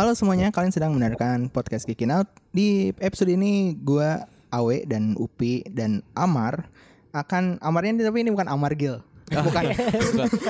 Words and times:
Halo 0.00 0.16
semuanya, 0.16 0.48
kalian 0.48 0.72
sedang 0.72 0.96
mendengarkan 0.96 1.52
podcast 1.52 1.84
Kicking 1.84 2.08
Out. 2.08 2.24
Di 2.56 2.88
episode 3.04 3.36
ini 3.36 3.76
gua 3.76 4.24
Awe 4.48 4.88
dan 4.88 5.12
Upi 5.12 5.60
dan 5.68 6.00
Amar 6.16 6.72
akan 7.12 7.60
Amarnya 7.60 8.00
ini 8.00 8.02
tapi 8.08 8.24
ini 8.24 8.32
bukan 8.32 8.48
Amar 8.48 8.72
Gil. 8.80 9.04
Bukan. 9.28 9.76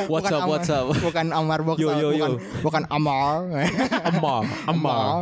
What's 0.07 0.31
bukan 0.31 0.39
up, 0.39 0.47
what's 0.47 0.71
up? 0.71 0.95
Bukan 1.03 1.35
Amar 1.35 1.67
Box 1.67 1.83
Yo, 1.83 1.91
Out, 1.91 1.99
yo, 1.99 2.09
bukan, 2.15 2.31
yo. 2.31 2.63
bukan 2.63 2.83
Amar. 2.95 3.51
Amar, 4.07 4.43
Amar. 4.71 5.19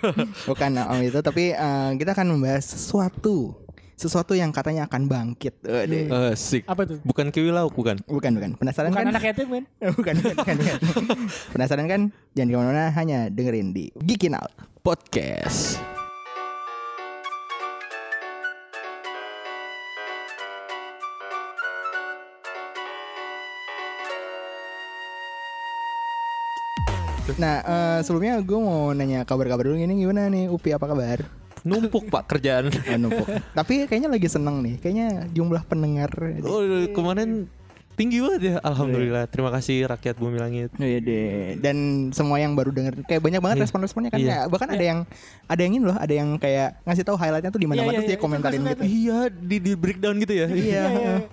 bukan 0.52 0.70
Amar 0.76 1.00
itu 1.00 1.20
tapi 1.24 1.56
eh, 1.56 1.90
kita 1.96 2.12
akan 2.12 2.36
membahas 2.36 2.76
sesuatu 2.76 3.56
sesuatu 4.00 4.32
yang 4.32 4.48
katanya 4.48 4.88
akan 4.88 5.04
bangkit. 5.04 5.60
Waduh. 5.60 6.32
Eh, 6.32 6.32
Asik. 6.32 6.64
Apa 6.64 6.88
tuh? 6.88 7.04
Bukan 7.04 7.28
kiwi 7.28 7.52
lauk 7.52 7.76
bukan? 7.76 8.00
Bukan 8.08 8.32
bukan. 8.32 8.50
Penasaran 8.56 8.88
Bukan 8.88 9.04
kan? 9.04 9.12
anak 9.12 9.24
yatim 9.28 9.48
kan? 9.52 9.64
bukan, 10.00 10.14
bukan, 10.16 10.34
bukan, 10.40 10.56
bukan. 10.56 10.78
Penasaran 11.54 11.84
kan? 11.84 12.00
Jangan 12.32 12.48
ke 12.48 12.56
mana-mana, 12.56 12.84
hanya 12.96 13.28
dengerin 13.28 13.76
di 13.76 13.92
Geekin 14.00 14.32
Out. 14.32 14.56
Podcast. 14.80 15.76
Nah, 27.38 27.62
eh, 27.62 27.98
sebelumnya 28.02 28.42
gue 28.42 28.58
mau 28.58 28.90
nanya 28.90 29.22
kabar-kabar 29.22 29.70
dulu 29.70 29.78
ini 29.78 30.02
gimana 30.02 30.26
nih 30.26 30.50
Upi 30.50 30.74
apa 30.74 30.88
kabar? 30.88 31.39
Numpuk 31.64 32.08
pak 32.08 32.26
kerjaan. 32.30 32.68
Oh, 32.70 32.98
numpuk. 33.06 33.26
Tapi 33.52 33.86
kayaknya 33.86 34.10
lagi 34.10 34.28
seneng 34.28 34.62
nih. 34.64 34.74
Kayaknya 34.80 35.08
jumlah 35.32 35.62
pendengar. 35.68 36.10
Oh 36.44 36.62
kemarin 36.92 37.48
tinggi 38.00 38.16
banget 38.24 38.40
ya. 38.40 38.54
Alhamdulillah. 38.64 39.28
Terima 39.28 39.52
kasih 39.52 39.84
rakyat 39.84 40.16
bumi 40.16 40.40
langit. 40.40 40.72
Oh, 40.80 40.88
iya 40.88 41.04
deh. 41.04 41.60
Dan 41.60 42.08
semua 42.16 42.40
yang 42.40 42.56
baru 42.56 42.72
denger 42.72 43.04
kayak 43.04 43.20
banyak 43.20 43.40
banget 43.44 43.56
Iya. 43.60 43.64
respon-responnya 43.68 44.08
kan. 44.08 44.18
Iya. 44.24 44.28
Kayak 44.32 44.44
bahkan 44.48 44.68
ada 44.72 44.84
yang 44.84 44.98
ada 45.44 45.60
yang 45.60 45.72
ini 45.76 45.84
loh, 45.84 45.96
ada 46.00 46.14
yang 46.16 46.28
kayak 46.40 46.80
ngasih 46.88 47.04
tahu 47.04 47.16
highlightnya 47.20 47.52
tuh 47.52 47.60
di 47.60 47.68
mana-mana 47.68 47.92
Iya, 47.92 47.96
terus 48.00 48.08
iya, 48.08 48.10
dia 48.10 48.16
iya. 48.16 48.24
komentarin 48.24 48.56
Itu 48.56 48.68
gitu. 48.72 48.82
Iya 48.88 49.18
di, 49.28 49.56
di 49.60 49.72
breakdown 49.76 50.14
gitu 50.24 50.32
ya. 50.32 50.46
Iya, 50.48 50.84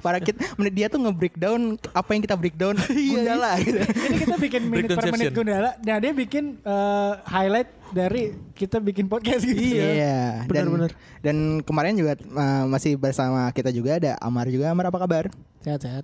para 0.04 0.20
kita 0.20 0.40
dia 0.68 0.88
tuh 0.92 1.00
nge-breakdown 1.08 1.62
apa 1.96 2.10
yang 2.12 2.22
kita 2.28 2.36
breakdown 2.36 2.76
Gundala 3.16 3.52
gitu. 3.64 3.80
Ini 3.88 4.16
kita 4.28 4.36
bikin 4.36 4.62
menit 4.68 4.84
Breakdown 4.92 5.00
per 5.00 5.14
menit. 5.16 5.32
Gundala. 5.32 5.72
Nah 5.80 5.98
dia 6.04 6.12
bikin 6.12 6.44
eh, 6.60 7.12
highlight 7.24 7.70
dari 7.90 8.36
kita 8.52 8.78
bikin 8.78 9.08
podcast 9.08 9.44
gitu. 9.44 9.60
Iya, 9.60 10.44
dan 10.46 10.68
benar-benar. 10.68 10.92
dan 11.20 11.36
kemarin 11.62 11.94
juga 11.94 12.14
uh, 12.34 12.64
masih 12.66 12.96
bersama 12.96 13.48
kita 13.52 13.70
juga 13.70 13.98
ada 13.98 14.16
Amar 14.20 14.48
juga. 14.48 14.72
Amar 14.72 14.90
apa 14.90 14.98
kabar? 14.98 15.26
Sehat-sehat. 15.62 16.04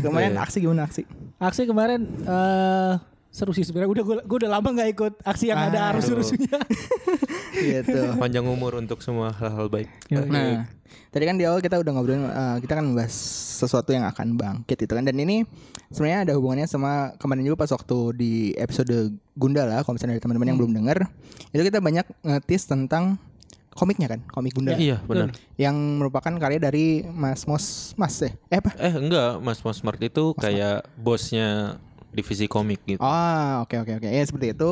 Kemarin 0.00 0.34
Iya. 0.34 0.42
aksi 0.42 0.58
gimana 0.58 0.82
aksi? 0.84 1.02
Aksi 1.38 1.62
kemarin 1.64 2.00
eh 2.24 2.92
seru 3.34 3.50
sih 3.50 3.66
sebenarnya. 3.66 3.90
Udah 3.90 4.04
gue 4.22 4.38
udah 4.46 4.50
lama 4.54 4.68
nggak 4.70 4.90
ikut 4.94 5.14
aksi 5.26 5.50
yang 5.50 5.58
ada 5.58 5.90
Aduh. 5.90 5.98
arus-arusnya. 5.98 6.54
gitu. 7.66 8.00
Panjang 8.14 8.46
umur 8.46 8.78
untuk 8.78 9.02
semua 9.02 9.34
hal-hal 9.34 9.66
baik. 9.66 9.90
Nah, 10.14 10.70
tadi 11.10 11.24
kan 11.26 11.34
di 11.34 11.42
awal 11.42 11.58
kita 11.58 11.82
udah 11.82 11.90
ngobrolin 11.90 12.22
uh, 12.30 12.56
kita 12.62 12.78
kan 12.78 12.86
membahas 12.86 13.14
sesuatu 13.58 13.90
yang 13.90 14.06
akan 14.06 14.38
bangkit 14.38 14.86
itu 14.86 14.92
kan 14.94 15.02
dan 15.02 15.18
ini 15.18 15.42
sebenarnya 15.90 16.30
ada 16.30 16.32
hubungannya 16.38 16.66
sama 16.70 17.14
kemarin 17.18 17.42
juga 17.46 17.66
pas 17.66 17.70
waktu 17.74 17.98
di 18.14 18.32
episode 18.54 19.14
Gundala 19.34 19.82
kalau 19.82 19.98
misalnya 19.98 20.18
ada 20.18 20.22
teman-teman 20.22 20.54
yang 20.54 20.58
belum 20.58 20.72
denger 20.74 21.06
itu 21.54 21.62
kita 21.66 21.78
banyak 21.82 22.06
ngetis 22.22 22.66
tentang 22.70 23.18
komiknya 23.74 24.06
kan, 24.06 24.22
komik 24.30 24.54
Gundala. 24.54 24.78
Iya 24.78 25.02
benar. 25.02 25.34
Yang 25.58 25.76
merupakan 25.98 26.32
karya 26.38 26.62
dari 26.62 27.02
Mas 27.10 27.42
Mos 27.44 27.92
Mas 27.98 28.14
eh, 28.22 28.32
eh 28.48 28.62
apa? 28.62 28.70
Eh 28.78 28.94
enggak, 28.94 29.42
Mas 29.42 29.60
Mas 29.66 29.82
Smart 29.82 29.98
itu 29.98 30.32
kayak 30.38 30.86
bosnya 30.94 31.82
divisi 32.14 32.46
komik 32.46 32.80
gitu. 32.86 32.98
Oh, 32.98 33.10
oke 33.60 33.74
oke 33.76 33.92
oke. 33.98 34.06
Ya 34.06 34.22
seperti 34.22 34.54
itu. 34.54 34.70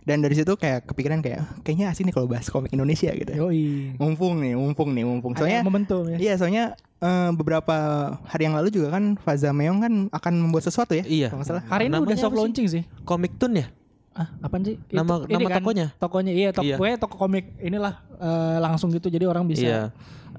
Dan 0.00 0.20
dari 0.20 0.32
situ 0.32 0.54
kayak 0.54 0.86
kepikiran 0.86 1.18
kayak 1.18 1.42
kayaknya 1.60 1.90
asik 1.90 2.04
nih 2.04 2.12
kalau 2.12 2.24
bahas 2.24 2.46
komik 2.46 2.70
Indonesia 2.70 3.10
gitu. 3.10 3.32
Yoi. 3.34 3.96
Mumpung 3.96 4.38
nih, 4.38 4.54
mumpung 4.54 4.90
nih, 4.90 5.02
mumpung. 5.02 5.32
Ada 5.32 5.40
Soalnya 5.40 5.60
momentum 5.60 6.02
ya. 6.06 6.16
Iya, 6.16 6.34
soalnya 6.36 6.64
eh, 6.98 7.30
beberapa 7.32 7.76
hari 8.22 8.42
yang 8.44 8.54
lalu 8.54 8.70
juga 8.70 8.92
kan 8.92 9.18
Faza 9.18 9.50
Meong 9.50 9.78
kan 9.80 9.92
akan 10.10 10.32
membuat 10.40 10.64
sesuatu 10.64 10.94
ya. 10.94 11.02
Iya. 11.02 11.28
Kalau 11.28 11.42
nggak 11.42 11.50
salah. 11.50 11.64
Hari 11.66 11.84
ini 11.84 11.92
Namanya 11.92 12.06
udah 12.06 12.16
soft 12.16 12.24
apa 12.24 12.32
sih? 12.32 12.40
launching 12.40 12.66
sih. 12.70 12.82
Komik 13.02 13.34
Tun 13.36 13.58
ya? 13.58 13.66
Ah, 14.14 14.30
apaan 14.40 14.62
sih? 14.62 14.78
Nama- 14.88 15.26
ini 15.26 15.34
nama 15.34 15.50
tokonya? 15.58 15.86
Tokonya 15.98 16.30
iya, 16.30 16.48
toko 16.54 16.62
Iya. 16.62 16.76
pokoknya 16.78 16.98
toko 17.02 17.16
komik 17.18 17.44
inilah 17.58 17.94
eh, 18.14 18.56
langsung 18.62 18.88
gitu 18.88 19.10
jadi 19.10 19.26
orang 19.26 19.42
bisa 19.44 19.66
Iya. 19.66 19.80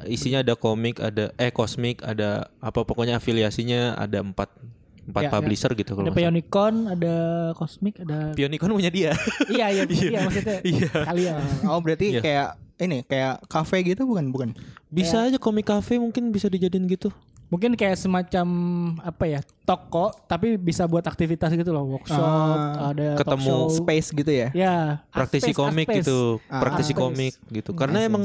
Isinya 0.08 0.44
ada 0.44 0.56
komik, 0.56 1.00
ada 1.00 1.32
eh 1.36 1.52
kosmik, 1.52 2.04
ada 2.04 2.52
apa 2.60 2.84
pokoknya 2.84 3.16
afiliasinya 3.16 3.96
ada 3.96 4.20
empat 4.20 4.52
empat 5.06 5.22
Iya, 5.22 5.32
publisher 5.32 5.72
gitu 5.74 5.92
kalau 5.94 6.08
ada. 6.08 6.16
Pionicon, 6.16 6.74
ada 6.90 7.16
Cosmic, 7.54 8.00
ada 8.00 8.34
Pionicon 8.34 8.70
punya 8.70 8.90
dia. 8.90 9.12
iya 9.48 9.70
iya 9.70 9.84
iya 10.10 10.20
maksudnya 10.22 10.58
Iya. 10.62 10.90
kalian. 11.04 11.42
Oh, 11.66 11.78
berarti 11.78 12.06
Iya. 12.12 12.22
kayak 12.22 12.48
ini 12.78 12.98
kayak 13.02 13.46
kafe 13.46 13.86
gitu 13.86 14.04
bukan? 14.04 14.26
Bukan. 14.28 14.50
Bisa 14.88 15.24
aja 15.24 15.38
komik 15.38 15.64
cafe 15.64 15.96
mungkin 15.96 16.30
bisa 16.30 16.46
dijadiin 16.46 16.86
gitu. 16.88 17.14
Mungkin 17.46 17.78
kayak 17.78 17.94
semacam 17.96 18.48
apa 19.00 19.24
ya 19.24 19.40
toko 19.64 20.10
tapi 20.26 20.58
bisa 20.58 20.84
buat 20.84 21.04
aktivitas 21.04 21.54
gitu 21.54 21.70
loh 21.70 21.86
workshop 21.92 22.18
Ah, 22.18 22.90
ada 22.90 23.14
talk 23.14 23.38
ketemu 23.38 23.46
show. 23.46 23.62
Space 23.78 24.08
gitu 24.10 24.32
ya. 24.34 24.50
ya 24.52 24.76
Praktisi 25.08 25.50
space, 25.50 25.56
komik 25.56 25.86
space. 25.86 25.98
gitu, 26.02 26.42
Ah, 26.48 26.58
praktisi 26.60 26.92
space. 26.92 27.00
komik 27.00 27.34
gitu. 27.54 27.72
Karena 27.72 27.98
I 27.98 28.02
see, 28.02 28.10
emang. 28.10 28.24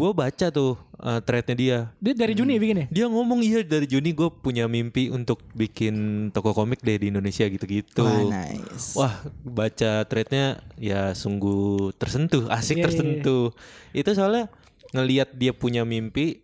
Gue 0.00 0.10
baca 0.16 0.46
tuh 0.48 0.80
uh, 0.96 1.20
threadnya 1.20 1.56
dia. 1.56 1.78
dia 2.00 2.14
dari 2.16 2.32
Juni 2.32 2.56
Hmm. 2.56 2.62
bikin 2.64 2.76
ya 2.80 2.86
Dia 2.88 3.06
ngomong 3.12 3.44
iya 3.44 3.60
dari 3.60 3.84
Juni 3.84 4.16
gue 4.16 4.32
punya 4.32 4.64
mimpi 4.64 5.12
untuk 5.12 5.44
bikin 5.52 5.94
toko 6.32 6.56
komik 6.56 6.80
deh 6.80 6.96
di 6.96 7.12
Indonesia 7.12 7.44
gitu-gitu. 7.44 8.00
Wah, 8.00 8.24
nice. 8.32 8.96
Wah, 8.96 9.12
baca 9.44 10.08
threadnya 10.08 10.64
ya 10.80 11.12
sungguh 11.12 11.92
tersentuh, 12.00 12.48
asik 12.48 12.80
Iya, 12.80 12.80
iya, 12.80 12.84
tersentuh. 12.88 13.44
Itu 13.92 14.10
soalnya 14.16 14.48
ngelihat 14.96 15.36
dia 15.36 15.52
punya 15.52 15.84
mimpi 15.84 16.40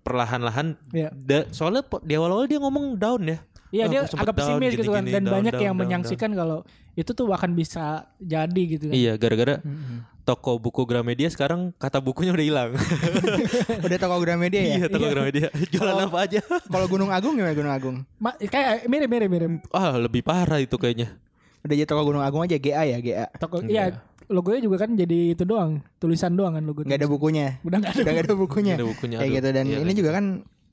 perlahan-lahan. 0.00 0.80
Da- 1.12 1.46
soalnya 1.52 1.84
di 2.00 2.16
awal-awal 2.16 2.48
dia 2.48 2.58
ngomong 2.58 2.96
down 2.96 3.22
ya. 3.28 3.38
Iya 3.70 3.84
dia 3.86 4.00
agak 4.02 4.34
down, 4.34 4.38
pesimis 4.58 4.72
gitu 4.74 4.90
kan 4.90 5.06
dan 5.06 5.22
down, 5.22 5.34
banyak 5.38 5.54
down, 5.54 5.62
yang 5.62 5.74
down, 5.74 5.82
menyaksikan 5.86 6.30
kalau 6.34 6.58
itu 6.98 7.10
tuh 7.14 7.30
akan 7.30 7.50
bisa 7.54 8.10
jadi 8.18 8.62
gitu 8.66 8.90
kan. 8.90 8.94
Iya, 8.94 9.12
gara-gara 9.14 9.62
toko 10.26 10.58
buku 10.58 10.82
Gramedia 10.86 11.30
sekarang 11.30 11.70
kata 11.74 11.98
bukunya 11.98 12.30
udah 12.30 12.46
hilang. 12.46 12.70
Udah 13.86 13.98
toko 13.98 14.16
Gramedia 14.18 14.60
ya. 14.62 14.74
Iya, 14.76 14.86
toko 14.86 15.06
Gramedia. 15.06 15.48
Jualan 15.72 16.06
apa 16.06 16.18
aja? 16.22 16.40
Kalau 16.42 16.86
Gunung 16.86 17.10
Agung 17.10 17.34
gimana 17.34 17.54
Gunung 17.54 17.72
Agung? 17.72 17.96
Ma- 18.18 18.36
kayak 18.36 18.86
mirip 18.86 19.08
mirip 19.10 19.30
mirip. 19.30 19.50
Ah, 19.70 19.96
lebih 19.96 20.22
parah 20.22 20.58
itu 20.58 20.74
kayaknya. 20.74 21.14
Udah 21.62 21.74
jadi 21.74 21.88
toko 21.88 22.02
Gunung 22.06 22.22
Agung 22.22 22.42
aja 22.42 22.58
GA 22.58 22.82
ya, 22.84 22.98
GA. 22.98 23.26
Toko 23.38 23.62
Iya. 23.62 23.70
iya 23.70 23.84
logonya 24.30 24.62
juga 24.62 24.86
kan 24.86 24.94
jadi 24.94 25.34
itu 25.34 25.42
doang, 25.42 25.82
tulisan 25.98 26.38
doang 26.38 26.54
kan 26.54 26.62
logo. 26.62 26.86
Nggak 26.86 27.02
ada 27.02 27.10
bukunya. 27.10 27.58
Udah 27.66 27.78
nggak 27.82 27.90
ada. 27.90 28.00
Udah 28.00 28.12
nggak 28.14 28.26
ada 28.26 28.36
bukunya. 28.38 28.74
Ada 28.78 28.86
bukunya, 28.86 29.16
Kayak 29.18 29.30
gitu 29.34 29.48
dan 29.50 29.64
Iya, 29.66 29.78
ini 29.82 29.90
iya. 29.90 29.98
juga 29.98 30.10
kan 30.14 30.24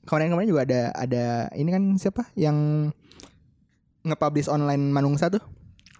kemarin-kemarin 0.08 0.48
juga 0.48 0.62
ada 0.64 0.80
ada 0.96 1.24
ini 1.52 1.68
kan 1.68 1.84
siapa 2.00 2.24
yang 2.34 2.88
nge-publish 4.08 4.48
online 4.48 4.88
Manungsa 4.88 5.28
tuh? 5.28 5.44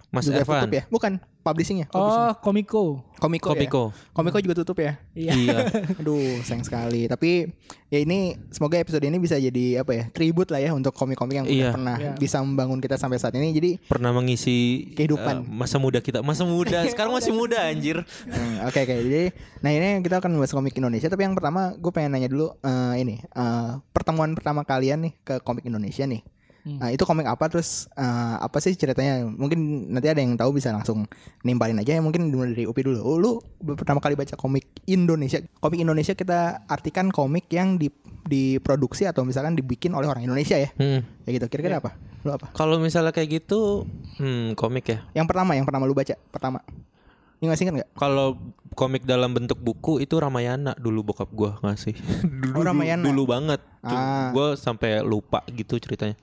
Mas 0.08 0.24
juga 0.24 0.40
Evan. 0.40 0.64
tutup 0.64 0.72
ya? 0.72 0.82
Bukan, 0.88 1.12
publishingnya. 1.38 1.86
Oh, 1.92 2.32
Komiko. 2.40 3.04
Komiko, 3.18 3.52
Komiko. 3.52 3.82
ya? 3.92 4.08
Komiko 4.10 4.38
juga 4.40 4.54
tutup 4.56 4.78
ya? 4.78 4.96
Iya. 5.12 5.32
Iya. 5.34 5.58
Aduh, 6.00 6.16
sayang 6.40 6.64
sekali. 6.64 7.04
Tapi 7.04 7.44
ya 7.86 7.98
ini 7.98 8.32
semoga 8.48 8.76
episode 8.76 9.02
ini 9.02 9.16
bisa 9.16 9.36
jadi 9.36 9.80
apa 9.80 9.92
ya? 9.92 10.04
Tribute 10.08 10.48
lah 10.48 10.60
ya 10.60 10.70
untuk 10.72 10.92
komik-komik 10.92 11.34
yang 11.34 11.44
udah 11.44 11.52
Iya. 11.52 11.70
pernah 11.70 11.96
Iya. 11.98 12.12
bisa 12.16 12.40
membangun 12.40 12.80
kita 12.80 12.96
sampai 12.96 13.16
saat 13.16 13.34
ini. 13.34 13.52
Jadi 13.52 13.70
Pernah 13.84 14.10
mengisi 14.10 14.88
Kehidupan. 14.92 15.34
eh, 15.38 15.46
masa 15.46 15.76
muda 15.76 16.00
kita. 16.00 16.20
Masa 16.20 16.42
muda. 16.42 16.80
Sekarang 16.88 17.12
masih 17.12 17.32
muda 17.32 17.60
anjir. 17.62 18.00
Hmm, 18.24 18.64
Oke 18.64 18.80
oke 18.80 18.94
jadi 18.98 19.22
nah 19.58 19.68
ini 19.68 20.00
kita 20.00 20.18
akan 20.18 20.30
membahas 20.30 20.50
komik 20.50 20.72
Indonesia 20.72 21.06
tapi 21.06 21.22
yang 21.22 21.34
pertama 21.34 21.74
gue 21.74 21.90
pengen 21.90 22.12
nanya 22.12 22.26
dulu 22.26 22.54
eh, 22.56 22.94
ini 22.98 23.18
eh, 23.18 23.70
pertemuan 23.90 24.32
pertama 24.32 24.62
kalian 24.62 25.04
nih 25.04 25.12
ke 25.18 25.34
komik 25.40 25.64
Indonesia 25.64 26.04
nih 26.04 26.22
Hmm. 26.68 26.76
Nah, 26.76 26.92
itu 26.92 27.00
komik 27.02 27.24
apa 27.24 27.48
terus 27.48 27.88
eh, 27.96 28.36
apa 28.36 28.60
sih 28.60 28.76
ceritanya 28.76 29.24
mungkin 29.24 29.88
nanti 29.88 30.12
ada 30.12 30.20
yang 30.20 30.36
tahu 30.36 30.52
bisa 30.52 30.68
langsung 30.68 31.08
nimpalin 31.40 31.80
aja 31.80 31.96
mungkin 31.98 32.28
dimulai 32.28 32.52
dari 32.52 32.68
Upi 32.68 32.84
dulu 32.84 33.00
oh, 33.00 33.16
lu 33.16 33.30
pertama 33.72 34.04
kali 34.04 34.12
baca 34.12 34.36
komik 34.36 34.68
Indonesia 34.84 35.40
komik 35.58 35.80
Indonesia 35.80 36.12
kita 36.12 36.68
artikan 36.68 37.08
komik 37.08 37.48
yang 37.48 37.80
di 37.80 37.88
diproduksi 38.28 39.08
atau 39.08 39.24
misalkan 39.24 39.56
dibikin 39.56 39.96
oleh 39.96 40.04
orang 40.04 40.20
Indonesia 40.20 40.60
ya 40.60 40.68
Hmm. 40.76 41.00
kayak 41.24 41.34
gitu 41.40 41.46
kira-kira 41.48 41.80
apa 41.80 41.96
lu 42.20 42.36
apa 42.36 42.52
Kalau 42.52 42.76
misalnya 42.76 43.14
kayak 43.14 43.40
gitu, 43.40 43.88
hmm, 44.20 44.52
komik 44.52 44.92
ya. 44.92 44.98
yang 45.16 45.24
pertama 45.24 45.56
yang 45.56 45.64
pertama 45.64 45.88
lu 45.88 45.96
baca 45.96 46.12
pertama 46.28 46.60
ini 47.38 47.46
masih 47.46 47.64
ingat 47.64 47.74
nggak 47.80 47.90
Kalau 47.94 48.36
komik 48.74 49.06
dalam 49.06 49.30
bentuk 49.30 49.56
buku 49.56 50.02
itu 50.02 50.18
Ramayana 50.18 50.74
dulu 50.74 51.10
bokap 51.10 51.30
gua 51.30 51.58
ngasih. 51.62 51.94
dulu, 52.42 52.54
Oh, 52.58 52.62
Ramayana. 52.62 53.02
Dulu, 53.02 53.22
banget. 53.26 53.62
Ah. 53.82 54.30
Gua 54.30 54.54
sampai 54.54 55.02
lupa 55.02 55.42
gitu 55.50 55.78
ceritanya. 55.78 56.18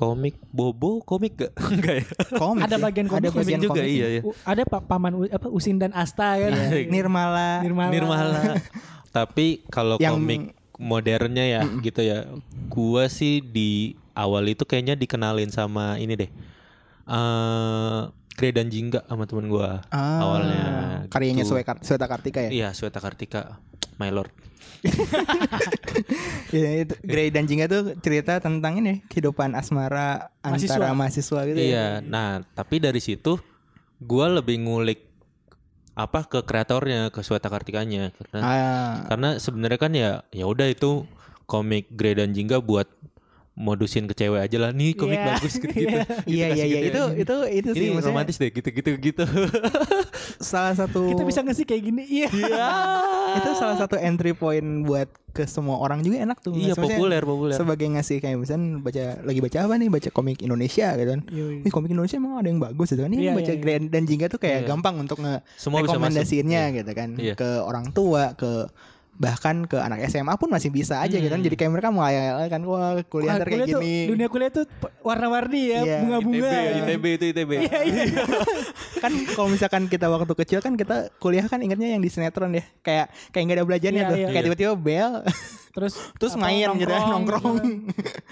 Komik 0.00 0.40
Bobo 0.48 1.04
komik 1.04 1.36
gak? 1.36 1.52
Enggak 1.60 1.94
ya? 2.00 2.04
komik 2.32 2.64
Ada 2.64 2.76
bagian 2.80 3.04
ada 3.04 3.28
komik 3.28 3.36
bagian 3.36 3.60
juga 3.60 3.72
komik 3.76 3.92
iya 3.92 4.06
ya. 4.08 4.20
U- 4.24 4.38
ada 4.42 4.62
Pak 4.64 4.82
Paman 4.82 5.12
U- 5.14 5.28
apa 5.28 5.46
Usin 5.46 5.76
dan 5.76 5.92
Asta 5.92 6.40
kan. 6.40 6.48
Iya. 6.50 6.88
Nirmala 6.88 7.60
Nirmala. 7.60 7.92
Nirmala. 7.92 8.40
Tapi 9.12 9.60
kalau 9.68 10.00
Yang- 10.00 10.16
komik 10.16 10.42
modernnya 10.74 11.44
ya 11.44 11.62
gitu 11.78 12.00
ya. 12.00 12.24
Gua 12.66 13.04
sih 13.06 13.38
di 13.38 13.92
awal 14.12 14.48
itu 14.48 14.64
kayaknya 14.64 14.96
dikenalin 14.96 15.48
sama 15.48 15.94
ini 15.96 16.16
deh. 16.16 16.30
eh 17.04 18.00
Grey 18.32 18.56
dan 18.56 18.72
Jingga 18.72 19.04
sama 19.04 19.28
temen 19.28 19.46
gua 19.46 19.84
Ah, 19.86 20.24
awalnya. 20.24 20.64
karyanya 21.08 21.44
gitu. 21.44 21.52
Sweta, 21.52 21.76
Sweta 21.78 22.06
Kartika 22.06 22.40
ya. 22.40 22.48
Iya, 22.48 22.68
Sweta 22.72 22.96
Kartika, 22.96 23.60
my 24.00 24.08
lord. 24.08 24.32
Iya, 26.50 26.82
itu 26.82 26.94
Grey 27.04 27.30
dan 27.30 27.46
Jingga 27.46 27.66
tuh 27.68 27.82
cerita 28.00 28.42
tentang 28.42 28.80
ini 28.80 29.04
kehidupan 29.06 29.54
asmara 29.54 30.32
Mahasiswa. 30.40 30.74
antara 30.74 30.96
mahasiswa 30.96 31.40
gitu 31.46 31.58
ya. 31.58 31.66
Iya, 31.68 31.86
nah 32.02 32.42
tapi 32.50 32.82
dari 32.82 32.98
situ 32.98 33.38
gua 34.00 34.26
lebih 34.32 34.58
ngulik 34.58 35.06
apa 35.94 36.24
ke 36.24 36.40
kreatornya, 36.42 37.12
ke 37.12 37.20
Sweta 37.20 37.46
Kartikanya 37.46 38.10
karena 38.16 38.40
Ah, 38.40 38.94
karena 39.06 39.28
sebenarnya 39.36 39.78
kan 39.78 39.92
ya 39.92 40.10
ya 40.32 40.48
udah 40.48 40.66
itu 40.66 41.04
komik 41.44 41.92
Grey 41.92 42.16
dan 42.16 42.32
Jingga 42.32 42.58
buat 42.58 42.88
modusin 43.60 44.08
ke 44.08 44.16
cewek 44.16 44.40
aja 44.40 44.56
lah 44.58 44.70
nih 44.72 44.96
komik 44.96 45.14
Iya. 45.14 45.26
bagus 45.30 45.54
gitu 45.60 45.68
gitu. 45.70 45.98
iya 46.24 46.46
iya 46.50 46.64
iya 46.64 46.78
itu 46.82 47.02
itu 47.14 47.34
itu 47.52 47.68
sih 47.70 47.84
Ini 47.84 47.92
maksudnya 47.92 48.08
romantis 48.10 48.36
deh 48.36 48.48
gitu 48.48 48.68
gitu 48.70 48.90
gitu. 49.04 49.24
salah 50.40 50.72
satu 50.72 51.12
Kita 51.12 51.22
bisa 51.22 51.40
ngasih 51.40 51.64
kayak 51.64 51.82
gini. 51.82 52.02
Iya. 52.08 52.28
itu 53.32 53.50
salah 53.54 53.76
satu 53.76 53.94
entry 53.94 54.32
point 54.32 54.64
buat 54.82 55.06
ke 55.30 55.46
semua 55.46 55.78
orang 55.78 56.00
juga 56.00 56.18
enak 56.18 56.40
tuh. 56.40 56.50
iya 56.52 56.72
Maksudnya 56.72 56.96
populer 56.96 57.22
populer. 57.22 57.54
Sebagai 57.54 57.86
ngasih 57.88 58.18
kayak 58.18 58.36
misalnya 58.36 58.80
baca 58.80 59.04
lagi 59.22 59.38
baca 59.38 59.58
apa 59.60 59.74
nih 59.76 59.88
baca 59.88 60.08
komik 60.10 60.38
Indonesia 60.40 60.86
gitu 60.92 61.08
kan. 61.08 61.20
Yoi. 61.28 61.62
Ih 61.62 61.70
komik 61.70 61.90
Indonesia 61.90 62.16
emang 62.16 62.34
ada 62.36 62.48
yang 62.48 62.58
bagus 62.58 62.90
gitu 62.90 63.00
kan. 63.00 63.10
Ini 63.10 63.22
Iya, 63.22 63.32
baca 63.32 63.44
iya, 63.44 63.54
iya. 63.54 63.62
Grand 63.62 63.84
dan 63.86 64.02
Jingga 64.04 64.26
tuh 64.26 64.40
kayak 64.40 64.58
Iya. 64.60 64.68
gampang 64.68 64.98
untuk 64.98 65.20
nge 65.20 65.46
Semua 65.54 65.78
rekomendasiinnya 65.80 66.62
gitu 66.74 66.90
kan 66.90 67.08
Iya. 67.14 67.34
ke 67.34 67.60
orang 67.60 67.92
tua 67.92 68.34
ke 68.34 68.66
bahkan 69.20 69.68
ke 69.68 69.76
anak 69.76 70.00
SMA 70.08 70.32
pun 70.40 70.48
masih 70.48 70.72
bisa 70.72 70.96
aja 70.96 71.12
gitu 71.12 71.28
kan. 71.28 71.36
Hmm. 71.36 71.44
Jadi 71.44 71.56
kayak 71.60 71.72
mereka 71.76 71.92
mau 71.92 72.08
kan 72.48 72.60
wah 72.64 72.96
kuliah 73.04 73.36
Wah, 73.36 73.44
ntar 73.44 73.48
kayak 73.52 73.68
tuh, 73.68 73.84
gini. 73.84 74.08
dunia 74.08 74.28
kuliah 74.32 74.48
tuh 74.48 74.64
warna-warni 75.04 75.76
ya, 75.76 75.80
Iya. 75.84 75.98
bunga-bunga. 76.00 76.48
ITB, 76.48 76.80
ITB 76.80 77.04
itu 77.12 77.24
ITB. 77.36 77.50
kan 79.04 79.12
kalau 79.36 79.48
misalkan 79.52 79.82
kita 79.86 80.08
waktu 80.08 80.32
kecil 80.32 80.64
kan 80.64 80.72
kita 80.72 81.12
kuliah 81.20 81.44
kan 81.44 81.60
ingatnya 81.60 81.92
yang 81.92 82.00
di 82.00 82.08
sinetron 82.08 82.56
ya. 82.56 82.64
Kayak 82.80 83.06
kayak 83.28 83.44
nggak 83.44 83.58
ada 83.60 83.66
belajarnya 83.68 84.02
Iya, 84.02 84.10
tuh. 84.10 84.16
iya. 84.16 84.28
kayak 84.32 84.44
tiba-tiba 84.48 84.72
bel 84.74 85.12
Terus 85.70 85.94
terus 86.18 86.34
apa, 86.34 86.42
main 86.44 86.66
gitu 86.74 86.88
ya, 86.88 86.98
nongkrong. 87.04 87.54
gitu. 87.56 87.68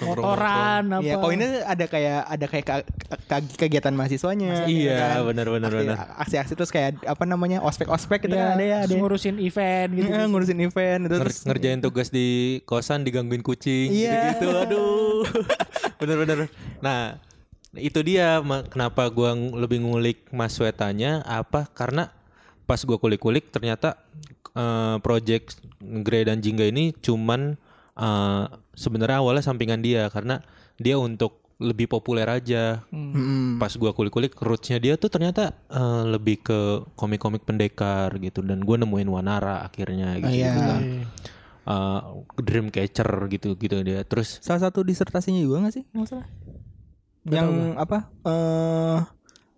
Motoran 0.03 0.83
apa. 0.91 1.03
Iya, 1.03 1.15
kalau 1.17 1.33
ini 1.33 1.47
ada 1.61 1.85
kayak 1.87 2.21
ada 2.27 2.47
kayak 2.47 2.65
ka- 2.65 2.87
ka- 3.25 3.55
kegiatan 3.57 3.93
mahasiswanya. 3.93 4.67
gitu 4.67 4.91
Iya, 4.91 4.99
kan. 4.99 5.27
benar 5.27 5.47
benar 5.49 5.71
Aksi- 5.71 5.79
benar. 5.81 5.97
Aksi-aksi 6.19 6.53
terus 6.55 6.71
kayak 6.71 6.99
apa 7.03 7.25
namanya 7.25 7.59
ospek-ospek 7.61 8.27
gitu 8.27 8.35
Iya, 8.35 8.43
kan 8.45 8.51
ada 8.53 8.65
ya, 8.65 8.77
ada. 8.77 8.85
terus 8.85 8.99
ngurusin 8.99 9.37
event 9.39 9.91
gitu. 9.93 10.09
Iya, 10.09 10.23
ngurusin 10.27 10.59
event 10.61 11.01
itu 11.05 11.15
terus 11.17 11.37
ngerjain 11.45 11.81
tugas 11.81 12.09
di 12.09 12.27
kosan 12.65 13.03
digangguin 13.03 13.41
kucing 13.41 13.89
Iya. 13.89 14.35
gitu 14.35 14.47
aduh 14.51 15.23
bener-bener 15.99 16.51
nah 16.79 17.19
itu 17.73 18.01
dia 18.01 18.41
kenapa 18.67 19.07
gua 19.09 19.31
lebih 19.35 19.79
ngulik 19.79 20.27
Mas 20.31 20.57
Wetanya 20.57 21.23
apa 21.23 21.69
karena 21.69 22.11
pas 22.69 22.77
gua 22.85 23.01
kulik-kulik 23.01 23.49
ternyata 23.49 23.97
eh, 24.53 25.01
project 25.01 25.57
Grey 25.81 26.29
dan 26.29 26.45
Jingga 26.45 26.69
ini 26.69 26.93
cuman 26.93 27.57
eh, 27.97 28.45
sebenarnya 28.77 29.25
awalnya 29.25 29.41
sampingan 29.41 29.81
dia 29.81 30.13
karena 30.13 30.45
dia 30.77 31.01
untuk 31.01 31.41
lebih 31.59 31.91
populer 31.91 32.29
aja 32.29 32.87
Mm-mm. 32.95 33.59
pas 33.59 33.73
gua 33.75 33.91
kulik-kulik 33.91 34.37
rootsnya 34.39 34.79
dia 34.79 34.95
tuh 35.01 35.09
ternyata 35.09 35.57
eh, 35.73 36.05
lebih 36.07 36.45
ke 36.45 36.85
komik-komik 36.93 37.49
pendekar 37.49 38.13
gitu 38.21 38.45
dan 38.45 38.61
gua 38.61 38.77
nemuin 38.77 39.09
Wanara 39.09 39.65
akhirnya 39.65 40.21
gitu, 40.21 40.37
iya. 40.37 40.53
gitu 40.53 40.61
kan. 40.61 40.83
Eh, 41.69 42.01
Dreamcatcher 42.45 43.11
gitu 43.33 43.57
gitu 43.57 43.77
dia 43.81 44.05
terus 44.05 44.45
salah 44.45 44.69
satu 44.69 44.85
disertasinya 44.85 45.41
juga 45.41 45.67
gak 45.67 45.75
sih? 45.81 45.85
Nggak 45.97 46.09
salah. 46.13 46.29
Yang 47.29 47.51
apa? 47.77 47.99
Eh 48.25 48.99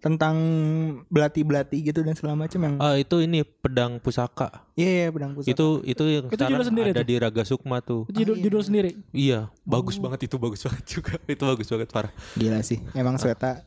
tentang 0.00 0.36
belati-belati 1.06 1.76
gitu 1.82 2.00
dan 2.00 2.12
segala 2.12 2.34
macam 2.34 2.56
yang 2.58 2.74
ah 2.76 2.96
itu 2.96 3.20
ini 3.20 3.44
pedang 3.44 3.96
pusaka 3.96 4.64
iya 4.72 4.90
iya 4.98 5.06
pedang 5.08 5.32
pusaka. 5.32 5.52
itu 5.52 5.66
itu 5.84 6.02
yang 6.06 6.24
Itu 6.24 6.34
sekarang 6.34 6.50
judul 6.50 6.66
sendiri 6.66 6.88
ada 6.88 6.96
tuh? 6.96 7.06
di 7.06 7.16
Raga 7.16 7.42
Sukma 7.44 7.76
tuh 7.80 8.02
Itu 8.06 8.16
judul, 8.18 8.36
judul 8.40 8.62
sendiri. 8.62 8.90
iya 9.10 9.52
bagus 9.62 9.96
banget 9.96 10.24
itu 10.24 10.36
bagus 10.36 10.60
banget 10.66 10.84
juga 10.86 11.20
itu 11.22 11.42
bagus 11.42 11.68
banget 11.68 11.88
parah 11.88 12.12
Gila 12.34 12.60
sih. 12.60 12.80
Emang 12.92 13.14
Sweta 13.14 13.60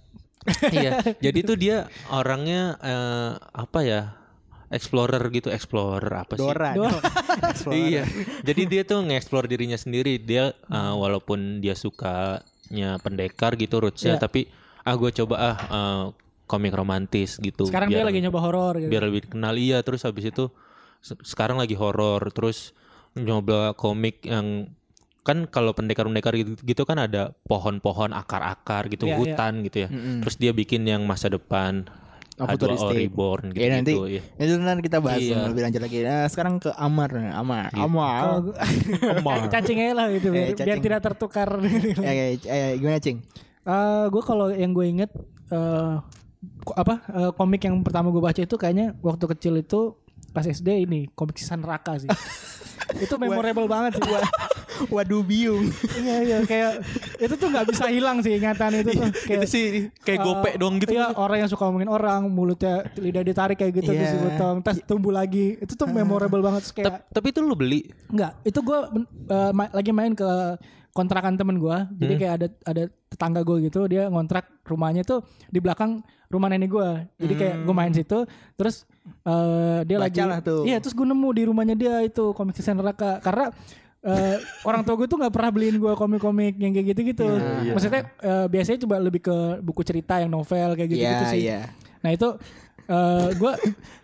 iya 0.75 1.00
jadi 1.18 1.39
tuh 1.41 1.56
dia 1.56 1.85
orangnya 2.12 2.75
eh, 2.77 3.31
apa 3.53 3.80
ya 3.81 4.01
explorer 4.68 5.21
gitu 5.30 5.47
explorer 5.47 6.09
apa 6.18 6.33
sih 6.33 6.41
Dora. 6.41 6.74
Dora. 6.74 6.97
Explorer. 7.47 7.77
iya 7.80 8.03
jadi 8.41 8.62
dia 8.65 8.81
tuh 8.83 9.00
nge-explore 9.03 9.45
dirinya 9.45 9.77
sendiri 9.77 10.18
dia 10.18 10.50
uh, 10.65 10.97
walaupun 10.97 11.62
dia 11.62 11.77
sukanya 11.77 12.97
pendekar 13.00 13.53
gitu 13.53 13.77
rootsnya 13.77 14.18
Iya. 14.18 14.19
tapi 14.19 14.50
ah 14.81 14.95
gue 14.95 15.12
coba 15.13 15.35
ah 15.38 15.57
uh, 15.69 16.03
komik 16.45 16.72
romantis 16.72 17.38
gitu 17.38 17.63
Sekarang 17.63 17.88
dia 17.88 18.04
lagi 18.04 18.19
nyoba 18.19 18.40
horor 18.40 18.75
gitu. 18.78 18.88
biar 18.88 19.04
lebih 19.04 19.28
kenal 19.28 19.56
iya 19.56 19.80
terus 19.80 20.04
habis 20.04 20.25
itu 20.25 20.51
se- 21.00 21.19
sekarang 21.22 21.56
lagi 21.56 21.74
horor 21.74 22.19
terus 22.30 22.72
nyoba 23.13 23.74
komik 23.74 24.22
yang 24.22 24.68
kan 25.22 25.48
kalau 25.48 25.72
pendekar-pendekar 25.72 26.36
gitu, 26.36 26.60
gitu 26.60 26.84
kan 26.84 27.00
ada 27.00 27.31
pohon-pohon 27.44 28.12
akar-akar 28.12 28.88
gitu 28.88 29.06
Iya, 29.06 29.12
iya. 29.12 29.18
hutan 29.18 29.54
gitu 29.62 29.78
ya 29.80 29.90
Mm-mm. 29.90 30.19
terus 30.19 30.36
dia 30.36 30.51
bikin 30.51 30.84
yang 30.84 31.04
masa 31.04 31.28
depan 31.28 31.88
Oh, 32.34 32.50
H2O 32.50 32.57
futuristik. 32.57 32.98
Reborn 33.00 33.44
gitu, 33.51 33.62
Ya 33.62 33.68
nanti 33.72 33.94
gitu 33.94 34.10
iya. 34.10 34.22
itu 34.36 34.54
nanti 34.57 34.81
kita 34.81 34.98
bahas 34.98 35.22
Iya. 35.22 35.45
lebih 35.45 35.62
lanjut 35.62 35.81
lagi. 35.86 35.98
Nah, 36.01 36.25
sekarang 36.25 36.57
ke 36.57 36.74
Amar. 36.74 37.13
Amar, 37.30 37.69
Gitu. 37.69 37.78
Amar. 37.78 38.18
Kalau 38.18 38.40
gua- 38.42 38.57
cacing 39.54 39.78
aja 39.78 39.94
lah 39.94 40.07
gitu 40.10 40.28
biar, 40.28 40.42
Eh, 40.44 40.50
biar 40.50 40.66
cacing. 40.66 40.81
tidak 40.81 41.00
tertukar. 41.04 41.50
Ya, 42.01 42.10
ya, 42.10 42.25
ya, 42.42 42.68
gimana 42.74 42.98
cing? 42.98 43.22
gue 44.10 44.24
kalau 44.24 44.50
yang 44.50 44.74
gue 44.74 44.81
inget 44.84 45.13
eh, 45.48 45.94
ko- 45.94 46.23
apa 46.69 46.95
eh, 47.06 47.31
komik 47.33 47.62
yang 47.62 47.81
pertama 47.81 48.07
gue 48.07 48.21
baca 48.21 48.39
itu 48.39 48.56
kayaknya 48.56 48.95
waktu 49.00 49.25
kecil 49.30 49.54
itu 49.56 50.00
pas 50.30 50.42
SD 50.42 50.88
ini 50.88 51.12
komik 51.12 51.36
Sisan 51.36 51.62
Raka 51.62 52.00
sih. 52.00 52.10
itu 52.95 53.13
memorable 53.18 53.65
banget 53.65 53.98
sih. 53.98 54.04
Waduh 54.89 55.21
biung. 55.21 55.69
iya 55.95 56.15
iya 56.19 56.38
kayak 56.42 56.81
itu 57.18 57.33
tuh 57.36 57.48
nggak 57.48 57.68
bisa 57.68 57.86
hilang 57.88 58.19
sih 58.19 58.33
ingatan 58.33 58.74
itu 58.75 58.89
tuh 58.92 59.06
kayak 59.24 59.39
itu 59.39 59.48
sih 59.48 59.65
kayak 60.01 60.19
eh, 60.19 60.25
gopek 60.25 60.54
dong 60.57 60.81
gitu 60.81 60.98
Iya, 60.98 61.13
orang 61.13 61.45
yang 61.45 61.50
suka 61.50 61.69
ngomongin 61.69 61.88
orang, 61.88 62.25
mulutnya 62.27 62.81
lidah 62.98 63.21
ditarik 63.21 63.56
kayak 63.56 63.69
gitu 63.75 63.94
Iya. 63.94 64.00
terus 64.01 64.12
dipotong, 64.18 64.56
terus 64.66 64.77
tumbuh 64.83 65.13
lagi. 65.13 65.62
Itu 65.62 65.77
tuh 65.77 65.86
memorable 65.88 66.42
banget 66.42 66.66
Terus 66.66 66.74
kayak 66.74 66.88
Tap- 66.89 67.06
tapi 67.13 67.27
itu 67.30 67.39
lu 67.39 67.54
beli 67.54 67.86
Enggak, 68.09 68.33
itu 68.42 68.59
gue 68.59 68.80
lagi 69.69 69.92
main 69.92 70.13
ke 70.13 70.30
kontrakan 70.89 71.38
temen 71.38 71.57
gue. 71.57 71.77
Jadi 71.95 72.13
Hmm. 72.13 72.21
kayak 72.21 72.33
ada 72.33 72.48
ada 72.66 72.83
tetangga 73.09 73.42
gue 73.42 73.57
gitu, 73.63 73.86
dia 73.86 74.09
ngontrak 74.09 74.45
rumahnya 74.66 75.01
tuh 75.01 75.21
di 75.50 75.57
belakang 75.57 76.01
rumah 76.33 76.50
nenek 76.50 76.68
gue. 76.68 76.89
Jadi 77.21 77.33
kayak 77.38 77.56
gue 77.62 77.75
main 77.75 77.94
situ, 77.94 78.19
terus 78.57 78.83
eh, 79.24 79.80
dia 79.85 79.97
lagi 80.01 80.18
Bacalah 80.18 80.39
tuh. 80.41 80.66
Iya, 80.66 80.81
terus 80.81 80.92
gue 80.92 81.06
nemu 81.06 81.30
di 81.31 81.44
rumahnya 81.45 81.75
dia 81.78 81.95
itu 82.02 82.33
komik 82.33 82.57
Sisen 82.57 82.75
Neraka 82.75 83.21
karena 83.21 83.54
eh, 84.02 84.37
orang 84.69 84.81
tua 84.81 84.97
gue 84.97 85.06
tuh 85.06 85.21
nggak 85.21 85.33
pernah 85.33 85.52
beliin 85.54 85.78
gue 85.78 85.94
komik-komik 85.94 86.57
yang 86.57 86.73
kayak 86.73 86.87
gitu-gitu. 86.92 87.30
Iya. 87.30 87.71
Maksudnya 87.71 88.02
eh, 88.19 88.45
biasanya 88.49 88.80
coba 88.83 88.95
lebih 88.97 89.21
ke 89.21 89.37
buku 89.61 89.81
cerita 89.85 90.18
yang 90.18 90.33
novel 90.33 90.73
kayak 90.73 90.90
gitu-gitu 90.90 91.23
Iya, 91.23 91.31
sih. 91.31 91.42
iya. 91.45 91.59
Nah 92.04 92.11
itu 92.11 92.28
eh 92.94 93.33
gue 93.33 93.52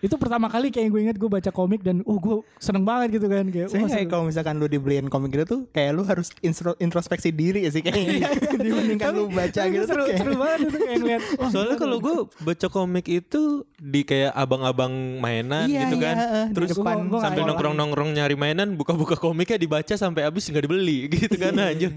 itu 0.02 0.16
pertama 0.16 0.48
kali 0.48 0.68
kayak 0.68 0.90
gue 0.90 1.02
inget 1.04 1.16
gue 1.16 1.28
baca 1.28 1.50
komik 1.50 1.80
dan 1.80 2.02
uh 2.02 2.18
gue 2.18 2.42
seneng 2.58 2.82
banget 2.82 3.20
gitu 3.20 3.28
kan 3.28 3.46
kayak 3.46 3.68
Saya 3.68 3.86
kayak 3.86 4.08
kalau 4.08 4.26
misalkan 4.26 4.56
lu 4.56 4.66
dibeliin 4.66 5.06
komik 5.06 5.30
gitu 5.32 5.46
tuh 5.46 5.62
kayak 5.70 5.92
lu 5.92 6.02
harus 6.02 6.34
introspeksi 6.80 7.30
diri 7.30 7.62
ya 7.62 7.70
sih 7.70 7.82
kayaknya 7.82 8.34
dibandingkan 8.56 9.14
lu 9.14 9.28
baca 9.28 9.62
gitu 9.64 9.84
tuh 9.84 9.94
seru, 9.94 10.04
kayak. 10.06 10.18
seru 10.18 10.34
banget 10.34 10.60
itu 10.64 10.78
kayak 10.80 10.98
ngeliat 10.98 11.22
wah, 11.38 11.50
Soalnya 11.50 11.78
kalau 11.78 11.98
gue 12.00 12.16
baca 12.42 12.68
komik 12.68 13.06
itu 13.06 13.42
di 13.76 14.02
kayak 14.02 14.34
abang-abang 14.34 14.92
mainan 15.18 15.68
Iya, 15.68 15.86
gitu 15.86 15.96
kan. 15.98 16.16
iya, 16.16 16.28
di 16.42 16.56
Terus 16.56 16.70
depan. 16.72 16.96
Gua- 17.02 17.08
gua 17.10 17.20
sambil 17.22 17.36
nggak- 17.38 17.50
nongkrong-nongkrong 17.52 18.10
nyari 18.12 18.36
mainan, 18.36 18.74
buka-buka 18.74 19.14
komiknya 19.16 19.60
dibaca 19.60 19.94
sampai 19.94 20.24
habis 20.24 20.48
nggak 20.48 20.64
dibeli 20.64 21.06
gitu 21.14 21.36
kan 21.36 21.54
aja. 21.54 21.92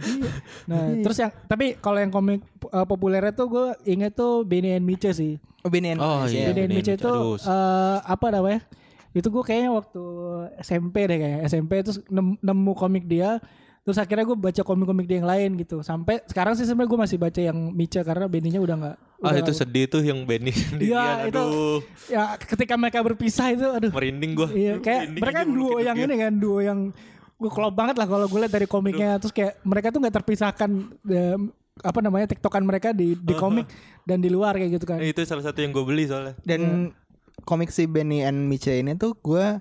Nah 0.66 0.82
terus 1.00 1.16
yang 1.16 1.32
tapi 1.44 1.78
kalau 1.78 1.96
yang 1.96 2.10
komik 2.10 2.42
uh, 2.66 2.82
populernya 2.82 3.32
tuh 3.32 3.46
gue 3.48 3.66
inget 3.84 4.12
tuh 4.12 4.42
Benny 4.42 4.72
and 4.72 4.82
Miche 4.82 5.10
sih 5.10 5.38
Oh, 5.62 5.68
BNN. 5.68 5.96
Oh, 5.96 6.26
iya. 6.26 6.50
And 6.50 6.66
Miche 6.66 6.74
Miche, 6.84 6.94
itu 6.96 7.12
eh, 7.44 7.98
apa 8.00 8.26
namanya 8.28 8.60
itu 9.12 9.28
gue 9.28 9.42
kayaknya 9.42 9.70
waktu 9.70 10.02
SMP 10.58 11.04
deh 11.04 11.16
kayaknya 11.16 11.40
SMP 11.44 11.72
terus 11.80 12.00
nem- 12.08 12.38
nemu 12.38 12.72
komik 12.72 13.04
dia 13.04 13.38
terus 13.82 13.94
akhirnya 13.96 14.24
gue 14.24 14.34
baca 14.34 14.62
komik-komik 14.62 15.04
dia 15.04 15.18
yang 15.18 15.28
lain 15.28 15.50
gitu 15.56 15.82
sampai 15.82 16.22
sekarang 16.24 16.54
sih 16.54 16.62
sebenarnya 16.62 16.88
gue 16.88 17.00
masih 17.02 17.18
baca 17.18 17.40
yang 17.42 17.58
Miche 17.70 18.00
karena 18.00 18.24
Benny-nya 18.24 18.58
udah 18.58 18.74
nggak 18.74 18.96
Ah 19.20 19.30
udah- 19.30 19.38
itu 19.38 19.52
sedih 19.52 19.84
tuh 19.86 20.00
yang 20.00 20.22
Benny 20.22 20.50
sendirian. 20.56 20.88
Iya, 20.88 21.28
itu- 21.28 21.38
Aduh, 21.38 21.78
ya 22.08 22.22
ketika 22.36 22.74
mereka 22.74 22.98
berpisah 23.00 23.50
itu 23.50 23.66
aduh 23.68 23.90
merinding 23.90 24.32
gua. 24.32 24.48
Iya, 24.48 24.78
kayak 24.78 25.00
Merinding 25.04 25.20
mereka 25.20 25.38
kan 25.38 25.48
duo 25.52 25.76
yang 25.78 25.96
ini 25.96 26.14
kan, 26.16 26.32
duo 26.34 26.58
yang 26.58 26.78
gue 27.36 27.50
klop 27.50 27.70
banget 27.72 27.96
lah 27.96 28.06
kalau 28.06 28.26
gue 28.26 28.38
lihat 28.40 28.50
dari 28.52 28.66
komiknya. 28.66 29.18
Terus 29.18 29.30
kayak 29.30 29.60
mereka 29.62 29.90
tuh 29.90 30.00
nggak 30.00 30.14
terpisahkan 30.16 30.70
eh, 31.04 31.36
apa 31.80 32.04
namanya 32.04 32.28
tiktokan 32.28 32.60
mereka 32.68 32.92
di 32.92 33.16
di 33.16 33.32
komik 33.32 33.64
dan 34.04 34.20
di 34.20 34.28
luar 34.28 34.60
kayak 34.60 34.76
gitu 34.76 34.84
kan. 34.84 35.00
Eh, 35.00 35.16
Itu 35.16 35.24
salah 35.24 35.40
satu 35.40 35.64
yang 35.64 35.72
gue 35.72 35.84
beli 35.88 36.04
soalnya. 36.04 36.36
Dan 36.44 36.92
komik 37.48 37.72
si 37.72 37.88
Benny 37.88 38.20
and 38.20 38.44
Miche 38.44 38.76
ini 38.76 38.92
tuh 38.92 39.16
gue 39.16 39.56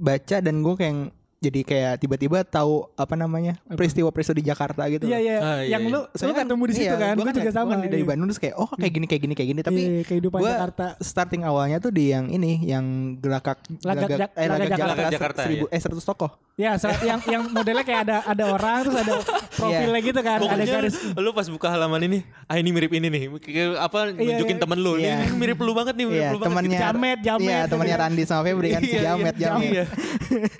baca 0.00 0.36
dan 0.40 0.64
gue 0.64 0.74
kayak 0.74 1.12
jadi 1.40 1.60
kayak 1.62 1.92
tiba-tiba 1.98 2.44
tahu 2.44 2.84
apa 2.94 3.16
namanya 3.16 3.56
peristiwa-peristiwa 3.66 4.36
di 4.36 4.44
Jakarta 4.44 4.84
gitu. 4.86 5.08
Iya 5.08 5.18
iya, 5.18 5.36
Ah, 5.36 5.58
iya, 5.58 5.72
yang 5.72 5.82
iya. 5.82 5.92
lu 5.96 6.00
lu 6.04 6.32
ketemu 6.36 6.62
di 6.62 6.74
situ 6.74 6.84
iya, 6.86 7.00
kan, 7.00 7.14
gua 7.14 7.24
gue 7.24 7.32
juga 7.32 7.44
gua 7.46 7.56
sama. 7.56 7.70
kan 7.72 7.78
dari 7.82 7.96
iya. 7.96 8.04
Bandung 8.04 8.26
terus 8.28 8.38
kayak 8.38 8.54
oh 8.54 8.68
kayak 8.70 8.92
gini 8.92 9.06
kayak 9.08 9.22
gini 9.24 9.34
kayak 9.34 9.48
gini 9.48 9.60
tapi 9.64 9.80
Iya, 9.80 10.02
kehidupan 10.04 10.36
gua 10.36 10.52
Jakarta. 10.52 10.86
starting 11.00 11.42
awalnya 11.42 11.80
tuh 11.80 11.88
di 11.88 12.12
yang 12.12 12.28
ini 12.28 12.60
yang 12.62 12.84
gelagak 13.16 13.56
Lagak 13.80 14.04
gelagak 14.06 14.30
eh 14.34 14.46
Lagak 14.46 14.68
Jakarta. 14.68 14.84
Jakarta, 14.92 15.10
Jakarta, 15.10 15.40
seribu 15.42 15.64
eh 15.66 15.80
seratus 15.80 16.04
tokoh. 16.04 16.30
Ya, 16.54 16.76
so- 16.76 16.92
yang 17.00 17.24
yang 17.24 17.42
modelnya 17.48 17.80
kayak 17.80 18.00
ada 18.04 18.16
ada 18.22 18.44
orang 18.46 18.84
terus 18.84 18.96
ada 18.98 19.14
profilnya 19.56 20.00
gitu 20.02 20.20
kan, 20.20 20.36
ada 20.36 20.44
Pokoknya 20.44 20.66
garis. 20.76 20.94
lu 21.16 21.30
pas 21.32 21.48
buka 21.48 21.68
halaman 21.68 22.00
ini, 22.04 22.18
ah 22.44 22.60
ini 22.60 22.68
mirip 22.68 22.92
ini 22.92 23.08
nih. 23.08 23.22
Kayak 23.40 23.80
apa 23.80 24.12
Iya, 24.12 24.36
nunjukin 24.36 24.56
iya. 24.56 24.62
temen 24.62 24.78
lu. 24.78 24.92
Iya. 24.94 25.14
Ini 25.16 25.26
mirip 25.32 25.56
lu 25.58 25.72
banget 25.72 25.96
nih, 25.96 26.04
mirip 26.04 26.20
Iya, 26.20 26.28
lu 26.28 26.36
banget. 26.36 26.48
temannya 26.52 26.78
Jamet, 26.78 27.18
Jamet 27.22 27.40
Iya, 27.42 27.56
gitu 27.56 27.70
temannya 27.72 27.96
kan. 27.96 28.04
Randi 28.04 28.22
sama 28.22 28.42
Febri 28.44 28.68
kan 28.68 28.80
si 28.82 28.92
Iya, 28.92 29.00
Jamet 29.02 29.34
iya, 29.34 29.40
Jamet. 29.42 29.64
Iya, 29.64 29.84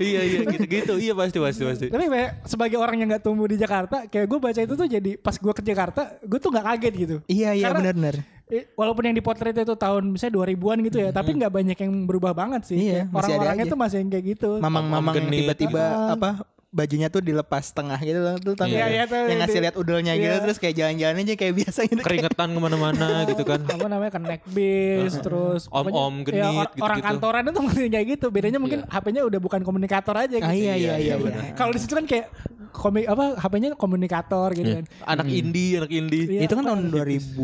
iya, 0.01 0.21
iya 0.25 0.41
gitu-gitu. 0.71 0.95
Iya 1.03 1.13
pasti, 1.19 1.39
pasti, 1.43 1.63
pasti. 1.67 1.87
Tapi 1.91 2.05
kayak 2.07 2.31
sebagai 2.47 2.79
orang 2.79 2.97
yang 3.03 3.09
nggak 3.11 3.25
tumbuh 3.27 3.51
di 3.51 3.59
Jakarta, 3.59 4.07
kayak 4.07 4.27
gue 4.31 4.39
baca 4.39 4.61
itu 4.63 4.75
tuh 4.79 4.87
jadi 4.87 5.11
pas 5.19 5.35
gue 5.35 5.53
ke 5.53 5.63
Jakarta, 5.67 6.01
gue 6.23 6.39
tuh 6.39 6.51
nggak 6.55 6.67
kaget 6.71 6.95
gitu. 6.95 7.17
Iya 7.27 7.51
iya 7.59 7.75
benar-benar. 7.75 8.23
Eh, 8.51 8.67
walaupun 8.75 9.07
yang 9.07 9.15
dipotret 9.15 9.55
itu 9.55 9.75
tahun 9.79 10.11
misalnya 10.11 10.35
2000-an 10.43 10.79
gitu 10.91 10.99
ya, 10.99 11.11
tapi 11.15 11.39
nggak 11.39 11.53
banyak 11.55 11.79
yang 11.79 11.93
berubah 12.03 12.35
banget 12.35 12.67
sih. 12.67 12.79
Iya, 12.91 13.07
Orang-orangnya 13.15 13.67
tuh 13.71 13.79
masih 13.79 14.03
yang 14.03 14.11
kayak 14.11 14.25
gitu. 14.35 14.51
Mamang-mamang 14.59 15.15
tiba-tiba 15.31 16.19
apa 16.19 16.43
bajunya 16.71 17.07
tuh 17.07 17.19
dilepas 17.19 17.67
tengah 17.69 17.99
gitu 17.99 18.15
loh 18.17 18.39
tuh 18.39 18.55
tau 18.55 18.65
Iya, 18.65 18.87
iya, 18.87 19.03
tuh, 19.05 19.27
yang 19.27 19.43
ngasih 19.43 19.59
itu. 19.59 19.65
lihat 19.67 19.75
udelnya 19.75 20.15
gitu 20.15 20.31
Iya. 20.31 20.39
terus 20.41 20.57
kayak 20.57 20.75
jalan-jalan 20.77 21.15
aja 21.21 21.35
kayak 21.35 21.55
biasa 21.57 21.81
gitu 21.85 21.99
Keringetan 22.01 22.49
ke 22.49 22.61
mana-mana 22.61 23.09
gitu 23.31 23.43
kan. 23.43 23.61
apa 23.61 23.87
namanya 23.87 24.13
kan 24.13 24.23
neck 24.23 24.43
bis 24.47 25.13
terus 25.19 25.67
Om-om 25.67 26.23
pokoknya, 26.23 26.25
genit, 26.25 26.39
ya, 26.39 26.47
or- 26.47 26.55
orang 26.55 26.71
gitu-gitu. 26.71 27.07
kantoran 27.11 27.43
itu 27.45 27.61
kayak 27.91 28.07
gitu 28.09 28.27
bedanya 28.29 28.59
mungkin 28.59 28.81
HP-nya 28.85 29.23
udah 29.25 29.41
bukan 29.41 29.61
komunikator 29.61 30.15
aja 30.15 30.37
gitu 30.37 30.47
ah 30.47 30.55
iya 30.55 30.75
iya 30.75 30.95
iya, 30.97 31.15
benar. 31.17 31.43
iya. 31.43 31.53
kalau 31.53 31.75
di 31.75 31.81
situ 31.81 31.91
kan 31.91 32.07
kayak 32.07 32.31
komik 32.71 33.05
apa 33.05 33.37
HP-nya 33.37 33.75
komunikator 33.75 34.49
gitu 34.53 34.71
kan 34.73 34.85
Anak 35.05 35.27
indie, 35.27 35.77
anak 35.77 35.91
indie. 35.91 36.25
Iya, 36.27 36.41
itu 36.45 36.55
kan 36.55 36.65
tahun 36.65 36.89
2000 36.89 37.37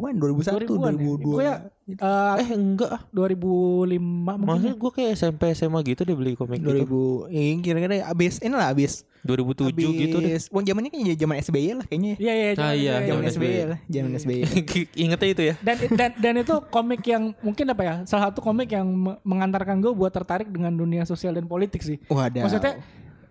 kan 0.00 0.14
2001 0.14 0.66
2000-an 0.66 0.92
ya? 0.92 1.04
2002 1.20 1.24
Gue 1.26 1.42
ya 1.42 1.56
eh, 1.86 2.34
Eh 2.38 2.48
enggak 2.50 2.90
ah. 2.90 3.02
2005 3.06 4.00
mungkin 4.00 4.42
Maksudnya 4.42 4.74
gue 4.74 4.90
kayak 4.90 5.10
SMP 5.14 5.42
SMA 5.52 5.80
gitu 5.84 6.00
deh 6.02 6.14
beli 6.14 6.32
komik 6.34 6.58
gitu. 6.58 7.28
2000 7.28 7.30
iya, 7.30 7.52
kira-kira 7.58 7.94
abis 8.06 8.34
ini 8.38 8.52
lah 8.52 8.68
abis 8.68 9.04
2007 9.20 9.72
gitu 9.74 10.16
deh. 10.18 10.32
Abis- 10.34 10.48
Wah 10.48 10.60
zamannya 10.60 10.90
kayaknya 10.90 11.14
zaman 11.16 11.36
SBY 11.38 11.68
lah 11.74 11.86
kayaknya. 11.86 12.14
Iya 12.18 12.32
iya 12.34 12.48
Ah, 12.54 12.72
iya, 12.72 12.92
Zaman 12.98 13.08
zaman 13.08 13.24
SBY 13.26 13.44
SBY. 13.46 13.62
lah, 13.64 13.78
zaman 13.86 14.10
SBY. 14.14 14.40
Ingetnya 15.02 15.28
itu 15.30 15.42
ya. 15.42 15.54
dan 15.60 15.76
dan 15.90 16.10
dan 16.14 16.34
itu 16.36 16.54
komik 16.68 17.02
yang 17.02 17.32
mungkin 17.38 17.64
apa 17.66 17.82
ya 17.82 17.94
salah 18.04 18.28
satu 18.28 18.40
komik 18.40 18.68
yang 18.68 18.84
me- 18.86 19.16
mengantarkan 19.22 19.78
gue 19.78 19.90
buat 19.90 20.10
tertarik 20.10 20.48
dengan 20.48 20.72
dunia 20.72 21.04
sosial 21.04 21.32
dan 21.32 21.44
politik 21.44 21.80
sih 21.80 21.96
Wadah. 22.06 22.44
maksudnya 22.44 22.80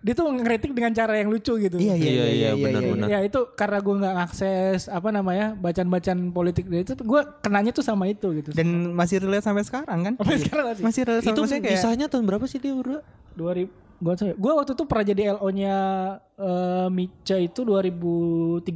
dia 0.04 0.12
tuh 0.12 0.28
ngeritik 0.28 0.76
dengan 0.76 0.92
cara 0.92 1.16
yang 1.16 1.32
lucu 1.32 1.56
gitu 1.56 1.80
Iya 1.80 1.96
iya 1.96 2.12
iya 2.12 2.26
iya, 2.28 2.50
benar, 2.52 2.80
iya, 2.84 2.92
benar. 2.92 3.08
Ya 3.08 3.18
itu 3.24 3.40
karena 3.56 3.80
gue 3.80 3.94
nggak 4.04 4.16
akses 4.28 4.92
apa 4.92 5.08
namanya 5.08 5.56
bacaan-bacaan 5.56 6.28
politik 6.28 6.68
dari 6.68 6.84
itu 6.84 6.92
gue 6.92 7.20
kenanya 7.40 7.72
tuh 7.72 7.80
sama 7.80 8.04
itu 8.12 8.28
gitu. 8.36 8.52
Dan 8.52 8.92
masih 8.92 9.24
relate 9.24 9.48
sampai 9.48 9.64
sekarang 9.64 9.98
kan? 10.04 10.14
Sampai 10.20 10.38
sekarang 10.44 10.64
masih. 10.68 10.82
Masih 10.84 11.02
relate 11.08 11.24
Itu 11.24 11.40
kayak 11.48 11.64
kisahnya 11.64 12.06
tahun 12.12 12.28
berapa 12.28 12.44
sih 12.44 12.60
dia 12.60 12.76
berdua? 12.76 13.00
2000 13.32 13.84
gue 14.04 14.14
gue 14.36 14.52
waktu 14.52 14.72
itu 14.76 14.84
pernah 14.84 15.04
jadi 15.08 15.22
LO-nya 15.40 15.74
eh, 16.36 16.88
Mica 16.92 17.36
itu 17.40 17.60
2013. 17.64 18.68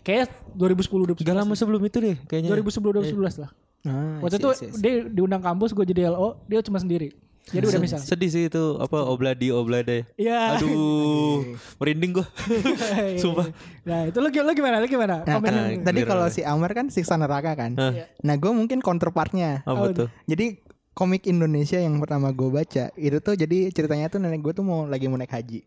Kayak 0.00 0.32
2010 0.56 1.20
2011. 1.20 1.20
Gak 1.20 1.36
lama 1.36 1.52
sebelum 1.52 1.82
itu 1.84 1.98
deh 2.00 2.16
kayaknya. 2.24 2.48
2010 2.56 3.12
2011 3.12 3.44
lah. 3.44 3.50
Ah, 3.86 4.18
Waktu 4.24 4.40
itu 4.40 4.48
dia 4.80 4.94
diundang 5.06 5.44
kampus 5.44 5.70
gue 5.70 5.84
jadi 5.84 6.10
LO, 6.10 6.40
dia 6.48 6.64
cuma 6.64 6.80
sendiri. 6.80 7.14
Jadi 7.46 7.64
udah 7.70 7.80
misal. 7.80 7.98
Sedih 8.02 8.30
sih 8.30 8.50
itu 8.50 8.64
apa 8.82 9.06
obladi 9.06 9.54
oblade. 9.54 10.02
Iya. 10.18 10.58
Aduh, 10.58 11.54
merinding 11.78 12.18
gua. 12.18 12.26
Sumpah. 13.22 13.54
Nah, 13.86 14.10
itu 14.10 14.18
lu, 14.18 14.28
lu 14.34 14.52
gimana? 14.52 14.82
Lu 14.82 14.90
gimana? 14.90 15.22
Nah, 15.22 15.38
Komen 15.38 15.54
kan 15.54 15.54
tadi 15.86 16.00
kalau 16.02 16.26
si 16.26 16.42
Amar 16.42 16.74
kan 16.74 16.90
siksa 16.90 17.14
neraka 17.14 17.54
kan. 17.54 17.78
Hah. 17.78 18.10
Nah, 18.26 18.34
gue 18.34 18.50
mungkin 18.50 18.82
counterpartnya. 18.82 19.62
Apa 19.62 19.94
tuh? 19.94 20.08
Jadi 20.26 20.58
komik 20.96 21.28
Indonesia 21.30 21.76
yang 21.76 22.00
pertama 22.00 22.32
gue 22.32 22.48
baca 22.48 22.88
itu 22.96 23.18
tuh 23.20 23.36
jadi 23.36 23.68
ceritanya 23.68 24.08
tuh 24.08 24.16
nenek 24.16 24.40
gue 24.40 24.56
tuh 24.56 24.64
mau 24.64 24.88
lagi 24.88 25.12
mau 25.12 25.20
naik 25.20 25.28
haji, 25.28 25.60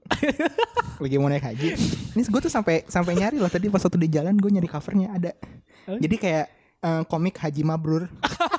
lagi 1.05 1.15
mau 1.21 1.29
naik 1.29 1.45
haji. 1.45 1.77
Ini 2.17 2.21
gue 2.25 2.41
tuh 2.41 2.49
sampai 2.49 2.81
sampai 2.89 3.13
nyari 3.13 3.37
loh 3.37 3.45
tadi 3.45 3.69
pas 3.69 3.77
waktu 3.77 4.01
di 4.01 4.09
jalan 4.09 4.33
gue 4.33 4.49
nyari 4.49 4.65
covernya 4.65 5.13
ada. 5.13 5.31
Jadi 5.85 6.15
kayak 6.17 6.45
eh, 6.81 7.01
komik 7.05 7.37
Haji 7.37 7.61
Mabrur. 7.61 8.09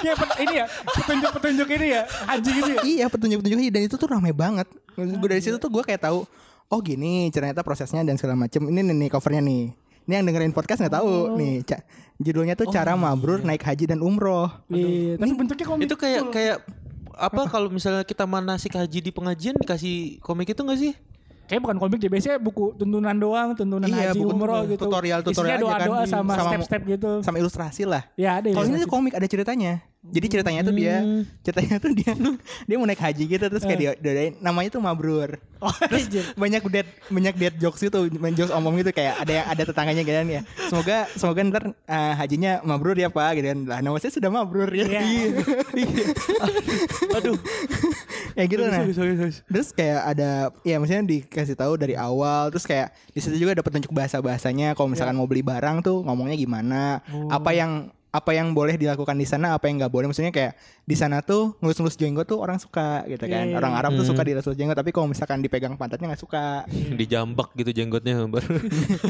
ya 0.00 0.12
pet- 0.14 0.38
ini 0.40 0.54
ya 0.58 0.66
petunjuk-petunjuk 0.68 1.68
ini 1.70 1.86
ya 1.90 2.02
haji 2.26 2.50
gitu 2.50 2.70
ya. 2.70 2.80
iya 2.84 3.06
petunjuk-petunjuk 3.06 3.58
haji 3.58 3.70
dan 3.70 3.82
itu 3.84 3.96
tuh 3.96 4.08
ramai 4.08 4.32
banget. 4.32 4.66
Gue 4.94 5.28
dari 5.28 5.42
situ 5.42 5.56
tuh 5.56 5.70
gue 5.70 5.82
kayak 5.82 6.02
tahu 6.02 6.26
oh 6.68 6.78
gini 6.80 7.30
ternyata 7.30 7.62
prosesnya 7.62 8.02
dan 8.02 8.18
segala 8.18 8.36
macem. 8.36 8.60
Ini 8.62 8.80
nih, 8.82 8.96
nih 8.96 9.08
covernya 9.08 9.42
nih. 9.42 9.64
Ini 10.08 10.12
yang 10.14 10.24
dengerin 10.24 10.52
podcast 10.52 10.80
nggak 10.80 10.94
tahu 10.94 11.36
nih. 11.36 11.54
Ca- 11.64 11.84
judulnya 12.18 12.58
tuh 12.58 12.66
cara 12.68 12.98
mabrur 12.98 13.44
naik 13.44 13.62
haji 13.62 13.84
dan 13.86 14.02
umroh. 14.02 14.50
Iya, 14.68 15.14
tapi 15.16 15.32
bentuknya 15.36 15.66
komik. 15.66 15.84
Itu 15.86 15.94
kayak 15.94 16.22
kayak 16.34 16.56
apa 17.18 17.50
kalau 17.50 17.66
misalnya 17.66 18.06
kita 18.06 18.24
manasik 18.24 18.78
haji 18.78 18.98
di 19.02 19.10
pengajian 19.10 19.58
dikasih 19.58 20.22
komik 20.22 20.54
itu 20.54 20.62
gak 20.62 20.78
sih? 20.78 20.94
Kayak 21.48 21.60
bukan 21.64 21.76
komik 21.80 21.96
deh, 21.96 22.10
biasanya 22.12 22.36
buku 22.36 22.76
tuntunan 22.76 23.16
doang, 23.16 23.56
tuntunan 23.56 23.88
Iya, 23.88 24.12
haji 24.12 24.20
buku 24.20 24.28
umroh 24.30 24.62
gitu. 24.68 24.84
tutorial-tutorial 24.84 25.32
Isinya 25.32 25.56
aja 25.56 25.64
kan. 25.64 25.88
doa-doa 25.88 26.02
sama 26.04 26.32
step-step 26.36 26.82
gitu. 26.84 27.10
sama 27.24 27.36
ilustrasi 27.40 27.82
lah. 27.88 28.04
Ya 28.20 28.36
ada 28.36 28.52
Kalau 28.52 28.68
ini 28.68 28.84
komik 28.84 29.16
ada 29.16 29.24
ceritanya. 29.24 29.80
Jadi 30.08 30.26
ceritanya 30.28 30.60
tuh 30.62 30.72
dia, 30.72 30.96
ceritanya 31.44 31.76
tuh 31.76 31.92
dia 31.92 32.12
dia 32.64 32.76
mau 32.76 32.88
naik 32.88 32.98
haji 32.98 33.24
gitu 33.28 33.44
terus 33.44 33.60
kayak 33.62 33.78
dia, 33.78 33.92
dia- 34.00 34.36
namanya 34.40 34.72
tuh 34.72 34.80
mabrur. 34.80 35.36
Oh, 35.58 35.68
anjir. 35.90 36.22
Banyak 36.32 36.62
dead 36.70 36.88
banyak 37.10 37.34
dead 37.34 37.54
jokes 37.58 37.82
itu, 37.82 37.98
main 38.16 38.32
jokes 38.32 38.48
omong 38.48 38.78
gitu 38.78 38.94
kayak 38.94 39.20
ada 39.20 39.32
yang 39.42 39.46
ada 39.46 39.62
tetangganya 39.66 40.02
gitu 40.06 40.16
kan 40.16 40.28
ya. 40.30 40.42
Semoga 40.70 40.96
semoga 41.12 41.40
ntar 41.44 41.62
eh, 41.74 42.12
hajinya 42.16 42.62
mabrur 42.62 42.96
ya 42.96 43.10
Pak 43.10 43.30
gitu 43.36 43.46
kan. 43.52 43.58
Lah 43.66 43.78
nama 43.82 43.98
saya 43.98 44.14
sudah 44.14 44.30
mabrur 44.30 44.70
ya. 44.72 44.86
Iya. 44.86 45.44
Aduh. 47.18 47.36
ya 48.32 48.44
gitu 48.46 48.62
nah. 48.62 48.86
Terus 49.50 49.68
kayak 49.74 50.00
ada 50.14 50.30
ya 50.62 50.78
maksudnya 50.78 51.04
dikasih 51.04 51.58
tahu 51.58 51.74
dari 51.74 51.98
awal 51.98 52.48
terus 52.48 52.64
kayak 52.64 52.94
di 53.10 53.18
situ 53.18 53.34
juga 53.36 53.58
ada 53.58 53.64
petunjuk 53.66 53.90
bahasa-bahasanya 53.90 54.72
kalau 54.72 54.88
misalkan 54.88 55.18
mau 55.18 55.26
beli 55.26 55.42
barang 55.42 55.82
tuh 55.82 56.06
ngomongnya 56.06 56.38
gimana, 56.38 57.02
apa 57.28 57.50
yang 57.50 57.90
apa 58.08 58.32
yang 58.32 58.56
boleh 58.56 58.80
dilakukan 58.80 59.12
di 59.14 59.28
sana, 59.28 59.52
apa 59.52 59.68
yang 59.68 59.84
nggak 59.84 59.92
boleh. 59.92 60.08
Maksudnya 60.08 60.32
kayak 60.32 60.56
di 60.88 60.96
sana 60.96 61.20
tuh 61.20 61.60
ngelus-ngelus 61.60 62.00
jenggot 62.00 62.24
tuh 62.24 62.40
orang 62.40 62.56
suka 62.56 63.04
gitu 63.04 63.28
kan. 63.28 63.44
Iya, 63.44 63.52
iya, 63.52 63.56
Orang 63.60 63.76
Arab 63.76 63.92
tuh 64.00 64.08
suka 64.08 64.24
dilus-lus 64.24 64.56
jenggot, 64.56 64.76
tapi 64.76 64.96
kalau 64.96 65.12
misalkan 65.12 65.44
dipegang 65.44 65.76
pantatnya 65.76 66.16
nggak 66.16 66.22
suka. 66.24 66.64
Dijambak 67.00 67.52
gitu 67.52 67.70
jenggotnya 67.70 68.24
baru. 68.24 68.56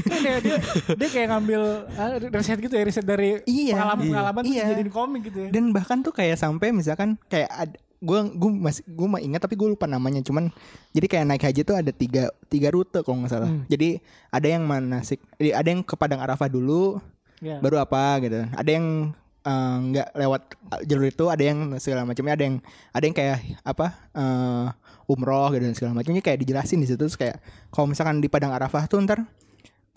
Kan 0.02 0.18
dia, 0.18 0.36
dia, 0.42 0.58
dia 0.98 1.08
kayak 1.08 1.28
ngambil 1.30 1.60
ah, 1.94 2.10
riset 2.34 2.58
gitu 2.58 2.74
ya, 2.74 2.82
riset 2.82 3.06
dari 3.06 3.38
Iya. 3.46 3.78
pengalaman-pengalaman 3.78 4.42
terus 4.42 4.56
Iya. 4.58 4.64
jadiin 4.74 4.90
komik 4.90 5.20
gitu 5.30 5.38
ya. 5.46 5.48
Dan 5.54 5.70
bahkan 5.70 6.02
tuh 6.02 6.10
kayak 6.10 6.34
sampai 6.34 6.74
misalkan 6.74 7.14
kayak 7.30 7.48
ad, 7.54 7.70
gue 7.98 8.18
gue 8.34 8.50
masih 8.50 8.82
gue 8.86 9.08
mah 9.10 9.18
ingat 9.18 9.42
tapi 9.42 9.58
gue 9.58 9.74
lupa 9.74 9.90
namanya 9.90 10.22
cuman 10.22 10.54
jadi 10.94 11.06
kayak 11.10 11.24
naik 11.34 11.42
haji 11.50 11.60
tuh 11.66 11.74
ada 11.74 11.90
tiga 11.90 12.30
tiga 12.46 12.70
rute 12.70 13.02
kalau 13.02 13.18
nggak 13.18 13.32
salah 13.34 13.50
jadi 13.66 13.98
ada 14.30 14.46
yang 14.46 14.62
manasik 14.70 15.18
ada 15.34 15.66
yang 15.66 15.82
ke 15.82 15.98
Padang 15.98 16.22
Arafah 16.22 16.46
dulu 16.46 17.02
Ya. 17.38 17.62
baru 17.62 17.78
apa 17.82 18.18
gitu. 18.22 18.46
Ada 18.50 18.70
yang 18.70 19.14
eh, 19.46 19.76
nggak 19.92 20.08
lewat 20.14 20.42
jalur 20.86 21.06
itu 21.06 21.24
ada 21.30 21.42
yang 21.42 21.58
segala 21.78 22.02
macamnya 22.02 22.34
ada 22.34 22.44
yang 22.44 22.56
ada 22.90 23.04
yang 23.04 23.16
kayak 23.16 23.38
apa 23.62 23.86
eh, 24.14 24.66
umroh 25.08 25.48
gitu 25.56 25.64
dan 25.64 25.74
segala 25.74 25.92
macamnya 25.96 26.20
kayak 26.20 26.38
dijelasin 26.44 26.78
di 26.82 26.86
situ. 26.90 27.00
Terus 27.00 27.16
kayak 27.16 27.40
kalau 27.72 27.88
misalkan 27.88 28.20
di 28.20 28.28
Padang 28.28 28.52
Arafah 28.52 28.84
tuh 28.86 29.00
ntar 29.02 29.24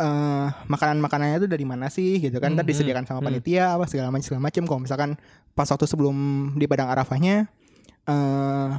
eh 0.02 0.48
makanan 0.66 0.98
makanannya 0.98 1.46
tuh 1.46 1.50
dari 1.52 1.66
mana 1.68 1.92
sih 1.92 2.18
gitu 2.18 2.40
kan. 2.40 2.56
Ntar 2.56 2.66
disediakan 2.66 3.06
sama 3.06 3.20
panitia 3.22 3.76
apa 3.76 3.86
segala 3.86 4.10
macam 4.10 4.26
segala 4.26 4.42
macam. 4.42 4.64
Kalau 4.66 4.80
misalkan 4.82 5.10
pas 5.52 5.68
waktu 5.68 5.86
sebelum 5.86 6.16
di 6.56 6.66
Padang 6.66 6.90
Arafahnya 6.90 7.52
eh 8.08 8.70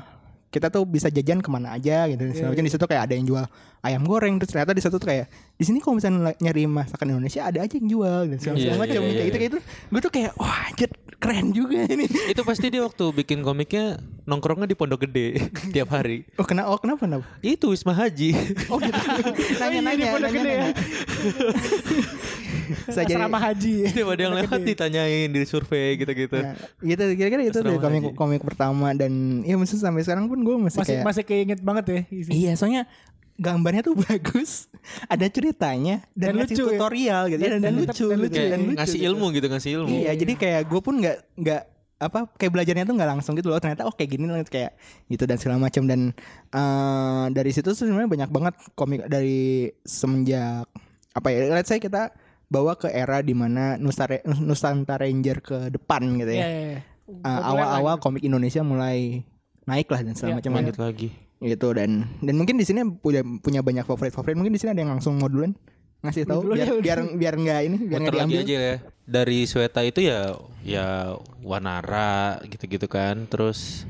kita 0.53 0.69
tuh 0.69 0.85
bisa 0.85 1.09
jajan 1.09 1.41
ke 1.41 1.49
mana 1.49 1.73
aja 1.73 2.05
gitu 2.13 2.21
dan 2.21 2.33
segala 2.37 2.51
macam. 2.57 2.65
Di 2.65 2.73
situ 2.73 2.85
kayak 2.85 3.03
ada 3.09 3.15
yang 3.17 3.25
jual 3.29 3.45
ayam 3.83 4.03
goreng 4.03 4.39
terus 4.39 4.49
ternyata 4.49 4.71
di 4.71 4.79
situ 4.79 4.95
tuh 4.95 5.05
kayak 5.05 5.27
di 5.53 5.65
sini 5.65 5.79
kalau 5.79 5.99
misalnya 5.99 6.39
nyari 6.39 6.65
masakan 6.65 7.13
Indonesia 7.13 7.43
ada 7.43 7.59
aja 7.61 7.75
yang 7.75 7.89
jual 7.89 8.21
dan 8.25 8.39
segala 8.39 8.57
Iya, 8.57 8.73
macam 8.75 8.95
iya, 8.95 9.03
kayak 9.03 9.11
iya, 9.13 9.27
gitu 9.27 9.37
kayak 9.37 9.51
itu 9.51 9.59
gue 9.91 10.01
tuh 10.01 10.13
kayak 10.13 10.31
wah 10.37 10.59
anjir 10.65 10.91
keren 11.19 11.47
juga 11.51 11.79
ini 11.85 12.07
itu 12.07 12.43
pasti 12.43 12.67
dia 12.69 12.81
waktu 12.81 13.05
bikin 13.13 13.43
komiknya 13.43 13.99
nongkrongnya 14.23 14.67
di 14.67 14.75
Pondok 14.75 15.03
Gede 15.03 15.51
tiap 15.75 15.91
hari. 15.91 16.23
oh 16.35 16.43
kenapa 16.43 16.67
oh 16.69 16.79
kenapa 16.79 17.01
kenapa 17.01 17.27
Itu 17.41 17.71
Wisma 17.71 17.91
Haji. 17.93 18.31
oh 18.71 18.79
gitu 18.79 18.99
nanya 19.61 19.79
nanya 19.83 19.95
di 19.97 20.07
Pondok 20.09 20.23
nanya, 20.25 20.39
Gede 20.39 20.51
ya. 20.51 20.59
nanya. 20.61 20.75
Saya 22.85 23.05
jadi 23.05 23.21
Asrama 23.21 23.37
haji. 23.39 23.75
Tiap 23.91 24.09
ada 24.09 24.23
yang 24.23 24.35
lewat 24.35 24.61
ditanyain 24.65 25.29
di 25.29 25.43
survei 25.45 25.93
gitu-gitu. 25.95 26.41
Nah, 26.41 26.57
gitu 26.81 27.05
kira-kira 27.13 27.43
itu 27.45 27.59
tuh 27.59 27.77
komik 27.77 28.03
haji. 28.03 28.17
komik 28.17 28.41
pertama 28.41 28.97
dan 28.97 29.13
ya 29.43 29.55
maksudnya 29.55 29.91
sampai 29.91 30.03
sekarang 30.03 30.25
pun 30.25 30.41
gue 30.41 30.57
masih, 30.59 30.79
Masih 30.81 30.89
kayak 30.95 31.05
masih 31.05 31.23
keinget 31.23 31.61
banget 31.61 31.85
ya. 31.85 32.01
isi. 32.09 32.31
iya 32.33 32.53
soalnya 32.55 32.89
gambarnya 33.43 33.83
tuh 33.83 33.99
bagus 34.07 34.71
ada 35.11 35.27
ceritanya 35.27 36.07
dan, 36.15 36.39
Dan 36.39 36.47
lucu 36.47 36.63
ya. 36.63 36.79
tutorial 36.79 37.23
gitu 37.29 37.41
Dan- 37.43 37.53
dan, 37.59 37.61
dan, 37.61 37.75
lucu 37.75 38.05
dan 38.07 38.17
gitu 38.17 38.23
lucu 38.23 38.41
dan 38.47 38.61
lucu 38.63 38.79
ngasih 38.79 38.99
gitu. 38.99 39.09
ilmu 39.11 39.27
gitu 39.35 39.47
ngasih 39.51 39.71
ilmu. 39.83 39.89
iya 39.91 40.13
jadi 40.15 40.33
kayak 40.39 40.63
gue 40.71 40.81
pun 40.81 40.95
nggak 41.03 41.19
nggak 41.37 41.63
apa 42.03 42.27
kayak 42.35 42.51
belajarnya 42.51 42.83
tuh 42.83 42.95
nggak 42.99 43.11
langsung 43.15 43.39
gitu 43.39 43.47
loh 43.47 43.63
ternyata 43.63 43.87
oh 43.87 43.95
kayak 43.95 44.11
gini 44.11 44.27
loh 44.27 44.43
kayak 44.43 44.75
gitu 45.07 45.23
dan 45.23 45.39
segala 45.39 45.63
macam 45.63 45.87
dan 45.87 46.11
eh, 46.51 47.25
dari 47.31 47.51
situ 47.51 47.71
sebenarnya 47.71 48.11
banyak 48.11 48.31
banget 48.31 48.55
komik 48.75 49.07
dari 49.07 49.71
semenjak 49.87 50.67
apa 51.15 51.29
ya 51.31 51.55
let's 51.55 51.71
say 51.71 51.79
kita 51.79 52.11
bawa 52.51 52.77
ke 52.77 52.91
era 52.91 53.25
di 53.25 53.33
mana 53.33 53.79
Nusantara, 53.79 54.19
Nusantara 54.27 55.07
Ranger 55.07 55.39
ke 55.41 55.59
depan 55.71 56.05
gitu 56.19 56.33
ya 56.35 56.43
iya, 56.43 56.49
iya. 56.49 56.81
Eh, 57.03 57.19
Populer 57.23 57.45
awal-awal 57.49 57.95
komik 57.99 58.23
Indonesia 58.23 58.63
mulai 58.63 59.23
naik 59.65 59.89
lah 59.89 60.01
dan 60.03 60.15
segala 60.15 60.31
Iya, 60.31 60.37
macam 60.43 60.53
Lanjut 60.59 60.79
lagi. 60.79 61.09
gitu 61.39 61.69
dan 61.75 61.91
dan 62.23 62.35
mungkin 62.39 62.55
di 62.55 62.63
sini 62.63 62.87
punya 62.87 63.23
punya 63.23 63.61
banyak 63.61 63.83
favorit 63.83 64.15
favorit 64.15 64.39
mungkin 64.39 64.55
di 64.55 64.63
sini 64.63 64.71
ada 64.71 64.81
yang 64.81 64.95
langsung 64.95 65.19
mau 65.19 65.27
duluan 65.27 65.59
ngasih 66.03 66.23
tahu 66.23 66.51
biar 66.51 66.67
ya, 66.67 66.75
biar 66.79 66.99
biar 67.15 67.35
nggak 67.35 67.61
ini 67.63 67.77
biar 67.83 67.99
nggak 67.99 68.15
diambil 68.15 68.41
aja 68.43 68.55
ya. 68.55 68.77
Dari 69.03 69.39
Sweta 69.47 69.83
itu 69.83 70.03
ya 70.03 70.35
ya 70.63 70.87
Wanara 71.41 72.39
gitu-gitu 72.47 72.87
kan. 72.87 73.27
Terus 73.27 73.87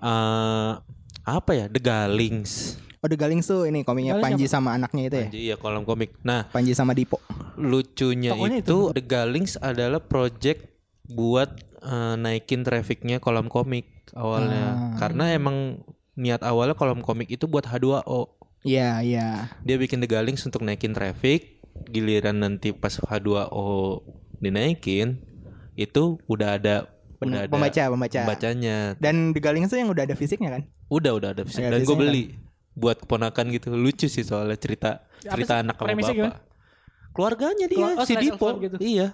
eh 0.00 0.72
apa 1.20 1.50
ya? 1.52 1.68
The 1.68 1.80
Galings. 1.80 2.80
oh 3.00 3.08
The 3.08 3.16
Galings 3.16 3.44
tuh 3.44 3.64
ini 3.64 3.80
komiknya 3.80 4.16
Galings 4.16 4.24
Panji 4.36 4.46
sama 4.48 4.76
anaknya 4.76 5.02
itu 5.08 5.16
ya 5.16 5.24
Panji 5.28 5.40
ya 5.52 5.56
kolom 5.56 5.84
komik. 5.84 6.12
Nah, 6.20 6.48
Panji 6.48 6.72
sama 6.72 6.92
Dipo 6.92 7.20
lucunya 7.56 8.32
Tokonya 8.32 8.64
itu, 8.64 8.78
The 8.96 9.04
Galings 9.04 9.60
adalah 9.60 10.00
project 10.00 10.64
buat 11.10 11.50
eh, 11.80 12.14
naikin 12.16 12.62
trafficnya 12.62 13.18
kolom 13.18 13.46
komik 13.46 13.86
awalnya. 14.12 14.94
Karena 14.96 15.30
emang 15.30 15.82
niat 16.14 16.40
awalnya 16.40 16.74
kolom 16.74 17.00
komik 17.00 17.28
itu 17.28 17.44
buat 17.44 17.64
H2O. 17.64 18.36
iya 18.60 19.00
iya 19.00 19.48
Dia 19.62 19.74
bikin 19.74 19.98
The 19.98 20.08
Galings 20.08 20.44
untuk 20.44 20.60
naikin 20.60 20.92
traffic. 20.92 21.62
Giliran 21.86 22.38
nanti 22.38 22.70
pas 22.70 22.92
H2O 22.94 24.04
dinaikin 24.36 25.20
itu 25.74 26.18
udah 26.26 26.56
ada 26.56 26.74
Pen- 27.16 27.30
udah 27.30 27.40
ada 27.42 27.48
pembaca 27.48 27.82
pembaca 27.86 28.18
pembacanya. 28.18 28.76
dan 28.96 29.32
The 29.32 29.40
Galings 29.40 29.68
tuh 29.68 29.76
yang 29.76 29.88
udah 29.88 30.04
ada 30.04 30.12
fisiknya 30.14 30.50
kan 30.50 30.62
Udah 30.88 31.12
udah 31.14 31.28
ada 31.32 31.42
fisik. 31.42 31.62
Ada 31.62 31.72
dan 31.74 31.80
gue 31.82 31.96
beli 31.96 32.24
buat 32.72 32.96
keponakan 32.98 33.44
gitu. 33.50 33.72
Lucu 33.72 34.06
sih 34.06 34.20
soalnya 34.20 34.56
cerita 34.56 35.04
Apa 35.20 35.32
cerita 35.34 35.54
sih? 35.54 35.62
anak 35.62 35.76
sama 35.76 35.88
bapak. 35.92 36.34
Keluarganya 37.10 37.66
dia 37.66 37.76
Keluar- 37.76 37.96
oh, 37.96 38.04
si 38.04 38.14
Dipo. 38.14 38.48
gitu. 38.58 38.76
Iya. 38.78 39.08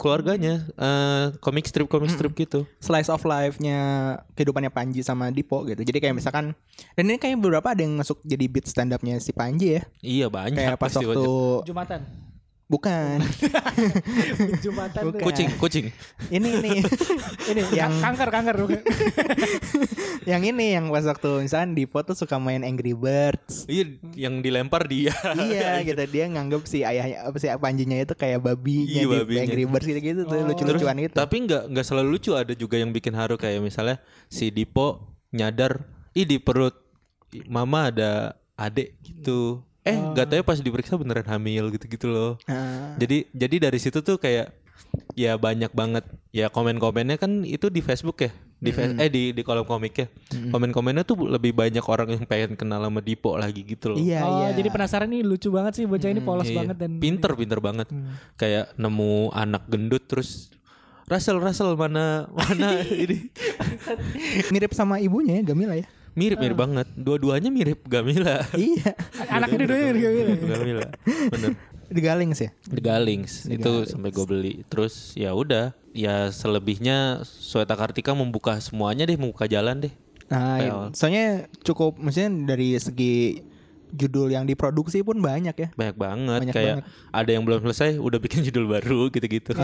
Keluarganya 0.00 0.64
eh 0.80 1.26
komik 1.44 1.68
strip 1.68 1.92
komik 1.92 2.08
strip 2.08 2.32
gitu. 2.32 2.64
slice 2.80 3.12
of 3.12 3.20
life-nya 3.20 3.78
kehidupannya 4.32 4.72
Panji 4.72 5.04
sama 5.04 5.28
Dipo 5.28 5.60
gitu 5.68 5.84
jadi 5.84 6.00
kayak 6.00 6.16
misalkan 6.16 6.56
dan 6.96 7.04
ini 7.04 7.20
kayak 7.20 7.36
beberapa 7.36 7.76
ada 7.76 7.84
yang 7.84 8.00
masuk 8.00 8.16
jadi 8.24 8.48
beat 8.48 8.64
stand 8.64 8.96
up-nya 8.96 9.20
si 9.20 9.36
Panji 9.36 9.76
ya 9.76 9.82
Iya 10.00 10.26
banyak 10.32 10.56
kayak 10.56 10.80
pas 10.80 10.88
pasti 10.88 11.04
waktu 11.04 11.20
banyak. 11.20 11.68
Jumatan. 11.68 12.00
Bukan 12.74 13.22
Jumatan 14.64 15.00
tuh. 15.00 15.08
Bukan. 15.12 15.22
Kucing, 15.22 15.48
kucing. 15.56 15.86
ini 16.28 16.48
nih 16.58 16.78
Ini 17.54 17.60
Yang- 17.70 18.00
kanker 18.00 18.28
kanker. 18.28 18.56
yang 20.30 20.42
ini 20.42 20.72
yang 20.72 20.88
pas 20.88 21.04
waktu 21.04 21.44
misalkan 21.44 21.76
Dipo 21.76 22.00
tuh 22.00 22.16
suka 22.16 22.36
main 22.36 22.64
Angry 22.64 22.92
Birds 22.92 23.68
Iya, 23.68 24.00
yang 24.16 24.40
dilempar 24.40 24.88
dia. 24.88 25.12
iya 25.36 25.78
gitu 25.80 26.00
dia 26.06 26.24
nganggap 26.26 26.64
si 26.64 26.80
ayahnya 26.80 27.28
apa 27.28 27.36
si 27.36 27.46
Panjinya 27.54 28.00
itu 28.00 28.14
kayak 28.14 28.40
babinya 28.40 28.88
Iya, 28.90 29.04
di 29.04 29.08
babinya. 29.14 29.42
Angry 29.44 29.64
Birds 29.64 29.86
gitu 29.86 30.00
gitu 30.00 30.20
tuh 30.24 30.32
Oh. 30.34 30.48
lucu-lucuan 30.48 30.96
gitu 30.98 31.14
Tapi 31.14 31.36
nggak 31.44 31.62
nggak 31.70 31.86
selalu 31.86 32.08
lucu, 32.10 32.32
ada 32.32 32.52
juga 32.52 32.76
yang 32.76 32.90
bikin 32.90 33.12
haru 33.12 33.36
kayak 33.36 33.60
misalnya 33.60 34.00
si 34.26 34.48
Dipo 34.48 35.12
nyadar, 35.30 35.84
ih 36.12 36.24
di 36.24 36.38
perut 36.38 36.74
mama 37.44 37.90
ada 37.90 38.32
adik 38.54 38.94
gitu. 39.02 39.60
Eh, 39.84 39.92
nggak 39.92 40.26
tahu 40.26 40.36
ya 40.40 40.44
pas 40.44 40.56
diperiksa 40.56 40.96
beneran 40.96 41.28
hamil 41.28 41.68
gitu-gitu 41.70 42.08
loh. 42.08 42.40
Ah. 42.44 42.96
Jadi 42.96 43.28
jadi 43.30 43.68
dari 43.68 43.76
situ 43.76 44.00
tuh 44.00 44.16
kayak 44.16 44.48
ya 45.12 45.36
banyak 45.36 45.68
banget. 45.70 46.08
Ya 46.32 46.48
komen-komennya 46.48 47.14
kan 47.14 47.44
itu 47.44 47.68
di 47.68 47.78
Facebook 47.78 48.16
ya. 48.18 48.32
Di 48.58 48.72
fe- 48.72 48.96
eh 48.96 49.10
di 49.12 49.30
di 49.30 49.42
kolom 49.44 49.68
komik 49.68 49.92
ya. 49.94 50.06
Komen-komennya 50.48 51.04
tuh 51.04 51.28
lebih 51.28 51.52
banyak 51.52 51.84
orang 51.84 52.08
yang 52.10 52.24
pengen 52.24 52.56
kenal 52.56 52.80
sama 52.80 53.04
Dipo 53.04 53.36
lagi 53.36 53.60
gitu 53.60 53.92
loh. 53.92 54.00
Iya 54.00 54.24
oh, 54.24 54.40
iya. 54.40 54.56
jadi 54.56 54.68
penasaran 54.68 55.04
nih 55.06 55.20
lucu 55.20 55.52
banget 55.52 55.76
sih 55.76 55.84
bocah 55.84 56.08
ini 56.08 56.24
polos 56.24 56.48
Iya, 56.48 56.64
banget 56.64 56.76
dan 56.80 56.90
pinter 56.96 57.36
pinter 57.36 57.60
banget. 57.60 57.86
Kayak 58.34 58.72
nemu 58.74 59.36
anak 59.36 59.68
gendut 59.68 60.08
terus 60.08 60.48
Russell 61.04 61.36
Russell 61.36 61.76
mana 61.76 62.32
mana 62.32 62.80
ini? 63.04 63.28
Mirip 64.48 64.72
sama 64.72 64.96
ibunya 64.96 65.36
ya 65.36 65.44
Gamila 65.44 65.76
ya 65.76 65.84
mirip 66.14 66.38
mirip 66.40 66.56
banget. 66.58 66.86
Dua-duanya 66.94 67.50
mirip 67.50 67.84
Gamila. 67.86 68.42
Iya. 68.54 68.94
Anak 69.28 69.54
ini 69.54 69.64
dua 69.66 69.78
gitu. 69.94 70.46
Gamila 70.46 70.86
bener. 71.30 71.52
The 71.92 72.02
Galings 72.02 72.38
ya? 72.40 72.50
The 72.66 72.82
Galings. 72.82 73.32
Itu 73.46 73.84
sampai 73.86 74.10
gue 74.10 74.26
beli. 74.26 74.54
Terus 74.66 75.12
ya 75.14 75.34
udah. 75.36 75.76
Ya 75.94 76.34
selebihnya 76.34 77.22
Sweta 77.22 77.78
Kartika 77.78 78.16
membuka 78.18 78.58
semuanya 78.58 79.06
deh 79.06 79.14
membuka 79.14 79.46
jalan 79.46 79.86
deh. 79.86 79.94
Nah, 80.24 80.56
iya. 80.58 80.72
soalnya 80.96 81.46
cukup 81.62 82.00
maksudnya 82.00 82.32
dari 82.48 82.74
segi 82.80 83.44
judul 83.94 84.26
yang 84.28 84.42
diproduksi 84.42 85.00
pun 85.00 85.16
banyak 85.16 85.54
ya. 85.54 85.68
banyak 85.72 85.94
banget 85.94 86.40
Banyak 86.42 86.54
kayak 86.54 86.74
banget. 86.78 86.84
ada 87.10 87.30
yang 87.30 87.42
belum 87.42 87.58
selesai 87.62 87.96
udah 87.96 88.18
bikin 88.18 88.42
judul 88.42 88.66
baru 88.66 89.06
gitu-gitu 89.08 89.54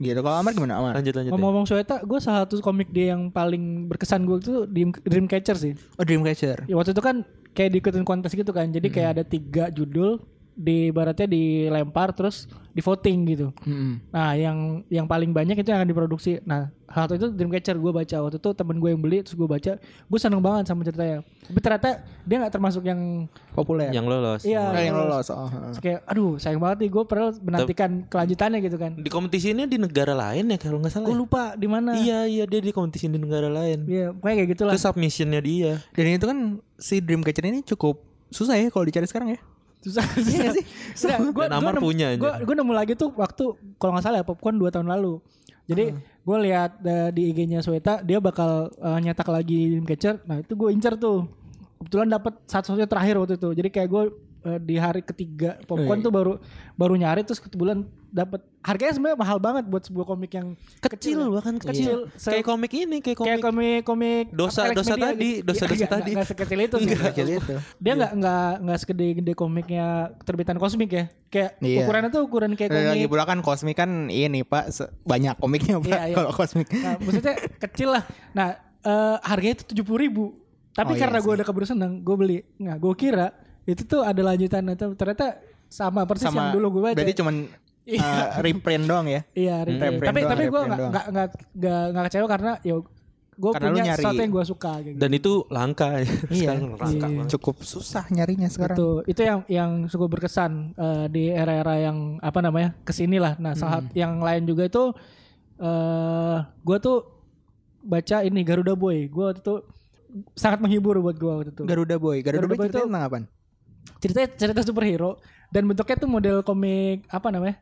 Gitu. 0.00 0.16
Kalau 0.16 0.32
Amar 0.32 0.52
gimana 0.52 0.78
Amar? 0.78 0.92
lanjut 0.94 1.12
lanjut. 1.12 1.30
Ngomong-ngomong 1.30 1.66
Sweta, 1.66 2.00
gue 2.00 2.18
salah 2.18 2.44
satu 2.44 2.58
komik 2.60 2.88
dia 2.88 3.12
yang 3.12 3.28
paling 3.28 3.84
berkesan 3.86 4.24
gue 4.24 4.36
itu 4.38 4.52
Dream, 4.64 4.90
Dreamcatcher 4.96 5.54
sih. 5.54 5.72
Oh 5.94 6.04
Dreamcatcher. 6.04 6.64
Ya, 6.64 6.74
waktu 6.74 6.90
itu 6.90 7.02
kan 7.02 7.20
kayak 7.50 7.70
diikutin 7.74 8.02
kontes 8.02 8.32
gitu 8.32 8.48
kan. 8.48 8.70
Jadi 8.70 8.88
kayak 8.88 9.10
ada 9.12 9.22
tiga 9.22 9.68
judul 9.68 10.22
di 10.60 10.92
baratnya 10.92 11.24
dilempar 11.24 12.12
terus 12.12 12.44
di 12.70 12.78
voting 12.78 13.18
gitu. 13.26 13.48
Mm-mm. 13.64 13.98
Nah, 14.08 14.32
yang 14.32 14.58
yang 14.86 15.04
paling 15.04 15.32
banyak 15.32 15.56
itu 15.56 15.66
yang 15.66 15.80
akan 15.80 15.88
diproduksi. 15.88 16.38
Nah, 16.42 16.68
hal 16.86 17.08
itu 17.08 17.26
Dreamcatcher 17.28 17.74
gue 17.74 17.88
baca 17.90 18.16
waktu 18.20 18.36
itu 18.36 18.50
temen 18.52 18.76
gue 18.76 18.88
yang 18.88 19.00
beli 19.00 19.18
terus 19.20 19.34
gue 19.34 19.44
baca, 19.44 19.72
gue 19.80 20.18
seneng 20.20 20.38
banget 20.38 20.68
sama 20.68 20.84
ceritanya. 20.84 21.24
Tapi 21.42 21.58
ternyata 21.58 21.90
dia 22.22 22.36
nggak 22.36 22.52
termasuk 22.52 22.84
yang 22.84 23.26
Populer. 23.50 23.90
yang 23.90 24.04
lolos 24.04 24.44
Iya. 24.44 24.62
Oh, 24.62 24.76
yang 24.76 24.96
lolos. 24.96 25.26
Oh, 25.28 25.48
heeh. 25.48 25.62
terus 25.66 25.80
kayak 25.80 26.00
aduh 26.04 26.36
sayang 26.36 26.60
banget 26.60 26.76
nih 26.78 26.90
gue 26.90 27.04
pernah 27.04 27.28
menantikan 27.34 27.90
kelanjutannya 28.04 28.58
gitu 28.60 28.76
kan. 28.76 28.92
di 28.94 29.08
kompetisi 29.08 29.50
ini 29.50 29.64
di 29.64 29.76
negara 29.76 30.12
lain 30.12 30.44
ya 30.46 30.58
kalau 30.58 30.78
nggak 30.78 30.92
salah 30.92 31.06
Gue 31.06 31.16
ya? 31.16 31.18
lupa 31.18 31.42
di 31.54 31.66
mana. 31.66 31.90
iya 31.96 32.22
iya 32.22 32.44
dia 32.44 32.60
di 32.60 32.70
kompetisi 32.70 33.08
di 33.08 33.16
negara 33.16 33.48
lain 33.48 33.82
Iya, 33.82 34.12
pokoknya 34.12 34.36
kayak 34.36 34.50
gitulah. 34.50 34.72
itu 34.72 34.80
submissionnya 34.80 35.40
dia 35.40 35.72
Dan 35.90 36.06
itu 36.12 36.26
kan 36.28 36.38
si 36.76 37.00
Dreamcatcher 37.00 37.44
ini 37.44 37.64
cukup 37.64 37.98
susah 38.28 38.54
ya 38.54 38.68
kalau 38.68 38.84
dicari 38.84 39.04
sekarang 39.04 39.34
ya. 39.34 39.40
Susah 39.80 40.04
Iya 40.14 40.52
susah. 40.52 40.52
sih? 40.52 40.64
Dan 41.32 41.50
Amar 41.50 41.72
gua 41.72 41.72
nemu- 41.72 41.82
punya 41.82 42.06
aja. 42.08 42.18
gua, 42.18 42.32
gua 42.38 42.54
nemu 42.54 42.72
lagi 42.74 42.92
tuh 42.94 43.10
waktu 43.12 43.44
kalau 43.74 43.92
nggak 43.92 44.04
salah 44.04 44.18
ya 44.18 44.26
popcorn 44.26 44.56
2 44.56 44.68
tahun 44.70 44.88
lalu. 44.88 45.20
Jadi 45.64 45.94
gue 46.20 46.38
lihat 46.42 46.82
eh, 46.82 47.08
di 47.10 47.30
IG-nya 47.30 47.60
Sweta 47.60 48.00
dia 48.00 48.18
bakal 48.18 48.50
eh, 48.72 48.98
nyetak 49.00 49.24
lagi 49.26 49.70
Dreamcatcher 49.72 50.18
nah 50.24 50.36
itu 50.36 50.52
gue 50.52 50.68
incer 50.68 50.94
tuh. 50.94 51.30
Kebetulan 51.78 52.10
dapat 52.10 52.36
satu-satunya 52.44 52.84
terakhir 52.84 53.14
waktu 53.16 53.34
itu. 53.34 53.48
Jadi 53.54 53.68
kayak 53.70 53.88
gue 53.88 54.02
di 54.58 54.74
hari 54.74 55.00
ketiga 55.00 55.60
popcorn 55.62 55.98
Wih. 55.98 56.02
tuh 56.02 56.10
baru 56.10 56.32
baru 56.72 56.94
nyari 56.94 57.20
terus 57.22 57.36
kebetulan 57.38 57.82
dapat 58.08 58.40
harganya 58.58 58.92
sebenarnya 58.92 59.18
mahal 59.18 59.38
banget 59.38 59.64
buat 59.64 59.82
sebuah 59.82 60.02
komik 60.04 60.32
yang 60.32 60.56
kecil 60.80 61.20
ya. 61.20 61.28
bahkan 61.30 61.54
kecil 61.56 62.08
Se- 62.12 62.28
kayak 62.30 62.42
komik 62.44 62.72
ini 62.72 62.98
kayak 62.98 63.16
komik, 63.16 63.28
kayak 63.28 63.42
komik 63.42 63.80
komik 63.84 64.24
Dosa- 64.30 64.66
Alex 64.66 64.76
dosa 64.76 64.94
Media 64.94 65.04
tadi, 65.06 65.30
gitu. 65.30 65.46
dosa-dosa 65.46 65.68
Iya, 65.70 65.78
nggak- 65.78 65.92
tadi. 65.94 66.10
nggak 66.10 66.26
sekecil 66.26 66.58
itu 66.58 66.76
sih 66.78 66.88
Kecil 66.90 67.28
itu. 67.36 67.54
dia 67.76 67.92
nggak 67.94 68.12
nggak 68.16 68.50
nggak 68.60 68.78
segede-gede 68.78 69.32
komiknya 69.34 69.86
terbitan 70.20 70.56
kosmik 70.56 70.90
ya 70.90 71.04
kayak 71.26 71.50
Iya. 71.60 71.78
ukurannya 71.80 72.10
tuh 72.10 72.22
ukuran 72.24 72.52
kayak 72.54 72.70
lagi 72.72 72.88
komik 72.98 73.08
pula 73.08 73.24
kan 73.24 73.38
Cosmic 73.40 73.76
kan 73.76 73.90
ini 74.08 74.40
Pak 74.42 74.64
banyak 75.02 75.36
komiknya 75.36 75.74
Pak 75.78 75.86
Iya, 75.86 76.00
iya. 76.02 76.14
kalau 76.16 76.30
Cosmic. 76.32 76.66
nah, 76.72 76.96
maksudnya 76.98 77.34
kecil 77.60 77.88
lah 77.90 78.02
nah 78.32 78.48
eh, 78.80 79.16
harganya 79.22 79.54
itu 79.54 79.64
tujuh 79.68 79.84
puluh 79.84 80.00
ribu 80.00 80.24
Oh, 80.70 80.74
tapi 80.78 80.94
iya 80.94 81.02
karena 81.02 81.18
gue 81.18 81.26
sih. 81.26 81.36
udah 81.36 81.44
keburu 81.44 81.66
seneng 81.66 81.92
gue 82.00 82.14
beli 82.14 82.38
nggak 82.56 82.78
gue 82.78 82.94
kira 82.96 83.34
itu 83.62 83.82
tuh 83.82 84.00
ada 84.00 84.20
lanjutan 84.20 84.64
atau 84.68 84.92
ternyata 84.92 85.38
sama 85.66 86.02
persis 86.02 86.26
yang 86.26 86.50
dulu 86.50 86.66
gue 86.72 86.82
baca 86.84 86.96
Berarti 86.96 87.14
cuman 87.14 87.34
uh, 87.46 88.28
reprint 88.40 88.84
doang 88.84 89.06
ya. 89.06 89.20
iya 89.32 89.56
Hmm. 89.58 89.68
reprint. 89.68 89.92
Reprint 89.94 90.06
tapi 90.06 90.20
doang, 90.20 90.30
tapi 90.32 90.44
gue 90.44 90.60
nggak 90.62 90.78
nggak 90.84 91.06
nggak 91.06 91.26
nggak 91.54 91.82
nggak 91.90 92.04
kecewa 92.06 92.26
karena 92.28 92.52
ya 92.60 92.74
gue 93.40 93.52
punya 93.54 93.72
nyari. 93.82 93.96
sesuatu 93.96 94.20
yang 94.20 94.30
gue 94.30 94.44
suka 94.44 94.70
kayak 94.74 94.84
gitu. 94.86 94.98
dan 94.98 95.10
itu 95.10 95.32
langka 95.48 95.86
ya 95.88 96.00
Iya. 96.04 96.10
sekarang 96.36 96.64
langka 96.76 97.06
Iya. 97.08 97.22
Cukup 97.30 97.56
susah 97.62 98.04
nyarinya 98.08 98.48
sekarang. 98.48 98.76
Itu 98.76 98.88
itu 99.06 99.20
yang 99.22 99.40
yang 99.46 99.70
cukup 99.86 100.08
berkesan 100.12 100.52
eh, 100.74 101.06
di 101.08 101.24
era-era 101.30 101.74
yang 101.78 101.98
apa 102.18 102.38
namanya 102.38 102.76
ke 102.78 102.90
sini 102.90 103.16
lah. 103.16 103.36
Nah, 103.36 103.54
salah 103.54 103.80
Hmm. 103.80 103.92
yang 103.94 104.12
lain 104.18 104.44
juga 104.44 104.66
itu 104.66 104.92
eh 105.58 106.36
gue 106.58 106.76
tuh 106.78 106.98
baca 107.82 108.16
ini 108.20 108.40
Garuda 108.42 108.74
Boy. 108.74 109.06
Gue 109.06 109.24
waktu 109.26 109.40
itu 109.40 109.54
sangat 110.34 110.58
menghibur 110.58 110.98
buat 110.98 111.14
gue 111.14 111.30
waktu 111.30 111.50
itu. 111.50 111.62
Garuda 111.64 111.96
Boy. 111.96 112.20
Garuda, 112.20 112.44
Garuda 112.44 112.56
Boy 112.56 112.66
itu- 112.66 112.76
tentang 112.78 113.02
apa? 113.02 113.18
Ceritanya 113.98 114.28
cerita 114.38 114.60
superhero 114.62 115.18
dan 115.50 115.66
bentuknya 115.66 115.96
tuh 115.98 116.10
model 116.10 116.36
komik 116.46 117.08
apa 117.10 117.28
namanya? 117.34 117.58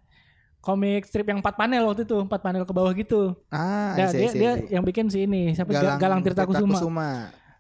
Komik 0.59 1.07
strip 1.07 1.25
yang 1.25 1.39
empat 1.41 1.55
panel 1.55 1.87
waktu 1.87 2.05
itu, 2.05 2.19
empat 2.19 2.41
panel 2.43 2.67
ke 2.67 2.73
bawah 2.75 2.93
gitu. 2.93 3.33
Ah, 3.49 3.95
Nah, 3.97 4.07
I 4.07 4.13
see, 4.13 4.19
I 4.19 4.21
dia 4.21 4.29
see, 4.29 4.41
dia 4.43 4.53
yang 4.75 4.85
bikin 4.85 5.07
si 5.09 5.25
ini 5.25 5.55
siapa 5.55 5.71
Galang, 5.71 5.97
Galang 5.97 6.21
Tirta 6.21 6.45
Kusuma. 6.45 6.77
Kusuma. 6.77 7.11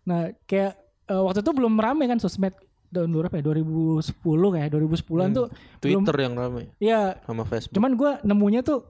Nah, 0.04 0.34
kayak 0.44 0.76
eh, 1.06 1.22
waktu 1.22 1.40
itu 1.40 1.52
belum 1.54 1.78
rame 1.78 2.04
kan 2.10 2.18
sosmed 2.20 2.52
tahun 2.88 3.12
berapa 3.12 3.36
ya? 3.38 3.44
2010 3.44 4.02
kayak 4.24 4.68
2010-an 4.72 5.28
tuh 5.30 5.46
belum 5.78 6.02
Twitter 6.08 6.16
yang 6.24 6.34
ramai 6.34 6.64
Iya, 6.80 7.20
sama 7.20 7.44
Facebook 7.44 7.76
Cuman 7.76 7.92
gue 8.00 8.10
nemunya 8.24 8.60
tuh 8.64 8.88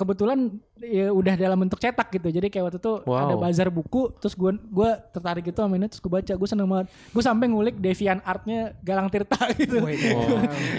kebetulan 0.00 0.38
ya, 0.78 1.12
udah 1.12 1.36
dalam 1.36 1.60
bentuk 1.60 1.76
cetak 1.76 2.08
gitu. 2.10 2.32
Jadi 2.32 2.48
kayak 2.48 2.64
waktu 2.66 2.80
itu 2.80 2.92
Wow. 3.04 3.20
ada 3.20 3.34
bazar 3.36 3.68
buku, 3.68 4.08
terus 4.16 4.32
gue 4.32 4.48
gua 4.66 4.96
tertarik 4.96 5.44
itu 5.44 5.54
sama 5.54 5.76
ini, 5.76 5.86
terus 5.86 6.00
gue 6.00 6.08
baca, 6.08 6.32
gue 6.32 6.48
seneng 6.48 6.64
banget. 6.64 6.86
Gue 7.10 7.20
sampai 7.20 7.46
ngulik 7.46 7.76
Devian 7.76 8.18
Artnya 8.22 8.72
Galang 8.80 9.12
Tirta 9.12 9.36
gitu. 9.60 9.76
Oh, 9.78 9.92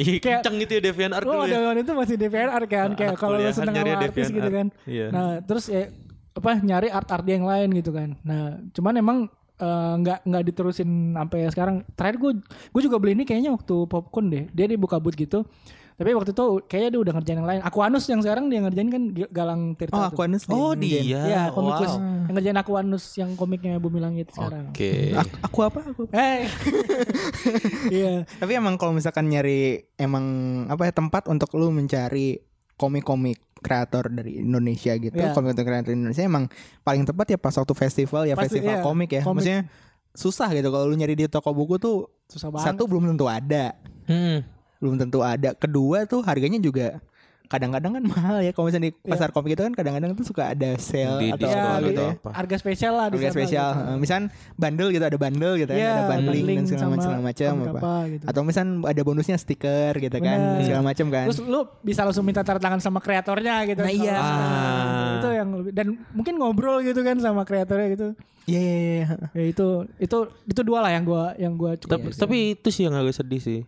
iya 0.02 0.18
Kayak- 0.18 0.42
kenceng 0.42 0.56
gitu 0.60 0.72
ya 0.74 0.82
Devian 0.82 1.12
Art 1.12 1.24
Oh, 1.24 1.46
dulu 1.46 1.54
ya. 1.54 1.78
itu 1.78 1.92
masih 1.94 2.16
DeviantArt 2.18 2.56
art 2.58 2.68
kan, 2.68 2.90
kayak 2.94 3.14
kalau 3.16 3.38
lo 3.38 3.46
kuliahan 3.46 3.56
seneng 3.56 3.76
sama 3.78 3.96
artis 4.02 4.28
gitu 4.28 4.50
kan. 4.50 4.68
Iya. 4.84 5.06
Nah, 5.14 5.30
terus 5.40 5.66
ya 5.68 5.84
apa 6.32 6.52
nyari 6.58 6.88
art-art 6.88 7.28
yang 7.28 7.44
lain 7.44 7.70
gitu 7.76 7.92
kan. 7.92 8.16
Nah, 8.24 8.58
cuman 8.72 8.94
emang 8.96 9.18
eh, 9.58 9.94
nggak 10.00 10.26
nggak 10.26 10.44
diterusin 10.48 10.90
sampai 11.14 11.46
sekarang. 11.48 11.86
Terakhir 11.94 12.18
gue 12.18 12.32
gue 12.42 12.82
juga 12.82 12.98
beli 12.98 13.14
ini 13.14 13.24
kayaknya 13.24 13.52
waktu 13.52 13.86
popcorn 13.86 14.28
deh. 14.28 14.44
Dia 14.50 14.66
dibuka 14.66 14.98
booth 14.98 15.14
gitu. 15.14 15.46
Tapi 15.92 16.10
waktu 16.12 16.32
itu 16.32 16.44
kayaknya 16.66 16.90
dia 16.90 17.00
udah 17.00 17.14
ngerjain 17.14 17.38
yang 17.38 17.48
lain. 17.48 17.62
Aquanus 17.62 18.06
yang 18.06 18.20
sekarang 18.20 18.46
dia 18.48 18.60
ngerjain 18.60 18.90
kan 18.90 19.04
Galang 19.28 19.62
Tirta. 19.74 19.94
Oh, 19.94 20.02
tuh. 20.02 20.08
Aquanus. 20.12 20.44
Oh 20.48 20.74
dia. 20.74 21.00
Iya, 21.02 21.42
komikus 21.50 21.92
Wow. 21.92 22.26
yang 22.26 22.34
ngerjain 22.34 22.58
Aquanus 22.58 23.06
yang 23.16 23.30
komiknya 23.34 23.78
Bumi 23.78 23.98
Langit 23.98 24.28
sekarang. 24.30 24.70
Oke. 24.70 25.14
Aku, 25.14 25.34
aku 25.42 25.60
apa? 25.64 25.80
Aku 25.88 26.02
apa? 26.06 26.14
Eh. 26.14 26.42
Iya. 27.92 28.24
Tapi 28.38 28.52
emang 28.54 28.76
kalau 28.76 28.92
misalkan 28.92 29.28
nyari 29.28 29.86
emang 29.96 30.26
apa 30.68 30.84
ya 30.84 30.94
tempat 30.94 31.28
untuk 31.28 31.52
lu 31.54 31.70
mencari 31.70 32.40
komik-komik 32.76 33.38
kreator 33.58 34.10
dari 34.10 34.42
Indonesia 34.42 34.96
gitu, 34.96 35.14
Iya. 35.14 35.34
komik 35.34 35.54
kreator 35.54 35.94
Indonesia 35.94 36.24
emang 36.24 36.50
paling 36.82 37.06
tepat 37.06 37.26
ya 37.28 37.38
pas 37.38 37.54
waktu 37.54 37.74
festival 37.76 38.26
ya 38.26 38.34
Pasti, 38.34 38.58
festival 38.58 38.74
iya, 38.74 38.82
komik 38.82 39.10
ya. 39.12 39.22
komik. 39.22 39.46
Maksudnya 39.46 39.62
susah 40.12 40.50
gitu 40.50 40.68
kalau 40.68 40.86
lu 40.86 40.96
nyari 40.96 41.14
di 41.16 41.26
toko 41.26 41.52
buku 41.52 41.78
tuh 41.78 42.10
Susah 42.26 42.50
banget. 42.50 42.74
satu 42.74 42.84
belum 42.84 43.08
tentu 43.08 43.26
ada, 43.26 43.78
Hmm. 44.04 44.42
Belum 44.82 44.98
tentu 44.98 45.22
ada. 45.22 45.54
Kedua 45.54 46.04
tuh 46.04 46.26
harganya 46.26 46.58
juga 46.58 46.98
kadang-kadang 47.52 48.00
kan 48.00 48.04
mahal 48.08 48.38
ya 48.40 48.56
kalau 48.56 48.72
misalnya 48.72 48.88
di 48.88 48.94
pasar 49.04 49.36
komik 49.36 49.60
itu 49.60 49.64
kan 49.68 49.76
kadang-kadang 49.76 50.16
tuh 50.16 50.24
suka 50.24 50.56
ada 50.56 50.72
sale 50.80 51.20
Di 51.20 51.36
atau 51.36 51.52
apa 51.52 51.60
ya, 51.84 51.84
gitu 51.84 52.00
ya. 52.00 52.12
apa. 52.16 52.30
harga 52.32 52.56
spesial 52.64 52.94
lah 52.96 53.08
di 53.12 53.20
Harga 53.20 53.28
sana 53.28 53.36
spesial. 53.36 53.70
gitu. 53.76 53.84
Eh, 53.92 53.98
Misal 54.00 54.20
bundle 54.56 54.90
gitu 54.96 55.04
ada 55.04 55.18
bundle 55.20 55.54
gitu 55.60 55.72
kan, 55.76 55.82
Iya, 55.84 55.92
ada 55.92 56.04
bundling 56.08 56.24
dan 56.24 56.32
bundling 56.32 56.60
segala 56.64 56.80
sama 56.80 56.92
macam 56.96 57.04
segala 57.04 57.22
macam 57.28 57.52
apa. 57.60 57.76
apa 57.76 57.94
gitu. 58.08 58.24
Atau 58.32 58.42
misal 58.48 58.66
ada 58.88 59.02
bonusnya 59.04 59.36
stiker 59.36 59.94
gitu 60.00 60.18
kan, 60.24 60.38
Bener. 60.40 60.64
segala 60.64 60.84
macam 60.88 61.06
kan. 61.12 61.26
Terus 61.28 61.40
lu 61.44 61.60
bisa 61.84 62.02
langsung 62.08 62.24
minta 62.24 62.40
tanda 62.40 62.62
tangan 62.64 62.80
sama 62.80 63.00
kreatornya 63.04 63.56
gitu. 63.68 63.82
Nah, 63.84 63.92
iya. 63.92 64.16
Ah. 64.16 65.20
Itu 65.20 65.28
yang 65.36 65.50
lebih 65.52 65.72
dan 65.76 65.88
mungkin 66.16 66.34
ngobrol 66.40 66.80
gitu 66.88 67.04
kan 67.04 67.20
sama 67.20 67.44
kreatornya 67.44 67.88
gitu. 67.92 68.08
Iya 68.48 68.62
iya 68.64 68.76
iya. 68.80 69.08
Ya 69.36 69.44
itu 69.44 69.68
itu 70.00 70.18
itu 70.48 70.62
dua 70.64 70.88
lah 70.88 70.92
yang 70.96 71.04
gua 71.04 71.36
yang 71.36 71.60
gua 71.60 71.76
coba. 71.76 72.00
Tapi, 72.00 72.16
tapi 72.16 72.38
itu 72.56 72.70
sih 72.72 72.88
yang 72.88 72.96
agak 72.96 73.12
sedih 73.12 73.44
sih. 73.44 73.60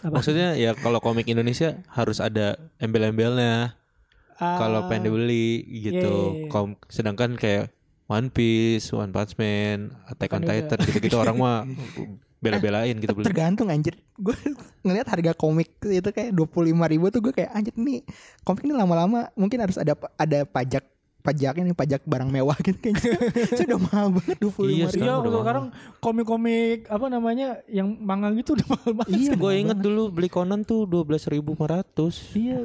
Apa? 0.00 0.20
Maksudnya 0.20 0.56
ya 0.56 0.72
kalau 0.72 0.98
komik 0.98 1.28
Indonesia 1.28 1.80
harus 1.92 2.18
ada 2.18 2.56
embel-embelnya. 2.80 3.76
Ah, 4.40 4.56
kalau 4.56 4.88
pengen 4.88 5.12
dibeli 5.12 5.60
gitu. 5.68 6.00
Iya, 6.00 6.08
iya, 6.32 6.44
iya. 6.44 6.50
Kom- 6.50 6.80
sedangkan 6.88 7.36
kayak 7.36 7.68
One 8.08 8.32
Piece, 8.32 8.88
One 8.90 9.12
Punch 9.12 9.36
Man, 9.36 9.92
Attack 10.08 10.32
on 10.32 10.42
Titan 10.42 10.78
gitu-gitu 10.80 11.16
orang 11.20 11.36
mah 11.36 11.58
bela-belain 12.42 12.96
gitu 12.96 13.12
beli. 13.12 13.28
Tergantung 13.28 13.68
anjir. 13.68 14.00
Gue 14.16 14.32
ngelihat 14.80 15.12
harga 15.12 15.32
komik 15.36 15.76
itu 15.84 16.08
kayak 16.08 16.32
25 16.32 16.72
ribu 16.88 17.12
tuh 17.12 17.20
gue 17.20 17.32
kayak 17.36 17.52
anjir 17.52 17.76
nih 17.76 18.00
komik 18.40 18.64
ini 18.64 18.72
lama-lama 18.72 19.28
mungkin 19.36 19.60
harus 19.60 19.76
ada 19.76 19.92
ada 20.16 20.48
pajak 20.48 20.88
pajaknya 21.20 21.62
nih 21.70 21.76
pajak 21.76 22.02
barang 22.08 22.30
mewah 22.32 22.56
gitu 22.64 22.78
kayaknya. 22.80 23.12
Sudah 23.60 23.78
mahal 23.78 24.06
banget 24.16 24.36
25 24.40 24.40
Iya, 24.40 24.50
ribu. 24.50 24.72
Iya, 24.72 24.86
sekarang 24.88 25.16
udah 25.20 25.40
sekarang 25.44 25.64
komik-komik 26.00 26.78
apa 26.88 27.06
namanya 27.12 27.48
yang 27.68 27.88
manga 28.00 28.32
gitu 28.34 28.56
udah 28.56 28.66
mahal 28.72 28.90
banget. 28.96 29.16
Iya, 29.16 29.32
gue 29.36 29.52
inget 29.54 29.78
dulu 29.78 30.02
beli 30.08 30.28
Conan 30.32 30.64
tuh 30.64 30.88
12.500. 30.88 32.36
Iya. 32.36 32.58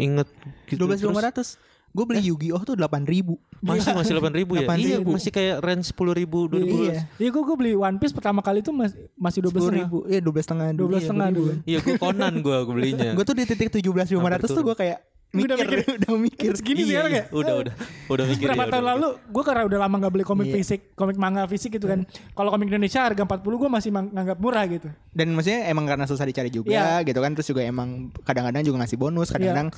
Inget 0.00 0.28
gitu. 0.66 0.80
Dua 0.80 0.86
belas 0.92 1.00
Terus 1.00 1.12
lima 1.12 1.22
ratus. 1.22 1.48
Gue 1.88 2.04
beli 2.04 2.20
Yu-Gi-Oh 2.20 2.62
tuh 2.68 2.76
delapan 2.76 3.08
ribu. 3.08 3.40
Masih 3.64 3.96
masih 3.96 4.20
8.000 4.20 4.44
ya? 4.60 4.68
8.000. 4.70 4.76
Iya, 4.76 4.96
masih 5.02 5.30
kayak 5.32 5.56
range 5.64 5.88
10.000 5.96 6.28
2012. 6.28 6.68
Iya. 6.68 7.00
Iya, 7.16 7.28
gua, 7.32 7.42
gua 7.48 7.56
beli 7.56 7.72
One 7.74 7.96
Piece 7.96 8.12
pertama 8.12 8.44
kali 8.44 8.60
itu 8.60 8.70
mas, 8.70 8.92
masih 9.16 9.40
dua 9.42 9.50
belas 9.56 9.64
Sepuluh 9.66 9.80
ribu. 9.82 9.98
Iya 10.06 10.20
dua 10.20 10.32
belas 10.36 10.44
setengah. 10.46 10.66
Dua 10.76 10.88
belas 10.88 11.02
setengah 11.02 11.28
dulu. 11.32 11.52
Iya, 11.64 11.78
gue 11.80 11.96
Conan 11.96 12.34
gue 12.44 12.58
belinya. 12.68 13.10
Gue 13.16 13.24
tuh 13.24 13.34
di 13.34 13.44
titik 13.48 13.72
tujuh 13.72 13.90
belas 13.90 14.08
lima 14.12 14.28
ratus 14.30 14.52
tuh 14.52 14.62
gue 14.62 14.76
kayak 14.76 15.00
mikir, 15.28 15.44
udah 15.44 15.56
mikir? 15.58 15.78
udah 16.00 16.12
mikir. 16.16 16.50
Segini 16.56 16.80
Iya, 16.80 16.88
sekarang 16.88 17.12
iya. 17.12 17.24
ya? 17.24 17.24
Udah, 17.30 17.54
udah. 17.60 17.74
Udah 18.08 18.24
mikir 18.24 18.46
Berapa 18.48 18.64
ya, 18.64 18.70
tahun 18.70 18.80
udah 18.80 18.92
lalu 18.96 19.08
gue 19.20 19.42
karena 19.44 19.62
udah 19.64 19.78
lama 19.78 19.94
gak 19.98 20.12
beli 20.12 20.24
komik 20.24 20.46
Iya. 20.48 20.54
fisik, 20.56 20.80
komik 20.94 21.16
manga 21.16 21.44
fisik 21.44 21.70
gitu 21.74 21.86
kan. 21.86 22.00
Kalau 22.32 22.48
komik 22.48 22.66
Indonesia 22.66 23.00
harga 23.02 23.22
40 23.22 23.44
gue 23.44 23.68
masih 23.68 23.90
mang- 23.90 24.08
nganggap 24.08 24.38
murah 24.38 24.64
gitu. 24.64 24.88
Dan 25.12 25.34
maksudnya 25.34 25.68
emang 25.68 25.84
karena 25.84 26.04
susah 26.04 26.24
dicari 26.24 26.48
juga 26.48 26.72
Iya. 26.72 27.04
gitu 27.04 27.20
kan. 27.20 27.30
Terus 27.36 27.46
juga 27.46 27.62
emang 27.62 27.88
kadang-kadang 28.22 28.62
juga 28.62 28.76
ngasih 28.80 28.96
bonus, 28.96 29.28
kadang-kadang 29.28 29.68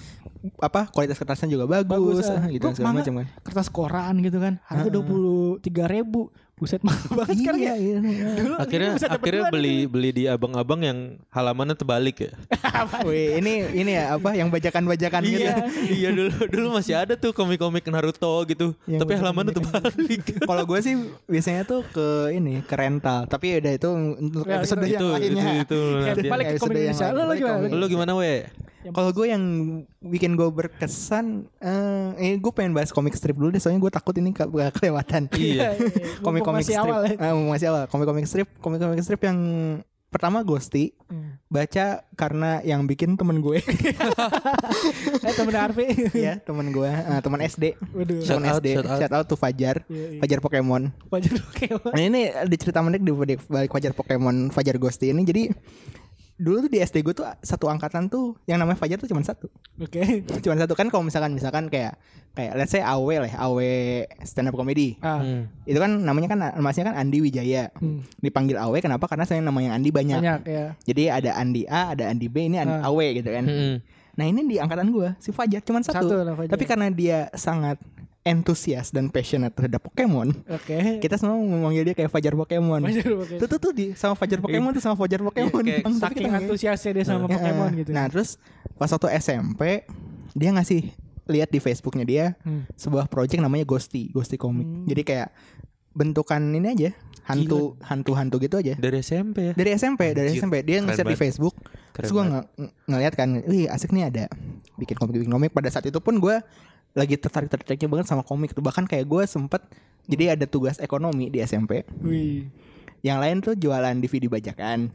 apa 0.57 0.89
kualitas 0.89 1.17
kertasnya 1.17 1.51
juga 1.51 1.65
bagus, 1.83 2.25
ah. 2.27 2.41
ah, 2.41 2.49
gitu 2.49 2.63
Gua 2.63 2.73
segala 2.73 2.89
manga 2.89 3.01
macam 3.03 3.15
kan. 3.19 3.27
Kertas 3.43 3.69
koran 3.69 4.15
gitu 4.21 4.39
kan. 4.39 4.55
Harga 4.65 4.89
dua 4.89 5.03
puluh 5.03 5.59
tiga 5.59 5.85
ribu. 5.85 6.31
Buset 6.61 6.85
mahal 6.85 7.09
banget 7.19 7.41
sekarang 7.41 7.57
ya. 7.59 7.73
iya, 7.73 7.97
iya. 7.99 8.29
Dulu 8.37 8.55
Akhirnya 8.55 8.91
akhirnya 9.01 9.41
dua 9.41 9.49
nih. 9.49 9.55
beli 9.57 9.77
beli 9.89 10.11
di 10.13 10.25
abang-abang 10.29 10.81
yang 10.81 10.99
halamannya 11.29 11.73
terbalik 11.73 12.17
ya. 12.21 12.33
Wih, 13.09 13.41
ini 13.41 13.53
ini 13.73 13.97
ya 13.97 14.13
apa 14.15 14.37
yang 14.37 14.53
bajakan-bajakan 14.53 15.25
gitu. 15.25 15.41
iya, 15.41 15.55
iya 15.89 16.09
dulu 16.11 16.37
dulu 16.47 16.67
masih 16.77 16.95
ada 16.95 17.17
tuh 17.17 17.33
komik-komik 17.33 17.89
Naruto 17.89 18.45
gitu. 18.45 18.77
Yang 18.85 19.01
Tapi 19.01 19.13
halamannya 19.17 19.53
terbalik. 19.53 20.23
Kalau 20.49 20.63
gue 20.63 20.79
sih 20.81 20.95
biasanya 21.25 21.65
tuh 21.65 21.81
ke 21.87 22.07
ini 22.31 22.61
ke 22.61 22.75
rental, 22.75 23.25
tapi 23.25 23.57
udah 23.57 23.73
itu 23.73 23.89
untuk 24.21 24.45
Ya, 24.45 24.61
episode 24.61 24.85
itu, 24.85 24.91
yang 24.91 25.01
itu, 25.01 25.09
lainnya. 25.33 25.45
itu, 25.59 25.81
Kayak 25.81 26.05
nanti. 26.13 26.29
balik 26.29 26.45
ke 26.45 26.53
Episode 26.53 26.69
komik 26.69 26.77
yang 26.77 26.93
Indonesia. 26.93 27.07
Balik 27.25 27.39
gimana? 27.41 27.73
Lu 27.73 27.87
gimana 27.89 28.13
we? 28.15 28.35
Kalau 28.83 29.11
gue 29.11 29.27
yang 29.27 29.45
bikin 30.01 30.33
gue 30.33 30.49
berkesan, 30.49 31.45
eh, 31.57 32.09
eh 32.17 32.35
gue 32.35 32.49
pengen 32.49 32.73
bahas 32.73 32.89
komik 32.89 33.13
strip 33.13 33.35
dulu 33.35 33.49
deh, 33.49 33.59
soalnya 33.59 33.77
gue 33.79 33.93
takut 33.93 34.15
ini 34.15 34.31
ke, 34.31 34.41
ke- 34.41 34.73
kelewatan. 34.75 35.29
Iya. 35.31 35.77
komik-komik 36.25 36.65
Masih 36.65 36.75
strip, 36.75 36.89
awal 36.89 37.03
ya. 37.05 37.15
Eh, 37.19 37.33
masih 37.47 37.67
awal. 37.69 37.83
Komik-komik 37.87 38.25
strip, 38.25 38.49
komik-komik 38.57 39.01
strip 39.01 39.21
yang 39.21 39.39
pertama 40.07 40.41
Ghosty, 40.41 40.97
Hmm. 41.07 41.39
baca 41.47 42.03
karena 42.15 42.59
yang 42.63 42.83
bikin 42.83 43.15
temen 43.15 43.39
gue, 43.39 43.63
Eh 45.27 45.35
temen 45.35 45.55
Harvey. 45.55 45.87
ya 46.13 46.39
temen 46.39 46.71
gue, 46.71 46.87
eh, 46.87 47.21
temen 47.21 47.41
SD, 47.41 47.65
Waduh. 47.93 48.19
Shout 48.21 48.39
temen 48.39 48.49
out, 48.49 48.59
SD, 48.59 48.67
shout 48.73 48.87
out. 48.87 48.99
shout 48.99 49.13
out 49.13 49.27
to 49.27 49.35
Fajar, 49.35 49.77
Iya, 49.87 50.07
iya. 50.09 50.21
Fajar 50.21 50.39
Pokemon. 50.41 50.83
Wajar 51.07 51.35
oke. 51.37 51.67
Nah 51.91 52.03
ini 52.03 52.27
ada 52.27 52.57
cerita 52.57 52.81
menarik 52.81 53.03
di 53.03 53.13
balik 53.45 53.71
Fajar 53.71 53.93
Pokemon 53.93 54.51
Fajar 54.51 54.77
Ghosty 54.77 55.11
ini. 55.11 55.23
Jadi 55.23 55.43
dulu 56.41 56.65
tuh 56.65 56.71
di 56.73 56.81
SD 56.81 57.05
gue 57.05 57.13
tuh 57.13 57.29
satu 57.45 57.69
angkatan 57.69 58.09
tuh 58.09 58.33
yang 58.49 58.57
namanya 58.57 58.81
Fajar 58.81 58.97
tuh 58.97 59.05
cuma 59.05 59.21
satu. 59.21 59.53
Oke. 59.77 60.25
Cuma 60.45 60.57
satu 60.57 60.73
kan 60.73 60.89
kalau 60.89 61.05
misalkan 61.05 61.37
misalkan 61.37 61.69
kayak 61.69 62.01
kayak 62.33 62.53
let's 62.57 62.73
say 62.73 62.81
AW 62.81 63.05
lah, 63.21 63.33
AW 63.45 63.61
stand 64.25 64.49
up 64.49 64.57
comedy. 64.57 64.97
Ah. 65.05 65.21
Hmm. 65.21 65.53
Itu 65.69 65.77
kan 65.77 66.01
namanya 66.01 66.29
kan 66.33 66.39
namanya 66.57 66.85
kan 66.89 66.97
Andi 66.97 67.21
Wijaya. 67.21 67.69
Hmm. 67.77 68.01
Dipanggil 68.25 68.57
AW 68.57 68.73
kenapa? 68.81 69.05
Karena 69.05 69.29
saya 69.29 69.45
namanya 69.45 69.77
Andi 69.77 69.93
banyak. 69.93 70.17
Banyak 70.17 70.41
ya. 70.49 70.67
Jadi 70.89 71.03
ada 71.13 71.31
Andi 71.37 71.63
A, 71.69 71.93
ada 71.93 72.09
Andi 72.09 72.27
B, 72.33 72.49
ini 72.49 72.57
Andi 72.57 72.73
Ah. 72.81 72.89
AW 72.89 73.01
gitu 73.21 73.29
kan. 73.29 73.45
Hmm. 73.45 73.77
Nah 74.17 74.25
ini 74.25 74.41
di 74.49 74.57
angkatan 74.57 74.89
gue 74.89 75.13
si 75.21 75.31
Fajar 75.31 75.61
cuma 75.61 75.85
satu. 75.85 76.09
Satu 76.09 76.25
lah 76.25 76.35
Fajar. 76.35 76.57
Tapi 76.57 76.65
karena 76.65 76.89
dia 76.89 77.29
sangat 77.37 77.77
entusias 78.23 78.91
dan 78.91 79.09
passionate 79.09 79.51
terhadap 79.51 79.81
Pokemon, 79.83 80.45
Oke. 80.47 81.01
kita 81.01 81.17
semua 81.17 81.35
memanggil 81.35 81.83
dia 81.83 81.95
kayak 81.95 82.09
Fajar 82.09 82.35
Pokemon. 82.35 82.85
Wajar 82.85 83.09
oke. 83.17 83.35
Tuh 83.37 83.49
tuh 83.49 83.59
tuh 83.59 83.73
di 83.73 83.87
sama 83.95 84.13
Fajar 84.13 84.39
Pokemon 84.39 84.71
tuh 84.71 84.83
sama 84.83 84.93
Fajar 84.95 85.21
Pokemon. 85.21 85.63
kayak 85.63 85.81
Bang. 85.81 85.97
Tapi 85.97 86.21
Saking 86.21 86.29
antusiasnya 86.31 86.91
dia 86.93 87.05
sama 87.07 87.25
Pokemon 87.27 87.71
gitu. 87.79 87.91
Nah 87.91 88.05
terus 88.07 88.37
pas 88.75 88.87
waktu 88.87 89.09
SMP 89.17 89.89
dia 90.31 90.51
ngasih 90.51 90.93
lihat 91.27 91.49
di 91.49 91.59
Facebooknya 91.59 92.05
dia 92.05 92.25
Hmm. 92.41 92.69
sebuah 92.75 93.07
project 93.07 93.39
namanya 93.39 93.65
Ghosty, 93.65 94.11
Ghosty 94.11 94.37
Comic. 94.37 94.65
Hmm. 94.65 94.85
Jadi 94.85 95.03
kayak 95.03 95.29
bentukan 95.91 96.39
ini 96.45 96.69
aja 96.71 96.91
hantu 97.25 97.75
hantu 97.81 98.13
hantu 98.13 98.37
gitu 98.39 98.59
aja. 98.59 98.75
Dari 98.75 99.01
SMP 99.01 99.37
ya. 99.43 99.53
Dari 99.53 99.71
SMP, 99.73 100.13
dari 100.13 100.29
Anjir, 100.29 100.41
SMP 100.41 100.55
dia 100.61 100.79
nge-share 100.79 101.09
di. 101.09 101.17
Facebook. 101.17 101.55
Keren 101.57 101.95
terus 101.97 102.11
gue 102.13 102.23
ng- 102.23 102.49
ng- 102.59 102.73
ngeliat 102.87 103.15
kan, 103.15 103.29
wih 103.43 103.67
asik 103.67 103.91
nih 103.91 104.05
ada 104.05 104.25
bikin 104.77 104.95
komik 104.95 105.17
bikin 105.17 105.31
komik. 105.31 105.51
Pada 105.51 105.67
saat 105.67 105.83
itu 105.85 105.99
pun 105.99 106.19
gue 106.19 106.37
lagi 106.93 107.15
tertarik 107.17 107.47
tertariknya 107.47 107.89
banget 107.89 108.07
sama 108.09 108.23
komik 108.23 108.53
tuh. 108.53 108.61
Bahkan 108.61 108.87
kayak 108.87 109.07
gue 109.07 109.23
sempet 109.25 109.63
jadi 110.07 110.35
ada 110.35 110.47
tugas 110.47 110.79
ekonomi 110.79 111.31
di 111.31 111.39
SMP. 111.41 111.87
Wih. 112.03 112.51
Yang 113.01 113.19
lain 113.19 113.37
tuh 113.41 113.55
jualan 113.57 113.97
DVD 113.97 114.29
bajakan 114.29 114.93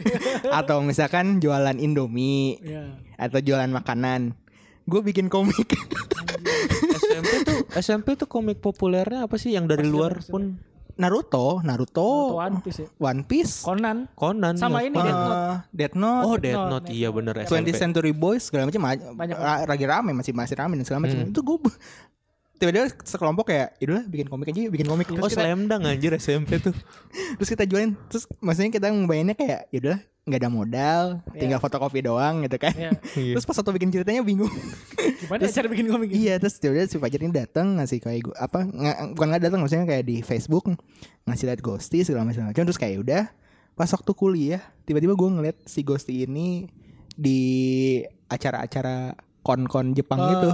atau 0.58 0.82
misalkan 0.82 1.38
jualan 1.38 1.78
Indomie 1.78 2.58
Ya. 2.58 2.98
atau 3.14 3.38
jualan 3.38 3.70
makanan. 3.70 4.34
Gue 4.84 5.00
bikin 5.00 5.30
komik. 5.30 5.70
SMP 6.98 7.32
tuh 7.48 7.58
SMP 7.78 8.06
tuh 8.18 8.26
komik 8.26 8.58
populernya 8.58 9.24
apa 9.24 9.38
sih 9.38 9.54
yang 9.54 9.70
dari 9.70 9.86
Pasti 9.86 9.94
luar 9.94 10.12
pun 10.26 10.58
Naruto, 10.96 11.58
Naruto, 11.60 12.06
Naruto 12.06 12.38
One 12.38 12.56
Piece 12.60 12.78
ya. 12.78 12.88
One 12.96 13.20
Piece, 13.22 13.54
Conan. 13.60 13.98
Conan 14.14 14.54
Sama 14.54 14.78
ya. 14.78 14.88
ini 14.88 14.96
Death 14.96 15.10
Note. 15.16 15.34
eh, 15.34 15.54
Death 15.72 15.94
Note, 15.94 16.22
Oh, 16.24 16.34
Death 16.34 16.42
Death 16.44 16.54
Note, 16.54 16.70
Note, 16.70 16.84
Death 16.84 16.94
iya 16.94 17.08
Note. 17.08 17.16
bener 17.16 17.34
20th 17.40 17.50
SMP. 17.66 17.68
Century 17.76 18.12
Boys 18.12 18.42
segala 18.44 18.62
macam 18.66 18.80
ma- 18.80 18.94
Banyak. 19.14 19.36
lagi 19.66 19.84
rame 19.84 20.10
masih 20.12 20.32
masih 20.32 20.54
rame 20.54 20.74
dan 20.76 20.84
segala 20.84 21.00
macam. 21.02 21.18
Hmm. 21.18 21.28
Itu 21.28 21.40
gue 21.40 21.58
tiba-tiba 22.54 22.86
sekelompok 22.98 23.46
kayak 23.46 23.74
Yaudah 23.78 24.04
bikin 24.04 24.26
komik 24.26 24.48
aja 24.48 24.60
yuk, 24.60 24.72
bikin 24.72 24.86
komik 24.86 25.06
Oh 25.08 25.18
terus 25.18 25.32
kita, 25.32 25.42
slam 25.42 25.66
dunk 25.66 25.84
anjir 25.84 26.12
SMP 26.14 26.58
tuh. 26.58 26.72
terus 27.36 27.48
kita 27.48 27.64
jualin 27.64 27.98
terus 28.06 28.24
maksudnya 28.38 28.70
kita 28.70 28.86
ngebayanginnya 28.88 29.34
kayak 29.34 29.60
Yaudah 29.70 29.98
nggak 30.24 30.40
ada 30.40 30.48
modal 30.48 31.04
tinggal 31.34 31.58
fotokopi 31.58 32.00
doang 32.00 32.40
gitu 32.40 32.56
kan 32.56 32.72
Iya. 32.72 32.90
Iya. 33.20 33.32
terus 33.34 33.44
pas 33.44 33.52
waktu 33.54 33.72
bikin 33.72 33.90
ceritanya 33.90 34.22
bingung 34.22 34.48
Gimana 35.20 35.40
ya 35.42 35.52
cara 35.52 35.68
bikin 35.68 35.86
komik? 35.86 36.08
iya 36.10 36.34
terus 36.38 36.56
tiba-tiba 36.56 36.86
si 36.86 36.96
Fajar 36.96 37.20
ini 37.20 37.28
datang 37.30 37.76
ngasih 37.76 37.98
kayak 37.98 38.20
gua- 38.24 38.38
apa 38.38 38.58
nggak 38.62 38.96
bukan 39.12 39.26
nggak 39.28 39.42
datang 39.42 39.60
maksudnya 39.60 39.84
kayak 39.84 40.04
di 40.04 40.16
Facebook 40.18 40.64
ngasih 41.24 41.44
lihat 41.46 41.60
Ghosty 41.60 42.00
segala 42.00 42.24
macam 42.24 42.46
macam 42.46 42.62
terus 42.62 42.76
kayak 42.76 42.96
udah 42.98 43.22
pas 43.74 43.84
waktu 43.86 44.10
kuliah 44.10 44.62
tiba-tiba 44.82 45.12
gue 45.12 45.28
ngeliat 45.30 45.58
si 45.62 45.82
Ghosty 45.82 46.24
ini 46.24 46.72
di 47.10 47.40
acara-acara 48.26 49.12
kon-kon 49.40 49.92
Jepang 49.92 50.18
Ah. 50.18 50.28
gitu 50.30 50.48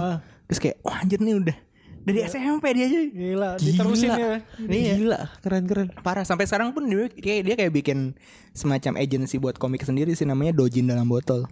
terus 0.47 0.59
kayak 0.59 0.77
wah 0.81 0.99
anjir 0.99 1.17
nih 1.17 1.35
udah 1.37 1.57
dari 2.01 2.19
SMP 2.23 2.65
dia 2.73 2.85
aja. 2.87 3.01
Gila, 3.07 3.49
diterusin 3.57 4.09
ya. 4.09 4.27
Iya. 4.57 4.93
Gila, 4.97 5.19
keren-keren. 5.39 5.87
parah. 6.01 6.25
Sampai 6.25 6.49
sekarang 6.49 6.73
pun 6.73 6.85
dia 6.85 7.07
kayak 7.09 7.41
dia 7.45 7.55
kayak 7.55 7.73
bikin 7.73 8.17
semacam 8.51 8.97
agensi 8.97 9.37
buat 9.37 9.55
komik 9.55 9.81
sendiri 9.81 10.11
sih 10.11 10.25
namanya 10.25 10.51
Dojin 10.53 10.89
dalam 10.89 11.05
botol. 11.05 11.45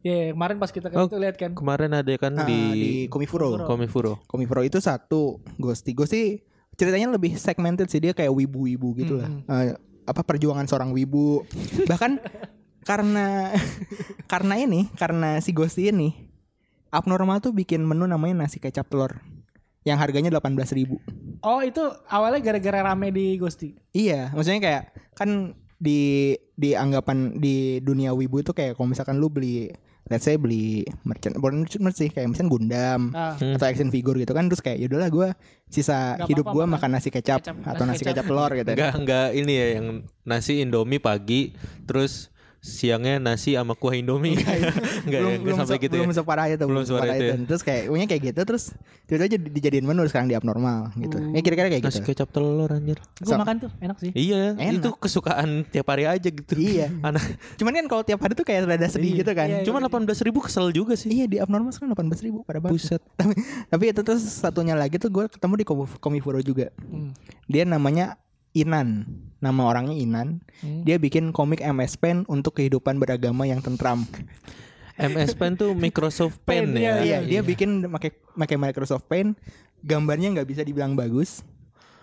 Ya, 0.00 0.32
kemarin 0.32 0.56
pas 0.56 0.72
kita 0.72 0.88
Oh, 0.96 1.04
kan 1.04 1.12
itu 1.12 1.16
lihat 1.20 1.36
kan. 1.36 1.52
Kemarin 1.52 1.92
ada 1.92 2.14
kan 2.16 2.32
Ah, 2.40 2.48
di, 2.48 2.60
di 2.72 2.90
Komifuro. 3.12 3.52
Komifuro. 3.68 4.24
Komifuro. 4.24 4.64
Itu 4.64 4.80
satu 4.80 5.44
Ghosty. 5.60 5.92
Ghosty 5.92 6.40
ceritanya 6.80 7.12
lebih 7.12 7.36
segmented 7.36 7.92
sih 7.92 8.00
dia 8.00 8.16
kayak 8.16 8.32
wibu-wibu 8.32 8.96
gitu 8.96 9.20
lah. 9.20 9.28
Eh, 9.28 9.76
apa 10.08 10.24
perjuangan 10.24 10.64
seorang 10.64 10.96
wibu. 10.96 11.44
Bahkan 11.84 12.16
karena 12.88 13.52
karena 14.24 14.54
ini 14.56 14.88
karena 14.96 15.36
si 15.44 15.52
Ghosty 15.52 15.92
ini 15.92 16.16
abnormal 16.88 17.44
tuh 17.44 17.52
bikin 17.52 17.84
menu 17.84 18.08
namanya 18.08 18.48
nasi 18.48 18.56
kecap 18.56 18.88
telur 18.88 19.20
yang 19.82 19.96
harganya 19.96 20.28
18.000 20.30 20.76
ribu 20.76 20.96
Oh, 21.40 21.64
itu 21.64 21.80
awalnya 22.06 22.44
gara-gara 22.44 22.84
rame 22.84 23.08
di 23.08 23.40
Ghosty. 23.40 23.72
Iya, 23.96 24.28
maksudnya 24.30 24.60
kayak 24.60 24.82
kan 25.16 25.56
di 25.80 26.36
di 26.52 26.76
anggapan 26.76 27.40
di 27.40 27.80
dunia 27.80 28.12
wibu 28.12 28.44
itu 28.44 28.52
kayak 28.52 28.76
kalau 28.76 28.92
misalkan 28.92 29.16
lu 29.16 29.32
beli 29.32 29.72
let's 30.12 30.28
say 30.28 30.36
beli 30.36 30.84
merchant 31.00 31.40
bukan 31.40 31.64
merchant 31.64 31.96
sih 31.96 32.12
kayak 32.12 32.28
misalnya 32.28 32.50
Gundam 32.50 33.00
Ah. 33.16 33.32
atau 33.40 33.64
action 33.64 33.88
figure 33.88 34.18
gitu 34.18 34.36
kan 34.36 34.52
terus 34.52 34.60
kayak 34.60 34.76
yaudahlah 34.78 35.08
gue 35.08 35.28
sisa 35.66 36.18
Nggak 36.18 36.28
hidup 36.28 36.46
gue 36.46 36.64
makan 36.66 36.72
makan 36.76 36.90
nasi 36.92 37.08
kecap, 37.08 37.40
kecap, 37.40 37.56
atau 37.64 37.84
nasi 37.88 37.92
nasi 37.96 38.02
kecap. 38.04 38.12
kecap 38.12 38.24
telur 38.28 38.50
gitu. 38.52 38.70
Enggak 38.70 38.92
enggak 38.96 39.28
ini 39.32 39.52
ya 39.54 39.66
yang 39.72 39.86
nasi 40.22 40.52
Indomie 40.60 41.00
pagi 41.00 41.54
terus 41.86 42.28
siangnya 42.60 43.16
nasi 43.16 43.52
sama 43.52 43.72
kuah 43.72 43.92
Indomie. 43.92 44.36
Enggak 44.36 44.52
ya, 44.60 44.68
belum 45.16 45.30
enggak 45.32 45.40
belum, 45.42 45.56
sampai 45.58 45.74
se- 45.74 45.82
gitu 45.82 45.94
belum 45.96 46.06
ya. 46.06 46.14
separah 46.14 46.44
itu 46.46 46.64
Belum 46.64 46.84
separah 46.84 47.14
itu 47.14 47.24
ya. 47.24 47.34
terus 47.42 47.62
kayak 47.62 47.82
punya 47.86 48.04
kayak 48.04 48.22
gitu 48.26 48.40
terus 48.44 48.64
tiba-tiba 49.04 49.28
jadi 49.30 49.44
dijadiin 49.50 49.82
menu 49.82 50.04
sekarang 50.04 50.28
di 50.28 50.36
abnormal 50.36 50.92
gitu 50.94 51.16
ya 51.16 51.40
kira-kira 51.40 51.66
kayak 51.68 51.82
Nasi 51.82 51.98
gitu 51.98 52.12
kecap 52.12 52.28
telur 52.28 52.68
anjir. 52.68 53.00
Gue 53.16 53.26
So- 53.26 53.40
makan 53.40 53.56
tuh, 53.58 53.70
enak 53.78 53.96
sih. 53.98 54.12
Iya, 54.12 54.54
Enak. 54.54 54.76
itu 54.76 54.88
kesukaan 54.94 55.48
tiap 55.64 55.88
hari 55.88 56.04
aja 56.04 56.28
gitu. 56.28 56.52
Iya. 56.54 56.92
Anak. 57.08 57.24
cuman 57.56 57.72
kan 57.74 57.86
kalau 57.86 58.02
tiap 58.02 58.20
hari 58.20 58.32
tuh 58.34 58.44
kayak 58.44 58.60
rada 58.66 58.86
sedih 58.86 59.12
gitu 59.16 59.32
kan 59.32 59.48
Iya, 59.48 59.64
Cuma 59.64 59.80
18 59.80 60.04
ribu 60.20 60.38
kesel 60.38 60.68
juga 60.70 60.92
sih. 60.94 61.08
Iya 61.10 61.24
di 61.26 61.36
abnormal 61.36 61.70
sekarang 61.70 61.96
18 61.96 62.20
ribu 62.22 62.42
pada 62.42 62.60
banget. 62.60 62.76
Buset. 62.76 63.00
Tapi, 63.16 63.34
tapi 63.66 63.84
itu 63.88 64.00
terus 64.02 64.20
satunya 64.22 64.74
lagi 64.74 64.96
tuh 64.96 65.08
gue 65.08 65.24
ketemu 65.26 65.54
di 65.54 65.64
Komi- 65.64 65.96
Komifuro 65.96 66.40
juga. 66.40 66.68
Hmm. 66.82 67.16
Dia 67.46 67.64
namanya 67.64 68.20
Inan. 68.52 69.08
Nama 69.40 69.60
orangnya 69.64 69.96
Inan. 69.96 70.44
Hmm. 70.60 70.84
Dia 70.84 70.96
bikin 70.96 71.32
komik 71.32 71.58
MS 71.58 71.96
Pen 71.96 72.28
untuk 72.28 72.54
kehidupan 72.54 72.96
beragama 72.96 73.44
yang 73.44 73.58
tentram. 73.58 74.04
MS 74.94 75.32
Pen 75.32 75.56
tuh 75.56 75.72
Microsoft 75.72 76.36
Pen, 76.48 76.70
Pen, 76.70 76.76
ya. 76.76 77.00
Iya, 77.00 77.18
dia 77.24 77.40
bikin 77.40 77.88
pakai 77.88 78.12
pakai 78.12 78.56
Microsoft 78.56 79.08
Paint. 79.08 79.32
Gambarnya 79.80 80.28
nggak 80.30 80.44
bisa 80.46 80.60
dibilang 80.60 80.92
bagus. 80.92 81.40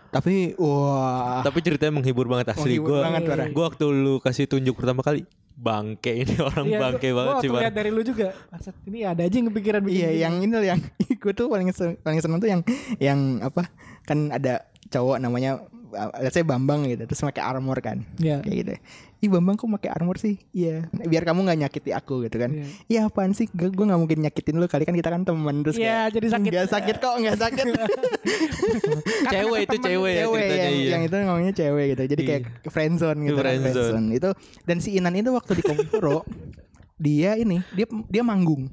Tapi 0.09 0.57
wah, 0.57 1.43
Tapi 1.43 1.61
ceritanya 1.61 1.93
menghibur 1.93 2.25
banget 2.25 2.55
asli. 2.55 2.79
Menghibur 2.79 2.89
Gua 2.89 3.05
banget, 3.05 3.21
Bara. 3.27 3.43
gua 3.51 3.63
waktu 3.69 3.85
lu 3.85 4.17
kasih 4.17 4.49
tunjuk 4.49 4.73
pertama 4.73 5.03
kali 5.03 5.27
bangke 5.53 6.13
ini 6.15 6.37
orang 6.47 6.65
Iya, 6.65 6.79
bangke 6.79 7.07
gua 7.11 7.17
banget 7.17 7.35
sih, 7.37 7.49
lihat 7.51 7.73
dari 7.75 7.89
lu 7.91 8.01
juga. 8.01 8.33
Maksud, 8.49 8.73
ini 8.87 8.99
ada 9.03 9.21
aja 9.21 9.35
yang 9.35 9.47
kepikiran 9.51 9.81
bikin 9.83 9.97
iya 9.99 10.09
yang 10.25 10.33
ini 10.39 10.53
loh, 10.53 10.65
yang 10.65 10.79
gue 11.21 11.33
tuh 11.33 11.49
paling 11.49 11.69
sen- 11.69 11.99
paling 11.99 12.17
seneng 12.17 12.39
tuh 12.39 12.49
yang 12.49 12.61
yang 12.97 13.19
apa? 13.43 13.67
Kan 14.07 14.31
ada 14.31 14.63
cowok 14.87 15.17
namanya 15.17 15.63
uh, 15.89 16.09
let's 16.19 16.31
say 16.31 16.41
Bambang 16.41 16.85
gitu 16.85 17.03
terus 17.03 17.19
pakai 17.19 17.43
armor 17.43 17.79
kan. 17.79 18.03
Iya. 18.17 18.39
kayak 18.41 18.57
gitu 18.57 18.73
ih 19.17 19.33
bambang 19.33 19.57
kok 19.57 19.65
pakai 19.73 19.89
armor 19.89 20.13
sih 20.15 20.37
iya 20.53 20.85
biar 20.93 21.25
kamu 21.25 21.41
nggak 21.41 21.57
nyakiti 21.57 21.89
aku 21.89 22.21
gitu 22.21 22.37
kan 22.37 22.53
Iya. 22.53 22.65
iya 22.85 22.99
apaan 23.03 23.33
sih 23.33 23.49
gue 23.49 23.67
gue 23.67 23.81
nggak 23.81 23.97
mungkin 23.97 24.21
nyakitin 24.21 24.55
lu 24.55 24.69
kali 24.69 24.85
kan 24.85 24.93
kita 24.93 25.09
kan 25.09 25.25
teman 25.25 25.65
terus 25.65 25.73
Iya, 25.73 26.05
kayak, 26.05 26.13
jadi 26.13 26.27
sakit. 26.29 26.51
nggak 26.53 26.67
sakit 26.69 26.95
kok 27.01 27.15
nggak 27.17 27.37
sakit 27.39 27.65
cewek 29.33 29.59
itu 29.65 29.77
cewek 29.79 30.11
ya 30.11 30.21
cewek 30.21 30.37
ceritanya 30.37 30.61
yang, 30.61 30.75
iya. 30.75 30.89
yang 30.91 31.01
itu 31.01 31.15
ngomongnya 31.17 31.53
cewek 31.55 31.85
gitu 31.89 32.03
jadi 32.07 32.21
kayak 32.23 32.43
friendzone 32.67 33.19
gitu 33.23 33.35
kan, 33.35 33.43
Friendzone. 33.43 33.65
friendzone. 33.65 34.07
itu 34.13 34.29
dan 34.63 34.77
si 34.77 34.89
Inan 34.93 35.13
itu 35.15 35.29
waktu 35.31 35.51
di 35.55 35.63
Komifuro 35.63 36.17
dia 36.99 37.33
ini 37.35 37.57
dia 37.73 37.85
dia 38.07 38.21
manggung 38.21 38.69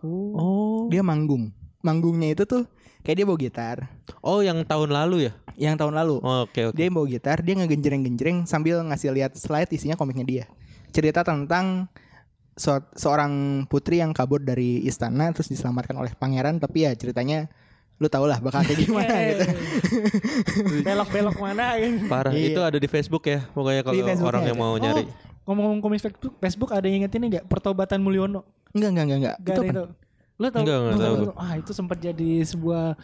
Oh. 0.00 0.88
dia 0.88 1.00
manggung 1.00 1.52
manggungnya 1.80 2.32
itu 2.32 2.44
tuh 2.44 2.64
kayak 3.00 3.16
dia 3.16 3.26
bawa 3.26 3.38
gitar 3.38 3.76
Oh, 4.20 4.40
yang 4.40 4.60
tahun 4.62 4.90
lalu 4.90 5.28
ya? 5.28 5.32
yang 5.56 5.76
tahun 5.76 5.92
lalu 5.92 6.20
Oh, 6.20 6.44
Oke, 6.44 6.64
oke. 6.64 6.74
dia 6.74 6.88
bawa 6.88 7.04
gitar 7.04 7.40
dia 7.40 7.54
ngegenjreng-genjreng 7.54 8.44
sambil 8.44 8.80
ngasih 8.82 9.10
lihat 9.10 9.32
slide 9.34 9.68
isinya 9.68 9.94
komiknya 9.94 10.24
dia 10.24 10.44
cerita 10.90 11.20
tentang 11.20 11.88
so- 12.52 12.84
seorang 12.92 13.32
putri 13.64 13.98
yang 13.98 14.10
kabur 14.10 14.38
dari 14.38 14.82
istana 14.82 15.30
terus 15.30 15.46
diselamatkan 15.46 15.94
oleh 15.94 16.12
pangeran 16.12 16.56
tapi 16.56 16.84
ya 16.84 16.92
ceritanya 16.92 17.48
lu 17.96 18.08
tau 18.08 18.24
lah 18.24 18.36
bakal 18.38 18.60
kayak 18.60 18.80
gimana 18.80 19.12
gitu 19.26 19.44
Belok-belok 20.82 21.36
mana 21.36 21.76
gitu. 21.76 22.08
Parah, 22.08 22.32
Iya. 22.32 22.48
itu 22.48 22.60
ada 22.62 22.78
di 22.78 22.88
Facebook 22.88 23.24
ya. 23.24 23.44
Pokoknya 23.46 23.84
kalau 23.84 24.00
orang 24.22 24.42
yang 24.42 24.56
ada. 24.56 24.62
mau 24.62 24.74
nyari. 24.74 25.04
Oh, 25.04 25.12
ngomong-ngomong 25.46 25.80
komik 25.80 26.00
Facebook, 26.00 26.34
Facebook 26.38 26.70
ada 26.70 26.86
yang 26.86 27.04
inget 27.04 27.12
ini 27.12 27.26
enggak? 27.28 27.44
Pertobatan 27.44 28.00
Mulyono. 28.00 28.44
enggak 28.70 28.88
enggak 28.88 29.04
enggak 29.04 29.18
enggak 29.18 29.36
Gak 29.36 29.44
itu 29.44 29.50
ada 29.52 29.60
apa? 29.60 29.72
itu. 29.74 29.84
Lo 30.40 30.48
tau? 30.48 30.64
Enggak, 30.64 30.78
enggak 30.80 30.96
lo 30.96 30.96
tahu. 30.96 31.24
tau. 31.28 31.34
Ah, 31.36 31.54
itu 31.54 31.70
sempat 31.70 32.00
jadi 32.00 32.30
sebuah 32.42 32.96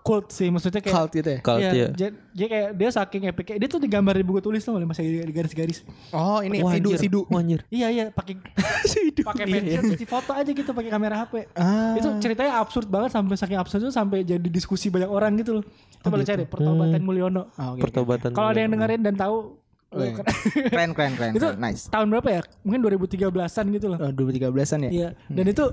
cult 0.00 0.28
sih. 0.28 0.46
Maksudnya 0.46 0.78
kayak 0.78 0.94
cult 0.94 1.10
gitu 1.12 1.26
ya 1.26 1.38
Cult 1.40 1.58
Iya, 1.58 1.70
ya. 1.72 1.88
ja- 1.96 2.14
Dia 2.30 2.46
kayak 2.46 2.68
dia 2.74 2.88
saking 2.90 3.22
epic 3.24 3.46
dia 3.56 3.66
tuh 3.66 3.78
digambar 3.78 4.12
di 4.12 4.22
buku 4.22 4.38
tulis 4.38 4.60
tuh 4.60 4.76
masih 4.78 5.00
di 5.24 5.32
garis-garis. 5.32 5.80
oh 6.12 6.38
ini 6.38 6.60
Wah, 6.60 6.72
sidu 6.72 6.88
anjir. 6.92 7.00
sidu 7.00 7.20
Wah, 7.26 7.40
anjir. 7.40 7.60
Iya 7.68 7.88
iya 7.88 8.04
pakai 8.10 8.36
pakai 9.26 9.44
pensil 9.48 9.80
terus 9.82 9.96
di 9.96 10.06
foto 10.06 10.30
aja 10.30 10.44
gitu 10.46 10.70
pakai 10.70 10.88
kamera 10.88 11.16
HP. 11.18 11.48
ah 11.52 11.96
Itu 11.96 12.08
ceritanya 12.20 12.52
absurd 12.56 12.86
banget 12.86 13.10
sampai 13.10 13.34
saking 13.34 13.56
absurd 13.56 13.80
itu 13.80 13.90
sampai 13.90 14.22
jadi 14.22 14.44
diskusi 14.44 14.86
banyak 14.88 15.08
orang 15.08 15.34
gitu 15.36 15.56
loh. 15.56 15.64
Coba 15.98 16.14
lo 16.14 16.22
cari 16.22 16.44
Pertobatan 16.44 17.00
Mulyono. 17.00 17.42
Oh, 17.50 17.72
oke, 17.72 17.72
oke. 17.72 17.80
Pertobatan. 17.82 18.30
Kalau 18.30 18.48
ada 18.50 18.60
yang 18.60 18.70
dengerin 18.70 19.00
dan 19.02 19.16
tahu 19.16 19.56
Oh, 19.88 20.02
iya. 20.02 20.18
keren 20.66 20.90
keren 20.90 21.12
keren, 21.14 21.30
itu 21.38 21.46
keren. 21.46 21.54
nice 21.56 21.86
tahun 21.86 22.10
berapa 22.10 22.26
ya? 22.28 22.40
Mungkin 22.60 22.82
2013-an 22.98 23.64
gitu 23.72 23.86
loh. 23.88 23.98
oh, 24.00 24.10
2013an 24.10 24.78
ya 24.80 24.90
Iya. 24.90 25.08
Dan 25.30 25.46
itu 25.46 25.64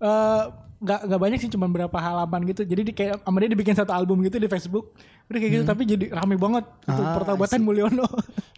eh, 0.00 0.42
nggak 0.80 1.00
nggak 1.04 1.20
banyak 1.20 1.38
sih 1.38 1.50
cuma 1.50 1.66
berapa 1.66 1.92
halaman 1.92 2.40
gitu. 2.46 2.64
Jadi 2.64 2.82
di 2.82 2.92
kayak 2.92 3.20
sama 3.20 3.36
dia 3.38 3.48
dibikin 3.48 3.72
satu 3.72 3.92
album 3.92 4.20
gitu 4.20 4.36
di 4.36 4.46
Facebook. 4.46 4.96
Udah 5.26 5.38
kayak 5.38 5.52
gitu 5.52 5.64
tapi 5.64 5.82
jadi 5.84 6.04
rame 6.10 6.34
banget 6.34 6.64
itu 6.82 6.98
Ah, 6.98 7.14
Pertobatan 7.14 7.60
Mulyono. 7.60 8.08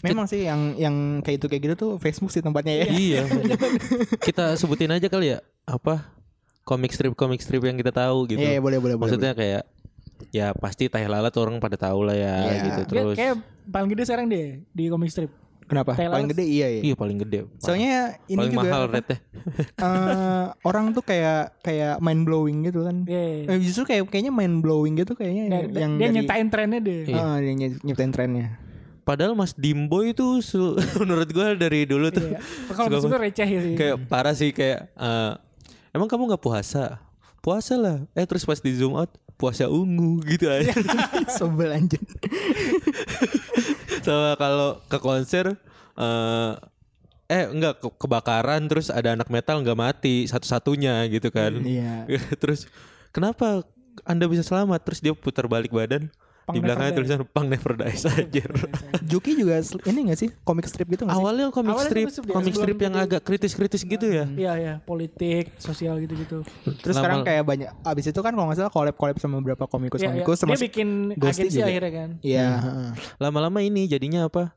memang 0.00 0.24
sih 0.24 0.42
yang 0.42 0.72
yang 0.74 0.94
kayak 1.20 1.36
itu 1.36 1.46
kayak 1.46 1.62
gitu 1.62 1.74
tuh 1.76 1.90
Facebook 1.96 2.30
sih 2.30 2.40
tempatnya 2.40 2.80
ya 2.80 2.86
Iya. 2.88 3.22
kita 4.26 4.54
sebutin 4.54 4.90
aja 4.90 5.06
kali 5.06 5.30
ya 5.30 5.38
apa 5.62 6.10
komik 6.62 6.90
strip 6.90 7.12
komik 7.12 7.38
strip 7.38 7.60
yang 7.60 7.74
kita 7.74 7.90
tahu 7.90 8.24
gitu. 8.26 8.38
Iya, 8.38 8.56
iya, 8.56 8.60
boleh, 8.60 8.78
boleh, 8.78 8.94
boleh, 8.94 9.02
Maksudnya 9.04 9.34
kayak 9.34 9.62
ya 10.30 10.54
pasti 10.54 10.86
teh 10.86 11.02
lalat 11.04 11.34
orang 11.34 11.58
pada 11.58 11.74
tahu 11.76 12.06
lah 12.06 12.14
ya 12.14 12.34
Iya. 12.40 12.62
gitu 12.64 12.80
terus. 12.88 13.14
kayak 13.14 13.34
paling 13.66 13.90
gede 13.90 14.02
sekarang 14.06 14.26
deh 14.26 14.62
di 14.64 14.84
comic 14.86 15.10
strip. 15.10 15.30
Kenapa 15.72 15.92
Taylor- 15.94 16.12
paling 16.12 16.28
gede 16.28 16.44
iya 16.44 16.66
ya 16.68 16.80
Iya 16.82 16.94
paling 16.94 17.18
gede. 17.18 17.38
soalnya 17.56 17.92
ini 18.24 18.36
paling 18.38 18.52
juga 18.52 18.62
mahal 18.62 18.84
rate 18.86 19.16
eh, 19.88 20.44
orang 20.62 20.84
tuh 20.90 21.00
kayak 21.02 21.56
kayak 21.58 21.98
mind 21.98 22.22
blowing 22.22 22.62
gitu 22.62 22.80
kan 22.82 22.96
Iya. 23.04 23.48
Eh, 23.48 23.58
justru 23.58 23.82
kayak 23.84 24.06
kayaknya 24.06 24.30
mind 24.30 24.60
blowing 24.60 24.94
gitu 24.94 25.12
kayaknya 25.12 25.44
Dan- 25.48 25.72
yang 25.72 25.92
dia 25.94 26.06
dari, 26.06 26.16
nyetain 26.18 26.46
trennya 26.46 26.78
deh. 26.78 27.00
Iya. 27.06 27.16
Ah, 27.18 27.36
dia 27.36 27.52
nye- 27.52 27.80
nyiptain 27.80 28.10
trennya 28.10 28.46
Padahal 29.02 29.32
Mas 29.32 29.50
Dimbo 29.52 29.98
itu 30.02 30.38
menurut 31.00 31.26
gua 31.28 31.52
dari 31.52 31.82
dulu 31.82 32.06
tuh 32.08 32.22
Iya. 32.28 32.38
Kalau 32.70 32.86
suka 32.94 33.00
sebenarnya 33.10 33.26
receh 33.26 33.48
sih. 33.50 33.74
kayak 33.74 33.96
parah 34.06 34.30
sih 34.32 34.50
kayak 34.50 34.92
eh, 34.92 35.32
emang 35.90 36.06
kamu 36.06 36.28
nggak 36.28 36.40
puasa 36.40 37.00
puasa 37.38 37.74
lah 37.74 37.98
eh 38.12 38.22
terus 38.22 38.42
pas 38.42 38.56
di 38.56 38.70
zoom 38.70 38.94
out 38.94 39.10
puasa 39.34 39.66
ungu 39.66 40.22
gitu 40.24 40.46
aja 40.46 40.70
sebel 41.36 41.74
anjir 41.74 41.98
sama 44.04 44.34
kalau 44.36 44.68
ke 44.86 44.98
konser 44.98 45.46
eh 45.96 46.52
eh 47.32 47.44
enggak 47.48 47.80
ke- 47.80 47.96
kebakaran 47.96 48.68
terus 48.68 48.92
ada 48.92 49.16
anak 49.16 49.32
metal 49.32 49.64
nggak 49.64 49.78
mati 49.78 50.28
satu-satunya 50.28 51.08
gitu 51.08 51.32
kan. 51.32 51.64
Iya. 51.64 52.04
Terus 52.42 52.68
kenapa 53.08 53.64
anda 54.04 54.28
bisa 54.28 54.44
selamat? 54.44 54.84
Terus 54.84 55.00
dia 55.00 55.12
putar 55.16 55.48
balik 55.48 55.72
badan 55.72 56.12
Pang 56.52 56.54
di 56.54 56.60
belakangnya 56.60 56.92
tulisan 56.92 57.18
Pang 57.24 57.46
Never 57.48 57.72
Dies 57.74 58.04
aja. 58.04 58.44
Juki 59.00 59.32
juga 59.32 59.56
ini 59.88 60.12
gak 60.12 60.18
sih 60.20 60.28
komik 60.44 60.68
strip 60.68 60.84
gitu 60.86 61.08
gak 61.08 61.16
sih? 61.16 61.22
Awalnya 61.24 61.48
komik 61.48 61.72
Awalnya 61.72 61.88
strip, 61.88 62.04
komik 62.04 62.12
strip 62.12 62.28
komik 62.28 62.54
strip 62.54 62.78
yang 62.78 62.94
agak 62.94 63.20
kritis-kritis 63.24 63.82
gitu 63.82 64.04
ya. 64.04 64.24
Iya 64.28 64.52
ya, 64.54 64.74
politik, 64.82 65.56
sosial 65.56 65.96
gitu-gitu. 65.98 66.44
Terus 66.78 66.92
Lama- 66.92 67.00
sekarang 67.00 67.18
kayak 67.24 67.42
banyak 67.42 67.68
abis 67.82 68.04
itu 68.06 68.20
kan 68.20 68.32
kalau 68.32 68.46
nggak 68.46 68.58
salah 68.60 68.72
collab 68.72 68.94
collab 68.94 69.16
sama 69.16 69.40
beberapa 69.40 69.64
komikus 69.64 69.98
Iya, 69.98 70.12
iya. 70.12 70.24
komikus 70.24 70.38
Dia 70.44 70.60
bikin 70.60 70.88
agensi 71.16 71.48
juga. 71.50 71.66
akhirnya 71.66 71.92
kan. 71.92 72.08
Iya. 72.20 72.46
Hmm. 72.52 72.62
heeh. 72.62 72.90
Lama-lama 73.16 73.58
ini 73.64 73.88
jadinya 73.88 74.28
apa? 74.28 74.52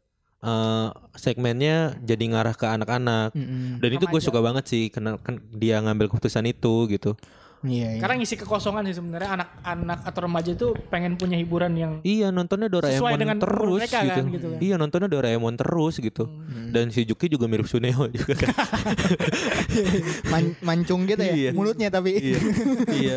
Eh, 0.46 0.88
segmennya 1.18 1.98
jadi 2.06 2.22
ngarah 2.30 2.54
ke 2.54 2.70
anak-anak. 2.70 3.34
Mm-mm. 3.34 3.82
Dan 3.82 3.90
itu 3.98 4.06
gue 4.06 4.22
suka 4.22 4.38
banget 4.38 4.70
sih 4.70 4.94
karena 4.94 5.18
kan 5.18 5.42
dia 5.50 5.82
ngambil 5.82 6.12
keputusan 6.12 6.46
itu 6.46 6.86
gitu. 6.86 7.18
Iya. 7.66 7.90
iya. 7.92 8.00
Karena 8.00 8.16
ngisi 8.16 8.36
kekosongan 8.38 8.86
sih 8.86 8.96
sebenarnya 8.96 9.30
anak-anak 9.36 10.00
atau 10.04 10.20
remaja 10.22 10.52
itu 10.52 10.68
pengen 10.88 11.14
punya 11.14 11.36
hiburan 11.36 11.74
yang 11.74 11.94
Iya 12.02 12.30
nontonnya 12.30 12.66
Doraemon 12.68 12.96
Sesuai 12.96 13.14
dengan 13.16 13.38
terus 13.38 13.80
mereka 13.80 14.00
gitu. 14.02 14.14
kan, 14.16 14.26
gitu 14.30 14.46
kan. 14.48 14.60
Iya 14.60 14.76
nontonnya 14.76 15.10
Doraemon 15.10 15.56
terus 15.56 15.96
gitu. 15.98 16.24
Dan 16.68 16.90
si 16.90 17.04
Juki 17.04 17.26
juga 17.28 17.46
mirip 17.46 17.66
Suneo 17.66 18.06
juga 18.16 18.34
kan. 18.36 18.54
Man- 20.32 20.56
mancung 20.62 21.06
gitu 21.06 21.22
ya 21.22 21.34
Iya. 21.36 21.52
mulutnya 21.52 21.90
tapi. 21.90 22.16
iya. 22.16 22.40
iya. 22.92 23.16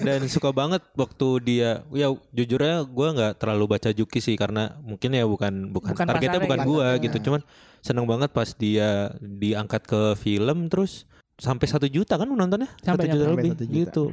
Dan 0.00 0.26
suka 0.26 0.50
banget 0.50 0.80
waktu 0.94 1.28
dia 1.42 1.70
ya 1.90 2.06
jujurnya 2.30 2.84
gue 2.84 3.08
nggak 3.12 3.32
terlalu 3.36 3.64
baca 3.68 3.90
Juki 3.90 4.18
sih 4.18 4.34
karena 4.34 4.76
mungkin 4.80 5.10
ya 5.10 5.24
bukan 5.24 5.70
bukan, 5.70 5.92
Bukan 5.92 6.06
targetnya 6.06 6.40
bukan 6.40 6.58
gitu. 6.58 6.68
gua 6.68 6.86
gitu. 6.98 7.16
Cuman 7.22 7.40
seneng 7.80 8.04
banget 8.04 8.30
pas 8.30 8.50
dia 8.50 8.88
diangkat 9.16 9.82
ke 9.84 10.00
film 10.16 10.66
terus 10.66 11.06
sampai 11.36 11.66
satu 11.66 11.84
juta 11.86 12.14
kan 12.14 12.24
nontonnya 12.24 12.70
Sampai 12.80 13.04
satu 13.04 13.12
juta 13.12 13.22
nyampe 13.22 13.32
lebih 13.36 13.50
satu 13.52 13.62
juta. 13.62 13.74
gitu. 13.76 14.04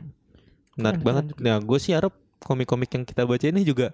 Menarik 0.73 1.01
banget. 1.01 1.23
Nah 1.37 1.55
gue 1.57 1.77
sih 1.77 1.91
harap 1.91 2.11
komik-komik 2.39 2.89
yang 2.89 3.03
kita 3.03 3.21
baca 3.23 3.43
ini 3.43 3.61
juga 3.61 3.91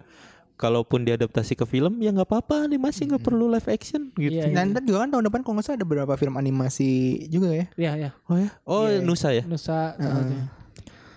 kalaupun 0.55 1.01
diadaptasi 1.01 1.53
ke 1.53 1.63
film 1.63 1.97
ya 1.97 2.09
nggak 2.09 2.25
apa-apa 2.25 2.65
animasi 2.65 3.05
nggak 3.05 3.21
perlu 3.21 3.47
live 3.47 3.65
action 3.65 4.09
gitu. 4.13 4.33
Iya, 4.35 4.49
Dan 4.49 4.71
ntar 4.71 4.81
juga 4.81 5.01
kan 5.01 5.07
tahun 5.09 5.23
depan 5.25 5.39
kalau 5.39 5.53
nggak 5.55 5.65
salah 5.65 5.77
ada 5.77 5.85
beberapa 5.85 6.13
film 6.15 6.33
animasi 6.35 6.87
juga 7.27 7.47
ya. 7.53 7.65
Iya, 7.75 7.91
iya. 7.97 8.09
Oh 8.25 8.35
ya? 8.35 8.47
Oh 8.63 8.83
Iya. 8.85 8.99
Nusa 8.99 9.27
ya? 9.31 9.43
Nusa 9.43 9.93
satunya. 9.93 10.45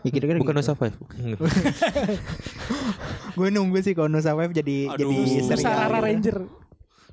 Ya 0.02 0.08
kira-kira 0.10 0.36
Bukan 0.36 0.52
gitu. 0.52 0.60
Nusa 0.60 0.72
Five. 0.74 0.94
Gue 3.32 3.48
nunggu 3.48 3.76
sih 3.80 3.92
kalau 3.92 4.06
Nusa 4.06 4.32
Five 4.32 4.52
jadi 4.52 4.76
Aduh. 4.90 4.98
jadi 5.00 5.14
Nusa 5.40 5.54
serial. 5.56 5.72
Rara 5.80 5.90
gitu. 5.90 6.04
Ranger. 6.04 6.36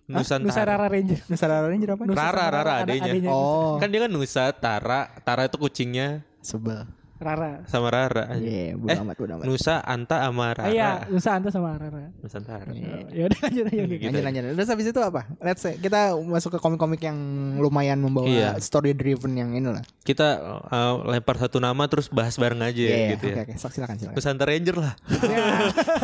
Nusantara. 0.09 0.49
Nusa 0.49 0.61
Rara 0.65 0.87
Ranger. 0.89 1.19
Nusa 1.29 1.45
Rara 1.45 1.67
Ranger 1.69 1.89
apa? 1.93 2.03
Nusa 2.09 2.27
Rara, 2.33 2.45
Rara 2.49 2.73
adenya. 2.81 3.13
Oh, 3.29 3.77
Kan 3.77 3.93
dia 3.93 4.01
kan 4.01 4.11
Nusa, 4.11 4.49
Tara, 4.57 5.13
Tara 5.21 5.45
itu 5.45 5.61
kucingnya 5.61 6.25
sebel. 6.41 6.89
Rara. 7.19 7.67
sama 7.67 7.91
Rara. 7.91 8.31
Iya, 8.33 8.73
bodo 8.73 8.89
Eh, 8.89 8.97
amat, 8.97 9.15
bodo 9.15 9.33
amat. 9.35 9.45
Nusa, 9.45 9.75
Anta 9.79 10.23
sama 10.23 10.55
Ah, 10.55 10.71
iya, 10.71 11.03
Rara. 11.03 11.11
Nusa 11.11 11.29
Anta 11.35 11.49
sama 11.49 11.69
Rara. 11.75 12.03
Nusantara. 12.17 12.71
Ya 13.11 13.23
udah 13.27 13.39
lanjut 13.43 13.65
aja. 13.65 13.83
Gitu. 13.85 14.03
Lanjut, 14.07 14.23
lanjut. 14.23 14.43
Terus 14.55 14.69
habis 14.69 14.87
itu 14.87 14.99
apa? 14.99 15.21
Let's 15.37 15.59
say 15.59 15.75
kita 15.75 15.99
masuk 16.15 16.55
ke 16.55 16.59
komik-komik 16.59 17.01
yang 17.01 17.17
lumayan 17.57 17.99
membawa 17.99 18.23
Iya. 18.23 18.55
story 18.57 18.93
driven 18.93 19.35
yang 19.35 19.51
ini 19.51 19.67
lah. 19.69 19.83
Kita 20.01 20.27
uh, 20.65 20.93
lempar 21.05 21.35
satu 21.37 21.59
nama 21.59 21.85
terus 21.85 22.07
bahas 22.07 22.33
bareng 22.33 22.59
aja 22.59 22.79
Iya, 22.79 23.13
gitu 23.13 23.25
oke 23.27 23.35
ya. 23.35 23.43
oke. 23.43 23.53
Sok, 23.57 23.71
silakan 23.73 23.95
silakan. 23.95 24.15
Nusantara 24.15 24.49
Ranger 24.49 24.75
lah. 24.79 24.93
Ya. 25.21 25.45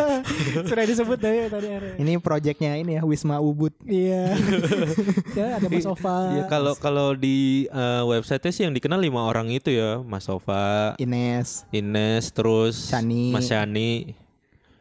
Sudah 0.70 0.84
disebut 0.84 1.18
tadi 1.18 1.48
tadi. 1.48 1.68
Ini 1.98 2.20
projectnya 2.20 2.76
ini 2.76 2.96
ya 2.96 3.04
Wisma 3.04 3.40
Ubud. 3.40 3.72
Iya. 3.82 4.36
ya 5.40 5.46
ada 5.58 5.68
Mas 5.68 5.84
Sofa. 5.84 6.18
Iya 6.32 6.44
kalau 6.46 6.74
kalau 6.76 7.08
di 7.14 7.66
uh, 7.70 8.04
website 8.06 8.44
sih 8.48 8.64
yang 8.64 8.74
dikenal 8.74 9.00
lima 9.00 9.26
orang 9.26 9.50
itu 9.50 9.72
ya, 9.72 10.02
Mas 10.02 10.26
Sova, 10.26 10.94
Ines. 11.06 11.64
Ines, 11.70 12.34
terus 12.34 12.90
Shani. 12.90 13.30
Mas 13.30 13.46
Shani, 13.48 14.18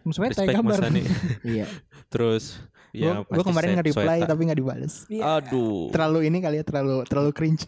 respect 0.08 0.40
tanya 0.40 0.56
Mas 0.56 0.56
gambar. 0.56 0.78
Shani. 0.88 1.02
Iya. 1.44 1.68
terus 2.12 2.58
ya 2.94 3.20
gue 3.20 3.42
kemarin 3.42 3.68
nge-reply 3.74 4.18
Sweta. 4.22 4.30
tapi 4.30 4.40
nggak 4.46 4.59
dibales. 4.59 4.94
Iya. 5.11 5.22
Aduh. 5.42 5.90
Terlalu 5.90 6.18
ini 6.30 6.38
kali 6.38 6.57
ya, 6.59 6.64
terlalu 6.64 7.02
terlalu 7.04 7.30
cringe. 7.35 7.66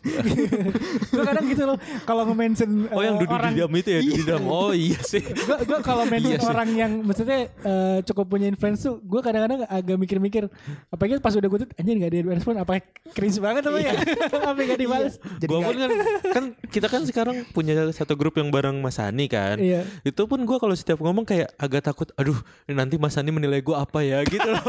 Gue 1.13 1.25
kadang 1.25 1.45
gitu 1.49 1.63
loh 1.65 1.77
kalau 2.05 2.23
nge-mention 2.25 2.71
Oh 2.93 3.03
yang 3.03 3.17
eh, 3.17 3.21
duduk 3.21 3.35
orang 3.35 3.53
di 3.53 3.61
itu 3.61 3.91
ya, 3.91 4.01
duduk 4.01 4.15
di 4.15 4.25
dam. 4.25 4.43
Oh 4.47 4.71
iya 4.71 5.01
sih. 5.01 5.23
gue 5.49 5.59
gue 5.65 5.79
kalau 5.83 6.05
mention 6.07 6.33
Iya 6.33 6.39
sih. 6.39 6.49
orang 6.49 6.69
yang 6.73 6.93
maksudnya 7.03 7.39
eh, 7.51 7.99
cukup 8.05 8.27
punya 8.29 8.47
influence 8.47 8.85
tuh 8.85 9.03
gue 9.03 9.21
kadang-kadang 9.21 9.67
agak 9.67 9.97
mikir-mikir 9.97 10.47
apalagi 10.89 11.19
pas 11.19 11.33
udah 11.33 11.49
gue 11.49 11.59
tuh 11.65 11.69
anjir 11.75 11.95
gak 11.97 12.11
ada 12.13 12.19
respon 12.31 12.55
apa 12.57 12.73
cringe 13.13 13.39
banget 13.39 13.63
apa 13.65 13.79
ya 13.79 13.93
apa 14.53 14.61
gak 14.63 14.79
dibales 14.79 15.15
Jadi 15.37 15.51
gua 15.51 15.59
nggak- 15.59 15.67
pun 15.67 15.77
kan 15.77 15.91
kan 16.27 16.45
kita 16.69 16.87
kan 16.87 17.03
sekarang 17.03 17.37
punya 17.51 17.75
satu 17.91 18.15
grup 18.15 18.37
yang 18.37 18.53
bareng 18.53 18.77
Mas 18.79 18.97
Hani 18.97 19.27
kan. 19.27 19.57
Iya. 19.59 19.83
Itu 20.03 20.27
pun 20.27 20.45
gua 20.45 20.61
kalau 20.61 20.75
setiap 20.75 21.01
ngomong 21.01 21.25
kayak 21.25 21.51
agak 21.57 21.83
takut, 21.83 22.09
aduh 22.15 22.37
nanti 22.67 22.95
Mas 22.97 23.17
Hani 23.17 23.33
menilai 23.33 23.59
gua 23.59 23.83
apa 23.83 24.03
ya 24.03 24.21
gitu 24.23 24.45
loh. 24.45 24.61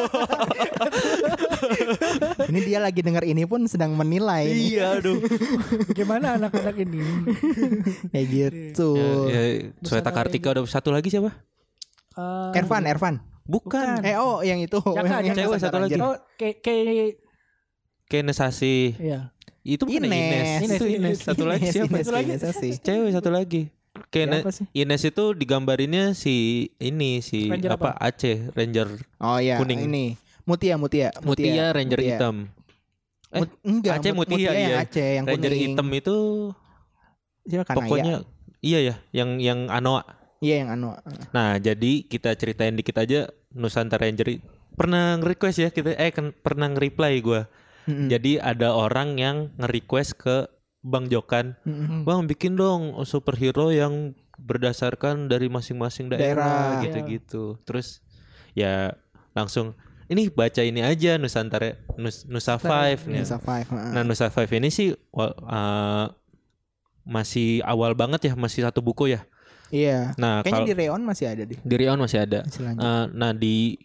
ini 2.49 2.59
dia 2.63 2.79
lagi 2.79 3.01
dengar 3.01 3.23
ini 3.23 3.43
pun 3.43 3.65
sedang 3.65 3.93
menilai. 3.93 4.47
iya, 4.47 4.97
aduh. 4.97 5.19
gimana 5.91 6.37
anak-anak 6.37 6.75
ini 6.79 7.01
Kayak 8.11 8.27
gitu. 8.33 8.89
ya, 9.27 9.27
ya, 9.27 9.41
Sweta 9.83 10.11
Kartika 10.11 10.53
udah 10.53 10.63
satu 10.65 10.89
lagi 10.91 11.09
siapa? 11.09 11.31
Eh, 12.17 12.57
Ervan, 12.57 12.83
Ervan. 12.85 13.15
Bukan. 13.47 14.03
Eh 14.03 14.19
oh 14.19 14.43
yang 14.43 14.59
itu. 14.59 14.79
Jaka, 14.81 15.23
yang. 15.23 15.35
Cewek 15.35 15.59
satu 15.59 15.77
lagi. 15.79 15.95
oh 16.01 16.15
kayak 16.35 16.59
kayak 16.59 17.15
Kenesasi. 18.07 18.95
iya 18.99 19.31
Itu 19.63 19.83
bukan 19.83 20.07
Ines. 20.07 20.15
Ines. 20.15 20.47
Ines, 20.63 20.79
Itu 20.79 20.85
Ines. 20.87 20.95
Ines. 20.95 21.17
Satu 21.23 21.43
lagi 21.43 21.63
Ines, 21.63 21.73
siapa? 21.75 21.91
Ines, 21.91 22.03
Satu 22.03 22.11
lagi. 22.15 22.31
Cewek 22.79 23.11
satu 23.11 23.29
lagi. 23.31 23.61
Sih? 24.07 24.65
Ines 24.77 25.01
itu 25.03 25.25
digambarinnya 25.33 26.13
si 26.13 26.69
ini 26.77 27.19
si 27.19 27.49
Ranger 27.49 27.75
apa? 27.75 27.97
Aceh 27.97 28.53
Ranger 28.53 28.93
Oh 29.19 29.41
iya, 29.41 29.57
Kuning. 29.57 29.89
ini. 29.89 30.05
Mutia, 30.47 30.79
Mutia. 30.79 31.09
Mutia 31.21 31.75
Ranger 31.75 31.99
Mutia. 31.99 32.15
hitam. 32.15 32.35
Eh, 33.27 33.39
Mut- 33.43 33.57
enggak, 33.61 33.93
Aceh 33.99 34.11
Mut- 34.15 34.31
Mutia, 34.31 34.39
yang 34.47 34.55
iya. 34.55 34.75
Aceh 34.79 35.09
yang 35.19 35.25
Ranger 35.27 35.51
kuning. 35.51 35.63
hitam 35.75 35.87
itu 35.91 36.15
Siapa 37.43 37.63
Kanaya? 37.67 37.75
pokoknya 37.83 38.15
iya 38.63 38.79
ya, 38.81 38.95
yang 39.11 39.29
yang 39.37 39.59
Anoa. 39.67 40.03
Iya 40.37 40.61
yang 40.61 40.69
anu. 40.69 40.93
Nah, 41.33 41.57
jadi 41.57 42.05
kita 42.05 42.37
ceritain 42.37 42.77
dikit 42.77 42.93
aja 42.95 43.25
Nusantara 43.51 44.05
Ranger 44.05 44.37
pernah 44.77 45.17
nge-request 45.17 45.57
ya 45.57 45.69
kita 45.73 45.97
eh 45.97 46.13
pernah 46.31 46.69
nge-reply 46.69 47.13
gua. 47.19 47.49
Mm-mm. 47.89 48.05
Jadi 48.05 48.37
ada 48.37 48.77
orang 48.77 49.17
yang 49.17 49.49
nge-request 49.57 50.13
ke 50.15 50.45
Bang 50.85 51.09
Jokan, 51.09 51.57
Mm-mm. 51.65 52.05
"Bang, 52.05 52.29
bikin 52.29 52.53
dong 52.53 52.93
superhero 53.03 53.73
yang 53.73 54.13
berdasarkan 54.37 55.25
dari 55.25 55.49
masing-masing 55.49 56.05
daerah 56.07 56.77
Daerah. 56.77 56.85
gitu-gitu." 56.85 57.57
Terus 57.65 58.05
ya 58.53 58.93
langsung 59.33 59.73
ini 60.07 60.31
baca 60.31 60.61
ini 60.63 60.79
aja 60.83 61.19
Nusantara 61.19 61.75
Nus, 61.99 62.23
Nusa 62.27 62.55
Five 62.55 63.03
nih. 63.07 63.23
Nusa 63.23 63.37
Five. 63.39 63.67
Nah, 63.71 64.03
Nusa 64.07 64.27
Five 64.31 64.51
ini 64.55 64.71
sih 64.71 64.95
uh, 64.95 66.05
masih 67.03 67.63
awal 67.63 67.95
banget 67.95 68.31
ya, 68.31 68.33
masih 68.35 68.63
satu 68.63 68.79
buku 68.79 69.11
ya. 69.11 69.23
Iya. 69.67 70.15
Nah, 70.15 70.43
Kayaknya 70.43 70.55
kalau 70.55 70.67
di 70.67 70.75
Reon 70.79 71.01
masih 71.03 71.25
ada 71.27 71.43
deh. 71.43 71.59
di 71.59 71.75
Rion 71.75 71.99
masih 71.99 72.19
ada. 72.23 72.39
Masih. 72.47 72.63
Uh, 72.79 73.05
nah, 73.11 73.31
di 73.35 73.75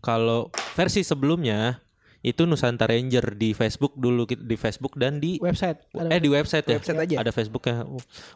kalau 0.00 0.48
versi 0.72 1.04
sebelumnya 1.04 1.84
itu 2.26 2.42
Nusantara 2.42 2.96
Ranger 2.96 3.38
di 3.38 3.54
Facebook 3.54 3.94
dulu 3.94 4.26
di 4.26 4.56
Facebook 4.58 4.98
dan 4.98 5.22
di 5.22 5.38
website 5.38 5.78
ada 5.94 6.10
eh 6.10 6.18
di 6.18 6.26
website 6.26 6.66
ya. 6.66 6.78
Website 6.82 6.98
aja? 6.98 7.16
Ada 7.22 7.30
Facebooknya. 7.30 7.86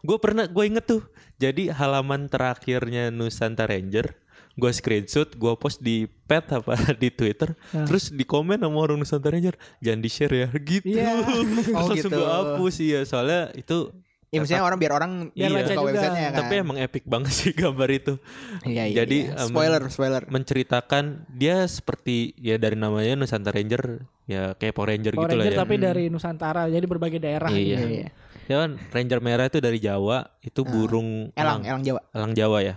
Gue 0.07 0.19
pernah 0.23 0.47
gue 0.47 0.65
inget 0.69 0.87
tuh. 0.87 1.03
Jadi 1.43 1.75
halaman 1.75 2.31
terakhirnya 2.31 3.11
Nusantara 3.11 3.75
Ranger 3.75 4.15
gue 4.61 4.71
screenshot, 4.71 5.27
gue 5.27 5.53
post 5.55 5.81
di 5.81 6.05
pet 6.05 6.45
apa 6.51 6.77
di 7.01 7.09
Twitter, 7.09 7.57
Nah. 7.71 7.83
terus 7.83 8.09
di 8.09 8.23
komen 8.23 8.61
sama 8.61 8.77
orang 8.77 8.97
Nusantara 8.97 9.33
Ranger, 9.33 9.57
jangan 9.79 9.99
di 9.99 10.09
share 10.09 10.35
ya, 10.37 10.49
gitu. 10.71 10.85
Iya. 10.87 11.11
Terus 11.19 11.67
Oh, 11.71 11.89
langsung 11.89 11.97
gitu. 12.07 12.09
gue 12.13 12.29
hapus 12.29 12.75
ya, 12.79 13.01
soalnya 13.03 13.43
itu 13.55 13.79
Ya 14.29 14.39
maksudnya 14.39 14.63
orang 14.63 14.79
biar 14.79 14.93
orang 14.95 15.13
Biar 15.33 15.51
Iya. 15.51 15.75
juga. 15.75 15.91
websitenya 15.91 16.29
kan. 16.29 16.39
tapi 16.39 16.55
emang 16.57 16.79
epic 16.79 17.03
banget 17.05 17.33
sih 17.35 17.51
gambar 17.51 17.89
itu. 17.91 18.15
Iya, 18.63 18.85
iya, 18.85 18.95
Jadi, 19.03 19.19
iya. 19.27 19.43
spoiler, 19.43 19.83
spoiler. 19.87 20.23
Menceritakan 20.25 21.05
dia 21.29 21.65
seperti 21.65 22.17
ya 22.37 22.55
dari 22.55 22.75
namanya 22.75 23.17
Nusantara 23.17 23.57
Ranger, 23.57 24.07
ya 24.25 24.55
kayak 24.55 24.71
Power 24.73 24.89
Ranger 24.89 25.13
Power 25.13 25.25
gitu 25.25 25.35
lah 25.35 25.43
Ranger 25.43 25.51
ya. 25.53 25.59
tapi 25.59 25.75
dari 25.77 26.05
Nusantara 26.07 26.63
jadi 26.67 26.85
berbagai 26.85 27.19
daerah 27.19 27.51
Iya. 27.51 27.59
Iya, 27.59 27.79
iya. 27.83 28.09
Ya 28.47 28.57
kan 28.61 28.71
Ranger 28.89 29.19
merah 29.19 29.47
itu 29.47 29.59
dari 29.59 29.79
Jawa, 29.79 30.19
itu 30.41 30.61
burung 30.63 31.31
Elang, 31.33 31.63
elang 31.63 31.83
Jawa. 31.83 32.01
elang 32.11 32.33
Jawa 32.33 32.59
ya. 32.61 32.75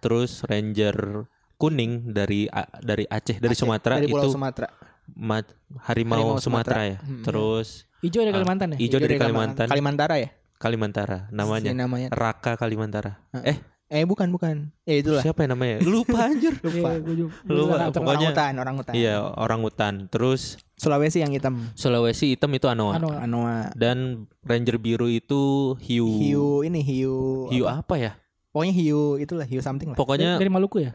Terus 0.00 0.42
Ranger 0.42 1.28
kuning 1.54 2.10
dari 2.10 2.48
A- 2.48 2.80
dari 2.80 3.04
Aceh, 3.04 3.36
dari 3.36 3.52
Aceh, 3.52 3.60
Sumatera 3.60 4.00
dari 4.00 4.08
Pulau 4.08 4.24
itu 4.24 4.32
Sumatera. 4.32 4.68
ma- 5.12 5.44
harimau, 5.84 6.16
Harimau 6.16 6.40
Sumatera, 6.40 6.80
Sumatera. 6.80 6.82
ya. 6.82 6.96
Hmm. 6.98 7.22
Terus 7.22 7.68
hijau 8.00 8.20
dari 8.22 8.32
Kalimantan 8.32 8.66
ya 8.72 8.76
hijau 8.80 8.98
dari 8.98 9.14
Kalimantan, 9.14 9.66
Kalimantan 9.68 10.08
ya? 10.16 10.30
Kalimantan 10.56 11.06
namanya. 11.30 11.68
Si 11.68 11.76
namanya. 11.76 12.08
Raka 12.10 12.56
Kalimantan. 12.56 13.16
Eh, 13.40 13.60
Eh 13.90 14.06
bukan, 14.06 14.30
bukan. 14.30 14.70
Ya 14.86 15.02
itulah. 15.02 15.18
siapa 15.18 15.42
yang 15.42 15.58
namanya? 15.58 15.82
Lupa 15.82 16.30
anjir. 16.30 16.54
Iya, 16.62 17.02
gua 17.02 17.10
juga- 17.10 17.34
Lu 17.42 17.50
gua 17.50 17.58
juga 17.58 17.66
apa, 17.66 17.74
nggak 17.74 17.90
tahu. 17.90 17.90
pokoknya- 17.98 18.06
orang 18.06 18.30
hutan, 18.30 18.52
orang 18.54 18.74
hutan. 18.78 18.92
Iya, 18.94 19.14
orang 19.34 19.60
hutan. 19.66 19.94
Terus 20.06 20.40
Sulawesi 20.78 21.18
yang 21.18 21.34
hitam. 21.34 21.54
Sulawesi 21.74 22.26
hitam 22.30 22.54
itu 22.54 22.70
Anoa. 22.70 22.94
Anu, 22.94 23.10
Anoa. 23.10 23.74
Dan 23.74 24.30
Ranger 24.40 24.78
biru 24.78 25.10
itu 25.10 25.74
hiu. 25.82 26.06
Hiu 26.06 26.46
ini 26.62 26.80
hiu. 26.80 27.50
Hiu 27.50 27.66
apa 27.66 27.98
ya? 27.98 28.12
Pokoknya 28.50 28.74
hiu 28.74 29.00
itulah 29.16 29.46
hiu 29.46 29.62
something 29.62 29.94
lah. 29.94 29.98
Pokoknya 29.98 30.34
dari 30.36 30.50
Maluku 30.50 30.82
ya 30.82 30.92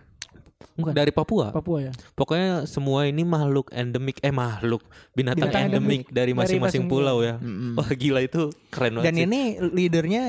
Bukan. 0.76 0.91
dari 0.91 1.12
Papua. 1.12 1.56
Papua 1.56 1.88
ya. 1.88 1.91
Pokoknya 2.20 2.68
semua 2.68 3.08
ini 3.08 3.24
makhluk 3.24 3.72
endemik 3.72 4.20
eh 4.20 4.32
makhluk 4.32 4.84
binatang, 5.16 5.47
Binatang 5.47 5.64
endemik, 5.72 6.03
endemik 6.03 6.03
dari 6.12 6.16
dari 6.16 6.32
masing-masing 6.36 6.84
masing- 6.84 6.91
pulau 6.91 7.24
ya. 7.24 7.39
Mm-mm. 7.39 7.80
Wah 7.80 7.89
gila 7.95 8.20
itu 8.24 8.51
keren 8.68 8.99
banget. 8.99 9.06
Dan 9.08 9.16
sih. 9.16 9.24
ini 9.24 9.41
leadernya 9.72 10.24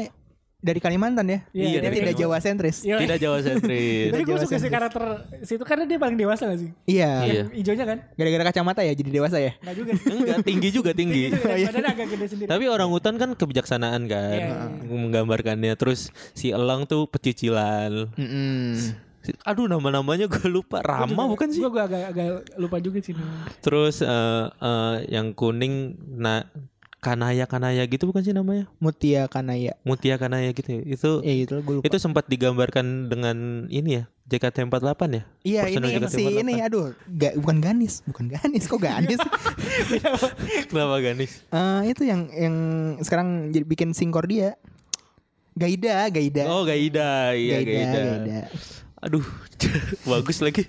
dari 0.66 0.76
Kalimantan 0.76 1.22
ya. 1.24 1.38
Iya, 1.46 1.62
Iya, 1.62 1.68
Dia 1.70 1.80
dari 1.80 1.94
tidak 1.94 1.94
Kalimantan. 2.10 2.20
Jawa 2.20 2.36
sentris. 2.42 2.76
Iya. 2.82 2.96
tidak 2.98 3.18
Jawa 3.18 3.38
sentris. 3.40 4.08
Tapi 4.12 4.22
gue 4.22 4.34
suka 4.34 4.42
sih 4.42 4.50
sentris. 4.58 4.72
karakter 4.74 5.04
situ 5.40 5.62
karena 5.62 5.84
dia 5.84 5.96
paling 5.96 6.16
dewasa 6.16 6.42
gak 6.44 6.58
sih? 6.58 6.70
Iya. 6.84 7.12
Iya. 7.22 7.42
Hijaunya 7.54 7.84
kan? 7.84 7.98
Gara-gara 8.12 8.44
kacamata 8.44 8.80
ya 8.80 8.92
jadi 8.92 9.10
dewasa 9.12 9.38
ya. 9.38 9.54
Enggak 9.56 9.74
juga. 9.76 9.90
Enggak, 10.04 10.38
tinggi 10.42 10.68
juga 10.70 10.90
tinggi. 10.90 11.22
Itu 11.28 11.38
kan 11.38 11.54
badannya 11.54 11.90
agak 11.92 12.06
gede 12.10 12.26
sendiri. 12.28 12.48
Tapi 12.48 12.64
orang 12.66 12.88
hutan 12.88 13.14
kan 13.14 13.30
kebijaksanaan 13.32 14.02
kan 14.04 14.34
Iya. 14.34 14.56
menggambarkannya. 14.82 15.72
Terus 15.76 16.00
si 16.32 16.50
elang 16.50 16.84
tuh 16.84 17.06
pecicilan. 17.06 18.10
Mm-mm. 18.12 18.74
Si- 19.22 19.34
Aduh 19.42 19.66
nama-namanya 19.66 20.26
gue 20.26 20.46
lupa. 20.46 20.78
Rama 20.80 21.26
bukan 21.26 21.48
sih? 21.48 21.58
Gue 21.58 21.70
agak 21.72 21.90
agak 22.06 22.26
lupa 22.54 22.78
juga 22.78 22.98
sih. 23.00 23.10
Terus 23.58 23.98
eh, 23.98 24.08
eh, 24.52 24.96
yang 25.10 25.30
kuning 25.32 25.74
na 26.16 26.46
kanaya 27.06 27.46
kanaya 27.46 27.86
gitu 27.86 28.10
bukan 28.10 28.26
sih 28.26 28.34
namanya? 28.34 28.66
Mutia 28.82 29.30
Kanaya. 29.30 29.78
Mutia 29.86 30.18
kanaya 30.18 30.50
gitu. 30.50 30.66
ya. 30.66 30.82
Itu 30.82 31.10
Ya 31.22 31.34
itu 31.38 31.54
gue 31.62 31.74
lupa. 31.78 31.86
itu 31.86 31.96
sempat 31.96 32.26
digambarkan 32.26 33.06
dengan 33.06 33.36
ini 33.70 34.02
ya 34.02 34.10
JKT48 34.26 35.02
ya? 35.14 35.22
Iya 35.46 35.60
ini 35.70 35.86
si 36.10 36.18
JKT48. 36.26 36.42
ini 36.42 36.54
aduh 36.58 36.90
ga, 37.06 37.30
bukan 37.38 37.62
Ganis, 37.62 38.02
bukan 38.02 38.26
Ganis 38.26 38.66
kok 38.66 38.82
Ganis. 38.82 39.22
Kenapa 40.70 40.96
Ganis? 40.98 41.46
Eh 41.46 41.94
itu 41.94 42.02
yang 42.02 42.26
yang 42.34 42.56
sekarang 43.00 43.54
jadi 43.54 43.62
bikin 43.62 43.94
singkor 43.94 44.26
dia. 44.26 44.58
Gaida, 45.56 46.10
Gaida. 46.12 46.44
Oh 46.50 46.66
Gaida, 46.66 47.32
iya 47.32 47.62
Gaida. 47.62 48.02
Gaida. 48.20 48.40
Aduh, 48.98 49.20
bagus 50.08 50.40
lagi. 50.40 50.64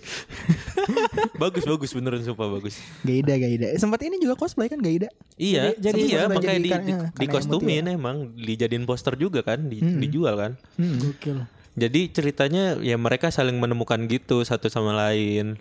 bagus 1.41 1.63
bagus 1.63 1.91
beneran 1.91 2.19
sumpah 2.19 2.49
bagus. 2.49 2.75
Gaida, 3.01 3.33
Gaida. 3.35 3.71
Eh, 3.71 3.79
Sempat 3.79 4.03
ini 4.03 4.17
juga 4.17 4.35
cosplay 4.35 4.67
kan 4.67 4.77
Gaida. 4.77 5.07
Iya, 5.33 5.71
Jadi- 5.73 5.79
jadi 5.79 5.99
iya 6.03 6.21
makanya 6.27 6.47
jadi 6.53 6.59
di, 6.59 6.69
kan- 6.69 6.83
di, 6.83 6.91
ya, 6.91 6.97
karena 6.99 7.17
dikostumin 7.17 7.85
emot 7.85 7.95
emang 7.95 8.17
dijadiin 8.35 8.83
poster 8.83 9.15
juga 9.15 9.41
kan, 9.41 9.63
di- 9.65 9.79
Mm-mm. 9.79 10.01
dijual 10.01 10.35
kan. 10.35 10.51
Hmm. 10.75 10.99
Gokil. 10.99 11.47
Jadi 11.77 12.01
ceritanya 12.09 12.75
ya 12.77 12.97
mereka 12.97 13.29
saling 13.29 13.55
menemukan 13.55 14.01
gitu 14.05 14.41
satu 14.41 14.67
sama 14.67 14.91
lain. 14.93 15.55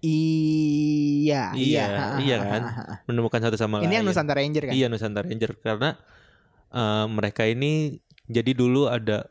Iya, 0.00 1.52
Iya, 1.52 1.84
iya 2.18 2.36
Ha, 2.36 2.46
kan? 2.48 2.62
ha, 2.64 2.72
ha, 2.72 2.82
ha. 2.88 2.94
Menemukan 3.04 3.38
satu 3.38 3.54
sama 3.54 3.78
lain. 3.78 3.86
Ini 3.86 4.00
yang 4.00 4.04
Nusantara 4.04 4.40
Ranger 4.40 4.64
kan? 4.66 4.72
Iya 4.72 4.86
Nusantara 4.88 5.28
Ranger 5.28 5.52
karena 5.60 5.90
eh, 6.70 7.06
mereka 7.06 7.44
ini 7.44 8.00
jadi 8.24 8.50
dulu 8.50 8.88
ada 8.88 9.28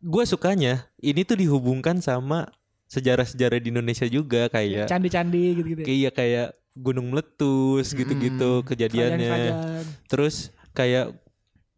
gue 0.00 0.24
sukanya 0.24 0.88
ini 0.98 1.22
tuh 1.22 1.36
dihubungkan 1.36 2.00
sama 2.00 2.48
sejarah-sejarah 2.88 3.60
di 3.60 3.68
Indonesia 3.70 4.04
juga 4.04 4.48
kayak 4.48 4.90
Candi-candi 4.90 5.54
gitu-gitu. 5.54 5.80
ya. 5.80 5.86
kayak 5.86 6.12
kayak 6.12 6.48
gunung 6.74 7.12
meletus 7.12 7.92
gitu-gitu 7.92 8.64
kejadiannya. 8.64 9.28
Kerajaan-kerajaan. 9.28 9.84
Terus 10.08 10.34
kayak 10.72 11.06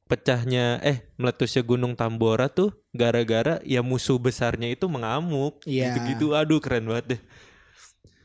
pecahnya 0.07 0.77
eh 0.81 1.09
meletusnya 1.17 1.65
gunung 1.65 1.97
Tambora 1.97 2.47
tuh 2.47 2.73
gara-gara 2.93 3.61
ya 3.65 3.81
musuh 3.81 4.21
besarnya 4.21 4.69
itu 4.69 4.85
mengamuk 4.87 5.65
Iya. 5.65 5.93
gitu-gitu. 5.93 6.37
Aduh 6.37 6.61
keren 6.61 6.85
banget 6.85 7.17
deh. 7.17 7.21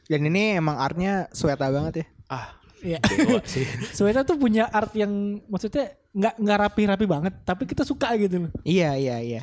Dan 0.07 0.23
ini 0.23 0.55
emang 0.55 0.79
artnya 0.79 1.27
Sweta 1.31 1.67
banget 1.67 2.03
ya. 2.03 2.05
Ah, 2.27 2.47
Iya. 2.77 2.99
Sweta 3.97 4.21
tuh 4.21 4.37
punya 4.37 4.69
art 4.69 4.93
yang 4.93 5.41
maksudnya 5.49 5.97
nggak 6.13 6.35
nggak 6.37 6.57
rapi-rapi 6.61 7.05
banget, 7.09 7.33
tapi 7.41 7.65
kita 7.65 7.81
suka 7.81 8.13
gitu 8.15 8.47
loh. 8.47 8.51
Iya, 8.61 8.93
iya, 8.95 9.17
iya. 9.17 9.41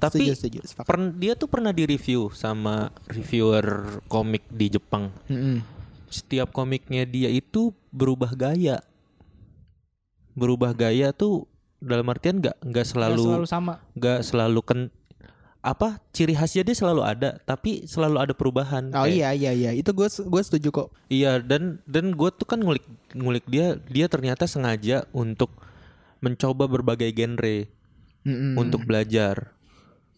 Tapi 0.00 0.32
setuju, 0.32 0.60
setuju. 0.64 0.82
pern- 0.82 1.14
dia 1.14 1.32
tuh 1.32 1.46
pernah 1.46 1.70
di-review 1.70 2.28
sama 2.30 2.88
reviewer 3.06 3.66
komik 4.06 4.48
di 4.48 4.66
Jepang. 4.68 5.12
Mm-mm. 5.26 5.60
Setiap 6.06 6.50
komiknya 6.50 7.04
dia 7.04 7.28
itu 7.28 7.70
berubah 7.88 8.32
gaya. 8.32 8.80
Berubah 10.32 10.72
gaya 10.72 11.10
tuh 11.10 11.44
dalam 11.76 12.06
artian 12.06 12.38
nggak 12.38 12.56
nggak 12.56 12.66
Nggak 12.66 12.86
selalu 12.86 13.22
selalu 13.26 13.46
sama. 13.46 13.74
nggak 13.94 14.20
selalu 14.22 14.60
ken 14.62 14.80
apa 15.60 16.00
ciri 16.10 16.32
khasnya 16.32 16.60
dia 16.62 16.72
selalu 16.74 17.02
ada 17.02 17.36
tapi 17.38 17.84
selalu 17.84 18.16
ada 18.18 18.32
perubahan 18.32 18.88
Oh 18.90 19.04
Kayak- 19.04 19.12
iya, 19.12 19.28
iya, 19.30 19.52
iya. 19.52 19.70
Itu 19.72 19.92
gue 19.92 20.08
gue 20.08 20.42
setuju 20.42 20.68
kok. 20.70 20.88
iya 21.06 21.36
dan 21.36 21.84
dan 21.84 22.10
gue 22.10 22.30
tuh 22.30 22.44
kan 22.44 22.56
ngulik 22.56 22.84
ngulik 23.12 23.44
dia 23.46 23.76
dia 23.86 24.06
ternyata 24.06 24.44
sengaja 24.44 25.04
untuk 25.10 25.52
mencoba 26.18 26.64
berbagai 26.66 27.08
genre 27.10 27.68
Mm-mm. 28.22 28.56
untuk 28.56 28.84
belajar 28.84 29.52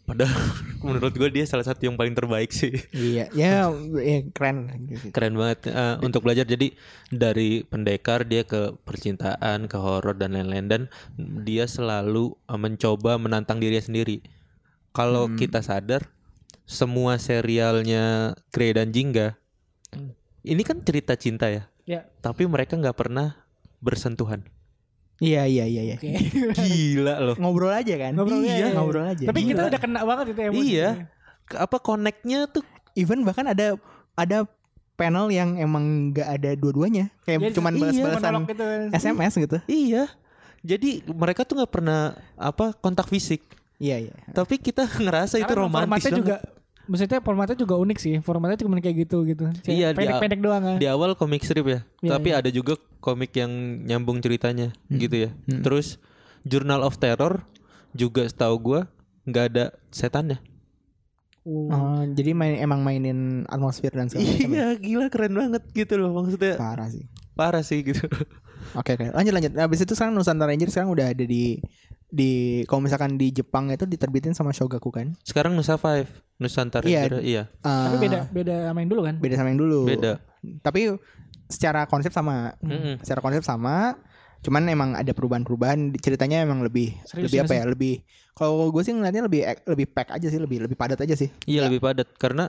padahal 0.03 0.35
menurut 0.87 1.15
gue 1.15 1.29
dia 1.31 1.45
salah 1.47 1.67
satu 1.67 1.87
yang 1.87 1.97
paling 1.97 2.13
terbaik 2.13 2.51
sih. 2.51 2.75
Iya, 2.91 3.31
ya, 3.33 3.71
ya 4.03 4.19
keren. 4.35 4.89
keren 5.15 5.35
banget 5.39 5.71
eh, 5.71 5.97
untuk 6.03 6.27
belajar. 6.27 6.45
Jadi 6.45 6.75
dari 7.09 7.63
pendekar 7.63 8.27
dia 8.27 8.43
ke 8.43 8.75
percintaan 8.83 9.71
ke 9.71 9.77
horor 9.79 10.19
dan 10.19 10.35
lain-lain. 10.35 10.67
Dan 10.67 10.83
dia 11.47 11.65
selalu 11.71 12.35
eh, 12.49 12.59
mencoba 12.59 13.17
menantang 13.17 13.63
dirinya 13.63 13.83
sendiri. 13.83 14.21
Kalau 14.93 15.33
kita 15.41 15.65
sadar 15.65 16.13
semua 16.69 17.17
serialnya 17.17 18.37
Grey 18.53 18.77
dan 18.77 18.93
Jingga 18.93 19.41
ini 20.43 20.63
kan 20.67 20.83
cerita 20.83 21.15
cinta 21.15 21.51
ya? 21.51 21.69
Ya. 21.83 22.07
tapi 22.23 22.47
mereka 22.47 22.79
nggak 22.79 22.95
pernah 22.95 23.43
bersentuhan 23.83 24.47
Iya, 25.23 25.47
iya, 25.47 25.65
iya, 25.65 25.83
iya. 25.85 25.97
Oke. 25.97 26.11
gila 26.59 27.15
loh 27.23 27.37
Ngobrol 27.39 27.71
aja 27.71 27.95
kan? 27.95 28.11
Ngobrol 28.13 28.43
iya, 28.43 28.55
aja. 28.59 28.75
ngobrol 28.75 29.07
aja. 29.07 29.25
Tapi 29.25 29.41
kita 29.45 29.55
Gila. 29.57 29.71
udah 29.71 29.81
kena 29.81 30.01
banget 30.03 30.27
itu 30.29 30.41
emosi. 30.43 30.67
iya 30.69 30.89
Ke- 31.43 31.59
apa 31.59 31.77
connectnya 31.79 32.39
tuh 32.47 32.67
even 32.93 33.23
bahkan 33.23 33.47
ada 33.47 33.79
ada 34.13 34.43
panel 34.93 35.27
yang 35.29 35.57
emang 35.57 36.11
nggak 36.11 36.29
ada 36.29 36.51
dua-duanya, 36.53 37.09
kayak 37.23 37.39
Iya, 37.41 37.51
cuman 37.53 37.73
iya, 37.73 37.81
balas-balasan 37.81 38.33
gitu. 38.45 38.67
SMS 38.93 39.33
gitu. 39.41 39.57
iya 39.65 40.05
jadi 40.61 40.91
mereka 41.09 41.43
tuh 41.43 41.59
nggak 41.59 41.73
pernah 41.73 42.01
apa 42.35 42.71
kontak 42.77 43.07
fisik 43.07 43.43
Iya, 43.79 43.99
iya. 44.01 44.15
tapi 44.31 44.59
kita 44.59 44.87
ngerasa 45.03 45.39
itu 45.39 45.47
Karena 45.49 45.59
romantis 45.61 45.87
formatnya 45.87 46.07
banget. 46.09 46.21
juga 46.21 46.37
maksudnya 46.93 47.19
formatnya 47.19 47.57
juga 47.57 47.75
unik 47.75 47.97
sih. 47.97 48.15
Formatnya 48.19 48.61
cuma 48.61 48.77
kayak 48.77 48.97
gitu 49.03 49.25
gitu. 49.25 49.49
Iya, 49.65 49.91
di- 49.91 49.97
pendek-pendek 49.97 50.39
doang 50.39 50.61
kan. 50.63 50.77
di 50.77 50.85
awal 50.85 51.15
komik 51.15 51.41
strip 51.41 51.65
ya 51.65 51.81
Iya, 51.99 52.11
tapi 52.13 52.29
iya. 52.29 52.39
ada 52.39 52.51
juga 52.51 52.77
komik 52.99 53.33
yang 53.33 53.49
nyambung 53.83 54.21
ceritanya 54.21 54.77
Hmm. 54.87 55.01
gitu 55.01 55.17
ya 55.19 55.31
terus 55.59 55.97
Journal 56.43 56.83
of 56.83 56.95
Terror 56.97 57.49
juga 57.91 58.23
setahu 58.23 58.55
gua 58.59 58.81
nggak 59.25 59.45
ada 59.49 59.65
setannya 59.89 60.37
Oh. 61.43 61.67
Oh, 61.67 62.03
jadi 62.07 62.33
main 62.33 62.55
emang 62.57 62.81
mainin 62.81 63.19
atmosfer 63.47 63.91
dan 63.91 64.07
segala 64.07 64.23
macam. 64.25 64.47
ya? 64.47 64.47
iya 64.47 64.67
gila 64.77 65.07
keren 65.09 65.35
banget 65.35 65.63
gitu 65.73 65.95
loh 65.97 66.15
maksudnya 66.15 66.55
Parah 66.55 66.87
sih. 66.87 67.11
Parah 67.33 67.61
sih 67.61 67.83
gitu 67.83 68.05
Oke, 68.73 68.95
oke. 68.95 69.11
Lanjut, 69.11 69.33
lanjut. 69.33 69.53
Habis 69.55 69.83
itu 69.83 69.93
sekarang 69.93 70.15
Nusantara 70.15 70.49
Ranger 70.49 70.71
sekarang 70.71 70.89
udah 70.89 71.11
ada 71.11 71.25
di 71.27 71.59
di 72.07 72.31
kalau 72.65 72.81
misalkan 72.81 73.17
di 73.17 73.29
Jepang 73.31 73.69
itu 73.69 73.85
diterbitin 73.85 74.33
sama 74.33 74.49
Shogakukan. 74.51 75.19
sekarang 75.21 75.53
Nusa 75.53 75.75
Five 75.75 76.09
Nusantara 76.39 76.81
Iya. 76.83 77.05
Ranger, 77.05 77.21
iya 77.21 77.43
Tapi 77.59 77.97
Eh, 77.97 78.01
beda 78.01 78.19
beda 78.29 78.55
sama 78.65 78.79
yang 78.79 78.89
dulu 78.89 79.03
kan. 79.03 79.15
beda 79.19 79.35
sama 79.35 79.49
yang 79.51 79.61
dulu. 79.61 79.81
beda 79.85 80.13
Tapi 80.61 80.95
secara 81.47 81.85
konsep 81.85 82.11
sama. 82.11 82.55
Mm-mm. 82.59 83.01
Secara 83.01 83.21
konsep 83.21 83.43
sama. 83.43 83.99
Cuman 84.41 84.63
emang 84.65 84.95
ada 84.95 85.11
perubahan-perubahan 85.11 85.93
ceritanya 85.97 86.41
emang 86.41 86.61
lebih 86.61 86.97
Serius 87.05 87.29
lebih 87.29 87.39
apa 87.43 87.53
sih? 87.53 87.59
ya? 87.59 87.65
Lebih 87.65 87.95
kalau 88.33 88.69
gue 88.69 88.83
sih 88.83 88.91
ngeliatnya 88.91 89.23
lebih 89.23 89.41
lebih 89.65 89.87
pack 89.87 90.09
aja 90.13 90.27
sih, 90.27 90.39
lebih 90.39 90.63
lebih 90.63 90.75
padat 90.75 90.99
aja 90.99 91.15
sih. 91.15 91.29
iya 91.45 91.67
lebih 91.67 91.79
padat 91.79 92.09
karena 92.15 92.49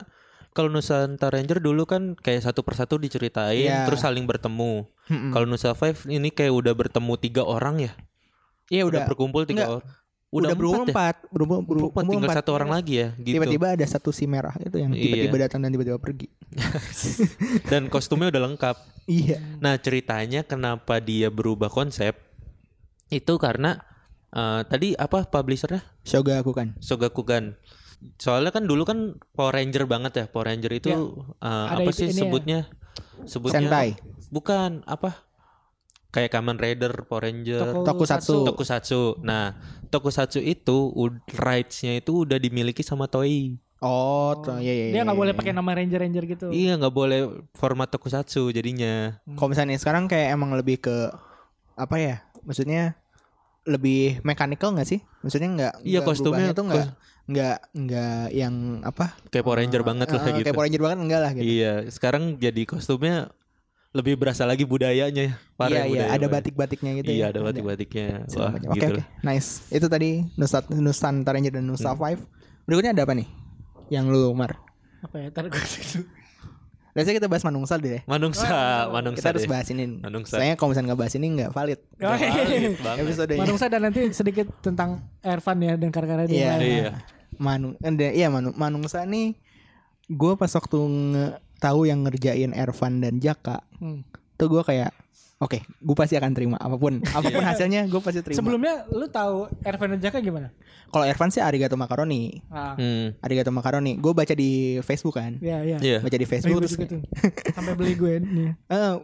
kalau 0.54 0.70
Nusantara 0.70 1.34
Ranger 1.34 1.58
dulu 1.58 1.82
kan 1.82 2.14
kayak 2.14 2.40
satu 2.42 2.62
persatu 2.62 2.94
diceritain 2.96 3.66
Iya. 3.66 3.84
terus 3.84 4.00
saling 4.00 4.22
bertemu 4.22 4.86
Mm-mm. 5.04 5.30
kalau 5.30 5.44
Nusa 5.44 5.74
Five 5.74 6.06
ini 6.06 6.30
kayak 6.30 6.54
udah 6.54 6.72
bertemu 6.72 7.12
tiga 7.18 7.42
orang 7.42 7.82
ya 7.82 7.92
Iya 8.66 8.86
udah, 8.86 9.02
udah 9.02 9.02
berkumpul 9.04 9.44
tiga 9.44 9.66
Enggak. 9.66 9.70
orang 9.74 10.02
udah, 10.30 10.48
empat 10.48 10.56
berumur 10.56 10.78
ya? 10.80 10.86
empat, 10.88 11.16
berumur 11.28 11.58
berumur 11.60 11.90
Berumur, 11.90 12.02
tinggal 12.08 12.26
empat. 12.26 12.38
satu 12.40 12.50
orang 12.52 12.70
lagi 12.72 12.94
ya 12.96 13.08
gitu 13.16 13.34
Tiba-tiba 13.34 13.66
ada 13.70 13.84
satu 13.84 14.10
si 14.10 14.24
merah 14.24 14.54
itu 14.56 14.76
yang 14.76 14.90
Iya. 14.90 15.02
tiba-tiba 15.04 15.36
datang 15.42 15.60
dan 15.60 15.70
tiba-tiba 15.70 15.94
pergi. 15.96 16.26
dan 17.70 17.86
kostumnya 17.86 18.30
udah 18.30 18.42
lengkap 18.44 18.76
Iya. 19.04 19.38
Nah 19.58 19.76
ceritanya 19.76 20.40
kenapa 20.42 20.96
dia 20.98 21.28
berubah 21.28 21.68
konsep 21.68 22.16
itu 23.08 23.34
karena 23.36 23.78
eh, 24.30 24.62
tadi 24.64 24.94
apa 24.94 25.22
publishernya 25.24 25.84
Shogakukan. 26.02 26.78
Shogakukan. 26.78 27.54
Soalnya 28.16 28.50
kan 28.50 28.64
dulu 28.64 28.82
kan 28.82 28.98
Power 29.32 29.54
Ranger 29.54 29.84
banget 29.84 30.12
ya 30.14 30.24
Power 30.26 30.48
Ranger 30.48 30.72
itu 30.72 30.88
Ya. 30.88 30.98
Ada 31.40 31.80
apa 31.80 31.90
itu- 31.90 31.96
sih 31.96 32.06
ini 32.08 32.14
ya. 32.14 32.22
sebutnya? 32.22 32.58
Sebutnya 33.24 33.60
Sentai. 33.64 33.88
bukan 34.28 34.82
apa? 34.84 35.24
Kayak 36.08 36.30
Kamen 36.30 36.56
Rider, 36.56 36.92
Power 37.06 37.26
Ranger, 37.26 37.82
Tokusatsu. 37.82 38.46
Tokusatsu. 38.46 39.18
Nah 39.20 39.58
Tokusatsu 39.88 40.38
itu 40.38 40.94
rights-nya 41.32 41.98
itu 41.98 42.22
udah 42.22 42.38
dimiliki 42.38 42.82
sama 42.82 43.06
Toei. 43.06 43.58
Oh, 43.84 44.32
tuh, 44.40 44.62
iya 44.62 44.72
iya. 44.72 44.84
Dia 44.88 44.96
iya, 44.96 45.02
nggak 45.04 45.18
boleh 45.18 45.32
iya. 45.34 45.38
pakai 45.38 45.52
nama 45.52 45.70
ranger 45.74 46.00
ranger 46.00 46.24
gitu. 46.24 46.46
Iya 46.48 46.80
nggak 46.80 46.94
boleh 46.94 47.20
format 47.52 47.90
Tokusatsu 47.90 48.48
jadinya. 48.48 49.20
Kalau 49.34 49.50
misalnya 49.50 49.76
sekarang 49.76 50.08
kayak 50.08 50.32
emang 50.32 50.56
lebih 50.56 50.80
ke 50.80 51.12
apa 51.74 51.96
ya? 51.98 52.16
Maksudnya 52.46 52.96
lebih 53.64 54.22
mechanical 54.22 54.72
nggak 54.72 54.88
sih? 54.88 55.00
Maksudnya 55.20 55.48
nggak 55.50 55.74
Iya, 55.82 56.00
kostumnya 56.00 56.52
tuh 56.52 56.64
nggak 56.64 56.86
nggak 57.24 57.56
nggak 57.72 58.24
yang 58.36 58.54
apa 58.84 59.16
Kayak 59.32 59.44
Power 59.48 59.58
Ranger 59.64 59.80
banget 59.80 60.06
lah 60.12 60.20
eh, 60.20 60.28
gitu. 60.28 60.44
kayak 60.44 60.56
Power 60.56 60.66
Ranger 60.68 60.82
banget 60.84 60.98
enggak 61.00 61.20
lah 61.24 61.30
gitu 61.32 61.44
Iya, 61.44 61.72
sekarang 61.88 62.22
jadi 62.36 62.62
kostumnya 62.68 63.32
lebih 63.94 64.18
berasa 64.18 64.42
lagi 64.42 64.66
budayanya 64.66 65.22
ya. 65.30 65.34
Parah 65.54 65.86
iya 65.86 66.04
ya, 66.04 66.04
iya 66.10 66.18
ada 66.18 66.26
batik-batiknya 66.26 66.98
gitu 66.98 67.14
Iya, 67.14 67.24
ya. 67.24 67.26
ada 67.30 67.40
batik-batiknya. 67.40 68.26
Wah, 68.34 68.50
macam. 68.52 68.70
Oke 68.74 68.76
gitu 68.76 68.90
oke 68.90 69.00
lah. 69.00 69.06
nice 69.22 69.48
itu 69.70 69.86
tadi 69.86 70.10
Nusa 70.34 70.58
Nusantara 70.68 71.38
Ranger 71.38 71.54
dan 71.54 71.64
Nusa 71.64 71.94
Five 71.94 72.20
berikutnya 72.66 72.92
ada 72.92 73.06
apa 73.06 73.14
nih 73.14 73.28
yang 73.88 74.10
lu 74.10 74.34
mar 74.34 74.58
Apa 75.00 75.16
ya? 75.20 75.28
Ntar 75.30 75.48
gue 75.48 75.62
Biasanya 76.94 77.16
kita 77.18 77.26
bahas 77.26 77.42
Manungsa 77.42 77.74
deh 77.74 78.06
Manungsa, 78.06 78.86
Manungsa 78.86 79.18
kita 79.18 79.28
harus 79.34 79.46
bahas 79.50 79.66
ini 79.68 79.98
Manungsa. 79.98 80.38
Soalnya 80.38 80.54
kalau 80.54 80.70
misalnya 80.70 80.86
nggak 80.94 81.00
bahas 81.02 81.14
ini 81.14 81.26
nggak 81.34 81.50
valid 81.50 81.80
Valid 81.98 82.74
banget. 82.78 83.02
episodenya 83.02 83.40
Manungsa 83.42 83.64
dan 83.66 83.80
nanti 83.82 84.00
sedikit 84.14 84.46
tentang 84.62 85.02
Ervan 85.18 85.58
ya 85.58 85.74
dan 85.74 85.90
karya-karya 85.90 86.26
dia. 86.30 86.54
Iya. 86.58 86.90
Iya. 87.34 87.40
Manu, 87.40 87.68
eh, 87.76 88.12
iya 88.14 88.28
Manu, 88.28 88.50
Manungsa 88.52 89.02
nih 89.02 89.34
gue 90.06 90.32
pas 90.34 90.50
waktu 90.50 90.78
nge- 90.78 91.34
tahu 91.56 91.84
yang 91.84 92.02
ngerjain 92.02 92.52
Ervan 92.52 92.98
dan 92.98 93.16
Jaka 93.16 93.64
Hmm. 93.76 94.04
tuh 94.34 94.48
gue 94.48 94.62
kayak 94.62 94.92
oke 95.36 95.56
gue 95.60 95.94
pasti 95.94 96.14
akan 96.14 96.30
terima 96.30 96.56
apa 96.56 96.74
pun 96.74 97.00
apa 97.16 97.26
pun 97.26 97.40
hasilnya 97.40 97.84
gue 97.84 97.98
pasti 97.98 98.20
terima 98.20 98.36
Sebelumnya 98.36 98.84
lu 98.88 99.06
tahu 99.06 99.48
Ervan 99.60 99.96
dan 99.96 100.00
Jaka 100.02 100.20
gimana? 100.20 100.52
kalau 100.86 101.02
Ervan 101.02 101.26
sih 101.26 101.40
Arigato 101.40 101.74
Macaroni 101.74 102.38
Ah. 102.46 102.76
Hmm. 102.76 103.16
Arigato 103.18 103.48
Macaroni 103.48 103.96
gue 103.96 104.12
baca 104.12 104.30
di 104.30 104.50
Facebook 104.80 105.16
kan 105.16 105.40
Iya, 105.40 105.58
iya. 105.64 105.76
Iya. 105.76 105.98
baca 105.98 106.14
di 106.14 106.22
Facebook 106.24 106.54
Ribut 106.54 106.62
terus 106.62 106.76
gitu. 106.78 106.96
Sampai 107.56 107.74
beli 107.74 107.94
gue 107.94 108.14
nih. 108.20 108.50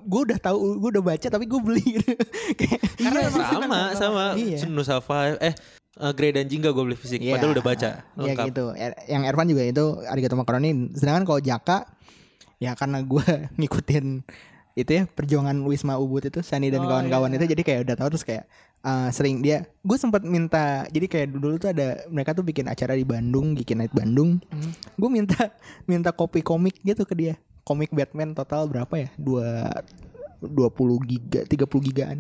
gue 0.01 0.21
udah 0.23 0.39
tahu 0.39 0.59
gue 0.77 0.91
udah 0.93 1.05
baca 1.07 1.27
tapi 1.27 1.45
gue 1.45 1.61
beli 1.61 1.83
kayak 2.61 2.79
Karena 2.95 3.19
iya, 3.19 3.27
emang 3.27 3.47
sama 3.49 3.81
sama 3.97 4.25
Iya. 4.37 4.59
Nusa 4.67 5.01
Five 5.01 5.41
eh 5.41 5.55
eh, 6.01 6.13
Grey 6.13 6.33
dan 6.33 6.45
Jingga 6.45 6.71
gue 6.71 6.83
beli 6.83 6.97
fisik 6.97 7.21
Iya. 7.21 7.37
padahal 7.37 7.53
udah 7.53 7.65
baca 7.65 7.91
Iya 8.17 8.23
lengkap 8.27 8.47
gitu. 8.49 8.65
Er- 8.75 8.99
Yang 9.07 9.23
Ervan 9.27 9.47
juga 9.47 9.63
itu 9.63 9.85
Arigato 10.03 10.35
Macaroni. 10.35 10.71
Sedangkan 10.93 11.25
kalau 11.25 11.39
Jaka 11.39 11.79
ya 12.57 12.73
karena 12.73 13.01
gue 13.01 13.25
ngikutin 13.59 14.07
itu 14.73 14.91
ya 14.93 15.05
perjuangan 15.05 15.57
Wisma 15.63 15.97
Ubud 15.97 16.25
itu 16.25 16.41
Sani 16.41 16.69
dan 16.69 16.81
Oh, 16.81 16.89
kawan-kawan 16.89 17.29
iya. 17.29 17.37
itu 17.37 17.45
jadi 17.51 17.63
kayak 17.63 17.81
udah 17.85 17.97
tahu 17.97 18.09
terus 18.11 18.23
kayak 18.23 18.45
uh, 18.81 19.11
sering 19.11 19.41
dia 19.41 19.67
gue 19.79 19.97
sempat 19.97 20.23
minta 20.23 20.87
jadi 20.87 21.05
kayak 21.05 21.27
dulu 21.33 21.57
tuh 21.57 21.71
ada 21.71 22.07
mereka 22.07 22.33
tuh 22.33 22.41
bikin 22.41 22.65
acara 22.65 22.93
di 22.93 23.03
Bandung 23.03 23.53
Geeky 23.53 23.75
Night 23.75 23.91
Bandung 23.91 24.39
Hmm. 24.47 24.73
gue 24.95 25.11
minta 25.11 25.51
minta 25.85 26.11
kopi 26.11 26.41
komik 26.41 26.79
gitu 26.81 27.03
ke 27.03 27.13
dia 27.13 27.35
komik 27.61 27.91
Batman 27.91 28.33
total 28.33 28.67
berapa 28.67 28.95
ya 28.95 29.09
dua 29.17 29.69
20 30.41 30.71
giga 31.05 31.41
30 31.45 31.67
gigaan 31.91 32.19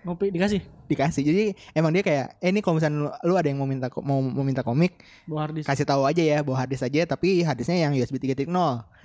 Ngopi 0.00 0.32
dikasih? 0.32 0.60
Dikasih. 0.88 1.22
Jadi 1.22 1.44
emang 1.76 1.92
dia 1.92 2.00
kayak 2.00 2.40
eh 2.40 2.48
ini 2.48 2.64
kalau 2.64 2.80
misalnya 2.80 2.96
lu, 3.04 3.08
lu 3.30 3.34
ada 3.36 3.48
yang 3.52 3.60
mau 3.60 3.68
minta 3.68 3.92
mau 4.00 4.24
mau 4.24 4.44
minta 4.44 4.64
komik 4.64 4.96
bawa 5.28 5.48
harddisk. 5.48 5.66
kasih 5.68 5.84
tahu 5.84 6.08
aja 6.08 6.22
ya 6.24 6.38
bawa 6.40 6.64
harddisk 6.64 6.88
aja 6.88 7.04
tapi 7.04 7.44
harddisknya 7.44 7.88
yang 7.88 7.92
USB 7.92 8.16
3.0 8.16 8.48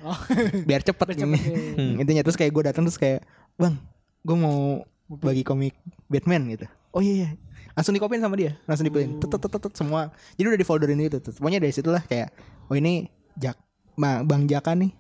Oh. 0.06 0.20
biar 0.70 0.86
cepet, 0.86 1.08
Biar 1.08 1.18
cepet, 1.18 1.40
iya. 1.40 1.58
Hmm, 1.80 1.98
intinya. 1.98 2.22
Terus 2.22 2.38
kayak 2.38 2.52
gue 2.52 2.64
datang 2.68 2.84
terus 2.86 3.00
kayak 3.00 3.26
bang 3.58 3.74
gue 4.22 4.38
mau 4.38 4.84
bagi 5.08 5.42
komik 5.42 5.74
Batman 6.12 6.46
gitu. 6.52 6.68
Oh 6.94 7.02
iya 7.02 7.14
iya. 7.26 7.30
Langsung 7.74 7.96
dikopiin 7.96 8.22
sama 8.22 8.36
dia. 8.40 8.56
Langsung 8.70 8.86
dipilih. 8.88 9.18
Tut, 9.20 9.34
tut, 9.36 9.42
tut, 9.42 9.60
tut, 9.60 9.74
semua. 9.74 10.14
Jadi 10.40 10.48
udah 10.52 10.60
di 10.60 10.68
folderin 10.68 11.00
itu 11.02 11.20
pokoknya 11.20 11.60
dari 11.60 11.74
situlah 11.74 12.04
kayak 12.06 12.32
oh 12.70 12.76
ini 12.76 13.08
Jak 13.36 13.60
Bang, 13.96 14.28
bang 14.28 14.44
Jaka 14.48 14.76
nih. 14.76 14.92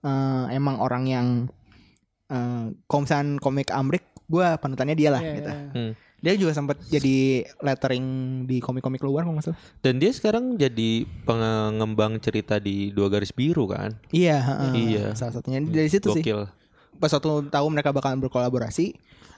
Eh, 0.00 0.44
emang 0.56 0.80
orang 0.80 1.04
yang 1.04 1.26
eh 2.30 2.64
kalau 2.88 3.00
misalnya 3.04 3.36
komik 3.42 3.68
Amrik 3.68 4.09
gue 4.30 4.46
panutannya 4.56 4.94
dia 4.94 5.10
lah 5.10 5.18
Iya, 5.18 5.34
gitu 5.34 5.50
iya. 5.50 5.66
Hmm. 5.74 5.92
dia 6.20 6.32
juga 6.36 6.52
sempat 6.54 6.78
jadi 6.86 7.16
lettering 7.58 8.06
di 8.46 8.62
komik-komik 8.62 9.02
luar 9.02 9.24
kalau 9.24 9.42
salah 9.42 9.58
dan 9.82 9.98
dia 9.98 10.14
sekarang 10.14 10.54
jadi 10.54 11.02
pengembang 11.24 12.22
cerita 12.22 12.56
di 12.56 12.90
dua 12.90 13.08
garis 13.08 13.32
biru 13.32 13.66
kan 13.66 13.98
Iya, 14.10 14.38
heeh. 14.38 14.72
Iya. 14.76 15.04
Salah 15.14 15.34
satunya 15.34 15.58
dari 15.60 15.88
situ 15.88 16.12
sih. 16.12 16.22
gokil 16.22 16.46
Pas 16.96 17.08
waktu 17.08 17.48
tahu 17.48 17.66
mereka 17.72 17.90
bakalan 17.90 18.20
berkolaborasi, 18.20 18.92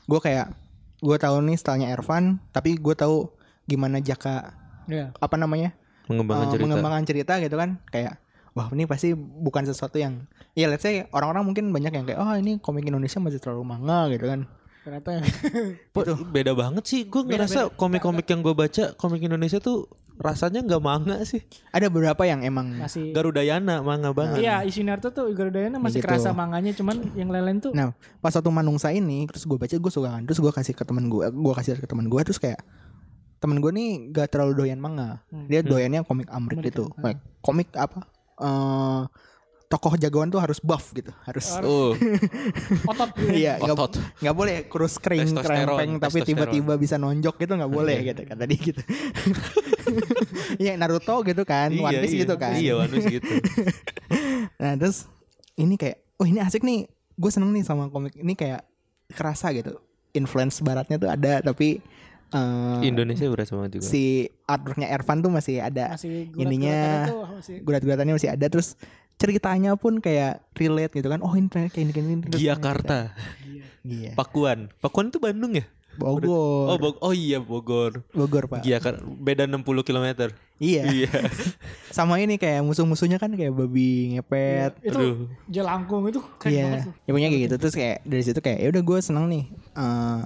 gue 0.05 0.21
kayak 0.21 0.51
gue 0.99 1.17
tahu 1.17 1.39
nih 1.41 1.55
stylenya 1.55 1.95
Ervan, 1.95 2.43
tapi 2.51 2.75
gue 2.75 2.91
tahu 2.93 3.31
gimana 3.65 4.03
Jaka 4.03 4.51
Iya. 4.91 5.15
apa 5.15 5.39
namanya 5.39 5.71
mengembangkan 6.11 6.47
eh, 6.47 6.51
cerita 6.51 6.65
mengembangkan 6.67 7.05
cerita 7.07 7.33
gitu 7.39 7.55
kan, 7.55 7.79
kayak 7.89 8.19
wah 8.53 8.67
ini 8.75 8.91
pasti 8.91 9.15
bukan 9.15 9.63
sesuatu 9.63 9.95
yang 9.97 10.27
ya 10.53 10.67
let's 10.67 10.83
say 10.83 11.07
orang-orang 11.15 11.47
mungkin 11.47 11.65
banyak 11.71 11.95
yang 11.95 12.05
kayak 12.05 12.19
oh 12.19 12.35
ini 12.35 12.59
komik 12.59 12.83
Indonesia 12.83 13.23
masih 13.23 13.39
terlalu 13.39 13.63
manga 13.63 14.11
gitu 14.11 14.27
kan. 14.27 14.51
Ternyata 14.83 15.23
Po- 15.95 16.05
beda 16.27 16.53
banget 16.53 16.85
sih 16.85 17.01
gue 17.05 17.23
ngerasa 17.23 17.71
komik-komik 17.73 18.27
yang 18.27 18.41
gue 18.41 18.51
baca 18.51 18.95
komik 18.95 19.23
Indonesia 19.23 19.57
tuh 19.57 19.87
rasanya 20.15 20.61
nggak 20.61 20.79
manga 20.79 21.17
sih 21.23 21.41
Ada 21.71 21.87
beberapa 21.87 22.23
yang 22.23 22.43
emang 22.43 22.77
masih 22.77 23.11
Garudayana 23.11 23.81
manga 23.81 24.11
banget 24.11 24.43
Iya, 24.43 24.63
isi 24.63 24.83
Naruto 24.83 25.09
tuh 25.09 25.31
Garudayana 25.31 25.79
masih 25.79 25.99
Gitu. 25.99 26.07
kerasa 26.07 26.31
manganya 26.31 26.71
cuman 26.73 26.99
yang 27.15 27.31
lain-lain 27.31 27.59
tuh 27.59 27.73
Nah, 27.73 27.91
pas 28.19 28.31
waktu 28.31 28.51
Manungsa 28.51 28.91
ini 28.91 29.25
terus 29.25 29.43
gue 29.43 29.55
baca 29.55 29.71
gue 29.73 29.93
suka 29.93 30.09
kan. 30.11 30.23
Terus 30.23 30.39
gue 30.39 30.53
kasih 30.53 30.75
ke 30.75 30.83
teman 30.83 31.07
gue, 31.07 31.25
gue 31.25 31.55
kasih 31.55 31.75
ke 31.75 31.87
teman 31.87 32.07
gue 32.07 32.21
terus 32.23 32.37
kayak 32.37 32.61
temen 33.39 33.59
gue 33.59 33.71
nih 33.71 33.91
gak 34.11 34.31
terlalu 34.31 34.53
doyan 34.57 34.79
manga. 34.79 35.23
Hmm. 35.29 35.47
Dia 35.47 35.63
doyannya 35.63 36.03
komik 36.03 36.27
Amrik 36.29 36.59
Amrik, 36.59 36.71
gitu. 36.71 36.91
ya. 36.93 37.03
Kayak 37.03 37.19
komik 37.41 37.69
apa? 37.73 38.01
eh 38.35 39.03
tokoh 39.73 39.97
jagoan 39.97 40.29
tuh 40.29 40.37
harus 40.37 40.61
buff 40.61 40.93
gitu. 40.93 41.09
Harus 41.25 41.49
oh 41.65 41.97
otot 42.93 43.11
gitu. 43.17 43.33
Iya, 43.33 43.57
nggak 43.57 43.73
Otot. 43.73 43.93
nggak 44.21 44.35
boleh 44.37 44.57
kurus 44.69 45.01
kering 45.01 45.33
krempeng 45.33 45.97
tapi 45.97 46.21
tiba-tiba 46.21 46.77
bisa 46.77 47.01
nonjok 47.01 47.41
gitu 47.41 47.53
nggak 47.57 47.73
boleh 47.73 47.97
Iya. 47.97 48.13
gitu 48.13 48.21
kata 48.29 48.45
dia 48.45 48.61
gitu. 48.61 48.83
Iya 50.59 50.77
Naruto 50.77 51.21
gitu 51.23 51.43
kan, 51.43 51.73
One 51.73 52.01
Piece 52.01 52.17
gitu 52.19 52.35
kan. 52.37 52.53
iya 52.55 52.73
One 52.75 52.89
Piece 52.89 53.09
gitu 53.11 53.25
Nah 54.63 54.77
terus 54.77 55.09
ini 55.55 55.77
kayak, 55.77 56.01
oh 56.17 56.25
ini 56.25 56.41
asik 56.41 56.63
nih, 56.63 56.85
gue 57.13 57.31
seneng 57.31 57.53
nih 57.53 57.61
sama 57.61 57.89
komik 57.89 58.17
ini 58.17 58.33
kayak 58.33 58.65
kerasa 59.11 59.53
gitu. 59.53 59.77
Influence 60.13 60.61
baratnya 60.61 60.97
tuh 60.97 61.09
ada 61.09 61.41
tapi 61.41 61.81
eh, 62.31 62.79
Indonesia 62.83 63.29
berasa 63.29 63.53
banget 63.53 63.81
juga 63.81 63.85
si 63.85 64.25
artworknya 64.45 64.89
Ervan 64.89 65.21
tuh 65.21 65.29
masih 65.29 65.61
ada, 65.61 65.97
Masih 65.97 66.29
ininya 66.37 67.09
gulat-gulatannya 67.09 67.09
tuh 67.09 67.21
masih 67.33 67.57
gurat-guratannya 67.61 68.15
masih 68.17 68.31
ada 68.31 68.47
terus 68.49 68.69
ceritanya 69.23 69.73
pun 69.75 69.97
kayak 69.97 70.43
relate 70.53 70.93
gitu 70.93 71.07
kan. 71.07 71.23
Oh 71.23 71.33
ini 71.33 71.47
kayak 71.47 71.71
ini 71.73 71.91
kayak 71.91 72.07
ini. 72.09 72.23
Giakarta 72.29 73.15
Iya. 73.83 74.15
Pakuan 74.15 74.71
Pakuan 74.79 75.09
itu 75.09 75.19
Bandung 75.19 75.55
ya 75.55 75.67
Bogor. 75.93 76.71
oh 76.71 76.77
Bog 76.77 76.97
oh 76.99 77.13
iya 77.13 77.37
Bogor 77.37 78.01
Bogor 78.11 78.47
pak. 78.47 78.63
Giakarta 78.63 79.03
beda 79.03 79.45
60 79.45 79.61
km 79.83 80.07
Iya. 80.57 80.83
iya 80.89 81.13
Sama 81.93 82.17
ini 82.17 82.37
kayak 82.37 82.63
musuh-musuhnya 82.63 83.19
kan 83.19 83.29
kayak 83.31 83.53
babi 83.53 84.17
ngepet. 84.17 84.79
itu 84.81 84.97
Aduh. 84.97 85.17
jelangkung 85.47 86.07
itu 86.07 86.23
keren 86.39 86.55
banget 86.55 86.63
Iya. 86.73 86.83
tuh. 86.83 86.95
Ya 87.03 87.11
punya 87.13 87.29
kayak 87.29 87.43
gitu 87.43 87.55
terus 87.59 87.75
kayak 87.75 87.97
dari 88.03 88.23
situ 88.23 88.39
kayak 88.39 88.59
ya 88.59 88.69
udah 88.71 88.83
gue 88.83 88.99
seneng 89.01 89.27
nih 89.29 89.45
eh 89.73 90.21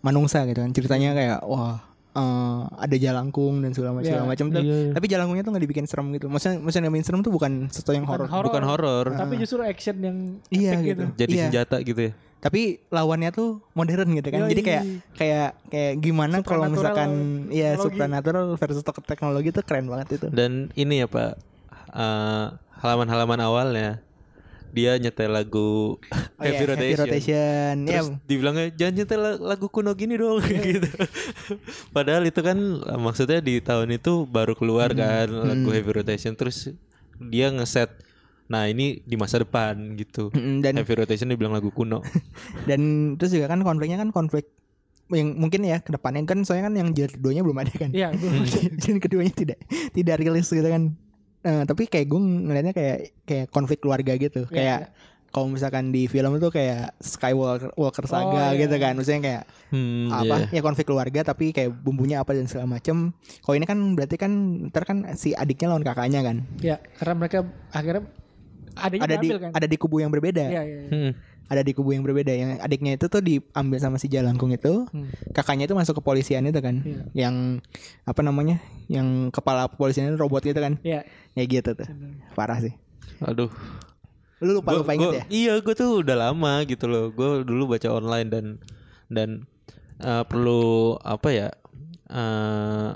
Manungsa 0.00 0.44
gitu 0.44 0.60
kan 0.60 0.70
ceritanya 0.70 1.12
kayak 1.12 1.38
wah 1.44 1.80
eh 2.14 2.60
ada 2.78 2.96
jalangkung 2.96 3.58
dan 3.58 3.74
segala 3.74 3.90
macam 3.92 4.06
segala 4.06 4.24
macam 4.24 4.46
tuh. 4.48 4.62
iya, 4.62 4.76
iya. 4.80 4.92
Tapi 4.94 5.06
jalangkungnya 5.06 5.42
tuh 5.42 5.50
nggak 5.50 5.64
dibikin 5.66 5.84
serem 5.84 6.06
gitu. 6.12 6.26
Maksudnya 6.26 6.56
maksudnya 6.58 6.86
yang 6.86 6.94
bikin 6.94 7.06
serem 7.06 7.20
tuh 7.20 7.32
bukan 7.32 7.52
sesuatu 7.68 7.90
yang 7.90 8.06
horor. 8.06 8.30
bukan 8.30 8.62
horor 8.62 9.06
Tapi 9.10 9.34
justru 9.36 9.60
action 9.60 9.96
yang 9.98 10.16
Iya 10.48 10.70
epic 10.72 10.86
gitu. 10.86 11.04
jadi 11.16 11.32
Iya. 11.32 11.42
senjata 11.44 11.76
gitu 11.80 12.00
ya 12.00 12.12
Tapi 12.38 12.60
lawannya 12.88 13.32
tuh 13.32 13.64
modern 13.72 14.08
gitu 14.12 14.28
kan. 14.28 14.38
Yoi. 14.44 14.50
Jadi 14.52 14.62
kayak 14.62 14.84
kayak 15.16 15.48
kayak 15.66 15.92
gimana 15.98 16.36
kalau 16.40 16.68
misalkan 16.68 17.10
ya 17.48 17.74
supernatural 17.74 18.54
versus 18.54 18.80
tek- 18.80 19.06
teknologi 19.08 19.48
tuh 19.48 19.62
keren 19.62 19.88
banget 19.88 20.20
itu. 20.20 20.26
dan 20.28 20.70
ini 20.74 21.02
ya 21.02 21.06
Pak 21.06 21.40
eh, 21.90 22.46
halaman-halaman 22.78 23.40
awalnya 23.40 23.98
dia 24.74 24.98
nyetel 24.98 25.30
lagu 25.30 25.96
Oh 26.34 26.42
Heavy 26.42 26.58
iya, 26.58 26.68
Rotation. 26.68 26.98
Rotation. 27.00 27.74
Ya, 27.86 28.00
Terus 28.02 28.08
dibilangnya 28.26 28.66
jangan 28.74 28.94
nyetel 28.98 29.20
la- 29.22 29.40
lagu 29.54 29.66
kuno 29.68 29.94
gini 29.94 30.18
dong 30.18 30.42
gitu. 30.66 30.90
Padahal 31.90 32.26
itu 32.26 32.40
kan 32.40 32.58
maksudnya 32.98 33.38
di 33.38 33.62
tahun 33.62 33.94
itu 33.94 34.26
baru 34.26 34.52
keluar 34.52 34.90
kan 34.90 35.30
lagu 35.30 35.70
Heavy 35.70 35.92
Rotation 35.94 36.34
terus 36.34 36.74
dia 37.16 37.48
ngeset 37.48 38.02
nah 38.44 38.66
ini 38.66 39.00
di 39.00 39.14
masa 39.14 39.40
depan 39.40 39.94
gitu. 39.94 40.28
Mm, 40.28 40.60
dan 40.60 40.72
Heavy 40.76 40.94
Rotation 40.98 41.30
dibilang 41.30 41.54
lagu 41.54 41.70
kuno. 41.70 42.02
dan 42.68 43.14
terus 43.16 43.32
juga 43.32 43.46
kan 43.46 43.62
konfliknya 43.62 43.96
kan 43.96 44.10
konflik 44.10 44.50
yang 45.08 45.36
mungkin 45.36 45.60
ya 45.62 45.78
ke 45.78 45.92
depannya 45.92 46.24
kan 46.24 46.42
soalnya 46.42 46.72
kan 46.72 46.74
yang 46.74 46.88
jilid 46.90 47.12
keduanya 47.14 47.44
belum 47.44 47.60
ada 47.60 47.72
kan 47.76 47.92
Iya, 47.92 48.16
jilid 48.82 49.00
keduanya 49.00 49.32
tidak 49.32 49.58
tidak 49.92 50.16
rilis 50.16 50.48
gitu 50.48 50.64
kan 50.64 50.96
Eh, 51.44 51.62
tapi 51.68 51.84
kayak 51.84 52.08
gue 52.08 52.20
ngeliatnya 52.20 52.72
kayak 52.72 52.98
kayak 53.28 53.46
konflik 53.52 53.84
keluarga 53.84 54.16
gitu 54.16 54.48
Iya, 54.48 54.56
kayak 54.56 54.80
kalau 55.28 55.52
misalkan 55.52 55.92
di 55.92 56.08
film 56.08 56.40
itu 56.40 56.48
kayak 56.48 56.96
Skywalker 57.04 57.68
Walker 57.76 58.08
Saga 58.08 58.32
Oh, 58.32 58.56
iya. 58.56 58.64
gitu 58.64 58.80
kan 58.80 58.96
maksudnya 58.96 59.20
kayak 59.20 59.42
Hmm, 59.68 60.08
apa 60.08 60.48
iya. 60.48 60.56
ya 60.56 60.60
konflik 60.64 60.88
keluarga 60.88 61.20
tapi 61.20 61.52
kayak 61.52 61.68
bumbunya 61.74 62.24
apa 62.24 62.32
dan 62.32 62.48
segala 62.48 62.70
macem 62.78 63.12
kalau 63.44 63.54
ini 63.60 63.66
kan 63.68 63.76
berarti 63.92 64.16
kan 64.16 64.32
ntar 64.72 64.88
kan 64.88 65.04
si 65.20 65.36
adiknya 65.36 65.74
lawan 65.74 65.84
kakaknya 65.84 66.24
kan 66.24 66.36
ya 66.64 66.80
karena 66.96 67.14
mereka 67.18 67.38
akhirnya 67.74 68.08
ada 68.74 69.16
di 69.18 69.28
kan? 69.30 69.50
ada 69.54 69.66
di 69.70 69.76
kubu 69.78 70.02
yang 70.02 70.10
berbeda. 70.10 70.50
Iya, 70.50 70.62
iya. 70.66 70.78
iya. 70.80 70.90
Hmm. 70.90 71.10
Ada 71.44 71.60
di 71.60 71.72
kubu 71.72 71.92
yang 71.92 72.00
berbeda 72.00 72.32
yang 72.32 72.56
adiknya 72.58 72.96
itu 72.96 73.06
tuh 73.06 73.20
diambil 73.20 73.76
sama 73.76 73.96
si 73.96 74.08
Jalangkung 74.08 74.48
itu. 74.50 74.88
Hmm. 74.88 75.12
Kakaknya 75.30 75.68
itu 75.68 75.76
masuk 75.76 76.00
kepolisian 76.00 76.44
itu 76.44 76.56
kan. 76.58 76.80
Iya. 76.80 77.28
Yang 77.28 77.60
apa 78.02 78.20
namanya? 78.20 78.58
Yang 78.88 79.28
kepala 79.30 79.68
kepolisian 79.68 80.08
itu 80.08 80.16
robot 80.16 80.40
gitu 80.40 80.56
kan. 80.56 80.80
Iya. 80.80 81.04
Ya 81.32 81.42
gitu 81.44 81.76
tuh. 81.76 81.84
Parah 82.32 82.58
sih. 82.58 82.72
Aduh. 83.20 83.52
Lu 84.40 84.60
lupa 84.60 84.72
Gua- 84.72 84.80
lupa 84.82 84.92
inget 84.92 85.08
gua- 85.08 85.18
ya? 85.20 85.24
Iya, 85.28 85.52
gue 85.60 85.74
tuh 85.74 86.00
udah 86.00 86.16
lama 86.18 86.64
gitu 86.64 86.84
loh. 86.84 87.08
Gue 87.10 87.44
dulu 87.44 87.70
baca 87.70 87.88
online 87.88 88.28
dan 88.32 88.44
dan 89.06 89.28
eh, 90.00 90.24
perlu 90.24 90.96
apa 90.98 91.28
ya? 91.28 91.48
eh, 92.06 92.88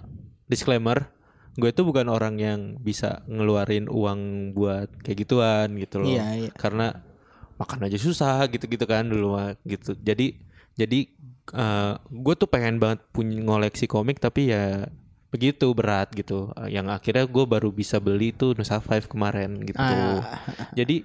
disclaimer, 0.47 1.09
gue 1.55 1.71
tuh 1.73 1.83
bukan 1.83 2.07
orang 2.07 2.37
yang 2.37 2.61
bisa 2.79 3.25
ngeluarin 3.27 3.89
uang 3.89 4.53
buat 4.53 4.89
kayak 5.03 5.19
gituan 5.21 5.69
gitu 5.77 6.01
loh. 6.01 6.09
Iya, 6.09 6.27
iya. 6.39 6.51
Karena 6.55 7.03
makan 7.59 7.91
aja 7.91 7.99
susah 7.99 8.47
gitu-gitu 8.47 8.87
kan 8.87 9.03
dulu 9.05 9.35
mah 9.35 9.59
gitu. 9.67 9.99
Jadi 9.99 10.39
jadi 10.79 11.11
gue 12.09 12.35
tuh 12.39 12.49
pengen 12.49 12.79
banget 12.79 13.03
punya 13.11 13.43
ngoleksi 13.43 13.91
komik 13.91 14.23
tapi 14.23 14.55
ya 14.55 14.87
begitu 15.29 15.69
berat 15.77 16.09
gitu. 16.17 16.55
Eh, 16.57 16.73
yang 16.73 16.89
akhirnya 16.89 17.29
gue 17.29 17.45
baru 17.45 17.69
bisa 17.69 18.01
beli 18.01 18.33
tuh 18.33 18.57
Nusa 18.57 18.81
Five 18.81 19.11
kemarin 19.11 19.61
gitu. 19.61 19.77
Ah. 19.77 20.41
Jadi 20.73 21.05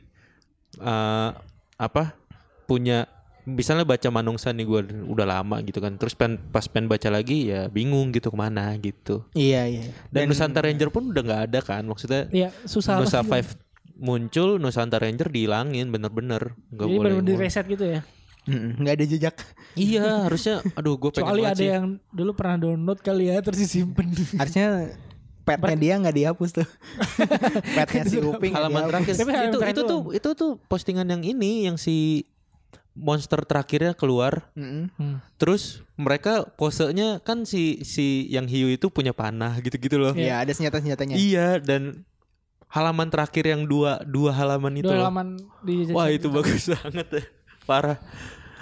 eh 0.80 1.30
apa 1.76 2.16
punya 2.70 3.10
misalnya 3.44 3.84
baca 3.84 4.08
Manungsa 4.08 4.56
nih 4.56 4.64
gue 4.64 4.82
udah 5.04 5.28
lama 5.28 5.60
gitu 5.68 5.84
kan. 5.84 6.00
Terus 6.00 6.16
pen, 6.16 6.40
pas 6.40 6.64
pen 6.64 6.88
baca 6.88 7.12
lagi 7.12 7.52
ya 7.52 7.68
bingung 7.68 8.16
gitu 8.16 8.32
ke 8.32 8.38
mana 8.40 8.72
gitu. 8.80 9.28
Iya, 9.36 9.68
iya. 9.68 9.84
Dan, 10.08 10.32
Nusantara 10.32 10.72
Ranger 10.72 10.88
pun 10.88 11.12
udah 11.12 11.24
nggak 11.24 11.42
ada 11.52 11.60
kan 11.60 11.84
maksudnya. 11.84 12.32
Iya, 12.32 12.56
susah 12.64 13.04
Nusa. 13.04 13.20
Five 13.28 13.60
muncul 14.04 14.60
Nusantara 14.60 15.08
Ranger 15.08 15.32
dihilangin 15.32 15.88
bener-bener 15.88 16.60
nggak 16.70 16.84
Jadi 16.84 16.98
boleh. 17.00 17.12
baru 17.16 17.20
di 17.24 17.34
reset 17.34 17.66
gitu 17.66 17.86
ya. 17.88 18.02
Nggak 18.44 18.94
ada 18.94 19.06
jejak. 19.08 19.36
Iya 19.74 20.28
harusnya 20.28 20.60
aduh 20.76 21.00
gue 21.00 21.10
pengen 21.10 21.24
Kecuali 21.24 21.42
banget 21.42 21.56
ada 21.56 21.66
yang 21.80 21.86
dulu 22.12 22.32
pernah 22.36 22.58
download 22.60 23.00
kali 23.00 23.32
ya 23.32 23.40
terus 23.40 23.58
disimpan. 23.58 24.12
Harusnya 24.36 24.92
petnya 25.44 25.76
dia 25.76 25.94
nggak 25.98 26.16
dihapus 26.16 26.50
tuh. 26.54 26.68
petnya 27.80 28.04
si 28.06 28.18
Uping 28.20 28.52
halaman 28.52 28.92
terakhir 28.92 29.16
itu 29.16 29.24
terakhir 29.56 29.72
itu 29.72 29.82
tuh 29.84 30.02
itu 30.12 30.30
tuh 30.36 30.52
postingan 30.68 31.08
yang 31.08 31.24
ini 31.24 31.66
yang 31.66 31.80
si 31.80 32.28
monster 32.94 33.42
terakhirnya 33.42 33.98
keluar 33.98 34.54
Mm-mm. 34.54 34.86
Hmm. 34.96 35.18
terus 35.42 35.82
mereka 35.98 36.46
posenya 36.54 37.18
kan 37.26 37.42
si 37.42 37.82
si 37.82 38.30
yang 38.30 38.46
hiu 38.46 38.70
itu 38.70 38.94
punya 38.94 39.18
panah 39.18 39.58
gitu-gitu 39.60 39.98
loh 39.98 40.14
Iya, 40.14 40.46
ada 40.46 40.54
senjata-senjatanya. 40.54 41.18
iya 41.18 41.58
dan 41.58 42.06
halaman 42.74 43.08
terakhir 43.08 43.46
yang 43.46 43.64
dua 43.64 44.02
dua 44.04 44.34
halaman 44.34 44.74
itu 44.76 44.90
Dua 44.90 44.98
loh 44.98 45.06
halaman 45.08 45.38
di 45.62 45.86
wah 45.94 46.10
itu 46.10 46.28
bagus 46.28 46.66
banget 46.74 47.08
ya. 47.08 47.24
parah 47.64 47.98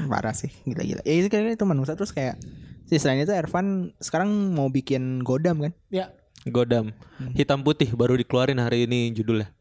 Parah 0.01 0.33
sih, 0.33 0.49
gila-gila. 0.65 1.05
Ya 1.05 1.13
itu 1.13 1.29
kayaknya 1.29 1.53
itu 1.53 1.65
manusia 1.67 1.93
terus 1.93 2.09
kayak 2.09 2.41
si 2.89 2.97
selain 2.97 3.21
itu 3.21 3.29
Ervan 3.31 3.93
sekarang 4.01 4.27
mau 4.51 4.65
bikin 4.67 5.21
Godam 5.21 5.61
kan? 5.61 5.73
Ya, 5.87 6.09
Godam 6.43 6.91
Hmm. 7.21 7.37
hitam 7.37 7.61
putih 7.61 7.93
baru 7.93 8.17
dikeluarin 8.17 8.57
hari 8.57 8.89
ini 8.89 9.13
judulnya 9.13 9.53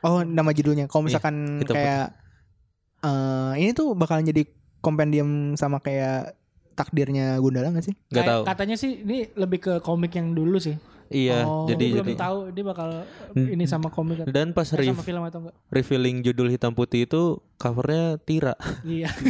Oh, 0.00 0.22
nama 0.22 0.54
judulnya. 0.54 0.86
Kalau 0.86 1.02
misalkan 1.04 1.58
hitam 1.58 1.74
kayak 1.74 2.14
eh 3.02 3.52
ini 3.58 3.74
tuh 3.74 3.92
bakalan 3.92 4.24
jadi 4.24 4.46
kompendium 4.78 5.58
sama 5.58 5.82
kayak 5.82 6.38
takdirnya 6.72 7.36
Gundala 7.36 7.74
gak 7.74 7.84
sih? 7.84 7.94
nggak 8.08 8.22
kayak 8.24 8.30
tahu 8.30 8.42
Katanya 8.46 8.76
sih 8.78 9.02
ini 9.02 9.28
lebih 9.34 9.58
ke 9.58 9.72
komik 9.82 10.14
yang 10.14 10.32
dulu 10.32 10.56
sih. 10.56 10.78
Iya 11.10 11.42
Oh. 11.42 11.66
jadi 11.66 11.86
belum 11.92 12.06
jadi 12.06 12.14
tahu 12.16 12.36
dia 12.50 12.64
bakal 12.64 12.88
Hmm. 13.30 13.46
ini 13.48 13.64
sama 13.64 13.88
komik 13.88 14.18
atau 14.20 14.30
dan 14.30 14.50
pas 14.50 14.66
eh, 14.68 14.78
rev- 14.80 14.90
sama 14.92 15.02
film 15.02 15.22
atau 15.22 15.38
enggak. 15.40 15.54
revealing 15.68 16.16
judul 16.20 16.48
hitam 16.48 16.70
putih 16.70 17.04
itu 17.04 17.22
covernya 17.56 18.16
Tira 18.18 18.54
Iya. 18.80 19.10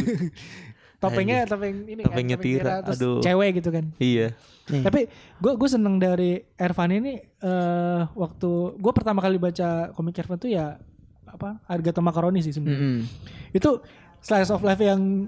topengnya 0.97 1.43
topeng 1.43 1.81
ini 1.87 1.97
kan, 1.99 2.07
Topengnya 2.07 2.37
topeng 2.37 2.45
Tira, 2.47 2.73
terus 2.83 2.99
aduh. 2.99 3.17
cewek 3.19 3.49
gitu 3.57 3.69
kan. 3.69 3.85
iya. 3.97 4.37
Tapi 4.63 5.09
gue 5.35 5.51
gue 5.51 5.67
seneng 5.67 5.97
dari 5.97 6.37
Ervan 6.55 6.93
ini 6.93 7.13
eh 7.17 8.01
waktu 8.07 8.49
gue 8.73 8.91
pertama 8.91 9.19
kali 9.19 9.35
baca 9.35 9.69
komik 9.91 10.15
Ervan 10.15 10.37
tuh 10.37 10.47
ya 10.47 10.77
apa 11.23 11.57
Harga 11.65 11.97
Makaroni 11.97 12.39
sih 12.39 12.53
sebenarnya. 12.53 12.77
Mm-mm. 12.77 12.97
Itu 13.49 13.81
slice 14.19 14.47
of 14.47 14.61
life 14.61 14.79
yang 14.79 15.25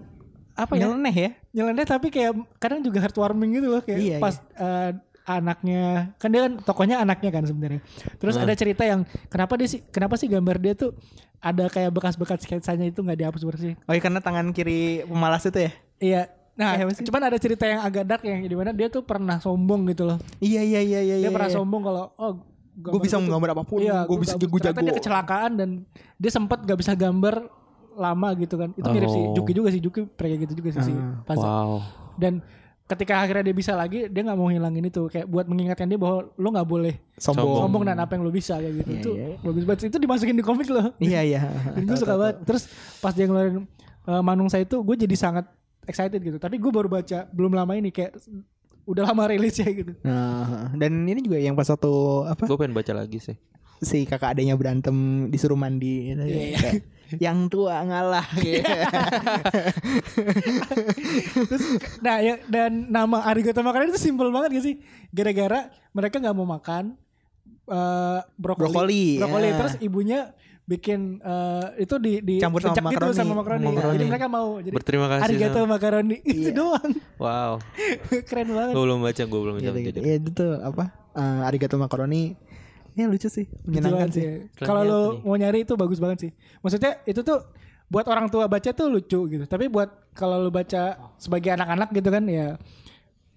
apa 0.54 0.78
ya? 0.78 0.86
Nyeleneh 0.86 1.16
ya? 1.16 1.32
Nyeleneh 1.52 1.84
tapi 1.84 2.08
kayak 2.08 2.32
kadang 2.56 2.80
juga 2.80 3.02
heartwarming 3.02 3.58
gitu 3.58 3.68
loh 3.68 3.82
kayak 3.82 4.00
Iya, 4.00 4.18
pas 4.20 4.38
eh, 4.54 4.92
anaknya 5.26 6.12
kan 6.16 6.28
dia 6.28 6.42
kan 6.44 6.54
tokonya 6.60 7.00
anaknya 7.00 7.32
kan 7.32 7.44
sebenarnya. 7.44 7.82
Terus 8.18 8.36
Nah. 8.36 8.44
ada 8.44 8.54
cerita 8.54 8.84
yang 8.84 9.02
kenapa 9.28 9.56
dia 9.56 9.68
sih 9.68 9.80
kenapa 9.86 10.16
sih 10.16 10.28
gambar 10.28 10.58
dia 10.58 10.74
tuh 10.74 10.92
ada 11.38 11.68
kayak 11.68 11.92
bekas-bekas 11.92 12.40
sketsanya 12.42 12.86
itu 12.86 13.00
nggak 13.00 13.18
dihapus 13.18 13.44
bersih. 13.44 13.74
Oh 13.84 13.92
iya 13.92 14.00
karena 14.00 14.20
tangan 14.20 14.52
kiri 14.52 15.04
pemalas 15.04 15.44
itu 15.44 15.60
ya? 15.60 15.72
Iya. 15.98 16.22
Nah, 16.54 16.78
Eh, 16.78 16.86
sih? 16.94 17.02
cuman 17.04 17.22
ada 17.26 17.38
cerita 17.38 17.66
yang 17.66 17.82
agak 17.82 18.06
dark 18.06 18.22
yang 18.22 18.44
di 18.44 18.54
mana 18.54 18.70
dia 18.70 18.86
tuh 18.86 19.02
pernah 19.02 19.40
sombong 19.40 19.90
gitu 19.90 20.06
loh. 20.06 20.22
Iya 20.38 20.62
iya 20.62 20.82
iya 20.82 21.00
iya. 21.02 21.16
Dia 21.18 21.22
iya, 21.22 21.30
pernah 21.30 21.50
iya. 21.50 21.58
sombong 21.58 21.82
kalau 21.82 22.04
oh 22.14 22.34
Gue 22.74 23.00
bisa 23.00 23.18
menggambar 23.18 23.54
apa 23.54 23.64
pun. 23.64 23.78
Iya, 23.80 24.02
gue 24.04 24.18
bisa 24.18 24.34
Ternyata 24.34 24.74
jago. 24.74 24.82
dia 24.82 24.96
kecelakaan 24.96 25.52
dan 25.54 25.70
dia 26.16 26.32
sempat 26.32 26.58
gak 26.60 26.74
bisa 26.76 26.94
gambar 26.94 27.46
lama 27.94 28.34
gitu 28.34 28.58
kan. 28.58 28.74
Itu 28.74 28.90
mirip 28.90 29.06
si 29.08 29.20
Oh. 29.20 29.34
Juki 29.34 29.54
juga 29.54 29.70
sih. 29.70 29.78
Juki 29.78 30.10
kayak 30.10 30.50
gitu 30.50 30.54
juga 30.58 30.70
sih 30.74 30.82
si 30.82 30.94
Ah, 30.94 31.22
Paza. 31.24 31.42
wow 31.42 31.78
Dan 32.14 32.42
ketika 32.94 33.14
akhirnya 33.20 33.44
dia 33.52 33.56
bisa 33.56 33.74
lagi, 33.74 34.08
dia 34.08 34.22
nggak 34.24 34.38
mau 34.40 34.48
hilangin 34.48 34.86
itu 34.88 35.10
kayak 35.10 35.28
buat 35.28 35.46
mengingatkan 35.50 35.90
dia 35.90 36.00
bahwa 36.00 36.30
lo 36.34 36.48
nggak 36.54 36.68
boleh 36.70 36.96
Sombong. 37.18 37.66
sombong 37.66 37.84
dan 37.86 37.98
apa 38.00 38.16
yang 38.16 38.24
lo 38.24 38.32
bisa 38.32 38.58
kayak 38.58 38.74
gitu. 38.82 38.90
Iya, 38.90 39.02
itu 39.02 39.12
iya. 39.14 39.28
bagus 39.42 39.64
banget. 39.68 39.80
Itu 39.90 39.98
dimasukin 40.00 40.36
di 40.38 40.46
komik 40.46 40.68
loh. 40.70 40.94
Iya 41.02 41.22
iya. 41.22 41.42
Dan 41.76 41.84
gue 41.90 41.98
suka 41.98 42.16
banget. 42.16 42.38
Terus 42.46 42.64
pas 43.04 43.14
dia 43.14 43.26
ngeluarin 43.30 43.66
uh, 44.08 44.22
Manungsa 44.24 44.58
itu, 44.62 44.80
gue 44.82 44.96
jadi 44.96 45.16
sangat 45.18 45.46
excited 45.86 46.20
gitu. 46.22 46.38
Tapi 46.38 46.56
gue 46.62 46.72
baru 46.72 46.88
baca 46.88 47.30
belum 47.30 47.54
lama 47.54 47.74
ini 47.76 47.90
kayak 47.92 48.18
udah 48.84 49.04
lama 49.08 49.24
rilis 49.32 49.56
ya 49.60 49.70
gitu. 49.72 49.96
Nah, 50.04 50.72
dan 50.76 50.92
ini 51.08 51.20
juga 51.24 51.40
yang 51.40 51.56
pas 51.56 51.68
waktu 51.68 51.92
apa 52.28 52.44
gue 52.48 52.58
pengen 52.60 52.76
baca 52.76 52.94
lagi 52.94 53.20
sih 53.20 53.38
si 53.84 54.08
kakak 54.08 54.40
adanya 54.40 54.56
berantem 54.56 55.28
disuruh 55.28 55.60
mandi 55.60 56.16
gitu. 56.16 56.24
Iya, 56.24 56.44
iya. 56.56 56.58
Kayak, 56.58 56.82
yang 57.16 57.46
tua 57.46 57.82
ngalah 57.82 58.26
gitu. 58.40 58.64
Terus 61.46 61.64
nah 62.00 62.18
ya 62.20 62.40
dan 62.46 62.88
nama 62.88 63.24
Arigato 63.24 63.60
makanan 63.60 63.90
itu 63.90 64.00
simpel 64.00 64.30
banget 64.30 64.50
gak 64.54 64.66
sih? 64.66 64.76
Gara-gara 65.10 65.60
mereka 65.92 66.18
nggak 66.18 66.34
mau 66.34 66.48
makan 66.48 66.96
eh 67.64 68.20
brokoli. 68.36 68.68
Brokoli, 68.68 69.06
Brokoli. 69.18 69.48
ya. 69.48 69.56
Terus 69.58 69.74
ibunya 69.80 70.20
bikin 70.64 71.20
eh, 71.20 71.68
itu 71.78 71.96
di 71.98 72.14
di 72.20 72.36
Campur 72.38 72.60
sama 72.60 72.72
becek 72.72 72.84
gitu 72.86 72.96
makaroni. 72.96 73.16
sama 73.16 73.34
makaroni. 73.36 73.66
Makaroni. 73.66 73.94
Jadi 73.94 74.06
mereka 74.08 74.28
mau 74.28 74.48
jadi 74.58 74.74
berterima 74.74 75.08
kasih 75.10 75.24
Arigato 75.26 75.60
sama- 75.60 75.72
makaroni 75.74 76.18
itu 76.26 76.40
Iya. 76.42 76.52
doang. 76.54 76.90
wow 77.18 77.52
Keren 78.30 78.48
banget. 78.50 78.74
gue 78.74 78.84
belum 78.84 79.00
baca 79.02 79.24
gue 79.24 79.40
belum 79.40 79.56
baca 79.56 79.64
gitu, 79.66 79.80
gitu. 79.82 79.98
jadi 79.98 80.00
Ya 80.02 80.16
itu 80.18 80.30
tuh 80.32 80.52
apa? 80.58 80.84
eh, 81.14 81.48
arigato 81.48 81.76
makaroni. 81.78 82.36
Ini 82.94 83.04
lucu 83.06 83.26
sih, 83.26 83.46
menyenangkan 83.64 84.10
sih. 84.10 84.22
sih. 84.22 84.34
Kalau 84.60 84.82
lo 84.82 85.00
mau 85.22 85.34
nyari 85.34 85.62
itu 85.62 85.74
bagus 85.74 85.98
banget 85.98 86.18
sih. 86.20 86.32
Maksudnya 86.60 87.02
itu 87.04 87.20
tuh 87.20 87.42
buat 87.86 88.06
orang 88.06 88.26
tua 88.28 88.46
baca 88.46 88.70
tuh 88.70 88.88
lucu 88.88 89.20
gitu. 89.28 89.44
Tapi 89.44 89.66
buat 89.68 89.90
kalau 90.12 90.38
lo 90.38 90.50
baca 90.50 90.96
sebagai 91.16 91.50
anak-anak 91.52 91.90
gitu 91.92 92.08
kan 92.08 92.24
ya 92.24 92.56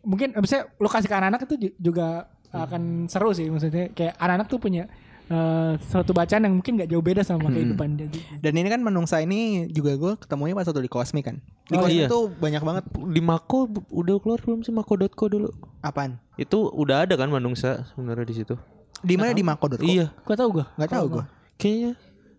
mungkin 0.03 0.31
misalnya 0.35 0.71
lo 0.73 0.87
kasih 0.87 1.09
ke 1.09 1.15
anak-anak 1.15 1.41
itu 1.43 1.55
ju- 1.59 1.77
juga 1.83 2.07
akan 2.49 2.83
seru 3.07 3.33
sih 3.33 3.51
maksudnya 3.51 3.91
kayak 3.91 4.15
anak-anak 4.15 4.47
tuh 4.47 4.57
punya 4.57 4.85
eh, 5.27 5.73
suatu 5.83 6.15
bacaan 6.15 6.39
yang 6.41 6.55
mungkin 6.55 6.79
gak 6.79 6.87
jauh 6.87 7.03
beda 7.03 7.21
sama 7.21 7.51
kehidupan 7.51 7.99
dia. 7.99 8.07
gitu. 8.07 8.23
Dan 8.39 8.55
ini 8.55 8.69
kan 8.71 8.79
menungsa 8.79 9.19
ini 9.19 9.67
juga 9.69 9.93
gue 9.95 10.13
ketemunya 10.17 10.55
pas 10.55 10.63
waktu 10.63 10.79
di 10.79 10.89
Cosmic 10.89 11.27
kan. 11.27 11.37
Di 11.65 11.75
Oh, 11.75 11.83
Cosmic 11.83 11.99
iya. 11.99 12.09
tuh 12.09 12.31
banyak 12.31 12.63
banget 12.63 12.85
di 12.95 13.21
Mako 13.21 13.59
udah 13.91 14.17
keluar 14.17 14.39
belum 14.39 14.63
sih 14.63 14.71
Mako.co 14.71 15.25
dulu 15.27 15.51
apaan? 15.81 16.23
itu 16.37 16.69
udah 16.71 17.03
ada 17.03 17.17
kan 17.17 17.27
Manungsa 17.27 17.89
sebenarnya 17.91 18.23
di 18.23 18.37
situ 18.37 18.55
Di 19.01 19.15
mana 19.15 19.33
di 19.33 19.43
Mako.co? 19.43 19.83
iya 19.83 20.13
Gua 20.23 20.35
tau 20.35 20.49
gua. 20.51 20.65
Nggak 20.75 20.91
tahu 20.91 21.07
gue. 21.11 21.25
kayaknya 21.57 21.93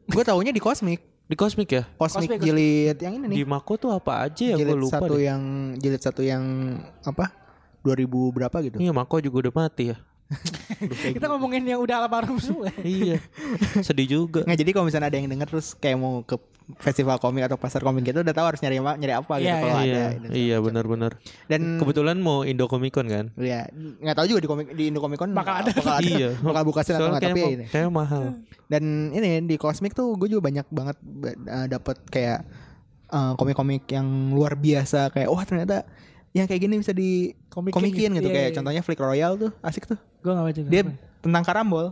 Gue 0.08 0.24
taunya 0.24 0.52
di 0.52 0.60
Cosmic. 0.60 1.00
di 1.28 1.36
Cosmic 1.36 1.68
ya 1.68 1.84
Cosmic, 1.94 2.32
Cosmic, 2.32 2.40
jilid 2.40 2.98
yang 2.98 3.14
ini 3.14 3.26
nih. 3.28 3.38
di 3.38 3.44
Mako 3.44 3.76
tuh 3.76 3.92
apa 3.92 4.24
aja 4.24 4.46
ya 4.46 4.56
gue 4.56 4.64
jilid 4.64 4.80
lupa 4.80 4.96
satu 4.98 5.14
deh. 5.14 5.28
yang 5.28 5.42
jilid 5.76 6.00
satu 6.00 6.22
yang 6.24 6.44
apa? 7.04 7.36
2000 7.84 8.08
berapa 8.32 8.58
gitu. 8.64 8.78
iya 8.78 8.92
Mako 8.92 9.20
juga 9.20 9.38
udah 9.44 9.54
mati 9.58 9.92
ya 9.92 9.98
Kita 11.10 11.26
ngomongin 11.28 11.64
yang 11.64 11.80
udah 11.80 12.04
almarhum 12.04 12.36
semua. 12.38 12.68
iya 12.80 13.18
sedih 13.80 14.08
juga 14.20 14.44
Nggak 14.44 14.60
jadi 14.60 14.72
kalau 14.72 14.86
misalnya 14.86 15.08
ada 15.08 15.18
yang 15.18 15.28
denger 15.28 15.48
terus 15.48 15.72
kayak 15.74 15.96
mau 15.96 16.22
ke 16.22 16.36
festival 16.78 17.16
komik 17.16 17.42
atau 17.42 17.56
pasar 17.56 17.80
komik 17.80 18.04
gitu 18.04 18.20
udah 18.20 18.36
tahu 18.36 18.44
harus 18.46 18.60
nyari 18.60 18.76
apa 18.76 18.94
nyari 18.94 19.14
apa 19.16 19.34
gitu 19.38 19.48
Iya, 19.48 19.56
kalau 19.58 19.72
ada. 19.74 19.86
iya 19.88 20.04
gitu. 20.12 20.28
iya 20.36 20.58
benar-benar 20.60 21.12
Dan 21.48 21.80
kebetulan 21.80 22.20
mau 22.20 22.44
Indo 22.44 22.68
Comic 22.68 22.92
Con 22.92 23.08
kan 23.08 23.32
ya 23.36 23.72
nggak 23.72 24.12
tahu 24.14 24.28
juga 24.28 24.42
di 24.44 24.50
komik 24.50 24.68
di 24.76 24.84
Indo 24.92 25.00
Comic 25.00 25.16
Con 25.16 25.32
Bakal 25.32 25.64
ada. 25.64 25.72
bakal 25.72 25.96
ada 25.96 26.04
iya 26.06 26.36
bakal 26.38 26.64
buka 26.64 26.84
sale 26.84 27.00
atau 27.00 27.08
nggak 27.10 27.24
tapi 27.26 27.40
ya 27.40 27.48
ini. 27.54 27.66
kayak 27.72 27.88
mahal 27.88 28.36
Dan 28.66 28.84
ini 29.10 29.48
di 29.48 29.56
Cosmic 29.56 29.96
tuh 29.96 30.12
gue 30.14 30.28
juga 30.28 30.44
banyak 30.44 30.68
banget 30.68 30.98
uh, 31.48 31.68
dapat 31.72 32.04
kayak 32.06 32.44
uh, 33.08 33.32
komik-komik 33.34 33.88
yang 33.88 34.04
luar 34.30 34.60
biasa 34.60 35.08
kayak 35.08 35.32
wah 35.32 35.42
ternyata 35.42 35.88
yang 36.36 36.46
kayak 36.46 36.62
gini 36.62 36.76
bisa 36.76 36.92
di 36.92 37.32
Komikin 37.48 37.74
komikin 37.74 38.10
gitu. 38.12 38.18
gitu 38.20 38.28
Iya, 38.28 38.36
kayak 38.36 38.50
iya. 38.52 38.56
contohnya 38.60 38.82
Flick 38.84 39.00
Royale 39.00 39.36
tuh 39.40 39.52
asik 39.64 39.88
tuh. 39.88 39.98
Gua 40.28 40.34
gak 40.36 40.48
baca. 40.52 40.62
Dia 40.68 40.84
tentang 41.24 41.44
karambol. 41.48 41.86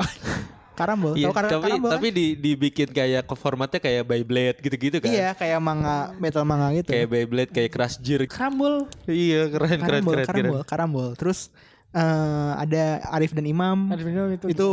Karambol. 0.72 1.12
Iya, 1.14 1.28
Tahu 1.28 1.34
kar- 1.36 1.52
tapi 1.52 1.64
Karambol 1.68 1.90
kan? 1.92 1.96
tapi 2.00 2.08
di 2.16 2.26
dibikin 2.32 2.88
kayak 2.88 3.28
formatnya 3.36 3.76
kayak 3.76 4.08
Beyblade 4.08 4.58
gitu-gitu 4.64 4.96
kan. 5.04 5.12
Iya, 5.12 5.36
kayak 5.36 5.60
manga 5.60 6.16
metal 6.16 6.48
manga 6.48 6.72
gitu. 6.72 6.88
Kayak 6.88 7.08
Beyblade, 7.12 7.50
kayak 7.52 7.70
Crash 7.76 8.00
Gear. 8.00 8.24
Krambul. 8.24 8.88
Iya, 9.04 9.52
keren 9.52 9.68
keren 9.68 9.80
karambol, 9.84 10.12
keren. 10.16 10.24
keren. 10.24 10.32
karambol, 10.32 10.60
karambol. 10.64 11.08
Terus 11.20 11.52
eh, 11.92 12.50
ada 12.56 13.04
Arif 13.12 13.36
dan 13.36 13.44
Imam. 13.44 13.92
Ada 13.92 14.00
video 14.00 14.24
itu. 14.32 14.46
itu 14.48 14.68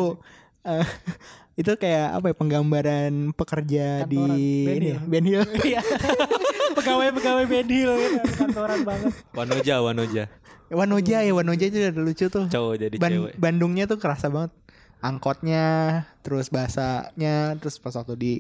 eh, 0.64 0.88
itu 1.62 1.72
kayak 1.76 2.08
apa 2.16 2.26
ya 2.32 2.36
penggambaran 2.40 3.14
pekerja 3.36 3.86
di 4.08 4.16
Kantoran. 4.16 4.40
ini 4.40 4.64
Ben 4.64 4.80
Hill. 4.80 5.00
Ben 5.04 5.26
Hill. 5.28 5.44
Iya. 5.76 5.82
Pegawai-pegawai 6.70 7.46
bedil 7.50 7.92
gitu, 7.92 8.18
kantoran 8.40 8.88
banget. 8.88 9.12
Wanoja, 9.36 9.76
Wanoja. 9.84 10.24
Wanoja 10.70 11.26
ya 11.26 11.32
Wanoja 11.34 11.66
itu 11.70 11.78
udah 11.82 11.94
lucu 11.98 12.26
tuh. 12.30 12.46
Cowok 12.48 12.74
jadi 12.78 12.96
Ban- 12.98 13.12
cewek. 13.12 13.34
Bandungnya 13.38 13.86
tuh 13.90 13.98
kerasa 13.98 14.30
banget. 14.30 14.54
Angkotnya, 15.00 15.66
terus 16.22 16.52
bahasanya, 16.52 17.56
terus 17.58 17.80
pas 17.80 17.96
waktu 17.96 18.16
di 18.20 18.34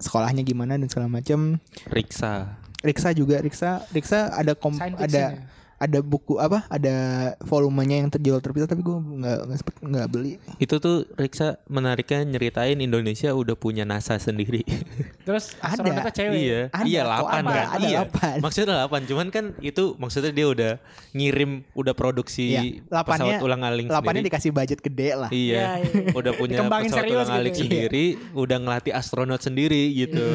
sekolahnya 0.00 0.40
gimana 0.42 0.80
dan 0.80 0.88
segala 0.88 1.12
macam. 1.12 1.60
Riksa. 1.92 2.56
Riksa 2.80 3.12
juga 3.12 3.44
Riksa, 3.44 3.84
Riksa 3.92 4.32
ada 4.32 4.56
kom 4.56 4.72
Science 4.72 4.96
ada? 4.96 5.44
Ada 5.80 6.04
buku 6.04 6.36
apa? 6.36 6.68
Ada 6.68 6.96
volumenya 7.40 8.04
yang 8.04 8.12
terjual 8.12 8.36
terpisah 8.38 8.68
tapi 8.68 8.84
gue 8.84 8.92
nggak 8.92 9.38
nggak 9.48 9.58
sempet 9.58 9.74
nggak 9.80 10.08
beli. 10.12 10.36
Itu 10.60 10.76
tuh 10.76 11.08
Riksa 11.16 11.56
menariknya 11.72 12.20
nyeritain 12.28 12.76
Indonesia 12.76 13.32
udah 13.32 13.56
punya 13.56 13.88
NASA 13.88 14.20
sendiri. 14.20 14.60
Terus 15.26 15.56
Ada. 15.64 16.12
cewek. 16.12 16.36
iya, 16.36 16.60
Ada 16.68 16.84
iya 16.84 17.00
kok, 17.00 17.12
lapan 17.16 17.42
ada, 17.42 17.54
kan. 17.56 17.66
ada 17.72 17.88
iya. 17.88 17.98
lapan. 18.04 18.36
Maksudnya 18.44 18.74
lapan, 18.76 19.00
cuman 19.08 19.26
kan 19.32 19.44
itu 19.64 19.96
maksudnya 19.96 20.32
dia 20.36 20.46
udah 20.52 20.72
ngirim, 21.16 21.64
udah 21.72 21.94
produksi 21.96 22.44
Iya, 22.50 22.62
lapannya 22.92 23.40
pesawat 23.40 23.46
ulang-aling 23.46 23.86
lapannya 23.88 24.20
sendiri. 24.20 24.28
dikasih 24.28 24.50
budget 24.52 24.80
gede 24.84 25.08
lah. 25.16 25.30
Iya, 25.32 25.40
Iya, 25.56 25.68
iya. 25.80 26.12
udah 26.12 26.32
punya 26.36 26.58
pesawat 26.60 26.92
serius 26.92 27.16
ulang-alik 27.24 27.52
gitu. 27.56 27.62
sendiri, 27.64 28.04
udah 28.36 28.56
ngelatih 28.60 28.92
astronot 28.92 29.40
sendiri 29.40 29.82
gitu. 29.96 30.26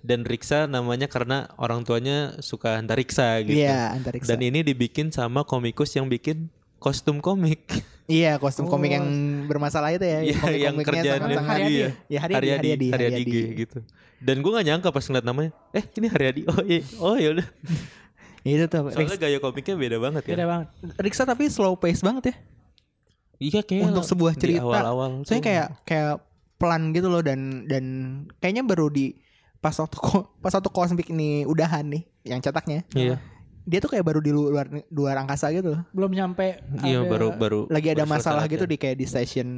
Dan 0.00 0.24
Riksa 0.24 0.64
namanya 0.64 1.12
karena 1.12 1.52
orang 1.60 1.84
tuanya 1.84 2.40
suka 2.40 2.80
antariksa 2.80 3.44
gitu. 3.44 3.60
Iya, 3.60 4.00
antariksa. 4.00 4.32
Dan 4.32 4.40
ini 4.40 4.64
dibikin 4.64 4.93
sama 5.10 5.42
komikus 5.42 5.90
yang 5.92 6.06
bikin 6.06 6.46
kostum 6.78 7.18
komik. 7.18 7.64
Iya 8.04 8.36
kostum 8.36 8.68
komik 8.68 8.92
yang 8.92 9.06
bermasalah 9.48 9.88
itu 9.96 10.04
ya. 10.04 10.20
Iya, 10.20 10.68
yang 10.68 10.76
komik-komiknya 10.76 10.84
kerja 10.84 11.10
sangat-sangat- 11.16 11.48
Haryadi 11.56 11.72
iya. 11.72 11.88
Ya 12.06 12.18
Haryadi, 12.20 12.36
Haryadi, 12.36 12.66
Haryadi, 12.68 12.86
Haryadi. 12.92 13.22
G 13.24 13.36
gitu. 13.64 13.78
Dan 14.20 14.36
gue 14.40 14.50
gak 14.52 14.66
nyangka 14.68 14.88
pas 14.92 15.04
ngeliat 15.04 15.24
namanya, 15.24 15.50
eh 15.72 15.84
ini 15.96 16.06
Haryadi. 16.12 16.40
Oh 16.48 16.60
iya, 16.64 16.80
oh 17.00 17.16
ya 17.16 17.28
udah. 17.32 17.46
Itu 18.44 18.64
tuh. 18.68 18.92
Soalnya 18.92 19.16
gaya 19.16 19.38
komiknya 19.40 19.74
beda 19.74 19.96
banget 19.96 20.22
ya. 20.28 20.34
Beda 20.36 20.46
banget. 20.46 20.68
Riksa 21.00 21.24
tapi 21.24 21.48
slow 21.48 21.80
pace 21.80 22.04
banget 22.04 22.24
ya. 22.28 22.34
Iya 23.40 23.60
kayak 23.64 23.82
Untuk 23.88 24.04
sebuah 24.04 24.32
di 24.36 24.40
cerita. 24.40 24.62
awal-awal. 24.68 25.24
Soalnya 25.24 25.40
tuh. 25.40 25.48
kayak 25.48 25.66
kayak 25.88 26.12
pelan 26.60 26.92
gitu 26.92 27.08
loh 27.08 27.24
dan 27.24 27.64
dan 27.66 27.84
kayaknya 28.38 28.62
baru 28.62 28.92
di 28.92 29.16
pas 29.58 29.72
waktu 29.74 29.96
pas 30.44 30.52
waktu 30.52 30.70
kosmik 30.70 31.08
ini 31.08 31.48
udahan 31.48 31.88
nih 31.88 32.04
yang 32.28 32.44
cetaknya. 32.44 32.84
Iya. 32.92 33.16
Dia 33.64 33.78
tuh 33.78 33.88
kayak 33.88 34.04
baru 34.04 34.20
di 34.20 34.28
luar 34.28 34.64
luar 34.88 35.16
angkasa 35.18 35.48
gitu. 35.50 35.72
Belum 35.90 36.08
nyampe. 36.08 36.60
Iya 36.80 37.00
ada- 37.00 37.08
baru 37.08 37.28
baru 37.32 37.60
Lagi 37.66 37.88
ada 37.90 38.02
baru 38.02 38.12
masalah 38.14 38.44
gitu 38.44 38.64
latihan. 38.64 38.70
di 38.70 38.76
kayak 38.78 38.96
di 38.96 39.06
station 39.06 39.48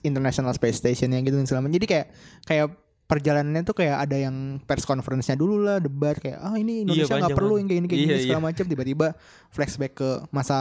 International 0.00 0.52
Space 0.52 0.78
Station 0.78 1.10
yang 1.10 1.22
gitu 1.22 1.34
dan 1.34 1.44
segala 1.44 1.62
macam. 1.62 1.74
Jadi 1.74 1.86
kayak 1.86 2.06
kayak 2.44 2.66
perjalanannya 3.04 3.64
tuh 3.64 3.72
kayak 3.74 3.98
ada 3.98 4.16
yang 4.16 4.36
press 4.62 4.84
conference-nya 4.84 5.34
dulu 5.34 5.58
lah, 5.58 5.78
debat 5.78 6.14
kayak 6.14 6.38
ah 6.38 6.54
ini 6.54 6.84
Indonesia 6.84 7.08
nggak 7.08 7.24
panjang 7.24 7.38
perlu 7.40 7.54
yang 7.56 7.66
kayak 7.66 7.78
ini 7.78 7.88
kayak 7.88 7.98
Iya, 7.98 8.06
gini 8.06 8.22
segala 8.22 8.36
iya. 8.36 8.46
macam 8.46 8.64
tiba-tiba 8.68 9.06
flashback 9.48 9.92
ke 9.94 10.10
masa 10.28 10.58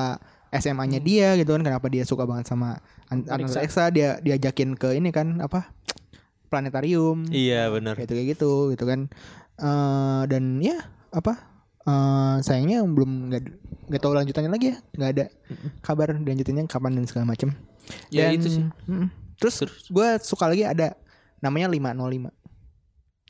SMA-nya 0.49 0.97
dia 0.97 1.35
gitu 1.35 1.51
kan 1.51 1.61
kenapa 1.61 1.85
dia 1.87 2.01
suka 2.01 2.23
banget 2.23 2.47
sama 2.47 2.79
an- 3.05 3.19
Antariksa. 3.21 3.59
antariksa 3.59 3.83
dia 3.91 4.15
diajakin 4.17 4.73
ke 4.73 4.95
ini 4.95 5.11
kan 5.11 5.37
apa 5.37 5.75
planetarium 6.45 7.27
Iya 7.27 7.67
benar. 7.67 7.93
kayak 7.93 8.07
itu 8.07 8.13
kayak 8.15 8.29
gitu 8.31 8.51
gitu 8.71 8.85
kan 8.85 9.11
Eh 9.57 10.21
dan 10.25 10.61
ya 10.61 10.77
apa 11.09 11.56
eh 11.87 12.35
sayangnya 12.41 12.83
belum 12.83 13.31
nggak 13.31 13.41
nggak 13.87 14.01
tahu 14.01 14.11
lanjutannya 14.11 14.51
lagi 14.51 14.65
ya 14.69 14.77
nggak 14.93 15.09
ada 15.09 15.25
kabar 15.79 16.11
lanjutannya 16.13 16.67
kapan 16.67 16.91
dan 16.93 17.05
segala 17.05 17.25
macam 17.25 17.55
Ya, 18.11 18.27
dan 18.27 18.35
itu 18.35 18.47
sih. 18.51 18.63
mm, 18.83 19.07
terus, 19.39 19.63
gue 19.87 20.07
suka 20.19 20.51
lagi 20.51 20.67
ada 20.67 20.91
namanya 21.39 21.71
505 21.71 22.27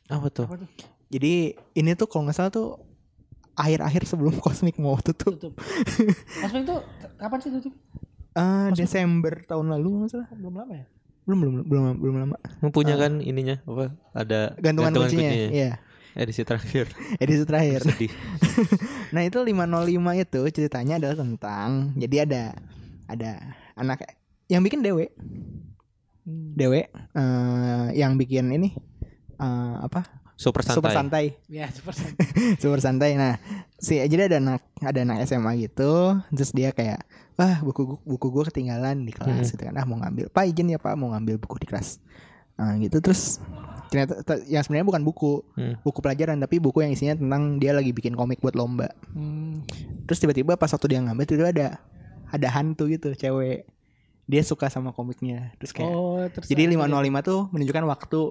Apa 0.10 0.28
tuh? 0.34 0.46
Apa 0.50 0.58
tuh? 0.58 0.70
jadi 1.08 1.34
ini 1.72 1.92
tuh 1.94 2.10
kalau 2.10 2.26
nggak 2.26 2.34
salah 2.34 2.50
tuh 2.50 2.82
akhir-akhir 3.54 4.10
sebelum 4.10 4.34
kosmik 4.44 4.78
mau 4.78 4.98
tutup 4.98 5.38
Tutup. 5.38 5.54
Kosmik 6.42 6.66
itu 6.66 6.76
kapan 7.16 7.38
sih 7.38 7.52
tutup? 7.54 7.74
Eh, 8.34 8.68
Desember 8.74 9.34
tahun 9.44 9.70
lalu 9.72 9.90
nggak 10.02 10.10
salah 10.12 10.30
Belum 10.32 10.54
lama 10.56 10.74
ya? 10.74 10.86
belum 11.28 11.38
belum 11.38 11.54
belum 11.62 11.84
belum 12.00 12.16
lama 12.24 12.38
Punya 12.72 12.96
kan 12.96 13.20
ininya 13.20 13.62
apa? 13.62 13.94
Ada 14.16 14.58
gantungan, 14.58 14.90
kuncinya 14.96 15.32
iya 15.54 15.78
Edisi 16.18 16.42
terakhir. 16.42 16.90
edisi 17.22 17.44
terakhir 17.44 17.86
Sedih. 17.86 18.10
Nah 19.14 19.22
itu 19.22 19.38
505 19.38 19.54
itu 20.18 20.42
ceritanya 20.52 20.98
adalah 20.98 21.16
tentang 21.16 21.70
jadi 21.94 22.26
ada 22.26 22.44
ada 23.06 23.32
anak 23.74 24.04
yang 24.46 24.60
bikin 24.60 24.82
Dewe 24.82 25.14
Hmm. 26.28 26.52
Dewe 26.54 26.92
eh, 26.92 27.86
yang 27.96 28.20
bikin 28.20 28.52
ini 28.52 28.76
eh, 29.34 29.76
apa 29.80 30.04
Super 30.36 30.60
santai. 30.60 30.76
super 30.76 30.92
santai 30.92 31.26
Ya, 31.48 31.72
super 31.72 31.96
santai. 31.98 32.26
super 32.60 32.80
santai 32.80 33.12
nah 33.16 33.40
si 33.74 33.96
jadi 33.98 34.28
ada 34.28 34.38
anak 34.38 34.62
ada 34.78 35.00
anak 35.02 35.24
SMA 35.24 35.56
gitu 35.62 36.20
terus 36.30 36.52
dia 36.52 36.70
kayak 36.70 37.00
wah 37.34 37.64
buku 37.64 37.96
buku 38.04 38.28
gue 38.28 38.44
ketinggalan 38.46 39.02
di 39.02 39.10
kelas 39.10 39.50
gitu 39.50 39.64
kan 39.64 39.74
ah 39.74 39.82
mau 39.82 39.98
ngambil 39.98 40.28
pak 40.28 40.46
izin 40.46 40.68
ya 40.68 40.78
pak 40.78 40.94
mau 40.94 41.10
ngambil 41.10 41.40
buku 41.40 41.58
di 41.58 41.68
kelas 41.70 42.04
nah 42.58 42.74
gitu 42.76 42.98
terus 43.00 43.38
ternyata 43.88 44.20
te- 44.20 44.44
yang 44.46 44.60
sebenarnya 44.60 44.84
bukan 44.86 45.02
buku 45.02 45.46
Hmm. 45.54 45.80
buku 45.80 46.00
pelajaran 46.00 46.36
tapi 46.36 46.58
buku 46.58 46.82
yang 46.82 46.92
isinya 46.92 47.16
tentang 47.16 47.56
dia 47.56 47.72
lagi 47.72 47.90
bikin 47.90 48.14
komik 48.14 48.38
buat 48.38 48.52
lomba 48.52 48.92
Hmm. 49.10 49.64
terus 50.04 50.18
tiba-tiba 50.18 50.54
pas 50.54 50.68
waktu 50.68 50.88
dia 50.88 51.00
ngambil 51.00 51.24
tiba 51.24 51.48
ada 51.48 51.68
ada 52.28 52.48
hantu 52.52 52.86
gitu 52.88 53.14
cewek 53.14 53.64
dia 54.26 54.42
suka 54.42 54.68
sama 54.68 54.92
komiknya 54.92 55.56
terus 55.56 55.72
kayak 55.72 55.88
Oh, 55.88 56.20
terus 56.28 56.46
jadi 56.46 56.68
ada- 56.68 56.92
505 56.92 57.24
tuh 57.24 57.40
menunjukkan 57.50 57.86
waktu 57.88 58.22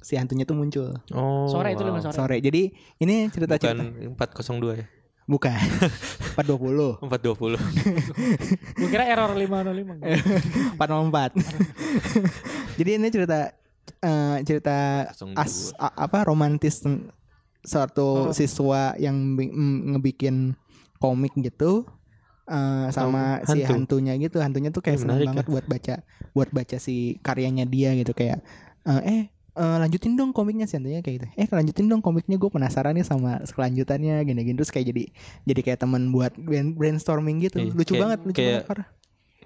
si 0.00 0.14
hantunya 0.14 0.42
tuh 0.42 0.52
muncul 0.52 0.88
Oh. 1.10 1.46
Sore 1.46 1.70
itu 1.70 1.80
wow. 1.80 1.88
lima 1.88 2.00
sore. 2.00 2.12
sore 2.12 2.36
jadi 2.38 2.62
ini 2.98 3.30
cerita 3.30 3.54
Bukan 3.54 3.78
cerita 4.10 4.34
402 4.34 4.74
ya. 4.74 4.86
bukan 5.24 5.56
420 6.34 7.00
420. 7.00 7.56
Gue 8.74 8.88
kira 8.90 9.04
error 9.06 9.30
505. 9.30 10.76
404 10.76 11.32
jadi 12.78 12.90
ini 12.98 13.08
cerita 13.08 13.54
eh, 14.00 14.36
cerita 14.42 15.08
02. 15.10 15.34
as 15.34 15.54
a- 15.76 15.96
apa 16.00 16.24
romantis 16.24 16.80
suatu 17.60 18.28
Oh. 18.28 18.32
siswa 18.32 18.92
yang 18.96 19.16
mm, 19.34 19.96
ngebikin 19.96 20.52
komik 20.98 21.32
gitu 21.34 21.88
eh, 22.44 22.86
sama 22.90 23.40
Oh, 23.40 23.50
si 23.50 23.62
hantu. 23.62 23.72
hantunya 23.96 24.12
gitu 24.16 24.36
hantunya 24.38 24.68
tuh 24.68 24.80
kayak 24.80 25.00
seneng 25.00 25.16
menarik 25.16 25.28
banget 25.32 25.46
buat 25.48 25.64
baca 25.64 25.94
buat 26.30 26.48
baca 26.50 26.76
si 26.76 26.94
karyanya 27.18 27.64
dia 27.64 27.92
gitu 27.94 28.12
kayak 28.12 28.44
eh, 28.84 29.00
eh 29.02 29.22
eh, 29.54 29.76
lanjutin 29.78 30.12
dong 30.12 30.30
komiknya 30.30 30.64
sih 30.64 30.76
hantunya 30.76 31.00
kayak 31.00 31.16
gitu 31.16 31.26
eh 31.34 31.48
lanjutin 31.48 31.86
dong 31.86 32.00
komiknya 32.00 32.36
gue 32.36 32.50
penasaran 32.50 32.92
nih 32.92 33.02
sama 33.02 33.40
kelanjutannya 33.46 34.20
gini-gini 34.22 34.54
terus 34.54 34.68
kayak 34.68 34.92
jadi 34.92 35.04
jadi 35.44 35.60
kayak 35.62 35.78
teman 35.80 36.10
buat 36.10 36.36
brain- 36.36 36.74
brainstorming 36.74 37.40
gitu 37.40 37.62
Iya, 37.62 37.72
lucu 37.72 37.84
kayak- 37.90 38.02
banget 38.02 38.18
lucu 38.22 38.36
kayak- 38.36 38.52
banget 38.52 38.68
parah. 38.68 38.88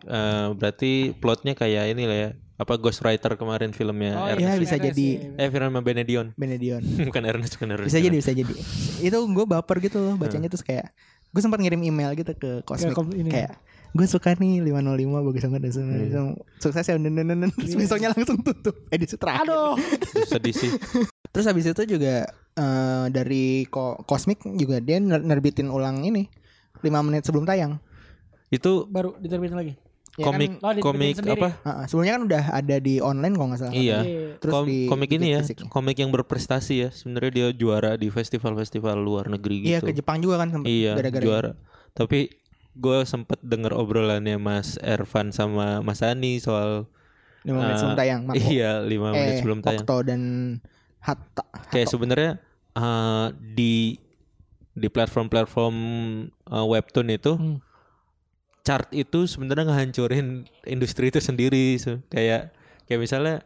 Eh, 0.01 0.49
berarti 0.55 0.93
plotnya 1.13 1.53
kayak 1.53 1.91
ini 1.93 2.05
lah 2.05 2.19
ya. 2.19 2.31
Apa 2.59 2.75
Ghostwriter 2.75 3.33
kemarin 3.35 3.71
filmnya 3.71 4.13
Oh, 4.13 4.27
Ernest. 4.27 4.43
iya, 4.43 4.59
bisa 4.59 4.75
Ernest, 4.75 4.89
jadi. 4.91 5.09
iya. 5.33 5.41
Eh 5.41 5.49
film 5.49 5.79
Benedion. 5.79 6.27
Benedion 6.35 6.83
bukan 7.09 7.23
Ernest, 7.25 7.55
bukan 7.55 7.71
Ernest. 7.73 7.89
bisa 7.89 7.99
jadi 8.01 8.17
bisa 8.17 8.33
jadi 8.35 8.53
itu 8.99 9.15
gue 9.17 9.45
baper 9.47 9.79
gitu 9.79 9.99
loh 10.01 10.15
bacanya 10.15 10.47
terus 10.47 10.61
kayak 10.61 10.91
gue 11.29 11.39
sempat 11.39 11.59
ngirim 11.59 11.79
email 11.81 12.11
gitu 12.13 12.33
ke 12.33 12.61
Cosmic 12.63 12.93
kom- 12.93 13.13
ini. 13.13 13.29
kayak 13.29 13.55
gue 13.89 14.05
suka 14.05 14.35
nih 14.35 14.61
505 14.61 14.75
bagus 15.23 15.43
banget 15.45 15.61
dan 15.61 15.71
segala 15.71 15.93
macam. 15.97 16.25
sukses 16.59 16.85
ya 16.85 16.95
dan 16.95 17.15
dan 17.15 17.27
dan 17.31 17.49
terus 17.49 17.71
Iya. 17.71 17.79
besoknya 17.79 18.09
langsung 18.11 18.39
tutup 18.39 18.77
edisi 18.89 19.15
terakhir 19.15 19.47
Aduh. 19.47 19.75
Sedih 20.25 20.53
sih. 20.53 20.71
terus 21.33 21.47
habis 21.47 21.65
itu 21.65 21.83
juga 21.87 22.27
eh, 22.53 23.07
dari 23.09 23.45
ko 23.65 24.03
Cosmic 24.03 24.43
juga 24.57 24.77
dia 24.79 24.99
ner- 24.99 25.23
nerbitin 25.23 25.69
ulang 25.69 26.03
ini 26.03 26.27
5 26.77 26.85
menit 27.03 27.23
sebelum 27.23 27.45
tayang 27.45 27.79
Itu 28.49 28.85
Baru 28.85 29.15
diterbitin 29.15 29.55
lagi. 29.55 29.73
Ya 30.19 30.25
komik 30.25 30.51
Oh, 30.59 30.73
dibikin 30.73 30.83
komik 30.85 31.15
sendiri. 31.15 31.39
apa? 31.39 31.49
kan, 31.55 31.73
uh, 31.73 31.85
sebelumnya 31.87 32.13
kan 32.13 32.23
udah 32.25 32.45
ada 32.53 32.77
di 32.77 32.95
online 32.99 33.33
kalau 33.33 33.49
nggak 33.49 33.61
salah 33.61 33.73
Iya. 33.73 33.99
terus 34.37 34.53
Kom- 34.53 34.67
di 34.67 34.79
komik 34.85 35.09
di 35.09 35.17
ini 35.17 35.29
ya, 35.31 35.41
fisik. 35.41 35.57
komik 35.65 35.97
yang 35.97 36.11
berprestasi 36.11 36.75
ya. 36.77 36.89
Sebenarnya 36.91 37.31
dia 37.31 37.47
juara 37.53 37.95
di 37.95 38.09
festival-festival 38.09 38.99
luar 38.99 39.25
negeri 39.29 39.63
iya 39.65 39.79
gitu. 39.79 39.87
ke 39.87 39.93
Jepang 39.95 40.19
juga 40.19 40.37
kan 40.37 40.51
sempet 40.51 40.67
Iya, 40.67 40.93
gara-gara 40.95 41.23
juara. 41.23 41.51
Tapi 41.93 42.35
gue 42.75 42.99
sempet 43.05 43.39
denger 43.41 43.71
obrolannya 43.73 44.37
Mas 44.37 44.75
Ervan 44.77 45.31
sama 45.31 45.79
Mas 45.81 45.99
Ani 46.01 46.39
soal 46.39 46.91
5 47.41 47.55
menit 47.55 47.71
eh, 47.71 47.79
sebelum 47.79 47.95
tayang 47.97 48.21
Marco. 48.25 48.39
iya 48.45 48.73
5 48.81 48.91
menit 49.09 49.31
eh, 49.31 49.39
sebelum 49.39 49.59
tayang. 49.61 49.83
Okto 49.83 49.97
dan 50.03 50.23
Hatta 50.99 51.47
Kayak 51.69 51.89
sebenarnya 51.89 52.31
eh, 52.73 53.27
di 53.49 53.95
di 54.73 54.89
platform-platform 54.89 55.77
eh, 56.29 56.67
webtoon 56.69 57.09
itu 57.09 57.33
Hmm. 57.35 57.59
Chart 58.69 58.93
itu 58.93 59.25
sebenarnya 59.25 59.65
ngehancurin 59.65 60.45
industri 60.63 61.09
itu 61.09 61.19
sendiri. 61.19 61.81
So, 61.81 62.05
kayak 62.07 62.53
kayak 62.85 63.01
misalnya 63.01 63.41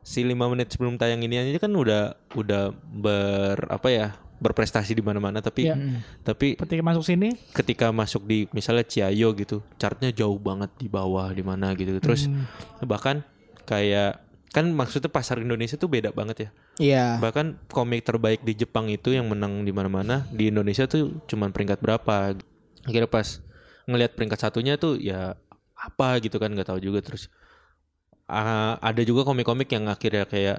si 0.00 0.22
lima 0.22 0.46
menit 0.46 0.70
sebelum 0.70 0.94
tayang 0.94 1.18
ini 1.20 1.36
aja 1.36 1.58
kan 1.58 1.74
udah 1.74 2.14
udah 2.32 2.70
ber 2.72 3.58
apa 3.68 3.88
ya 3.88 4.06
berprestasi 4.38 4.94
di 4.94 5.02
mana-mana 5.02 5.42
tapi 5.42 5.66
Iya. 5.66 5.74
tapi 6.22 6.54
Ketika 6.54 6.80
masuk 6.80 7.02
sini 7.02 7.34
ketika 7.50 7.90
masuk 7.90 8.22
di 8.22 8.46
misalnya 8.50 8.86
Ciayo 8.86 9.34
gitu 9.34 9.66
chartnya 9.76 10.14
jauh 10.14 10.38
banget 10.38 10.70
di 10.78 10.86
bawah 10.86 11.28
di 11.28 11.42
mana 11.42 11.74
gitu 11.74 11.98
terus 11.98 12.30
Hmm. 12.30 12.46
bahkan 12.86 13.26
kayak 13.66 14.22
kan 14.48 14.70
maksudnya 14.70 15.10
pasar 15.10 15.42
Indonesia 15.42 15.74
tuh 15.74 15.90
beda 15.90 16.14
banget 16.14 16.36
ya 16.38 16.50
Iya. 16.78 17.04
bahkan 17.18 17.58
komik 17.68 18.00
terbaik 18.00 18.40
di 18.40 18.54
Jepang 18.54 18.86
itu 18.86 19.10
yang 19.10 19.26
menang 19.26 19.66
di 19.66 19.74
mana-mana 19.74 20.24
di 20.30 20.48
Indonesia 20.48 20.86
tuh 20.86 21.18
cuman 21.26 21.50
peringkat 21.50 21.82
berapa 21.82 22.38
akhirnya 22.86 23.10
pas 23.10 23.42
ngelihat 23.88 24.12
peringkat 24.12 24.38
satunya 24.38 24.76
tuh 24.76 24.94
ya 24.94 25.32
apa 25.74 26.20
gitu 26.20 26.36
kan 26.36 26.50
nggak 26.50 26.68
tahu 26.68 26.78
juga 26.78 27.00
terus 27.00 27.32
ah, 28.26 28.76
ada 28.78 29.00
juga 29.00 29.24
komik-komik 29.24 29.68
yang 29.68 29.86
akhirnya 29.86 30.24
kayak 30.24 30.58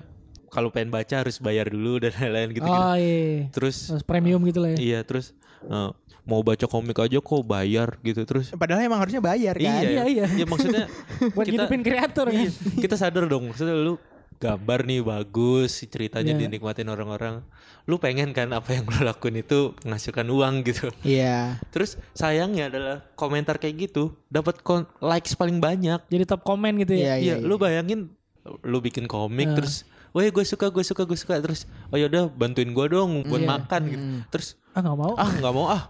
kalau 0.50 0.68
pengen 0.68 0.90
baca 0.90 1.14
harus 1.16 1.38
bayar 1.38 1.70
dulu 1.70 2.02
dan 2.02 2.10
lain-lain 2.12 2.50
gitu, 2.52 2.66
Oh 2.66 2.98
iya. 2.98 3.46
terus 3.52 3.86
Terus 3.86 4.02
premium 4.02 4.42
gitu 4.44 4.60
lah 4.60 4.74
ya. 4.74 4.78
iya 4.80 5.00
terus 5.04 5.38
eh, 5.62 5.90
mau 6.26 6.42
baca 6.42 6.66
komik 6.66 6.98
aja 6.98 7.18
kok 7.20 7.44
bayar 7.44 8.02
gitu 8.02 8.22
terus 8.24 8.50
Padahal 8.52 8.82
emang 8.82 8.98
harusnya 8.98 9.22
bayar 9.22 9.54
kan. 9.56 9.82
Iya, 9.86 10.04
iya. 10.06 10.26
ya 10.28 10.46
maksudnya 10.46 10.90
Buat 11.38 11.46
kita- 11.46 11.54
hidupin 11.70 11.82
kreator 11.82 12.26
kan. 12.28 12.38
Iya, 12.40 12.50
kita 12.80 12.96
sadar 12.96 13.30
dong 13.30 13.46
maksudnya 13.46 13.78
lu 13.78 14.02
gambar 14.40 14.88
nih 14.88 15.04
bagus 15.04 15.84
ceritanya 15.84 16.32
Iya. 16.32 16.42
dinikmatin 16.42 16.88
orang-orang 16.88 17.44
lu 17.86 18.00
pengen 18.00 18.32
kan 18.32 18.48
apa 18.50 18.72
yang 18.72 18.88
lu 18.88 19.04
lakuin 19.06 19.36
itu 19.38 19.76
menghasilkan 19.84 20.24
uang 20.26 20.64
gitu 20.64 20.88
Iya. 21.02 21.60
terus 21.70 22.00
sayangnya 22.14 22.68
adalah 22.68 23.04
komentar 23.14 23.60
kayak 23.60 23.92
gitu 23.92 24.16
dapat 24.26 24.64
likes 25.00 25.36
paling 25.36 25.60
banyak 25.60 26.00
Jadi 26.06 26.24
top 26.24 26.42
komen 26.42 26.80
gitu 26.80 26.96
ya. 26.96 27.20
Iya, 27.20 27.36
Iya, 27.36 27.44
lu 27.44 27.56
bayangin 27.56 28.08
lu 28.64 28.80
bikin 28.80 29.06
komik 29.06 29.46
Nah. 29.46 29.60
terus 29.60 29.84
Wah 30.10 30.26
gue 30.26 30.42
suka 30.42 30.74
gue 30.74 30.82
suka 30.82 31.06
gue 31.06 31.14
suka 31.14 31.38
terus 31.38 31.70
oh 31.88 32.00
yaudah 32.00 32.26
bantuin 32.28 32.66
gue 32.66 32.86
dong 32.90 33.22
buat 33.24 33.44
Iya. 33.44 33.50
makan 33.52 33.82
gitu 33.86 34.06
terus 34.32 34.48
Ah 34.72 34.82
nggak 34.82 34.98
mau. 34.98 35.14
ah 35.14 35.30
nggak 35.30 35.54
mau 35.54 35.68
ah 35.68 35.84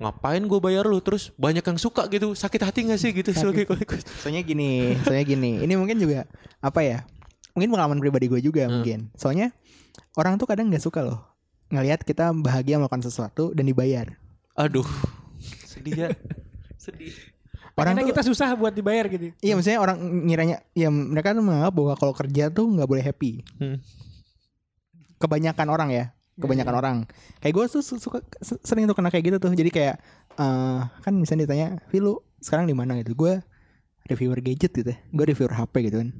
ngapain 0.00 0.40
gue 0.40 0.58
bayar 0.58 0.82
lu 0.82 0.98
terus 0.98 1.30
banyak 1.36 1.60
yang 1.60 1.76
suka 1.76 2.08
gitu 2.08 2.32
sakit 2.32 2.56
hati 2.58 2.88
gak 2.88 2.96
sih 2.96 3.12
gitu 3.12 3.30
sebagai 3.30 3.68
komikus 3.68 4.00
Soalnya 4.18 4.40
gini, 4.40 4.96
soalnya 5.04 5.22
gini. 5.28 5.60
Ini 5.60 5.76
mungkin 5.76 6.00
juga 6.00 6.24
apa 6.58 6.80
ya? 6.80 7.04
Mungkin 7.52 7.68
pengalaman 7.68 7.98
pribadi 7.98 8.26
gue 8.26 8.40
juga 8.40 8.64
Hmm. 8.64 8.80
mungkin. 8.80 8.98
Soalnya 9.14 9.50
orang 10.14 10.36
tuh 10.36 10.46
kadang 10.46 10.68
nggak 10.68 10.80
suka 10.80 11.00
loh 11.00 11.18
ngelihat 11.68 12.02
kita 12.02 12.30
bahagia 12.32 12.76
melakukan 12.76 13.00
sesuatu 13.00 13.50
dan 13.50 13.64
dibayar. 13.64 14.10
aduh 14.52 14.84
sedih 15.64 15.94
ya 15.96 16.08
sedih 16.76 17.14
Orang 17.72 17.94
Karena 17.94 18.02
tuh, 18.02 18.10
kita 18.12 18.22
susah 18.26 18.52
buat 18.52 18.74
dibayar 18.74 19.06
gitu. 19.06 19.30
iya 19.38 19.54
maksudnya 19.54 19.78
orang 19.78 19.96
ngiranya, 20.26 20.60
ya 20.74 20.90
mereka 20.90 21.32
tuh 21.32 21.40
menganggap 21.40 21.72
bahwa 21.72 21.94
kalau 21.94 22.12
kerja 22.12 22.50
tuh 22.50 22.66
nggak 22.68 22.84
boleh 22.84 23.00
happy. 23.00 23.40
Hmm. 23.56 23.78
Kebanyakan 25.16 25.68
orang 25.68 25.88
ya, 25.90 26.04
kebanyakan 26.34 26.74
orang. 26.74 26.96
Kayak 27.38 27.54
gue 27.54 27.64
tuh 27.70 27.80
su- 27.80 27.96
suka 27.96 28.20
se- 28.40 28.60
sering 28.60 28.84
tuh 28.84 28.92
kena 28.92 29.08
kayak 29.08 29.24
gitu 29.26 29.36
tuh. 29.38 29.52
Jadi 29.52 29.70
kayak 29.70 29.96
eh 30.34 30.80
kan 30.98 31.12
misalnya 31.14 31.44
ditanya, 31.44 31.68
"Vi 31.88 32.00
lu 32.00 32.16
sekarang 32.38 32.64
di 32.64 32.72
mana?" 32.72 32.96
gitu. 32.98 33.12
Gue 33.14 33.40
reviewer 34.04 34.40
gadget 34.40 34.72
gitu 34.72 34.90
ya. 34.90 34.98
Gue 35.06 35.24
reviewer 35.26 35.54
HP 35.54 35.74
gitu 35.84 36.00
kan. 36.00 36.10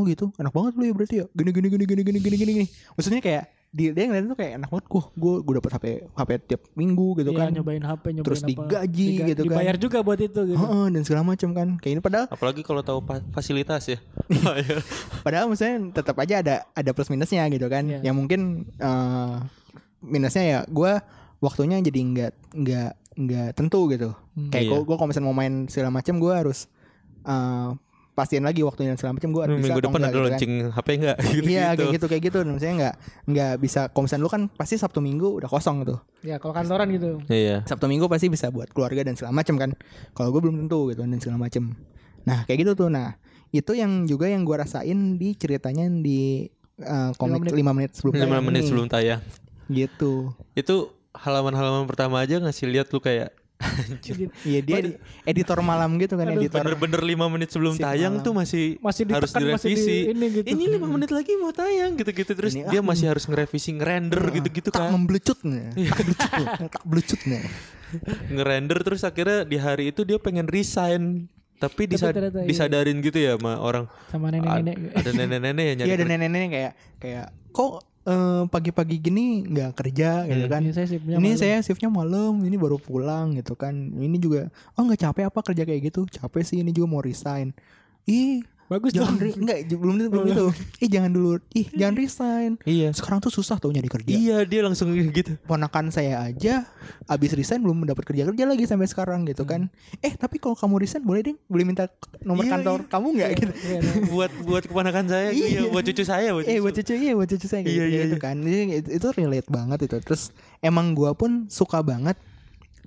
Oh 0.00 0.08
gitu, 0.08 0.32
enak 0.34 0.48
banget 0.48 0.72
lu 0.74 0.82
ya 0.82 0.92
berarti 0.92 1.14
ya. 1.20 1.24
Gini 1.30 1.50
gini 1.52 1.68
gini 1.68 1.84
gini 1.84 2.00
gini 2.00 2.18
gini 2.18 2.36
gini. 2.36 2.52
gini. 2.56 2.66
Maksudnya 2.96 3.20
kayak 3.20 3.44
dia 3.70 3.94
dia 3.94 4.02
ngeliatnya 4.02 4.26
tuh 4.26 4.38
kayak 4.40 4.52
enak 4.58 4.66
banget 4.66 4.86
gue 4.88 5.02
gue 5.14 5.34
gue 5.40 5.54
dapat 5.54 5.70
HP 5.70 5.84
HP 6.10 6.30
tiap 6.42 6.62
minggu 6.74 7.06
gitu 7.14 7.30
Iya, 7.30 7.38
kan. 7.38 7.50
nyobain 7.52 7.78
HP, 7.80 8.04
nyobain 8.10 8.26
Terus 8.26 8.40
apa. 8.40 8.48
digaji 8.50 9.06
Diga- 9.06 9.28
gitu 9.28 9.40
kan. 9.40 9.46
Dibayar 9.46 9.76
juga 9.76 9.98
buat 10.00 10.18
itu 10.18 10.40
gitu. 10.42 10.58
Heeh, 10.58 10.86
dan 10.88 11.02
segala 11.04 11.22
macam 11.22 11.48
kan. 11.52 11.68
Kayak 11.76 11.92
ini 11.92 12.00
padahal 12.00 12.26
apalagi 12.26 12.62
kalau 12.62 12.80
tahu 12.80 12.98
fasilitas 13.30 13.84
ya 13.86 13.98
padahal 15.22 15.46
maksudnya 15.46 15.76
tetap 15.92 16.16
aja 16.16 16.34
ada 16.40 16.54
ada 16.72 16.90
plus 16.90 17.06
minusnya 17.08 17.46
gitu 17.48 17.66
kan. 17.66 17.86
Yang 17.86 18.16
mungkin 18.16 18.40
eh, 18.74 19.36
minusnya 20.00 20.42
ya 20.42 20.58
gue 20.66 20.92
waktunya 21.38 21.78
jadi 21.78 22.00
nggak 22.02 22.32
nggak 22.52 22.90
nggak 23.20 23.48
tentu 23.54 23.86
gitu. 23.86 24.10
Hmm. 24.34 24.50
Kayak 24.50 24.64
Iya. 24.66 24.78
gue 24.80 24.96
kalau 24.96 25.08
misalnya 25.08 25.28
mau 25.28 25.36
main 25.36 25.54
segala 25.66 25.90
macam 25.92 26.18
gue 26.18 26.32
harus 26.32 26.66
eh, 27.22 27.70
pastiin 28.10 28.42
lagi 28.42 28.60
waktunya 28.60 28.92
dan 28.92 28.98
segala 28.98 29.16
macam 29.16 29.30
gue 29.30 29.42
harus 29.42 29.54
bisa 29.54 29.64
minggu 29.66 29.80
depan 29.80 29.90
enggak 29.96 30.02
ada 30.02 30.10
gitu 30.10 30.20
kan. 30.20 30.30
launching 30.34 30.52
HP 30.68 30.88
enggak 30.92 31.16
gitu 31.34 31.46
Iya 31.46 31.66
kayak 31.72 31.90
gitu 31.94 32.06
kayak 32.10 32.22
gitu. 32.26 32.38
Dan 32.40 32.50
Maksudnya 32.52 32.74
nggak 32.76 32.94
nggak 33.26 33.52
bisa. 33.58 33.80
Misalnya 33.90 34.22
lu 34.22 34.30
kan 34.30 34.42
pasti 34.50 34.74
Sabtu 34.76 35.00
Minggu 35.00 35.28
udah 35.38 35.48
kosong 35.48 35.76
tuh. 35.82 35.98
Ya 36.20 36.36
kalau 36.36 36.52
kantoran 36.52 36.90
gitu. 36.90 37.22
iya 37.26 37.62
Sabtu 37.64 37.86
Minggu 37.86 38.06
pasti 38.06 38.26
bisa 38.26 38.50
buat 38.50 38.68
keluarga 38.70 39.00
dan 39.02 39.14
segala 39.14 39.32
macam 39.32 39.54
kan. 39.56 39.70
Kalau 40.12 40.28
gue 40.30 40.40
belum 40.40 40.66
tentu 40.66 40.90
gitu 40.90 41.00
dan 41.00 41.18
segala 41.18 41.38
macam. 41.40 41.72
Nah 42.26 42.44
kayak 42.44 42.58
gitu 42.62 42.72
tuh. 42.76 42.88
Nah 42.88 43.16
itu 43.50 43.72
yang 43.72 44.04
juga 44.04 44.26
yang 44.26 44.42
gue 44.42 44.54
rasain 44.54 45.16
di 45.16 45.34
ceritanya 45.34 45.88
di 45.88 46.46
uh, 46.80 47.10
komik 47.16 47.50
Lima 47.50 47.72
5 47.72 47.76
menit. 47.78 47.90
sebelum 47.94 48.12
lima 48.14 48.24
tayang 48.26 48.44
menit 48.44 48.60
ini. 48.60 48.68
sebelum 48.68 48.86
tayang 48.86 49.20
Gitu. 49.66 50.34
itu 50.52 50.76
halaman-halaman 51.10 51.86
pertama 51.86 52.18
aja 52.18 52.38
ngasih 52.38 52.66
lihat 52.68 52.90
lu 52.90 52.98
kayak. 52.98 53.30
Iya 54.42 54.60
dia 54.60 54.78
di- 54.80 54.96
editor 55.22 55.60
malam 55.60 55.94
gitu 55.96 56.16
kan 56.16 56.26
Aduh, 56.26 56.40
editor. 56.40 56.64
bener-bener 56.64 57.00
lima 57.04 57.28
menit 57.28 57.48
sebelum 57.48 57.76
Shift 57.76 57.84
tayang 57.84 58.14
malam. 58.16 58.24
tuh 58.24 58.32
masih 58.32 58.64
Masih 58.78 59.02
harus 59.06 59.30
ditekan, 59.30 59.52
masih 59.52 59.68
di- 59.68 59.76
direvisi 59.76 59.96
ini 60.08 60.26
gitu. 60.32 60.46
ini 60.48 60.64
lima 60.70 60.86
menit 60.88 61.10
lagi 61.10 61.32
mau 61.36 61.52
tayang 61.52 61.92
gitu-gitu 61.94 62.32
terus 62.32 62.52
Ini, 62.52 62.66
dia 62.66 62.80
ah, 62.80 62.84
masih 62.84 63.06
harus 63.06 63.24
ngerevisi 63.24 63.70
ngerender 63.74 64.22
gitu-gitu 64.32 64.68
tak 64.68 64.80
kan 64.80 64.90
memblucut 64.90 65.38
nih. 65.42 65.76
Iya. 65.76 65.92
Tak 65.92 66.84
blucut 66.84 67.20
nih. 67.20 67.40
Tak 67.40 67.44
nih. 67.44 67.44
ngerender 68.36 68.78
terus 68.80 69.02
akhirnya 69.02 69.42
di 69.42 69.56
hari 69.56 69.90
itu 69.90 70.00
dia 70.02 70.16
pengen 70.16 70.46
resign 70.46 71.26
tapi 71.56 71.84
disad- 71.84 72.16
ternyata 72.16 72.40
iya. 72.40 72.48
disadarin 72.48 72.96
gitu 73.00 73.18
ya 73.18 73.36
sama 73.36 73.60
orang 73.60 73.84
Sama 74.08 74.32
nenek-nenek. 74.32 74.96
ada 74.96 75.10
nenek-nenek 75.12 75.64
yang 75.66 75.76
nyari 75.76 75.86
Iya 75.86 75.94
ada 75.94 76.06
nenek-nenek 76.06 76.48
kayak 76.48 76.72
kayak 76.96 77.26
kok 77.50 77.84
eh, 78.06 78.42
pagi-pagi 78.48 78.96
gini 78.96 79.44
nggak 79.44 79.70
kerja 79.76 80.24
gitu 80.28 80.46
kan. 80.48 80.60
Ini 80.64 80.72
saya 80.72 80.86
shiftnya 80.88 81.16
ini 81.18 81.28
malam. 81.32 81.40
saya 81.40 81.56
shiftnya 81.60 81.90
malam 81.90 82.32
ini 82.44 82.56
baru 82.56 82.78
pulang 82.80 83.36
gitu 83.36 83.56
kan 83.58 83.74
ini 83.76 84.16
juga 84.16 84.48
oh 84.78 84.82
nggak 84.86 85.00
capek 85.10 85.24
apa 85.28 85.40
kerja 85.44 85.62
kayak 85.68 85.80
gitu 85.92 86.08
capek 86.08 86.42
sih 86.44 86.58
ini 86.60 86.72
juga 86.72 86.86
mau 86.88 87.02
resign 87.04 87.52
ih 88.08 88.40
Bagus 88.70 88.94
jangan 88.94 89.18
dong. 89.18 89.18
re- 89.20 89.34
enggak 89.34 89.58
belum 89.68 89.94
belum 90.06 90.24
itu 90.26 90.46
ih 90.84 90.88
jangan 90.88 91.10
dulu. 91.10 91.42
Ih 91.50 91.66
jangan 91.74 91.94
resign. 91.96 92.52
Iya. 92.62 92.94
Sekarang 92.94 93.18
tuh 93.18 93.28
susah 93.28 93.58
tuh 93.58 93.68
nyari 93.68 93.90
kerja. 93.90 94.06
Iya 94.08 94.46
dia 94.46 94.62
langsung 94.62 94.94
gitu. 95.10 95.34
Ponakan 95.42 95.90
saya 95.90 96.22
aja 96.22 96.70
abis 97.04 97.34
resign 97.34 97.60
belum 97.60 97.82
mendapat 97.82 98.06
kerja 98.06 98.22
kerja 98.24 98.44
lagi 98.44 98.64
sampai 98.64 98.86
sekarang 98.86 99.26
gitu 99.26 99.42
kan. 99.42 99.66
Eh 99.98 100.14
tapi 100.14 100.38
kalau 100.38 100.54
kamu 100.54 100.78
resign 100.78 101.02
boleh 101.02 101.20
deh 101.20 101.36
boleh 101.44 101.64
minta 101.66 101.90
nomor 102.22 102.46
Iya, 102.46 102.52
kantor 102.54 102.78
kamu 102.86 103.06
nggak 103.12 103.30
gitu? 103.36 103.52
Iya, 103.60 103.78
iya. 103.80 103.92
buat 104.06 104.30
buat 104.40 104.62
keponakan 104.64 105.04
saya 105.04 105.28
Iya. 105.30 105.46
iya. 105.50 105.60
buat 105.66 105.82
cucu 105.82 106.02
saya 106.02 106.30
buat 106.30 106.46
eh 106.46 106.52
cucu. 106.52 106.62
buat 106.62 106.74
cucu 106.76 106.92
iya 106.94 107.12
buat 107.12 107.28
cucu 107.28 107.46
saya 107.46 107.60
kayak 107.60 107.74
Iya, 107.74 107.82
gitu, 107.82 107.90
iya, 107.90 108.02
gitu 108.06 108.16
iya. 108.16 108.22
kan 108.22 108.36
itu, 108.38 108.88
itu 108.94 109.06
relate 109.10 109.48
banget 109.48 109.78
itu. 109.82 109.96
Terus 110.00 110.22
emang 110.60 110.94
gua 110.94 111.10
pun 111.12 111.50
suka 111.50 111.82
banget 111.82 112.14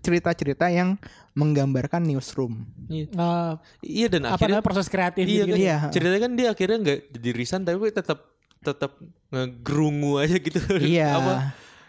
cerita-cerita 0.04 0.68
yang 0.68 1.00
menggambarkan 1.34 2.04
newsroom 2.04 2.68
Iya. 2.86 3.08
Nah, 3.12 3.58
Iya 3.80 4.08
dan 4.12 4.22
apa 4.26 4.36
akhirnya 4.36 4.60
namanya 4.60 4.68
proses 4.68 4.88
kreatif 4.88 5.24
iya 5.24 5.44
gitu. 5.44 5.50
kan 5.50 5.58
Iya. 5.58 5.78
ceritanya 5.90 6.22
kan 6.22 6.32
dia 6.34 6.48
akhirnya 6.50 6.78
nggak 6.80 7.00
jadi 7.14 7.30
resign 7.32 7.64
tapi 7.64 7.90
tetap 7.90 8.20
tetap 8.60 8.92
ngegrungu 9.30 10.14
aja 10.18 10.36
gitu 10.38 10.60
Iya. 10.78 11.08
apa, 11.14 11.34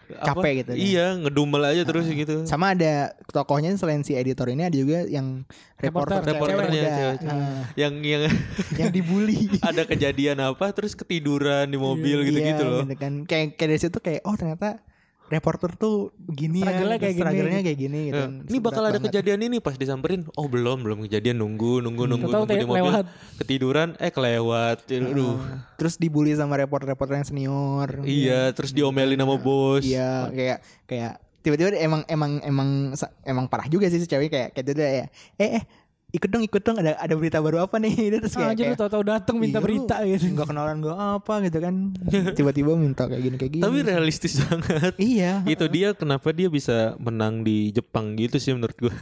Capek 0.05 0.51
gitu 0.59 0.71
kan. 0.71 0.77
iya 0.77 1.05
ngedumel 1.15 1.63
aja 1.65 1.81
terus 1.81 2.05
gitu 2.05 2.45
sama 2.45 2.71
ada 2.71 3.09
tokohnya 3.27 3.73
selain 3.73 3.99
si 3.99 4.13
editor 4.13 4.45
ini 4.47 4.61
ada 4.61 4.75
juga 4.75 5.01
yang 5.03 5.41
reporter, 5.75 6.21
Reporter, 6.21 6.21
cewek 6.21 6.35
reporternya 6.37 6.81
muda. 6.81 6.93
cewek. 6.93 7.17
Ah, 7.25 7.61
yang 7.73 7.93
yang 7.99 8.21
yang 8.79 8.89
dibully 8.91 9.49
ada 9.65 9.81
kejadian 9.83 10.37
apa 10.39 10.69
terus 10.71 10.93
ketiduran 10.93 11.65
di 11.65 11.75
mobil 11.75 12.21
gitu-gitu 12.23 12.61
Iya, 12.61 12.69
loh 12.71 12.83
gitu 12.83 12.95
kan 12.95 13.13
kayak 13.23 13.57
kayak 13.57 13.67
dari 13.67 13.81
situ 13.81 13.97
kayak 13.97 14.21
oh 14.21 14.35
ternyata 14.35 14.77
reporter 15.25 15.73
tuh 15.73 16.13
begini 16.21 16.61
ya 16.61 16.69
Struggle-nya 16.69 16.99
kayak 17.01 17.15
gini. 17.17 17.57
kayak 17.65 17.79
gini 17.81 17.99
gitu. 18.07 18.21
Nah, 18.21 18.29
ini 18.45 18.57
bakal 18.61 18.83
ada 18.85 18.95
banget. 18.95 19.09
kejadian 19.09 19.39
ini 19.41 19.57
pas 19.57 19.73
disamperin. 19.73 20.21
Oh 20.37 20.45
belum 20.45 20.85
belum 20.85 20.99
kejadian. 21.09 21.41
Nunggu 21.41 21.81
nunggu 21.81 22.05
nunggu 22.05 22.29
Tahu-tahu 22.29 22.45
nunggu 22.45 22.61
di 22.61 22.67
mobil. 22.69 22.93
lewat. 22.93 23.05
ketiduran 23.41 23.89
eh 23.97 24.13
kelewat. 24.13 24.77
Aduh. 24.85 25.41
Ah, 25.41 25.65
terus 25.75 25.97
dibully 25.97 26.37
sama 26.37 26.61
reporter-reporter 26.61 27.17
yang 27.17 27.27
senior. 27.27 27.89
Iya 28.05 28.53
terus 28.53 28.69
diomelin 28.69 29.17
sama 29.17 29.35
bos. 29.41 29.81
Iya, 29.81 30.29
kayak 30.29 30.57
kayak 30.85 31.13
tiba-tiba 31.41 31.77
emang 31.77 32.01
emang 32.05 32.31
emang 32.41 32.69
emang 33.21 33.45
parah 33.45 33.65
juga 33.65 33.85
sih 33.85 33.97
si 33.97 34.05
cewek 34.05 34.29
kayak 34.29 34.49
kayak 34.53 34.65
dia 34.73 34.89
ya. 35.01 35.05
Eh 35.37 35.49
eh 35.57 35.63
ikut 36.11 36.27
dong 36.27 36.41
ikut 36.41 36.61
dong. 36.61 36.77
Ada 36.77 36.95
ada 36.95 37.13
berita 37.13 37.39
baru 37.39 37.61
apa 37.61 37.75
nih? 37.75 37.93
Terus 38.19 38.33
Ah, 38.33 38.51
kayak, 38.51 38.55
kayak 38.55 38.77
tahu-tahu 38.77 39.03
datang 39.03 39.35
minta 39.35 39.57
"Iya, 39.57 39.61
lu 39.61 39.65
berita 39.65 39.95
gitu. 40.03 40.25
nggak 40.31 40.47
kenalan 40.47 40.77
gue 40.79 40.93
apa 40.93 41.33
gitu 41.41 41.57
kan. 41.59 41.75
Tiba-tiba 42.37 42.71
minta 42.73 43.03
kayak 43.05 43.21
gini 43.21 43.35
kayak 43.35 43.51
gini. 43.51 43.63
Tapi 43.63 43.77
realistis 43.81 44.37
banget. 44.43 44.93
Iya. 44.95 45.41
Itu 45.43 45.65
dia 45.67 45.91
kenapa 45.91 46.29
dia 46.29 46.47
bisa 46.47 46.93
menang 46.97 47.41
di 47.41 47.69
Jepang 47.69 48.13
gitu 48.13 48.35
sih 48.35 48.51
menurut 48.51 48.75
gua. 48.77 48.95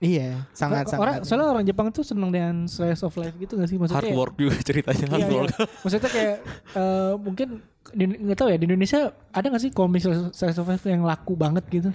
Iya 0.00 0.48
sangat 0.50 0.88
orang 0.90 1.20
sangat. 1.20 1.28
soalnya 1.28 1.48
orang 1.50 1.64
Jepang 1.64 1.86
tuh 1.90 2.00
seneng 2.00 2.28
dengan 2.28 2.64
slice 2.64 3.02
of 3.02 3.12
life 3.14 3.36
gitu 3.36 3.54
gak 3.54 3.68
sih? 3.68 3.76
Maksudnya 3.76 4.00
hard 4.02 4.16
work 4.16 4.34
juga 4.34 4.56
ceritanya 4.58 5.06
hard 5.06 5.20
Iya, 5.20 5.26
iya. 5.26 5.36
work. 5.36 5.50
Maksudnya 5.84 6.08
kayak 6.08 6.36
eh, 6.72 7.12
mungkin 7.16 7.48
di, 7.90 8.04
nggak 8.06 8.38
tahu 8.38 8.48
ya 8.48 8.56
di 8.56 8.64
Indonesia 8.64 9.00
ada 9.28 9.46
gak 9.46 9.60
sih 9.60 9.70
komik 9.70 10.00
slice 10.30 10.56
of 10.56 10.64
life 10.64 10.84
yang 10.84 11.02
laku 11.02 11.34
banget 11.34 11.64
gitu? 11.68 11.90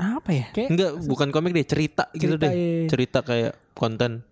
Apa 0.00 0.30
ya 0.32 0.46
Kayak 0.56 0.68
enggak 0.72 0.92
bukan 1.04 1.28
komik 1.28 1.52
deh 1.52 1.66
cerita, 1.68 2.08
gitu 2.16 2.40
Cerita, 2.40 2.48
deh 2.48 2.52
iya. 2.56 2.88
cerita 2.88 3.18
kayak 3.20 3.52
konten 3.76 4.24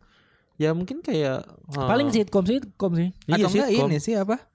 ya 0.56 0.72
mungkin 0.72 1.04
kayak 1.04 1.44
uh, 1.76 1.86
paling 1.86 2.08
sitcom 2.10 2.42
sitcom 2.42 2.92
sih. 2.96 3.08
iya 3.28 3.44
atau 3.44 3.48
enggak 3.52 3.70
ini 3.70 3.98
sih 4.00 4.16
apa 4.16 4.48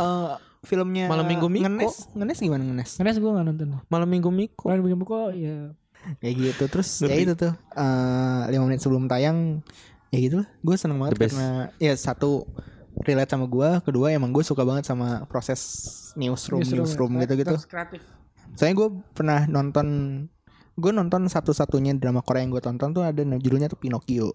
Eh, 0.00 0.32
filmnya 0.64 1.06
Malam 1.08 1.26
Minggu 1.28 1.46
Miko. 1.48 1.64
Ngenes, 1.68 1.96
ngenes 2.16 2.38
gimana 2.40 2.62
ngenes? 2.64 2.90
Karena 2.96 3.12
gue 3.16 3.30
gak 3.32 3.46
nonton. 3.52 3.68
Malam 3.88 4.08
Minggu 4.08 4.30
Miko. 4.32 4.68
Kalau 4.68 4.82
bikin 4.84 4.98
buku 5.00 5.14
ya 5.36 5.56
Kayak 6.24 6.34
gitu 6.40 6.64
terus 6.72 6.88
ya 7.04 7.12
itu 7.12 7.36
tuh 7.36 7.52
eh 7.76 8.40
lima 8.48 8.64
menit 8.64 8.80
sebelum 8.80 9.04
tayang 9.04 9.60
ya 10.08 10.18
gitu 10.20 10.40
lah. 10.40 10.48
Gue 10.64 10.76
seneng 10.80 10.96
banget 10.96 11.16
The 11.16 11.20
best. 11.20 11.36
karena 11.36 11.48
ya 11.76 11.92
satu 11.92 12.48
relate 13.04 13.28
sama 13.28 13.44
gue, 13.44 13.68
kedua 13.84 14.08
emang 14.08 14.32
gue 14.32 14.40
suka 14.40 14.64
banget 14.64 14.88
sama 14.88 15.28
proses 15.28 15.60
newsroom 16.16 16.64
newsroom, 16.64 17.20
ya. 17.20 17.28
gitu-gitu. 17.28 17.52
Terus 17.52 17.68
kreatif. 17.68 18.00
Soalnya 18.56 18.76
gue 18.80 18.88
pernah 19.12 19.40
nonton 19.44 19.86
gue 20.80 20.90
nonton 20.90 21.28
satu-satunya 21.28 21.94
drama 21.94 22.24
Korea 22.24 22.42
yang 22.42 22.50
gue 22.50 22.64
tonton 22.64 22.90
tuh 22.90 23.04
ada 23.04 23.20
judulnya 23.20 23.68
tuh 23.68 23.76
Pinocchio. 23.76 24.32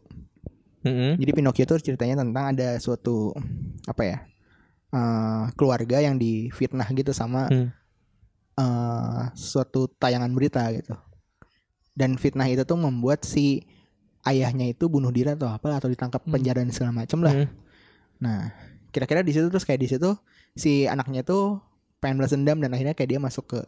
Mm-mm. 0.86 1.18
Jadi 1.18 1.32
Pinocchio 1.34 1.66
tuh 1.66 1.82
ceritanya 1.82 2.22
tentang 2.22 2.54
ada 2.54 2.78
suatu 2.78 3.34
apa 3.90 4.02
ya 4.06 4.18
eh, 4.94 5.44
keluarga 5.58 5.98
yang 6.00 6.16
difitnah 6.16 6.86
gitu 6.94 7.10
sama 7.12 7.50
Hmm. 7.50 7.74
eh, 8.56 9.24
suatu 9.34 9.90
tayangan 9.92 10.30
berita 10.32 10.62
gitu. 10.72 10.94
Dan 11.92 12.16
fitnah 12.16 12.46
itu 12.46 12.64
tuh 12.64 12.78
membuat 12.78 13.26
si 13.26 13.66
ayahnya 14.24 14.70
itu 14.70 14.86
bunuh 14.86 15.10
diri 15.10 15.34
atau 15.34 15.50
apa 15.50 15.76
atau 15.76 15.90
ditangkap 15.90 16.22
Hmm. 16.24 16.32
penjara 16.32 16.62
dan 16.62 16.72
segala 16.72 16.94
macem 16.94 17.20
lah. 17.20 17.34
Hmm. 17.34 17.50
Nah, 18.22 18.40
kira-kira 18.94 19.26
di 19.26 19.34
situ 19.36 19.50
terus 19.50 19.66
kayak 19.66 19.82
di 19.82 19.90
situ 19.92 20.16
si 20.56 20.88
anaknya 20.88 21.26
tuh 21.26 21.60
pengen 22.00 22.22
balas 22.22 22.32
dendam 22.32 22.62
dan 22.62 22.72
akhirnya 22.72 22.94
kayak 22.94 23.10
dia 23.10 23.20
masuk 23.20 23.46
ke 23.50 23.60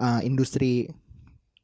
eh, 0.00 0.20
industri. 0.26 0.90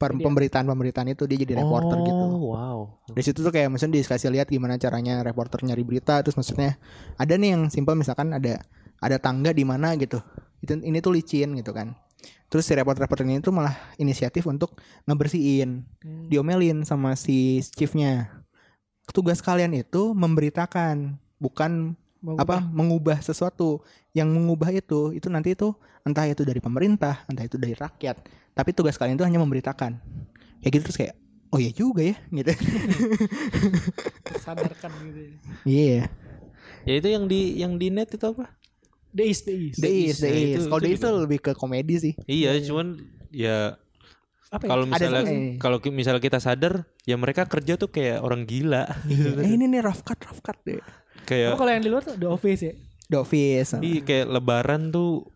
Pemberitaan-pemberitaan 0.01 1.13
itu 1.13 1.29
dia 1.29 1.37
jadi 1.45 1.61
reporter 1.61 2.01
gitu. 2.01 2.25
Oh, 2.25 2.57
wow. 2.57 2.79
Di 3.13 3.21
situ 3.21 3.45
tuh 3.45 3.53
kayak 3.53 3.69
maksudnya 3.69 4.01
dikasih 4.01 4.33
lihat 4.33 4.49
gimana 4.49 4.81
caranya 4.81 5.21
reporter 5.21 5.61
nyari 5.61 5.85
berita 5.85 6.25
terus 6.25 6.41
maksudnya 6.41 6.81
ada 7.21 7.37
nih 7.37 7.53
yang 7.53 7.63
simpel 7.69 7.93
misalkan 7.93 8.33
ada 8.33 8.65
ada 8.97 9.17
tangga 9.21 9.53
di 9.53 9.61
mana 9.69 9.93
gitu. 10.01 10.25
Itu 10.65 10.81
ini 10.81 11.05
tuh 11.05 11.13
licin 11.13 11.53
gitu 11.53 11.77
kan. 11.77 11.93
Terus 12.51 12.67
si 12.67 12.73
reporter-reporter 12.75 13.29
ini 13.29 13.45
tuh 13.45 13.55
malah 13.55 13.77
inisiatif 14.01 14.49
untuk 14.49 14.75
ngebersihin. 15.07 15.85
Diomelin 16.33 16.83
sama 16.89 17.15
si 17.15 17.61
chiefnya. 17.77 18.43
Tugas 19.11 19.43
kalian 19.43 19.75
itu 19.75 20.15
memberitakan, 20.15 21.19
bukan 21.43 21.99
Mau 22.21 22.37
apa 22.37 22.61
mengubah 22.61 23.19
sesuatu. 23.21 23.81
Yang 24.13 24.29
mengubah 24.35 24.71
itu 24.71 25.13
itu 25.13 25.27
nanti 25.27 25.55
itu 25.55 25.73
entah 26.03 26.25
itu 26.25 26.45
dari 26.45 26.61
pemerintah, 26.61 27.25
entah 27.27 27.45
itu 27.45 27.57
dari 27.57 27.73
rakyat. 27.73 28.17
Tapi 28.53 28.71
tugas 28.73 28.97
kalian 28.97 29.17
itu 29.17 29.25
hanya 29.25 29.41
memberitakan. 29.41 29.97
Kayak 30.61 30.73
gitu 30.77 30.85
terus 30.89 30.99
kayak 30.99 31.15
oh 31.51 31.59
iya 31.59 31.73
juga 31.73 32.03
ya 32.05 32.17
gitu. 32.31 32.53
sadarkan 34.39 34.91
gitu. 35.03 35.21
ya. 35.21 35.33
Iya. 35.65 36.03
Ya 36.85 36.95
itu 36.97 37.09
yang 37.09 37.25
di 37.25 37.41
yang 37.57 37.73
di 37.77 37.89
net 37.89 38.13
itu 38.13 38.25
apa? 38.25 38.53
Nah, 39.83 39.91
itu- 39.91 40.29
East. 40.31 40.65
Kalau 40.69 40.87
itu 40.87 40.99
tuh 40.99 41.11
juga. 41.11 41.23
lebih 41.27 41.39
ke 41.43 41.53
komedi 41.53 41.95
sih. 41.99 42.15
Iya, 42.25 42.61
cuman 42.63 42.95
ya 43.31 43.75
Apa 44.51 44.67
ya? 44.67 44.71
kalau 44.71 44.85
misalnya 44.87 45.23
sama- 45.27 45.59
kalau 45.59 45.79
misalnya 45.91 46.23
kita 46.23 46.39
sadar 46.39 46.75
ya 47.03 47.15
mereka 47.15 47.47
kerja 47.47 47.75
tuh 47.75 47.91
kayak 47.91 48.23
orang 48.23 48.47
gila. 48.47 48.87
Eh 49.43 49.51
ini 49.51 49.67
nih 49.67 49.83
rough 49.83 50.03
cut, 50.03 50.19
rough 50.27 50.43
cut 50.43 50.59
deh. 50.63 50.79
Kayak 51.25 51.57
kalau 51.57 51.71
yang 51.71 51.83
di 51.83 51.91
luar 51.91 52.03
tuh 52.03 52.17
The 52.17 52.29
Office 52.29 52.63
ya. 52.63 52.75
The 53.11 53.19
Office. 53.19 53.75
Iya 53.79 54.01
kayak 54.01 54.27
lebaran 54.31 54.89
tuh 54.89 55.27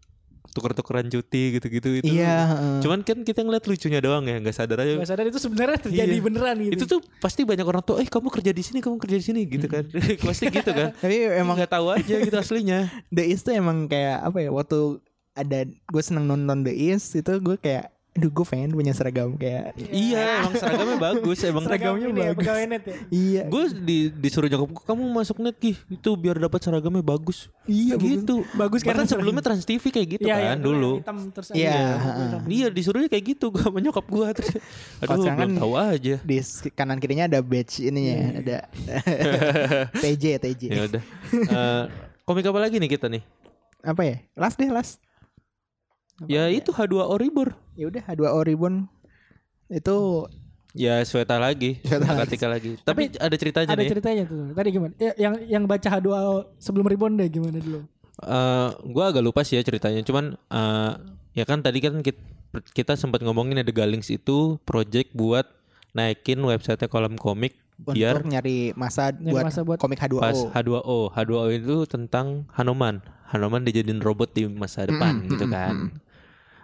tuker-tukeran 0.55 1.11
cuti 1.11 1.59
gitu-gitu 1.59 1.99
itu. 1.99 2.07
Iya. 2.07 2.47
heeh. 2.47 2.79
Cuman 2.87 3.03
kan 3.03 3.27
kita 3.27 3.43
ngeliat 3.43 3.67
lucunya 3.67 3.99
doang 3.99 4.23
ya, 4.23 4.39
nggak 4.39 4.55
sadar 4.55 4.87
aja. 4.87 5.03
Gak 5.03 5.11
sadar 5.11 5.27
itu 5.27 5.41
sebenarnya 5.43 5.79
terjadi 5.83 6.15
Iya. 6.15 6.23
beneran 6.23 6.57
gitu. 6.63 6.73
Itu 6.79 6.85
tuh 6.87 7.01
pasti 7.19 7.43
banyak 7.43 7.67
orang 7.67 7.83
tuh, 7.83 7.99
eh 7.99 8.07
kamu 8.07 8.31
kerja 8.31 8.55
di 8.55 8.63
sini, 8.63 8.79
kamu 8.79 9.03
kerja 9.03 9.17
di 9.19 9.25
sini 9.27 9.41
gitu 9.51 9.67
kan. 9.67 9.83
pasti 10.31 10.47
gitu 10.55 10.71
kan. 10.71 10.95
Tapi 11.03 11.17
Emang 11.27 11.39
emang 11.43 11.55
nggak 11.59 11.73
tahu 11.75 11.87
aja 11.91 12.15
gitu 12.23 12.37
aslinya. 12.39 12.87
The 13.11 13.27
East 13.27 13.51
tuh 13.51 13.59
emang 13.59 13.91
kayak 13.91 14.23
apa 14.23 14.39
ya? 14.39 14.55
Waktu 14.55 15.03
ada 15.35 15.59
gue 15.67 16.03
seneng 16.07 16.31
nonton 16.31 16.63
The 16.63 16.71
East 16.71 17.19
itu 17.19 17.33
gue 17.43 17.59
kayak 17.59 17.91
aduh 18.15 18.31
gue 18.31 18.47
pengen 18.47 18.71
punya 18.71 18.91
seragam 18.91 19.35
kayak 19.35 19.75
iya, 19.85 20.39
emang 20.39 20.55
seragamnya 20.55 20.99
bagus, 21.03 21.39
emang 21.51 21.67
Seragamnya 21.67 22.07
ini 22.07 22.21
ya, 22.21 22.31
bagus. 22.31 22.47
net 22.65 22.85
ya. 22.85 22.97
iya 23.11 23.43
Gue 23.45 23.65
di, 23.75 23.99
disuruh 24.09 24.47
nyokap 24.47 24.71
"Kok 24.71 24.85
kamu 24.87 25.03
masuk 25.11 25.37
net 25.39 25.57
Ki 25.57 25.75
itu 25.75 26.11
biar 26.15 26.39
dapat 26.39 26.61
seragamnya 26.61 27.03
bagus. 27.03 27.51
Iya, 27.65 27.99
gitu. 27.99 28.47
Bagus 28.55 28.81
Bahkan 28.81 28.87
karena 28.87 29.03
sebelumnya 29.05 29.43
Trans 29.43 29.63
TV 29.63 29.83
kayak 29.85 30.09
gitu 30.13 30.27
Iya, 30.27 30.37
kan 30.37 30.47
iya, 30.47 30.55
dulu. 30.57 30.93
Hitam 31.01 31.17
terus 31.29 31.49
Iya. 31.51 31.75
Iya 32.45 32.67
disuruhnya 32.71 33.09
kayak 33.09 33.25
gitu 33.29 33.51
gue 33.51 33.59
sama 33.61 33.79
nyokap 33.79 34.07
gue 34.07 34.27
terus. 34.33 34.53
Aduh 35.01 35.19
sekarang 35.21 35.35
belum 35.35 35.51
kan- 35.51 35.59
tahu 35.59 35.73
aja. 35.75 36.15
di 36.17 36.37
kanan 36.71 36.99
kirinya 36.99 37.27
ada 37.27 37.41
badge 37.41 37.83
ininya 37.83 38.15
ada 38.39 38.59
TJ 40.03 40.39
TJ 40.39 40.63
Ya 40.67 40.83
udah. 40.87 41.03
Eh, 41.35 41.85
komik 42.23 42.45
apa 42.45 42.59
lagi 42.59 42.79
nih 42.79 42.91
kita 42.91 43.09
nih? 43.09 43.27
apa 43.83 44.01
ya 44.01 44.17
last 44.33 44.57
deh 44.57 44.71
last 44.71 44.97
Ya 46.25 46.47
itu 46.47 46.71
H2O 46.71 47.11
Ribur. 47.15 47.59
ya 47.75 47.91
udah 47.91 48.03
H2O 48.05 48.41
Ribbon 48.41 48.87
itu 49.67 49.97
Ya 50.75 50.99
Sweta 51.03 51.39
lagi, 51.39 51.79
Sweta 51.81 52.03
lagi. 52.05 52.21
Katika 52.27 52.47
lagi. 52.47 52.71
Tapi 52.81 53.15
ada 53.15 53.35
ceritanya 53.35 53.69
Ada 53.69 53.79
nih. 53.79 53.91
ceritanya 53.91 54.23
tuh. 54.25 54.51
Tadi 54.51 54.69
gimana? 54.69 54.93
Ya, 54.97 55.13
yang 55.17 55.35
yang 55.49 55.63
baca 55.65 55.87
H2O 55.89 56.23
sebelum 56.57 56.83
Ribon 56.85 57.15
deh 57.15 57.27
gimana 57.29 57.59
dulu? 57.59 57.87
Eh, 58.17 58.69
gua 58.85 59.05
agak 59.09 59.23
lupa 59.23 59.43
sih 59.43 59.55
ya 59.55 59.63
ceritanya. 59.63 60.03
Cuman 60.03 60.35
eh, 60.35 60.93
ya 61.33 61.45
kan 61.45 61.63
tadi 61.63 61.79
kan 61.79 61.99
kita, 62.01 62.19
kita 62.71 62.95
sempat 62.95 63.23
ngomongin 63.23 63.55
ada 63.57 63.71
Galings 63.71 64.07
itu 64.09 64.59
project 64.63 65.11
buat 65.13 65.47
naikin 65.91 66.39
website 66.41 66.83
kolom 66.85 67.15
komik 67.15 67.55
biar 67.77 68.19
untuk 68.19 68.31
nyari 68.31 68.71
masa 68.73 69.11
Nyari 69.11 69.31
buat, 69.31 69.45
masa 69.47 69.61
buat- 69.63 69.79
komik 69.79 69.99
H2O 70.01 70.19
pas 70.21 70.39
H2O. 70.53 70.99
H2O 71.09 71.45
itu 71.51 71.77
tentang 71.87 72.51
Hanuman. 72.51 72.99
Hanuman 73.27 73.63
dijadiin 73.63 73.99
robot 73.99 74.31
di 74.31 74.47
masa 74.47 74.83
depan 74.85 75.23
Mm, 75.23 75.27
gitu 75.29 75.47
mm, 75.47 75.53
kan. 75.53 75.75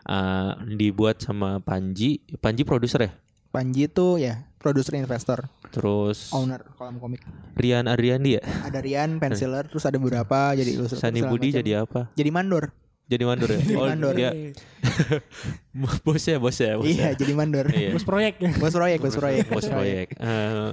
Eh, 0.03 0.51
dibuat 0.71 1.19
sama 1.19 1.59
Panji. 1.59 2.19
Panji 2.37 2.63
produser 2.63 3.01
ya. 3.03 3.13
Panji 3.49 3.85
tuh 3.85 4.15
ya 4.17 4.47
produser 4.57 4.95
investor 4.95 5.43
Terus 5.69 6.31
owner 6.31 6.63
kolom 6.75 6.97
komik 6.97 7.19
Rian 7.53 7.85
Ariandi 7.85 8.37
ya. 8.37 8.43
ada 8.63 8.79
Rian 8.79 9.19
penciler 9.19 9.67
terus 9.67 9.83
ada 9.83 9.97
beberapa 9.97 10.53
jadi 10.53 10.71
ilustrator 10.73 11.03
Sani 11.03 11.21
Budi 11.21 11.49
macam. 11.49 11.59
jadi 11.59 11.71
apa? 11.81 12.01
jadi 12.13 12.31
mandor 12.31 12.65
Jadi 13.05 13.25
mandor 13.25 13.51
ya. 13.51 13.59
Jadi 13.65 13.75
Oh, 13.75 13.85
mandor. 13.85 14.15
dia 14.15 14.31
bosnya 16.01 16.37
bosnya 16.37 16.77
bosnya. 16.77 16.95
iya 16.95 17.09
jadi 17.21 17.33
mandor 17.33 17.67
Iya. 17.67 17.91
Bos 17.91 18.05
proyek 18.05 18.35
ya. 18.39 18.51
bos 18.53 18.71
proyek 18.71 18.99
bos 19.01 19.15
proyek 19.15 19.45
Bos 19.49 19.67
proyek. 19.67 20.07
Eh, 20.21 20.71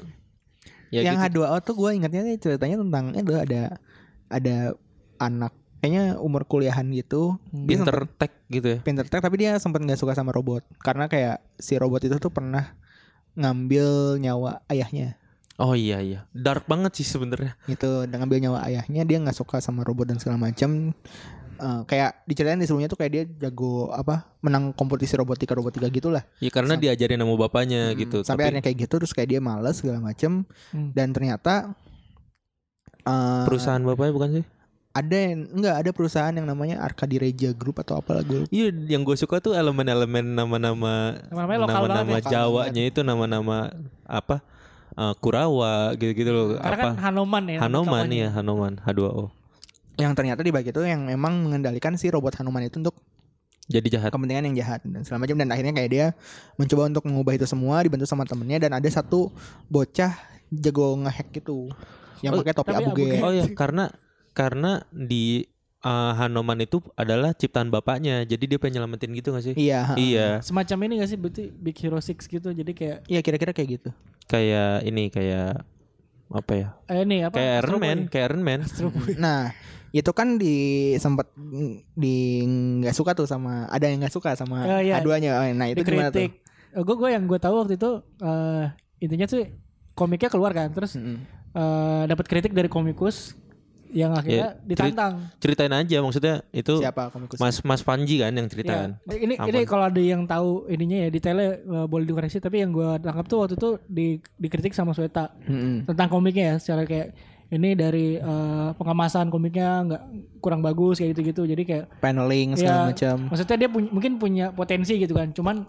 ya 0.94 1.02
yang 1.04 1.18
gitu. 1.20 1.42
H2O 1.42 1.58
tuh 1.62 1.76
gue 1.76 1.90
ingatnya 1.94 2.22
ceritanya 2.38 2.78
tentang 2.78 3.06
itu 3.12 3.34
ada 3.34 3.64
ada 4.30 4.58
anak 5.18 5.52
kayaknya 5.78 6.18
umur 6.18 6.44
kuliahan 6.44 6.86
gitu 6.90 7.38
dia 7.48 7.76
Pinter 7.76 7.96
sempet 8.04 8.18
tech 8.18 8.34
gitu 8.48 8.68
ya. 8.68 8.80
pinter 8.80 9.06
tech 9.06 9.20
tapi 9.20 9.36
dia 9.38 9.56
sempat 9.58 9.80
nggak 9.80 9.96
suka 9.96 10.12
sama 10.12 10.30
robot 10.30 10.66
karena 10.80 11.06
kayak 11.06 11.40
si 11.56 11.76
robot 11.76 12.02
itu 12.02 12.18
tuh 12.18 12.30
pernah 12.30 12.74
ngambil 13.34 14.18
nyawa 14.18 14.62
ayahnya 14.68 15.16
Oh 15.58 15.74
iya 15.74 15.98
iya. 15.98 16.22
Dark 16.30 16.70
banget 16.70 16.94
sih 16.94 17.06
sebenarnya. 17.08 17.58
gitu 17.66 18.06
dan 18.06 18.22
ngambil 18.22 18.38
nyawa 18.40 18.60
ayahnya 18.64 19.02
dia 19.02 19.18
nggak 19.18 19.34
suka 19.34 19.58
sama 19.58 19.82
robot 19.82 20.06
dan 20.06 20.18
segala 20.18 20.38
macam 20.40 20.94
Eh, 21.58 21.82
kayak 21.90 22.22
diceritain 22.24 22.62
di 22.62 22.70
sebelumnya 22.70 22.86
tuh 22.86 23.02
kayak 23.02 23.12
dia 23.12 23.24
jago 23.26 23.90
apa 23.90 24.30
menang 24.46 24.70
kompetisi 24.70 25.18
robotika 25.18 25.58
robotika 25.58 25.90
gitulah 25.90 26.22
Ya 26.38 26.54
karena 26.54 26.78
diajarin 26.78 27.18
sama 27.18 27.34
bapaknya 27.36 27.98
gitu. 27.98 28.22
sampai 28.22 28.30
Tapi 28.30 28.42
akhirnya 28.46 28.62
kayak 28.62 28.78
gitu 28.78 28.94
terus 29.02 29.10
kayak 29.10 29.30
dia 29.34 29.42
males 29.42 29.74
segala 29.74 29.98
macam 29.98 30.46
Hmm. 30.70 30.94
dan 30.94 31.10
ternyata 31.10 31.74
eh, 33.02 33.44
perusahaan 33.46 33.82
bapaknya 33.82 34.14
bukan 34.14 34.30
sih? 34.32 34.46
Ada 34.98 35.14
yang 35.16 35.46
enggak 35.52 35.76
ada 35.78 35.90
perusahaan 35.92 36.30
yang 36.30 36.44
namanya 36.44 36.80
Arkadi 36.80 37.18
Reja 37.18 37.50
Group 37.52 37.78
atau 37.78 37.96
apa 37.96 38.12
lah 38.12 38.24
gue 38.24 38.50
Iya, 38.50 38.70
yang 38.90 39.02
gue 39.02 39.14
suka 39.14 39.38
tuh 39.38 39.54
elemen-elemen 39.54 40.26
nama-nama 40.28 41.18
nama-nama 41.30 42.18
ya. 42.18 42.44
Jawanya 42.44 42.84
itu 42.84 43.00
nama-nama 43.02 43.70
apa? 44.04 44.42
eh, 44.94 45.14
Kurawa 45.16 45.94
gitu-gitu 45.94 46.28
loh. 46.28 46.46
Karena 46.58 46.74
apa? 46.76 46.88
kan 46.90 46.96
Hanoman 47.04 47.44
ya. 47.48 47.60
Hanoman 47.62 48.08
ya, 48.08 48.28
Hanoman 48.32 48.74
H2O. 48.80 49.30
yang 49.96 50.14
ternyata 50.14 50.40
di 50.40 50.50
bagi 50.50 50.70
itu 50.70 50.82
yang 50.82 51.06
memang 51.06 51.42
mengendalikan 51.42 51.94
si 51.94 52.06
robot 52.08 52.34
Hanuman 52.36 52.62
itu 52.64 52.78
untuk 52.78 52.94
Jadi 53.66 53.88
jahat. 53.92 54.10
kepentingan 54.10 54.46
yang 54.46 54.56
jahat 54.56 54.80
dan 54.82 55.02
segala 55.02 55.26
macam 55.26 55.36
dan 55.36 55.50
akhirnya 55.50 55.74
kayak 55.74 55.90
dia 55.90 56.06
mencoba 56.56 56.88
untuk 56.88 57.04
mengubah 57.04 57.34
itu 57.34 57.46
semua 57.46 57.82
dibantu 57.82 58.06
sama 58.06 58.24
temennya 58.24 58.64
dan 58.64 58.72
ada 58.74 58.86
satu 58.88 59.34
bocah 59.68 60.14
jago 60.50 60.96
ngehack 60.98 61.34
gitu 61.34 61.68
yang 62.22 62.32
Oh, 62.32 62.40
pakai 62.40 62.54
topi 62.54 62.72
abu 62.72 62.90
abu 62.90 63.04
Oh 63.20 63.30
ya, 63.32 63.46
karena 63.52 63.90
karena 64.38 64.86
di 64.94 65.50
eh, 65.82 66.12
Hanoman 66.14 66.62
itu 66.62 66.78
adalah 66.94 67.34
ciptaan 67.34 67.74
bapaknya. 67.74 68.22
Jadi 68.30 68.46
dia 68.46 68.62
pengen 68.62 68.86
nyelamatin 68.86 69.18
gitu 69.18 69.34
gak 69.34 69.42
sih? 69.42 69.54
iya. 69.58 69.98
Iya, 69.98 70.28
Semacam 70.46 70.78
ini 70.86 70.94
gak 71.02 71.10
sih 71.10 71.18
berarti 71.18 71.50
Big 71.50 71.74
Hero 71.82 71.98
6 71.98 72.14
gitu. 72.30 72.54
Jadi 72.54 72.72
kayak 72.78 72.98
iya 73.10 73.26
kira-kira 73.26 73.50
kayak 73.58 73.70
gitu 73.82 73.90
kayak 74.28 74.84
ini 74.84 75.08
kayak 75.08 75.64
apa 76.28 76.52
ya? 76.54 76.68
eh 76.92 77.08
ini 77.08 77.24
apa? 77.24 77.40
Kayak 77.40 77.54
Iron 77.64 77.80
Man, 77.80 78.00
kayak 78.12 78.26
Iron 78.30 78.44
Man. 78.44 78.60
Nah 79.24 79.56
itu 79.96 80.12
kan 80.12 80.36
di 80.36 80.56
sempat 81.00 81.32
di 81.96 82.44
nggak 82.84 82.92
suka 82.92 83.16
tuh 83.16 83.24
sama 83.24 83.72
ada 83.72 83.88
yang 83.88 84.04
nggak 84.04 84.12
suka 84.12 84.36
sama 84.36 84.68
Oh, 84.68 84.82
iya. 84.84 85.00
aduanya 85.00 85.48
nah 85.56 85.72
itu 85.72 85.80
gimana 85.82 86.12
tuh. 86.12 86.28
Gue 86.76 86.96
gue 87.00 87.10
yang 87.16 87.24
gue 87.26 87.40
tahu 87.40 87.64
waktu 87.64 87.80
itu 87.80 88.04
eh 88.20 88.66
intinya 89.00 89.26
tuh 89.26 89.48
komiknya 89.96 90.28
keluar 90.28 90.52
kan 90.52 90.70
terus 90.76 91.00
Mm-mm. 91.00 91.24
eh 91.56 92.04
dapat 92.12 92.28
kritik 92.28 92.52
dari 92.52 92.68
komikus 92.68 93.34
yang 93.90 94.12
akhirnya 94.12 94.54
Ya, 94.54 94.66
ditantang. 94.66 95.14
Ceritain 95.38 95.72
aja 95.72 95.98
maksudnya 96.00 96.36
itu 96.50 96.78
Siapa 96.78 97.08
komikus? 97.08 97.38
Mas 97.38 97.60
Mas 97.62 97.82
Panji 97.82 98.18
kan 98.18 98.30
yang 98.30 98.46
Ya, 98.46 98.52
ceritakan. 98.52 98.90
ini 99.10 99.36
Apa? 99.36 99.48
ini 99.48 99.60
kalau 99.64 99.86
ada 99.86 99.98
yang 99.98 100.24
tahu 100.24 100.68
ininya 100.68 100.98
ya 101.04 101.10
detailnya 101.10 101.50
eh, 101.58 101.86
boleh 101.86 102.04
dikoreksi 102.04 102.38
tapi 102.38 102.60
yang 102.60 102.70
gua 102.70 102.96
tangkap 102.96 103.26
tuh 103.26 103.38
waktu 103.42 103.56
itu 103.56 103.70
di, 103.84 104.08
dikritik 104.36 104.72
sama 104.72 104.92
Sweta 104.92 105.32
Mm-mm. 105.44 105.86
tentang 105.86 106.08
komiknya 106.08 106.46
ya 106.52 106.56
secara 106.58 106.84
kayak 106.84 107.16
ini 107.48 107.74
dari 107.74 108.20
eh, 108.20 108.70
pengemasan 108.76 109.28
komiknya 109.28 109.70
nggak 109.86 110.04
kurang 110.38 110.60
bagus 110.60 111.00
kayak 111.00 111.16
gitu-gitu 111.16 111.48
jadi 111.48 111.64
kayak 111.64 111.86
Paneling 111.98 112.56
segala 112.56 112.76
ya, 112.76 112.88
macam. 112.92 113.16
maksudnya 113.28 113.58
dia 113.58 113.70
punya, 113.70 113.88
mungkin 113.88 114.12
punya 114.18 114.46
potensi 114.52 114.96
gitu 114.96 115.16
kan 115.16 115.32
cuman 115.32 115.64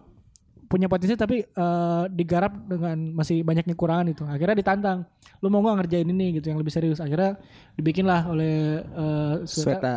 punya 0.69 0.87
potensi 0.87 1.17
tapi 1.17 1.41
eh, 1.41 2.05
digarap 2.13 2.53
dengan 2.69 3.17
masih 3.17 3.41
banyak 3.41 3.65
kekurangan 3.73 4.07
itu 4.13 4.23
akhirnya 4.29 4.61
ditantang 4.61 5.09
lu 5.41 5.49
mau 5.49 5.65
nggak 5.65 5.85
ngerjain 5.85 6.09
ini 6.13 6.39
gitu 6.39 6.53
yang 6.53 6.61
lebih 6.61 6.71
serius 6.71 7.01
akhirnya 7.01 7.41
dibikinlah 7.75 8.29
oleh 8.29 8.85
eh, 8.85 9.35
Sweta, 9.49 9.65
Sweta. 9.81 9.95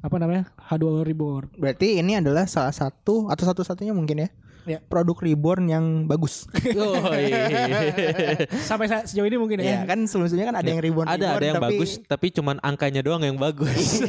apa 0.00 0.16
namanya 0.16 0.48
H2O 0.56 1.04
Reborn 1.04 1.60
Berarti 1.60 2.00
ini 2.00 2.16
adalah 2.16 2.48
salah 2.48 2.72
satu 2.72 3.28
atau 3.28 3.44
satu-satunya 3.44 3.92
mungkin 3.92 4.24
ya. 4.24 4.28
Ya. 4.64 4.78
Produk 4.80 5.16
reborn 5.18 5.68
yang 5.68 5.84
bagus. 6.04 6.48
Oh, 6.74 7.12
iya. 7.20 8.48
sampai 8.50 8.88
sa- 8.88 9.04
sejauh 9.04 9.24
ini 9.24 9.36
mungkin 9.36 9.60
Iya 9.60 9.84
ya 9.84 9.86
kan 9.86 10.08
sebelumnya 10.08 10.48
kan 10.48 10.56
ada 10.56 10.68
yang 10.68 10.80
reborn 10.80 11.06
ada 11.06 11.14
reborn, 11.14 11.36
ada 11.36 11.44
yang 11.44 11.56
tapi 11.56 11.66
bagus 11.70 11.90
tapi 12.02 12.26
cuman 12.30 12.56
angkanya 12.60 13.00
doang 13.00 13.20
yang 13.20 13.36
bagus. 13.36 14.00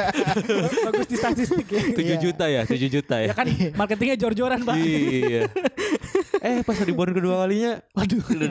bagus 0.88 1.06
di 1.06 1.16
statistik 1.16 1.66
ya 1.68 1.82
7 2.16 2.24
juta 2.24 2.44
ya, 2.46 2.62
7 2.64 2.76
juta 2.88 3.16
ya. 3.20 3.28
ya 3.30 3.34
kan 3.36 3.46
marketingnya 3.76 4.16
jor-joran 4.16 4.60
pak 4.62 4.76
iya. 4.76 5.44
Eh 6.40 6.64
pas 6.64 6.72
reborn 6.80 7.12
kedua 7.12 7.44
kalinya 7.44 7.84
waduh 7.92 8.24
Aduh, 8.24 8.48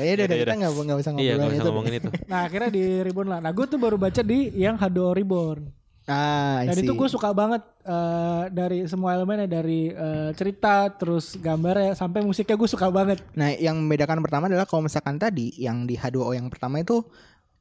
ya 0.00 0.12
udah 0.16 0.24
udah, 0.24 0.36
kita 0.40 0.54
nggak 0.56 0.72
nggak 0.72 0.98
usah 1.04 1.10
Iya 1.20 1.32
gak 1.36 1.48
usah 1.52 1.60
itu. 1.60 1.68
ngomongin 1.68 1.92
itu 2.00 2.08
nah 2.24 2.48
akhirnya 2.48 2.70
di 2.72 2.82
Reborn 3.04 3.28
lah 3.28 3.40
nah 3.44 3.52
gue 3.52 3.66
tuh 3.68 3.76
baru 3.76 4.00
baca 4.00 4.22
di 4.24 4.56
yang 4.56 4.80
H2O 4.80 5.12
Reborn 5.12 5.60
Ah, 6.06 6.62
Dan 6.62 6.86
itu 6.86 6.94
gue 6.94 7.08
suka 7.10 7.34
banget 7.34 7.66
eh, 7.82 8.42
dari 8.54 8.86
semua 8.86 9.18
elemennya 9.18 9.50
dari 9.50 9.90
eh, 9.90 10.30
cerita 10.38 10.86
terus 10.94 11.34
gambarnya 11.34 11.98
sampai 11.98 12.22
musiknya 12.22 12.54
gue 12.54 12.70
suka 12.70 12.86
banget. 12.94 13.26
Nah, 13.34 13.50
yang 13.50 13.74
membedakan 13.82 14.22
pertama 14.22 14.46
adalah 14.46 14.70
kalau 14.70 14.86
misalkan 14.86 15.18
tadi 15.18 15.50
yang 15.58 15.82
di 15.82 15.98
H2O 15.98 16.30
yang 16.30 16.46
pertama 16.46 16.78
itu 16.78 17.02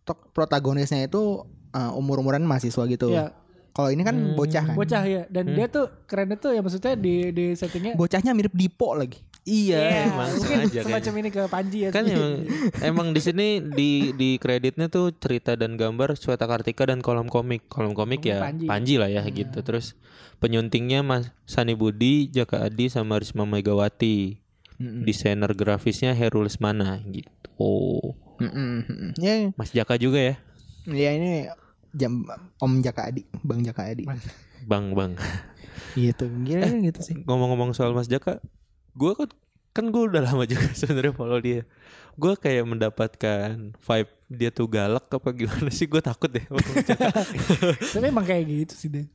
tok- 0.05 0.29
protagonisnya 0.29 1.09
itu 1.09 1.41
uh, 1.73 1.91
umur-umuran 1.97 2.45
mahasiswa 2.45 2.85
gitu. 2.85 3.09
Ya 3.09 3.33
Kalau 3.75 3.91
ini 3.91 4.07
kan 4.07 4.15
bocah 4.39 4.71
kan. 4.71 4.75
bocah 4.77 5.03
ya 5.03 5.23
dan 5.27 5.51
dia 5.51 5.67
tuh 5.67 5.91
kerennya 6.07 6.39
tuh 6.39 6.55
ya 6.55 6.63
maksudnya 6.63 6.95
di 6.95 7.35
di 7.35 7.45
settingnya. 7.57 7.99
Bocahnya 7.99 8.31
mirip 8.31 8.55
Dipo 8.55 8.95
lagi. 8.95 9.19
Iya 9.45 9.77
Ya, 9.77 10.01
emang 10.09 10.29
mungkin 10.33 10.57
sengaja 10.65 10.79
semacam 10.81 11.13
kayaknya. 11.13 11.21
ini 11.21 11.29
ke 11.29 11.41
Panji 11.45 11.77
ya. 11.85 11.89
Kan 11.93 12.03
emang, 12.09 12.33
emang 12.81 13.07
di 13.13 13.21
sini 13.21 13.61
di 13.61 13.89
di 14.11 14.29
kreditnya 14.35 14.89
tuh 14.89 15.13
cerita 15.13 15.53
dan 15.53 15.77
gambar 15.77 16.17
Sweta 16.17 16.49
Kartika 16.49 16.89
dan 16.89 17.05
kolom 17.05 17.29
komik. 17.29 17.69
Kolom 17.69 17.93
komik 17.93 18.25
ya 18.25 18.41
Panji. 18.41 18.65
Panji, 18.65 18.93
lah 18.97 19.05
ya 19.05 19.21
gitu. 19.23 19.61
Terus 19.61 19.93
penyuntingnya 20.37 21.05
Mas 21.05 21.29
Sani 21.45 21.73
Budi, 21.73 22.25
Jaka 22.27 22.65
Adi 22.65 22.89
sama 22.89 23.21
Risma 23.21 23.45
Megawati. 23.45 24.41
Desainer 24.75 25.53
grafisnya 25.53 26.11
Herul 26.11 26.49
Lesmana 26.49 26.99
gitu. 27.07 27.31
Oh, 27.55 28.11
Mm-mm, 28.35 28.83
mm-mm. 28.83 29.09
Ya, 29.15 29.55
Mas 29.55 29.71
Jaka 29.71 29.95
juga 29.95 30.19
ya. 30.19 30.35
ya 30.83 31.15
ini 31.15 31.47
jam 31.95 32.27
Om 32.59 32.83
Jaka 32.83 33.07
Adi, 33.07 33.23
Bang 33.39 33.63
Jaka 33.63 33.87
Adi. 33.87 34.03
Bang, 34.67 34.91
Bang. 34.91 35.15
gitu. 35.95 36.27
Gila 36.27 36.67
gitu 36.83 36.99
sih. 36.99 37.23
Ngomong-ngomong 37.23 37.71
soal 37.71 37.95
Mas 37.95 38.11
Jaka, 38.11 38.43
gue 38.95 39.11
kan 39.13 39.29
kan 39.75 39.85
gue 39.91 40.03
udah 40.07 40.23
lama 40.23 40.47
juga 40.47 40.71
sebenarnya 40.79 41.11
follow 41.11 41.39
dia. 41.39 41.67
Gue 42.15 42.33
kayak 42.33 42.63
mendapatkan 42.63 43.75
vibe 43.75 44.11
dia 44.31 44.49
tuh 44.49 44.71
galak 44.71 45.11
apa 45.11 45.29
gimana 45.35 45.67
sih? 45.67 45.83
Gue 45.83 45.99
takut 45.99 46.31
deh. 46.31 46.47
Tapi 47.93 48.05
emang 48.07 48.23
kayak 48.23 48.43
gitu 48.47 48.73
sih 48.73 48.89
deh. 48.89 49.05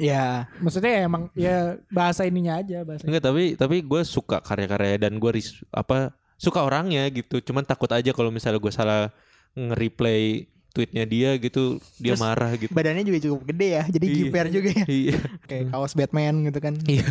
Ya, 0.00 0.48
Maksudnya 0.58 0.88
ya 0.96 1.02
emang 1.04 1.28
ya 1.36 1.76
bahasa 1.92 2.24
ininya 2.24 2.56
aja 2.56 2.80
bahasa. 2.80 3.04
Enggak 3.04 3.28
tapi 3.28 3.52
tapi 3.54 3.84
gue 3.84 4.00
suka 4.08 4.40
karya-karya 4.40 4.96
dan 4.96 5.20
gue 5.20 5.30
ris- 5.30 5.60
apa 5.68 6.16
suka 6.40 6.64
orangnya 6.64 7.04
gitu. 7.12 7.44
Cuman 7.44 7.62
takut 7.62 7.92
aja 7.92 8.08
kalau 8.16 8.32
misalnya 8.32 8.56
gue 8.56 8.72
salah 8.72 9.12
nge-replay 9.52 10.48
tweetnya 10.72 11.04
dia 11.04 11.36
gitu 11.36 11.76
dia 11.96 12.16
Terus 12.16 12.20
marah 12.20 12.50
gitu. 12.56 12.72
badannya 12.72 13.04
juga 13.04 13.18
cukup 13.22 13.40
gede 13.46 13.68
ya. 13.70 13.84
Jadi 13.86 14.06
Iya. 14.08 14.16
jiper 14.16 14.46
juga 14.48 14.70
ya. 14.72 14.84
Iya. 14.88 15.18
Kayak 15.48 15.64
kaos 15.70 15.92
Batman 15.92 16.34
gitu 16.44 16.58
kan. 16.58 16.74
Iya. 16.82 17.06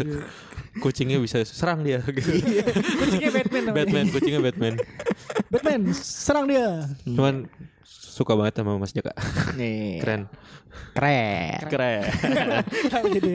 Kucingnya 0.77 1.17
bisa 1.17 1.45
serang 1.45 1.85
dia 1.85 2.01
gitu. 2.17 2.29
Kucingnya 2.97 3.31
Batman 3.31 3.61
namanya. 3.69 3.77
Batman, 3.77 4.05
kucingnya 4.09 4.41
Batman. 4.41 4.73
Batman 5.47 5.81
serang 5.93 6.45
dia. 6.45 6.89
Cuman 7.05 7.45
suka 7.85 8.33
banget 8.33 8.53
sama 8.57 8.75
Mas 8.75 8.91
Jaka. 8.91 9.13
Nih. 9.53 10.01
Keren. 10.01 10.25
Keren. 10.93 11.59
Keren. 11.67 12.01
Jadi 13.11 13.33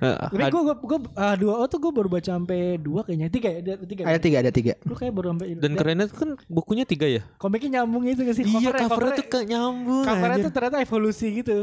Nah, 0.00 0.32
Tapi 0.32 0.48
gue 0.48 0.62
gue 0.64 0.76
gue 0.80 0.98
dua 1.36 1.54
oh 1.60 1.68
tuh 1.68 1.78
gue 1.78 1.92
baru 1.92 2.08
baca 2.08 2.24
sampai 2.32 2.80
dua 2.80 3.04
kayaknya 3.04 3.28
tiga 3.28 3.48
ya 3.52 3.60
ada 3.60 3.74
tiga. 3.84 4.02
Ada 4.08 4.18
tiga, 4.18 4.36
ada 4.40 4.50
tiga. 4.50 4.72
Gue 4.80 4.96
kayak 4.96 5.12
baru 5.12 5.26
sampai 5.36 5.46
dan 5.60 5.72
kerennya 5.76 6.06
tuh 6.08 6.16
kan 6.16 6.30
bukunya 6.48 6.84
tiga 6.84 7.04
ya. 7.04 7.22
komiknya 7.36 7.80
nyambung 7.80 8.08
itu 8.08 8.24
gak 8.24 8.32
sih? 8.32 8.44
Iya, 8.48 8.72
Covernya- 8.72 8.88
covernya 8.88 9.12
tuh 9.14 9.26
kayak 9.28 9.46
nyambung. 9.46 10.04
covernya 10.08 10.38
tuh 10.40 10.52
ternyata 10.52 10.76
evolusi 10.80 11.26
gitu. 11.36 11.58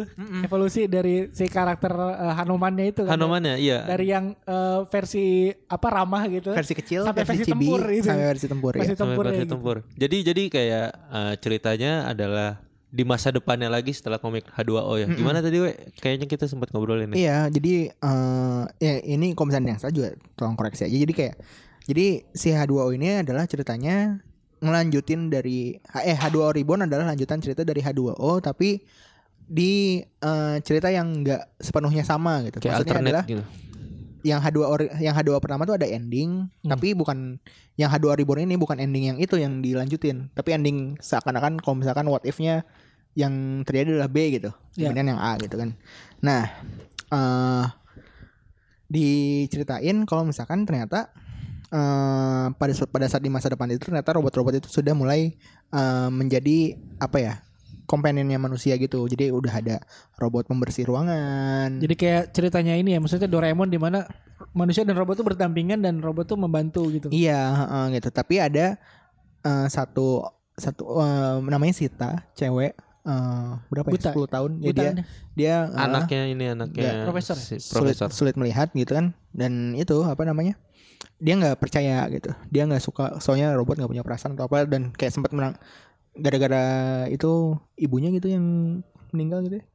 Evolusi 0.46 0.82
dari 0.86 1.16
si 1.34 1.46
karakter 1.50 1.92
eh, 1.92 2.34
Hanumannya 2.38 2.86
itu 2.88 3.02
kan. 3.04 3.12
Hanumannya 3.18 3.56
iya. 3.58 3.84
Dari 3.84 4.06
yang 4.06 4.26
eh, 4.38 4.80
versi 4.86 5.50
apa 5.50 5.88
ramah 5.90 6.24
gitu. 6.30 6.54
Versi 6.54 6.74
kecil, 6.78 7.02
sampai 7.04 7.26
versi, 7.26 7.44
tempur 7.50 7.82
gitu. 7.90 8.06
sampai 8.06 8.26
versi 8.30 8.46
tempur 8.48 8.72
ya. 8.74 8.80
Versi 8.86 8.94
Sampai 8.94 9.02
tempur 9.10 9.24
versi 9.26 9.34
ya 9.34 9.44
gitu. 9.44 9.54
tempur. 9.58 9.76
Jadi 9.98 10.18
jadi 10.24 10.42
kayak 10.48 10.88
eh, 11.10 11.34
ceritanya 11.42 11.92
adalah 12.06 12.62
di 12.88 13.04
masa 13.04 13.36
depannya 13.36 13.68
lagi 13.68 13.92
setelah 13.92 14.16
komik 14.16 14.48
H2O 14.56 14.94
ya. 14.96 15.08
Gimana 15.12 15.44
tadi 15.44 15.60
we? 15.60 15.76
Kayaknya 16.00 16.28
kita 16.32 16.48
sempat 16.48 16.72
ngobrolin 16.72 17.12
nih. 17.12 17.28
Iya, 17.28 17.38
jadi 17.52 17.92
eh 17.92 18.64
ya 18.80 18.94
ini 19.04 19.36
kalau 19.36 19.52
misalnya 19.52 19.76
yang 19.76 19.82
salah 19.84 19.96
juga 19.96 20.10
tolong 20.40 20.56
koreksi 20.56 20.88
aja. 20.88 20.96
Jadi 20.96 21.14
kayak 21.14 21.36
jadi 21.88 22.06
si 22.32 22.48
H2O 22.56 22.96
ini 22.96 23.24
adalah 23.28 23.44
ceritanya 23.44 24.24
ngelanjutin 24.64 25.28
dari 25.28 25.76
eh 25.76 26.16
H2O 26.16 26.56
Reborn 26.56 26.88
adalah 26.88 27.12
lanjutan 27.12 27.44
cerita 27.44 27.68
dari 27.68 27.84
H2O 27.84 28.40
tapi 28.40 28.80
di 29.48 30.00
eh, 30.04 30.56
cerita 30.64 30.88
yang 30.88 31.24
enggak 31.24 31.60
sepenuhnya 31.60 32.08
sama 32.08 32.40
gitu. 32.48 32.64
Kayak 32.64 32.88
Maksudnya 32.88 33.00
adalah 33.04 33.24
gitu. 33.28 33.44
Yang 34.26 34.42
H2O 34.42 34.68
ori- 34.70 34.94
yang 34.98 35.14
H2O 35.14 35.38
pertama 35.42 35.66
tuh 35.66 35.78
ada 35.78 35.86
ending, 35.86 36.50
tapi 36.66 36.94
bukan 36.98 37.38
yang 37.78 37.90
H2O 37.92 38.18
Reborn 38.18 38.46
ini 38.50 38.58
bukan 38.58 38.78
ending 38.82 39.14
yang 39.14 39.18
itu 39.22 39.38
yang 39.38 39.62
dilanjutin, 39.62 40.34
tapi 40.34 40.54
ending 40.58 40.98
seakan-akan 40.98 41.62
kalau 41.62 41.82
misalkan 41.82 42.10
what 42.10 42.26
if-nya 42.26 42.66
yang 43.18 43.66
terjadi 43.66 43.98
adalah 43.98 44.10
B 44.10 44.30
gitu, 44.34 44.54
Iya. 44.78 44.90
dibandingkan 44.94 45.08
yang 45.18 45.22
A 45.22 45.32
gitu 45.42 45.56
kan. 45.58 45.70
Nah, 46.22 46.44
eh 47.14 47.66
diceritain 48.88 50.08
kalau 50.08 50.24
misalkan 50.24 50.64
ternyata 50.64 51.12
eh 51.68 52.48
pada 52.56 52.74
pada 52.88 53.06
saat 53.12 53.20
di 53.20 53.28
masa 53.28 53.52
depan 53.52 53.68
itu 53.68 53.84
ternyata 53.84 54.16
robot-robot 54.16 54.64
itu 54.64 54.70
sudah 54.72 54.96
mulai 54.96 55.36
eh, 55.76 56.10
menjadi 56.10 56.80
apa 56.98 57.18
ya? 57.20 57.34
Kompanionnya 57.88 58.36
manusia 58.38 58.76
gitu. 58.76 59.08
Jadi 59.08 59.32
udah 59.32 59.54
ada 59.64 59.76
robot 60.20 60.46
pembersih 60.52 60.86
ruangan. 60.86 61.80
Jadi 61.80 61.96
kayak 61.96 62.36
ceritanya 62.36 62.76
ini 62.76 62.94
ya, 62.94 63.00
maksudnya 63.00 63.32
Doraemon 63.32 63.72
di 63.72 63.80
mana 63.80 64.04
manusia 64.52 64.84
dan 64.84 64.94
robot 65.00 65.24
tuh 65.24 65.26
berdampingan 65.26 65.82
dan 65.82 66.04
robot 66.04 66.28
tuh 66.30 66.38
membantu 66.38 66.92
gitu. 66.92 67.08
Iya, 67.10 67.40
heeh, 67.40 67.86
gitu. 67.98 68.12
Tapi 68.12 68.36
ada 68.44 68.76
eh, 69.42 69.68
satu 69.72 70.28
satu 70.60 70.84
eh, 71.00 71.36
namanya 71.48 71.74
Sita, 71.74 72.12
cewek 72.36 72.76
eh, 73.08 73.50
berapa 73.72 73.88
Buta. 73.88 74.12
ya? 74.12 74.20
10 74.20 74.36
tahun. 74.36 74.52
Ya, 74.62 74.72
dia 74.76 74.92
dia 75.34 75.56
eh, 75.72 75.86
Anaknya 75.88 76.22
ini 76.28 76.46
anaknya 76.52 77.08
profesor 77.08 77.40
ya? 77.40 77.46
si 77.46 77.56
sulit, 77.64 77.96
profesor. 77.96 78.10
sulit 78.12 78.36
melihat 78.36 78.68
gitu 78.76 78.94
kan. 78.94 79.16
Dan 79.32 79.74
itu 79.80 79.96
apa 80.04 80.28
namanya? 80.28 80.60
Dia 81.18 81.34
nggak 81.38 81.58
percaya 81.62 82.04
gitu. 82.12 82.30
Dia 82.52 82.68
nggak 82.68 82.84
suka 82.84 83.18
soalnya 83.24 83.56
robot 83.56 83.80
nggak 83.80 83.90
punya 83.90 84.04
perasaan 84.06 84.36
atau 84.36 84.50
apa 84.50 84.66
dan 84.68 84.92
kayak 84.94 85.14
sempat 85.16 85.32
menang 85.32 85.56
gara-gara 86.20 86.64
itu 87.08 87.56
ibunya 87.78 88.10
gitu 88.12 88.28
yang 88.30 88.46
meninggal 89.14 89.42
gitu 89.46 89.62
ya. 89.62 89.66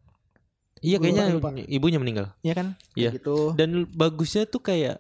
Iya 0.83 0.97
kayaknya 0.99 1.25
Lupa, 1.31 1.55
lupa. 1.55 1.63
ibunya 1.71 1.99
meninggal. 2.03 2.27
Iya 2.43 2.55
kan? 2.59 2.67
Iya. 2.99 3.11
Kayak 3.15 3.23
Gitu. 3.23 3.37
Dan 3.55 3.71
bagusnya 3.95 4.43
tuh 4.51 4.63
kayak 4.67 4.99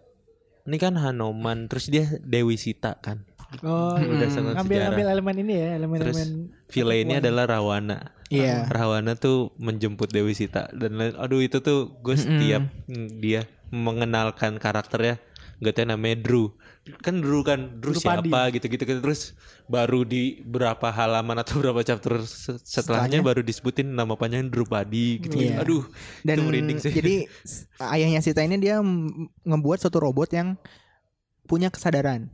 ini 0.62 0.76
kan 0.78 0.94
Hanoman 0.94 1.66
terus 1.66 1.90
dia 1.90 2.06
Dewi 2.22 2.54
Sita 2.54 2.94
kan. 3.02 3.26
Oh, 3.60 3.98
Udah 3.98 4.24
iya. 4.24 4.32
sangat 4.32 4.56
ngambil 4.56 4.78
sejarah. 4.78 4.86
ngambil 4.88 5.06
elemen 5.12 5.36
ini 5.44 5.52
ya, 5.60 5.68
elemen-elemen 5.76 6.28
Villainnya 6.72 7.20
adalah 7.20 7.44
Rawana. 7.52 7.98
Iya. 8.32 8.64
Rawana 8.70 9.12
tuh 9.18 9.52
menjemput 9.60 10.08
Dewi 10.08 10.32
Sita 10.32 10.72
dan 10.72 10.96
aduh 10.96 11.44
itu 11.44 11.60
tuh 11.60 12.00
gue 12.00 12.16
setiap 12.16 12.64
dia 13.20 13.44
mengenalkan 13.68 14.56
karakternya 14.56 15.20
gak 15.60 15.74
tahu 15.76 15.86
namanya 15.92 16.16
Drew 16.24 16.56
kan 16.82 17.22
Drew 17.22 17.46
kan 17.46 17.78
Padi. 17.78 18.26
siapa 18.26 18.40
gitu-gitu 18.50 18.82
gitu. 18.82 18.98
terus 18.98 19.38
baru 19.70 20.02
di 20.02 20.42
berapa 20.42 20.90
halaman 20.90 21.38
atau 21.38 21.58
berapa 21.62 21.78
chapter 21.80 22.26
se- 22.26 22.58
setelahnya 22.58 23.22
baru 23.22 23.38
disebutin 23.38 23.86
nama 23.86 24.18
panjangnya 24.18 24.50
Drew 24.50 24.66
Padi 24.66 25.22
gitu, 25.22 25.38
Iya. 25.38 25.62
aduh 25.62 25.86
Dan 26.26 26.42
itu 26.42 26.82
sih 26.82 26.90
jadi 26.90 27.30
ayahnya 27.94 28.18
Sita 28.18 28.42
ini 28.42 28.58
dia 28.58 28.82
ngebuat 29.46 29.78
suatu 29.78 30.02
robot 30.02 30.34
yang 30.34 30.58
punya 31.46 31.70
kesadaran. 31.70 32.26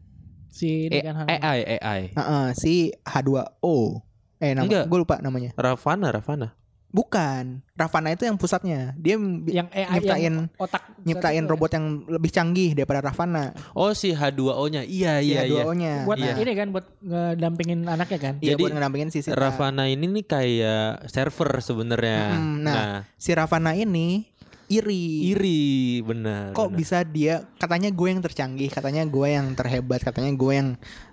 si 0.48 0.88
kan 0.88 1.28
AI 1.28 1.60
AI 1.76 2.00
Heeh, 2.16 2.46
si 2.56 2.72
H2O. 3.04 4.00
Eh 4.40 4.56
nama 4.56 4.64
Enggak. 4.64 4.84
gue 4.88 4.98
lupa 4.98 5.20
namanya. 5.20 5.52
Ravana, 5.54 6.08
Ravana. 6.08 6.56
Bukan. 6.98 7.62
Ravana 7.78 8.10
itu 8.10 8.26
yang 8.26 8.34
pusatnya. 8.34 8.90
Dia 8.98 9.14
yang 9.46 9.70
AI 9.70 10.02
nyiptain 10.02 10.22
yang 10.26 10.36
otak 10.58 10.82
nyiptain 11.06 11.46
itu 11.46 11.50
robot 11.54 11.70
yang 11.78 11.86
lebih 12.10 12.30
canggih 12.34 12.74
daripada 12.74 13.06
Ravana. 13.06 13.54
Oh 13.78 13.94
si 13.94 14.10
H2O-nya. 14.10 14.82
Iya 14.82 15.22
iya 15.22 15.46
iya. 15.46 15.62
H2O-nya. 15.62 15.94
buat 16.02 16.18
Iya. 16.18 16.34
ini 16.42 16.52
kan 16.58 16.68
buat 16.74 16.86
ngedampingin 16.98 17.86
anaknya 17.86 18.18
kan. 18.18 18.34
Iya 18.42 18.58
Jadi, 18.58 18.62
buat 18.66 18.72
ngedampingin 18.74 19.08
si 19.14 19.22
Sita. 19.22 19.38
Ravana 19.38 19.86
ini 19.86 20.10
nih 20.10 20.24
kayak 20.26 21.06
server 21.06 21.62
sebenarnya. 21.62 22.34
Mm, 22.34 22.54
nah. 22.66 22.74
nah, 22.74 22.98
Si 23.14 23.30
Ravana 23.30 23.78
ini 23.78 24.26
iri. 24.68 25.32
iri 25.32 25.60
benar. 26.04 26.52
Kok 26.52 26.68
benar. 26.70 26.78
bisa 26.78 26.98
dia 27.02 27.46
katanya 27.56 27.88
gue 27.88 28.08
yang 28.10 28.22
tercanggih, 28.22 28.68
katanya 28.68 29.02
gue 29.08 29.28
yang 29.28 29.56
terhebat, 29.56 30.04
katanya 30.04 30.32
gue 30.36 30.52
yang 30.52 30.68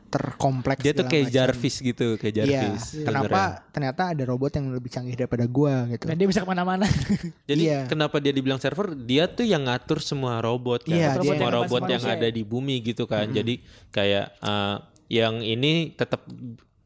terkompleks. 0.06 0.80
Dia 0.80 0.92
tuh 0.92 1.06
kayak 1.06 1.28
macam. 1.28 1.36
Jarvis 1.36 1.76
gitu, 1.78 2.08
kayak 2.16 2.34
Iya. 2.34 2.44
Jarvis. 2.46 2.82
sebenarnya. 2.94 3.06
Kenapa 3.06 3.42
ternyata 3.70 4.02
ada 4.12 4.24
robot 4.24 4.52
yang 4.54 4.66
lebih 4.72 4.90
canggih 4.90 5.16
daripada 5.16 5.46
gue 5.46 5.74
gitu. 5.92 6.04
Dan 6.08 6.16
dia 6.16 6.28
bisa 6.28 6.40
ke 6.40 6.48
mana-mana. 6.48 6.86
Jadi 7.50 7.64
Iya. 7.66 7.80
kenapa 7.86 8.18
dia 8.18 8.32
dibilang 8.32 8.58
server? 8.58 8.96
Dia 8.96 9.28
tuh 9.28 9.44
yang 9.44 9.66
ngatur 9.66 10.00
semua 10.00 10.40
robot 10.40 10.84
kan. 10.84 10.94
Iya, 10.94 11.16
semua 11.16 11.36
yang 11.36 11.52
robot 11.52 11.82
yang 11.86 12.00
manusia 12.00 12.16
ada 12.16 12.28
ya. 12.28 12.34
di 12.34 12.44
bumi 12.44 12.76
gitu 12.82 13.04
kan. 13.06 13.28
Jadi 13.28 13.60
kayak 13.90 14.26
eh, 14.38 14.76
yang 15.12 15.40
ini 15.40 15.92
tetap 15.92 16.26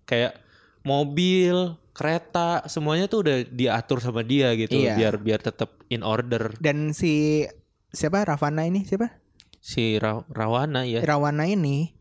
kayak 0.03 0.35
mobil, 0.81 1.75
kereta, 1.91 2.63
semuanya 2.65 3.05
tuh 3.05 3.21
udah 3.21 3.37
diatur 3.45 3.99
sama 3.99 4.23
dia 4.23 4.55
gitu 4.55 4.79
Iya. 4.79 4.95
biar 4.95 5.13
biar 5.19 5.39
tetap 5.39 5.75
in 5.87 6.01
order. 6.01 6.55
Dan 6.57 6.91
si 6.91 7.43
siapa 7.89 8.23
Ravana 8.23 8.63
ini 8.63 8.83
siapa? 8.83 9.19
Si 9.59 9.99
Ra- 9.99 10.23
Rawana 10.25 10.87
ya. 10.87 11.03
Rawana 11.03 11.43
ini 11.43 11.91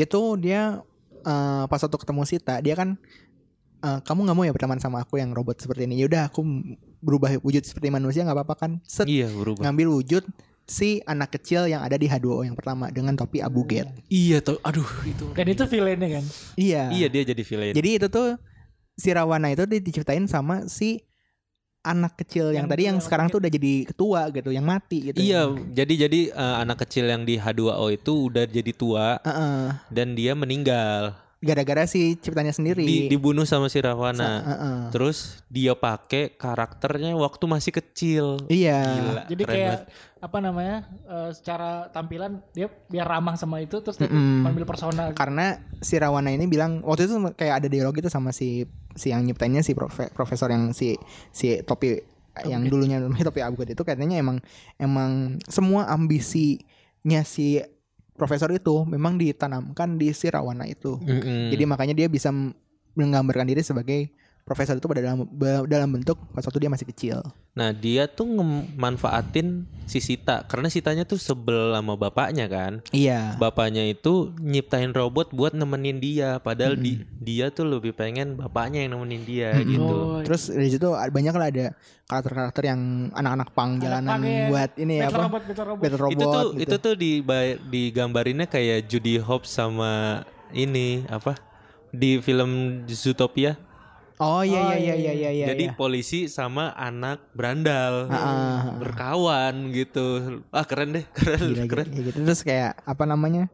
itu 0.00 0.20
dia 0.36 0.80
eh, 1.18 1.64
pas 1.66 1.78
waktu 1.78 1.98
ketemu 1.98 2.22
Sita 2.24 2.54
dia 2.58 2.74
kan 2.74 2.94
eh, 3.78 3.98
kamu 4.02 4.20
nggak 4.24 4.36
mau 4.36 4.44
ya 4.44 4.52
berteman 4.52 4.78
sama 4.78 5.02
aku 5.02 5.16
yang 5.16 5.30
robot 5.30 5.58
seperti 5.58 5.84
ini 5.84 5.98
yaudah 5.98 6.26
aku 6.26 6.42
berubah 6.98 7.38
wujud 7.40 7.62
seperti 7.62 7.88
manusia 7.88 8.22
nggak 8.22 8.36
apa-apa 8.36 8.54
kan 8.56 8.70
set 8.82 9.06
Iya, 9.06 9.30
berubah. 9.30 9.62
ngambil 9.62 9.88
wujud 9.92 10.24
si 10.68 11.00
anak 11.02 11.32
kecil 11.32 11.64
yang 11.64 11.80
ada 11.80 11.94
di 11.94 12.04
H2O 12.04 12.44
yang 12.44 12.52
pertama 12.52 12.90
dengan 12.90 13.16
topi 13.16 13.40
Abu 13.40 13.64
Ghraib. 13.64 13.88
Iya 14.06 14.44
tuh, 14.44 14.60
aduh 14.60 14.84
itu. 15.02 15.24
Dan 15.32 15.48
itu 15.48 15.64
villainnya 15.64 16.20
kan. 16.20 16.24
Iya. 16.54 16.92
Iya 16.92 17.06
dia 17.08 17.22
jadi 17.24 17.40
villain. 17.40 17.72
Jadi 17.72 17.90
itu 17.96 18.06
tuh 18.06 18.36
si 18.92 19.08
Rawana 19.08 19.48
itu 19.48 19.64
di- 19.64 19.80
diciptain 19.80 20.28
sama 20.28 20.68
si 20.68 21.00
anak 21.82 22.18
kecil 22.20 22.50
yang, 22.50 22.66
Yang 22.66 22.72
tadi 22.74 22.82
yang 22.82 22.98
yang 22.98 22.98
sekarang 23.04 23.26
tuh 23.30 23.38
udah 23.38 23.52
jadi 23.52 23.74
ketua 23.86 24.20
gitu, 24.34 24.50
yang 24.50 24.66
mati 24.66 24.98
gitu. 25.10 25.18
Iya, 25.18 25.42
jadi 25.72 25.94
jadi 26.08 26.20
eh, 26.34 26.56
anak 26.62 26.84
kecil 26.86 27.06
yang 27.06 27.22
di 27.22 27.38
H2O 27.38 27.86
itu 27.94 28.12
udah 28.28 28.44
jadi 28.44 28.72
tua 28.74 29.22
Heeh. 29.22 29.78
dan 29.88 30.18
dia 30.18 30.32
meninggal. 30.34 31.27
Gara-gara 31.38 31.86
si 31.86 32.18
ciptanya 32.18 32.50
sendiri. 32.50 32.82
Di, 32.82 33.06
dibunuh 33.06 33.46
sama 33.46 33.70
si 33.70 33.78
Ravana. 33.78 34.18
Sa- 34.18 34.42
heeh. 34.44 34.78
Terus 34.90 35.18
dia 35.46 35.70
pakai 35.72 36.34
karakternya 36.34 37.14
waktu 37.14 37.44
masih 37.44 37.70
kecil. 37.72 38.42
Iya. 38.46 38.82
Gila, 38.82 39.22
Jadi 39.28 39.42
keren 39.42 39.54
kayak 39.54 39.70
banget. 39.70 39.86
apa 40.18 40.38
namanya? 40.40 40.76
eh, 41.06 41.30
secara 41.30 41.70
tampilan 41.88 42.42
dia 42.50 42.66
biar 42.84 43.06
ramah 43.06 43.34
sama 43.34 43.58
itu 43.58 43.78
terus 43.78 43.94
dia 43.96 44.10
Mm-mm. 44.10 44.44
ambil 44.44 44.66
persona. 44.66 45.14
Karena 45.14 45.46
si 45.78 45.94
Rawana 45.94 46.28
ini 46.28 46.44
bilang 46.44 46.82
waktu 46.82 47.06
itu 47.06 47.14
kayak 47.32 47.54
ada 47.56 47.68
dialog 47.68 47.94
itu 47.94 48.10
sama 48.10 48.34
si 48.34 48.66
si 48.92 49.08
yang 49.08 49.22
nyiptainnya 49.22 49.62
si 49.62 49.78
profe- 49.78 50.10
profesor 50.10 50.50
yang 50.50 50.74
si 50.74 50.98
si 51.30 51.62
topi 51.62 52.02
yang 52.40 52.66
dulunya 52.66 52.98
namanya 52.98 53.26
topi 53.30 53.42
Abu 53.42 53.62
itu 53.62 53.78
katanya 53.78 54.14
emang 54.14 54.42
emang 54.74 55.38
semua 55.44 55.86
ambisinya 55.86 57.22
si 57.22 57.62
profesor 58.18 58.50
itu 58.50 58.82
memang 58.82 59.14
ditanamkan 59.14 59.94
di 59.94 60.10
si 60.10 60.26
Rawana 60.26 60.66
itu. 60.66 60.98
Mm-mm. 60.98 61.54
Jadi 61.54 61.62
makanya 61.64 61.94
dia 61.94 62.10
bisa 62.10 62.34
menggambarkan 62.98 63.46
diri 63.46 63.62
sebagai 63.62 64.10
profesor 64.48 64.80
itu 64.80 64.88
pada 64.88 65.04
dalam 65.04 65.28
dalam 65.68 65.88
bentuk 65.92 66.16
pas 66.32 66.40
waktu 66.40 66.64
dia 66.64 66.72
masih 66.72 66.88
kecil. 66.88 67.20
Nah 67.52 67.76
dia 67.76 68.08
tuh 68.08 68.24
ngemanfaatin 68.24 69.68
si 69.84 70.00
Sita 70.00 70.48
karena 70.48 70.72
Sitanya 70.72 71.04
tuh 71.04 71.20
sebel 71.20 71.76
sama 71.76 72.00
bapaknya 72.00 72.48
kan. 72.48 72.80
Iya. 72.88 73.36
Bapaknya 73.36 73.84
itu 73.84 74.32
nyiptain 74.40 74.96
robot 74.96 75.32
buat 75.36 75.52
nemenin 75.52 76.00
dia, 76.00 76.40
padahal 76.40 76.76
di, 76.80 77.04
dia 77.20 77.52
tuh 77.52 77.68
lebih 77.68 77.92
pengen 77.92 78.40
bapaknya 78.40 78.84
yang 78.84 78.96
nemenin 78.96 79.22
dia 79.28 79.50
Mm-mm. 79.58 79.68
gitu. 79.68 79.96
Oh, 79.96 80.20
Terus 80.24 80.48
dari 80.48 80.70
situ 80.72 80.88
banyak 80.88 81.34
lah 81.36 81.48
ada 81.52 81.66
karakter-karakter 82.08 82.62
yang 82.64 82.80
anak-anak 83.12 83.48
pang 83.52 83.70
Anak 83.76 83.82
jalanan 83.84 84.08
pang, 84.16 84.22
ya. 84.24 84.46
buat 84.48 84.70
ini 84.80 84.94
Battle 85.04 85.12
apa? 85.12 85.24
robot, 85.28 85.42
battle 85.44 85.66
robot. 85.68 85.82
Battle 85.82 86.00
robot 86.00 86.12
itu 86.16 86.24
tuh 86.24 86.48
gitu. 86.48 86.62
itu 86.64 86.76
tuh 86.80 86.94
di 86.96 87.12
digambarinnya 87.68 88.46
kayak 88.48 88.88
Judy 88.88 89.20
Hopps 89.20 89.52
sama 89.60 90.24
ini 90.56 91.04
apa 91.12 91.36
di 91.92 92.20
film 92.20 92.84
Zootopia. 92.88 93.56
Oh 94.18 94.42
iya 94.42 94.58
Oh, 94.58 94.74
iya 94.74 94.76
iya 94.78 94.94
iya, 94.98 95.12
iya 95.14 95.30
iya. 95.30 95.46
Jadi 95.54 95.70
iya. 95.70 95.74
polisi 95.78 96.26
sama 96.26 96.74
anak 96.74 97.30
berandal 97.38 98.10
Ah, 98.10 98.18
ah. 98.18 98.58
berkawan 98.82 99.70
gitu. 99.70 100.42
Ah 100.50 100.66
keren 100.66 100.98
deh, 100.98 101.06
keren, 101.16 101.54
Gila, 101.54 101.64
keren. 101.70 101.86
gila, 101.86 102.02
gitu. 102.10 102.18
Terus 102.26 102.42
kayak 102.42 102.82
apa 102.82 103.06
namanya? 103.06 103.46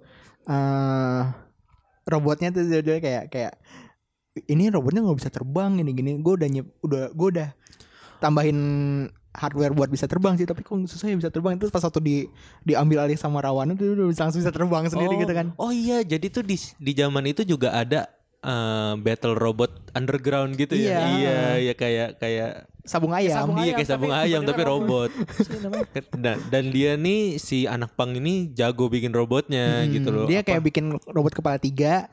eh 0.45 1.23
robotnya 2.05 2.53
tuh 2.53 2.65
dia 2.69 2.81
dia 2.85 2.97
kayak 3.01 3.25
kayak 3.33 3.53
ini 4.49 4.69
robotnya 4.69 5.05
nggak 5.05 5.19
bisa 5.21 5.29
terbang 5.33 5.81
ini 5.81 5.91
gini. 5.93 6.11
Gue 6.21 6.41
udah 6.41 6.49
nyep, 6.49 6.67
udah 6.81 7.03
gue 7.13 7.29
udah 7.41 7.49
tambahin 8.21 8.59
hardware 9.35 9.75
buat 9.75 9.91
bisa 9.91 10.07
terbang 10.07 10.39
sih 10.39 10.47
tapi 10.47 10.63
kok 10.63 10.79
susah 10.87 11.11
ya 11.11 11.19
bisa 11.19 11.27
terbang 11.29 11.59
terus 11.59 11.75
pas 11.75 11.83
waktu 11.83 11.99
di 12.01 12.17
diambil 12.63 13.03
alih 13.03 13.19
sama 13.19 13.43
Rawana 13.43 13.75
tuh 13.75 13.99
udah 13.99 14.07
langsung 14.15 14.39
bisa 14.39 14.55
terbang 14.55 14.87
sendiri 14.87 15.11
oh, 15.11 15.21
gitu 15.27 15.33
kan 15.35 15.47
Oh 15.59 15.73
iya, 15.75 16.07
jadi 16.07 16.31
tuh 16.31 16.47
di 16.47 16.55
di 16.79 16.93
zaman 16.95 17.27
itu 17.27 17.43
juga 17.43 17.75
ada 17.75 18.07
eh, 18.45 18.93
battle 18.99 19.35
robot 19.35 19.73
underground 19.93 20.55
gitu 20.55 20.75
ya. 20.75 21.01
Iya. 21.01 21.01
Iya, 21.11 21.41
ya 21.63 21.75
kayak 21.75 22.09
kayak 22.19 22.51
sabung 22.85 23.11
ayam 23.11 23.33
sabung 23.35 23.57
iya 23.57 23.65
ayam, 23.65 23.75
kayak 23.75 23.89
sabung 23.89 24.13
tapi 24.13 24.25
ayam 24.27 24.43
tapi 24.45 24.63
robot. 24.63 25.11
Namanya. 25.65 25.87
dan, 26.15 26.37
dan 26.49 26.65
dia 26.69 26.95
nih 26.95 27.21
si 27.39 27.65
anak 27.65 27.93
pang 27.93 28.13
ini 28.13 28.51
jago 28.51 28.87
bikin 28.87 29.11
robotnya 29.11 29.83
Hmm, 29.83 29.91
gitu 29.91 30.09
loh. 30.11 30.27
dia 30.27 30.39
Apa- 30.39 30.53
kayak 30.53 30.63
bikin 30.63 30.85
robot 31.03 31.33
kepala 31.33 31.57
tiga 31.57 32.13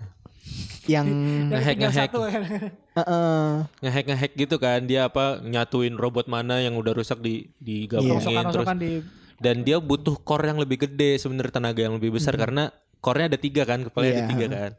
yang 0.83 1.05
Ngehack, 1.47 1.77
ngehack. 1.77 2.09
kan. 2.09 2.43
Heeh. 2.91 3.45
ngehack 3.79 4.05
ngehack 4.05 4.31
gitu 4.33 4.55
kan 4.57 4.81
dia 4.81 5.05
apa 5.05 5.39
nyatuin 5.39 5.93
robot 5.93 6.25
mana 6.25 6.57
yang 6.57 6.73
udah 6.73 6.91
rusak 6.91 7.19
di 7.19 7.51
digabungin 7.57 8.17
terus 8.17 8.25
Rosokan-rosokan 8.25 8.77
di 8.77 8.91
dan 9.37 9.61
dia 9.61 9.77
butuh 9.77 10.17
core 10.17 10.45
yang 10.45 10.57
lebih 10.57 10.81
gede 10.81 11.17
sebenarnya 11.17 11.53
tenaga 11.53 11.81
yang 11.81 11.95
lebih 11.95 12.11
besar 12.11 12.33
karena 12.35 12.69
core-nya 12.97 13.27
ada 13.27 13.39
tiga 13.39 13.63
kan 13.63 13.81
kepalanya 13.81 14.11
ada 14.11 14.19
Iya. 14.19 14.29
tiga 14.29 14.45
kan 14.49 14.71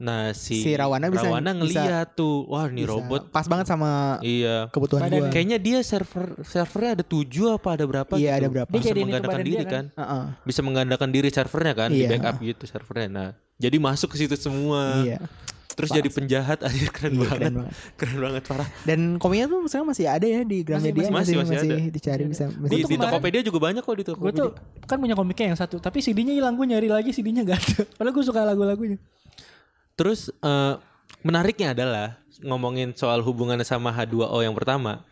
nah 0.00 0.32
si, 0.32 0.64
Si 0.64 0.72
Rawana 0.72 1.12
bisa- 1.12 1.28
ngeliat 1.52 2.08
tuh 2.12 2.48
wah 2.48 2.64
nih 2.66 2.82
bisa 2.82 2.92
robot. 2.96 3.22
pas 3.28 3.44
banget 3.44 3.68
sama 3.68 4.16
iya. 4.20 4.64
kebutuhan 4.68 5.04
Badannya. 5.04 5.20
gue 5.20 5.28
kayaknya 5.30 5.58
dia 5.60 5.78
server 5.80 6.40
servernya 6.40 6.90
ada 6.96 7.04
tujuh 7.04 7.52
apa 7.52 7.76
ada 7.76 7.84
berapa 7.84 8.12
Iya, 8.16 8.32
gitu. 8.32 8.38
ada 8.40 8.48
berapa. 8.48 8.70
Bisa 8.70 8.90
menggandakan 8.90 9.40
diri 9.40 9.54
dia 9.54 9.68
kan, 9.68 9.84
Heeh. 9.92 10.24
bisa 10.42 10.60
menggandakan 10.60 11.08
diri 11.10 11.28
servernya 11.28 11.74
kan 11.76 11.88
di 11.90 12.00
Iya. 12.00 12.08
backup 12.10 12.36
gitu 12.40 12.64
servernya. 12.64 13.08
Nah 13.08 13.28
jadi 13.54 13.76
masuk 13.76 14.08
ke 14.08 14.16
situ 14.18 14.34
semua. 14.34 15.04
Iya. 15.04 15.20
Terus 15.70 15.86
Parah 15.86 15.98
jadi 15.98 16.10
penjahat 16.10 16.58
aja 16.66 16.86
keren 16.90 17.12
Iya, 17.12 17.20
banget. 17.20 17.30
keren 17.30 17.54
banget. 17.54 17.74
keren 17.94 18.18
banget 18.18 18.42
parah. 18.42 18.68
Dan 18.82 19.00
komiknya 19.16 19.46
tuh 19.46 19.60
sekarang 19.64 19.88
masih 19.88 20.06
ada 20.06 20.26
ya 20.26 20.40
di 20.42 20.58
Gramedia? 20.60 21.08
Masih- 21.08 21.36
masih. 21.38 21.56
Ada. 21.70 21.76
dicari 21.90 22.24
bisa 22.26 22.44
di, 22.46 22.56
masih 22.58 22.72
di 22.72 22.84
kemarin- 22.86 23.00
Tokopedia 23.06 23.40
juga 23.42 23.58
banyak 23.62 23.80
kok 23.80 23.92
di 23.92 23.96
gue 23.98 24.08
Tokopedia 24.08 24.40
tuh 24.40 24.50
kan 24.82 24.96
punya 24.96 25.12
komiknya 25.12 25.46
yang 25.46 25.58
satu 25.58 25.76
tapi 25.76 26.00
CD-nya 26.00 26.32
hilang 26.32 26.52
gue 26.54 26.66
nyari 26.66 26.88
lagi 26.88 27.12
CD-nya 27.12 27.44
gak 27.44 27.56
ada. 27.56 27.76
Padahal 27.94 28.12
gue 28.12 28.24
suka 28.24 28.40
lagu-lagunya 28.42 28.96
Terus 30.00 30.32
eh, 30.32 30.74
menariknya 31.20 31.76
adalah 31.76 32.16
ngomongin 32.40 32.96
soal 32.96 33.20
hubungannya 33.20 33.68
sama 33.68 33.92
H2O 33.92 34.40
yang 34.40 34.56
pertama. 34.56 35.04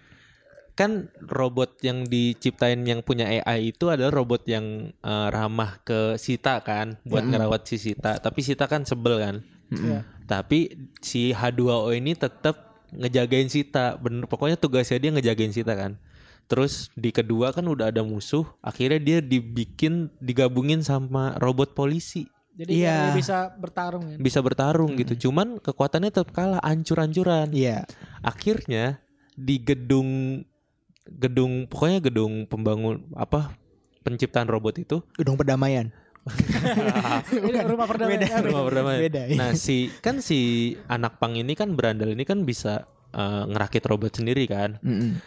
Kan 0.73 1.13
robot 1.21 1.77
yang 1.85 2.09
diciptain 2.09 2.81
yang 2.89 3.05
punya 3.05 3.29
AI 3.29 3.77
itu 3.77 3.93
adalah 3.93 4.09
robot 4.09 4.49
yang 4.49 4.89
eh, 4.97 5.29
ramah 5.29 5.77
ke 5.85 6.17
Sita 6.17 6.65
kan 6.65 6.97
buat 7.05 7.21
ngerawat 7.29 7.69
si 7.69 7.77
Sita. 7.77 8.17
Tapi 8.17 8.41
Sita 8.41 8.65
kan 8.65 8.89
sebel 8.89 9.21
kan. 9.21 9.37
Iya. 9.69 10.09
Tapi 10.25 10.89
si 11.05 11.37
H2O 11.37 11.93
ini 11.93 12.17
tetap 12.17 12.81
ngejagain 12.89 13.53
Sita. 13.53 14.01
Bener 14.01 14.25
pokoknya 14.25 14.57
tugasnya 14.57 14.97
dia 14.97 15.13
ngejagain 15.13 15.53
Sita 15.53 15.77
kan. 15.77 16.01
Terus 16.49 16.89
di 16.97 17.13
kedua 17.13 17.53
kan 17.53 17.69
udah 17.69 17.93
ada 17.93 18.01
musuh, 18.01 18.49
akhirnya 18.65 18.97
dia 18.97 19.19
dibikin 19.21 20.09
digabungin 20.17 20.81
sama 20.81 21.37
robot 21.37 21.77
polisi 21.77 22.25
jadi 22.59 22.71
dia 22.75 22.97
bisa 23.15 23.55
bertarung 23.55 24.03
kan 24.11 24.19
bisa 24.19 24.43
bertarung 24.43 24.99
gitu. 24.99 25.31
Cuman 25.31 25.63
kekuatannya 25.63 26.11
tetap 26.11 26.35
kalah, 26.35 26.59
ancur-ancuran. 26.59 27.55
Iya. 27.55 27.87
Akhirnya 28.19 28.99
di 29.39 29.63
gedung 29.63 30.43
gedung 31.07 31.71
pokoknya 31.71 32.03
gedung 32.03 32.51
pembangun 32.51 33.07
apa 33.15 33.55
penciptaan 34.03 34.51
robot 34.51 34.83
itu 34.83 34.99
Gedung 35.15 35.39
perdamaian. 35.39 35.95
Rumah 37.73 37.87
perdamaian 37.89 38.21
Beda. 38.21 38.45
rumah 38.45 38.65
berdamai. 38.69 38.97
Beda, 39.01 39.23
iya. 39.25 39.39
Nah, 39.39 39.51
si 39.57 39.89
kan 40.05 40.21
si 40.21 40.75
anak 40.91 41.17
pang 41.17 41.33
ini 41.39 41.57
kan 41.57 41.73
berandal 41.73 42.13
ini 42.13 42.27
kan 42.27 42.45
bisa 42.45 42.85
eh, 43.15 43.45
ngerakit 43.49 43.87
robot 43.89 44.19
sendiri 44.21 44.45
kan. 44.45 44.77
Mm-mm. 44.85 45.23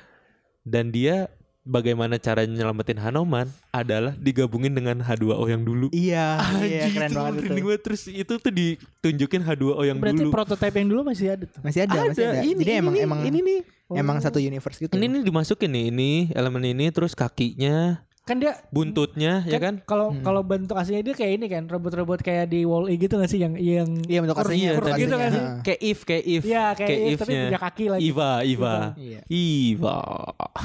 Dan 0.62 0.94
dia 0.94 1.26
bagaimana 1.62 2.18
cara 2.18 2.42
nyelamatin 2.44 2.98
Hanoman 2.98 3.46
adalah 3.70 4.18
digabungin 4.18 4.74
dengan 4.74 5.00
H2O 5.00 5.46
yang 5.46 5.62
dulu. 5.62 5.88
Iya, 5.94 6.42
iya 6.66 6.90
Anjing, 6.90 6.94
keren 6.98 7.10
itu 7.10 7.18
banget 7.18 7.34
itu. 7.46 7.82
Terus 7.86 8.02
itu 8.10 8.34
tuh 8.38 8.52
ditunjukin 8.52 9.42
H2O 9.46 9.82
yang 9.86 9.98
Berarti 10.02 10.24
dulu. 10.26 10.32
prototipe 10.34 10.76
yang 10.78 10.90
dulu 10.90 11.02
masih 11.06 11.28
ada 11.34 11.46
tuh. 11.46 11.62
Masih 11.62 11.80
ada, 11.86 11.98
masih 12.06 12.24
ada. 12.26 12.42
Ini, 12.42 12.54
Jadi 12.58 12.72
ini 12.72 12.74
emang 12.82 12.94
nih, 12.94 13.02
emang 13.06 13.20
ini 13.24 13.40
nih. 13.42 13.60
emang 13.92 14.18
Oh. 14.18 14.24
satu 14.24 14.40
universe 14.40 14.80
gitu. 14.80 14.92
Ini 14.96 15.06
nih 15.06 15.22
dimasukin 15.22 15.68
nih, 15.68 15.86
ini 15.92 16.12
elemen 16.32 16.64
ini 16.64 16.88
terus 16.96 17.12
kakinya, 17.12 18.00
Kan 18.22 18.38
dia 18.38 18.54
buntutnya 18.70 19.42
ya 19.44 19.58
kan? 19.58 19.82
Kalau 19.82 20.14
Hmm. 20.14 20.22
kalau 20.22 20.42
bentuk 20.42 20.74
aslinya 20.74 21.02
dia 21.02 21.12
kayak 21.12 21.32
ini 21.36 21.46
kan 21.48 21.66
robot-robot 21.66 22.22
kayak 22.22 22.48
di 22.48 22.62
Wall 22.64 22.86
E 22.86 22.96
gitu 22.96 23.18
gak 23.18 23.26
sih 23.26 23.38
yang 23.38 23.58
yang 23.58 23.90
Iya 24.04 24.22
bentuk 24.22 24.38
aslinya, 24.38 24.62
Iya, 24.62 24.74
kurus 24.76 24.90
gitu 24.94 24.94
aslinya. 24.94 25.18
kan 25.18 25.32
sih? 25.32 25.44
Kayak 25.64 25.80
if, 25.82 26.00
kayak 26.04 26.24
if. 26.24 26.42
Iya 26.44 26.66
kayak, 26.72 26.90
if, 26.92 27.18
tapi 27.18 27.18
if-nya. 27.28 27.42
punya 27.44 27.60
kaki 27.60 27.86
lagi. 27.88 28.02
Iva, 28.04 28.32
Iva. 28.44 28.76
Iya. 28.94 29.20
Iva. 29.26 29.98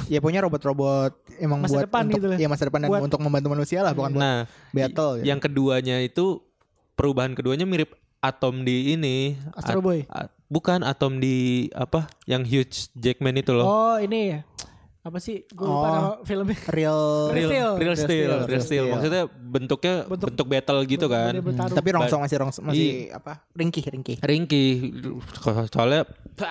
Ya 0.07 0.19
punya 0.21 0.41
robot-robot 0.41 1.11
emang 1.39 1.59
Masa 1.61 1.73
buat 1.73 1.83
depan 1.83 2.03
untuk 2.05 2.15
gitu 2.15 2.27
lah. 2.29 2.39
ya 2.39 2.47
masa 2.47 2.63
depan 2.65 2.79
dan 2.79 2.89
Buat- 2.89 3.05
untuk 3.05 3.21
membantu 3.21 3.49
manusia 3.51 3.81
lah 3.81 3.93
bukan 3.93 4.11
buat 4.11 4.21
Nah, 4.21 4.39
battle. 4.71 5.11
i- 5.11 5.17
gitu. 5.17 5.27
yang 5.27 5.39
keduanya 5.39 5.97
itu 5.99 6.45
perubahan 6.93 7.33
keduanya 7.33 7.65
mirip 7.65 7.91
atom 8.19 8.63
di 8.63 8.93
ini. 8.93 9.33
Astro 9.55 9.81
Boy. 9.81 10.05
a- 10.07 10.29
bukan 10.47 10.81
atom 10.83 11.19
di 11.19 11.37
apa? 11.73 12.05
Yang 12.25 12.43
huge 12.47 12.77
Jackman 12.95 13.33
itu 13.35 13.51
loh. 13.51 13.65
Oh 13.65 13.97
ini 13.97 14.21
ya. 14.29 14.41
Apa 15.07 15.19
sih? 15.19 15.47
Gue 15.49 15.63
lupa 15.63 15.79
Oh. 15.79 15.87
nama 15.87 16.11
filmnya. 16.21 16.59
real 16.69 17.01
Real 17.37 17.47
Steel. 17.47 17.71
real 17.79 17.95
steel, 17.95 18.03
Steel, 18.03 18.27
real 18.27 18.43
Real 18.45 18.59
steel. 18.61 18.85
Maksudnya 18.91 19.23
bentuknya 19.31 19.95
Bentuk- 20.03 20.29
bentuk, 20.29 20.47
battle 20.49 20.81
gitu 20.85 21.07
kan. 21.07 21.31
Dia 21.31 21.39
bertarung. 21.41 21.77
tapi 21.77 21.89
rongsong 21.93 22.21
masih 22.21 22.37
rongs 22.37 22.57
masih 22.61 22.83
Iya. 23.07 23.15
apa? 23.15 23.33
Ringkih, 23.55 23.85
ringkih. 23.87 24.17
Ringkih 24.19 24.69
soalnya 25.71 26.03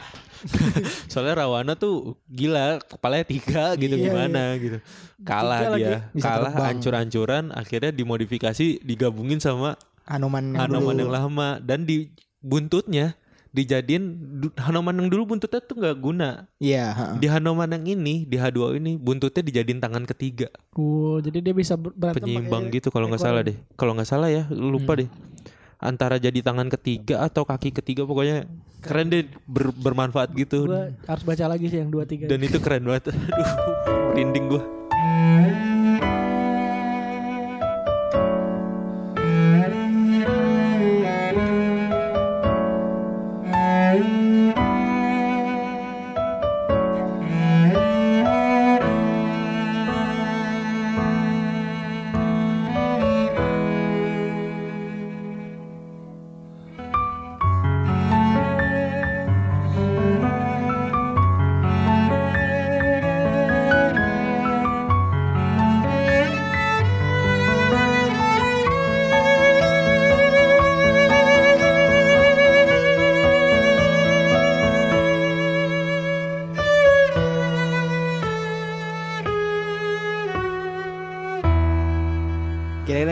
soalnya 1.06 1.36
Rawana 1.38 1.74
tuh 1.76 2.16
gila 2.26 2.80
kepalanya 2.80 3.26
tiga 3.26 3.66
gitu 3.76 3.92
Iya, 3.94 4.04
gimana 4.04 4.44
gitu 4.56 4.78
kalah 5.20 5.62
Tiga 5.68 5.76
dia 5.76 5.98
kalah 6.16 6.54
hancur-hancuran 6.64 7.50
akhirnya 7.52 7.92
dimodifikasi 7.92 8.82
digabungin 8.82 9.38
sama 9.38 9.74
Hanoman 10.06 10.54
yang 10.54 10.70
dulu. 10.70 11.02
yang 11.02 11.12
lama 11.12 11.58
dan 11.60 11.84
di 11.84 12.14
buntutnya 12.40 13.18
dijadiin 13.56 14.04
Hanoman 14.60 15.00
yang 15.00 15.08
dulu 15.08 15.34
buntutnya 15.34 15.64
tuh 15.64 15.80
nggak 15.80 15.98
guna. 15.98 16.52
Iya, 16.60 16.92
ha. 16.92 17.06
di 17.16 17.32
Hanoman 17.32 17.72
yang 17.72 17.96
ini 17.96 18.28
di 18.28 18.36
H2 18.36 18.76
ini 18.76 19.00
buntutnya 19.00 19.40
dijadiin 19.40 19.80
tangan 19.80 20.04
ketiga. 20.04 20.52
Oh, 20.76 21.24
jadi 21.24 21.40
dia 21.40 21.56
bisa 21.56 21.80
ber- 21.80 21.96
berantem 21.96 22.20
penyeimbang 22.20 22.68
pakai 22.68 22.76
gitu 22.78 22.88
kalau 22.92 23.08
nggak 23.08 23.24
salah 23.24 23.42
deh. 23.48 23.56
Kalau 23.80 23.96
nggak 23.96 24.10
salah 24.12 24.28
ya 24.28 24.44
lupa 24.52 25.00
deh. 25.00 25.08
Antara 25.80 26.20
jadi 26.20 26.40
tangan 26.40 26.68
ketiga 26.68 27.24
atau 27.24 27.48
kaki 27.48 27.72
ketiga 27.72 28.04
pokoknya 28.04 28.48
keren 28.84 29.08
deh 29.08 29.24
ber- 29.48 29.76
bermanfaat 29.76 30.36
gitu. 30.36 30.68
Gua 30.68 30.92
harus 31.08 31.24
baca 31.24 31.46
lagi 31.48 31.72
sih 31.72 31.80
yang 31.80 31.92
dua 31.92 32.04
tiga. 32.04 32.28
dan 32.28 32.44
itu 32.44 32.60
keren 32.60 32.84
banget. 32.84 33.16
Aduh 33.32 33.50
merinding 34.12 34.46
gua 34.48 34.64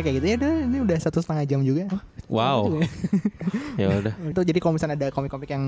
kayak 0.03 0.15
gitu 0.15 0.27
ya 0.27 0.35
udah 0.37 0.53
ini 0.61 0.77
udah 0.81 0.97
satu 0.99 1.17
setengah 1.17 1.43
jam 1.45 1.59
juga. 1.61 1.87
wow 2.27 2.67
ya 3.81 3.87
udah 3.93 4.13
Itu 4.27 4.41
jadi 4.43 4.59
kalau 4.59 4.73
misalnya 4.73 4.95
ada 4.95 5.07
komik-komik 5.09 5.49
yang 5.49 5.63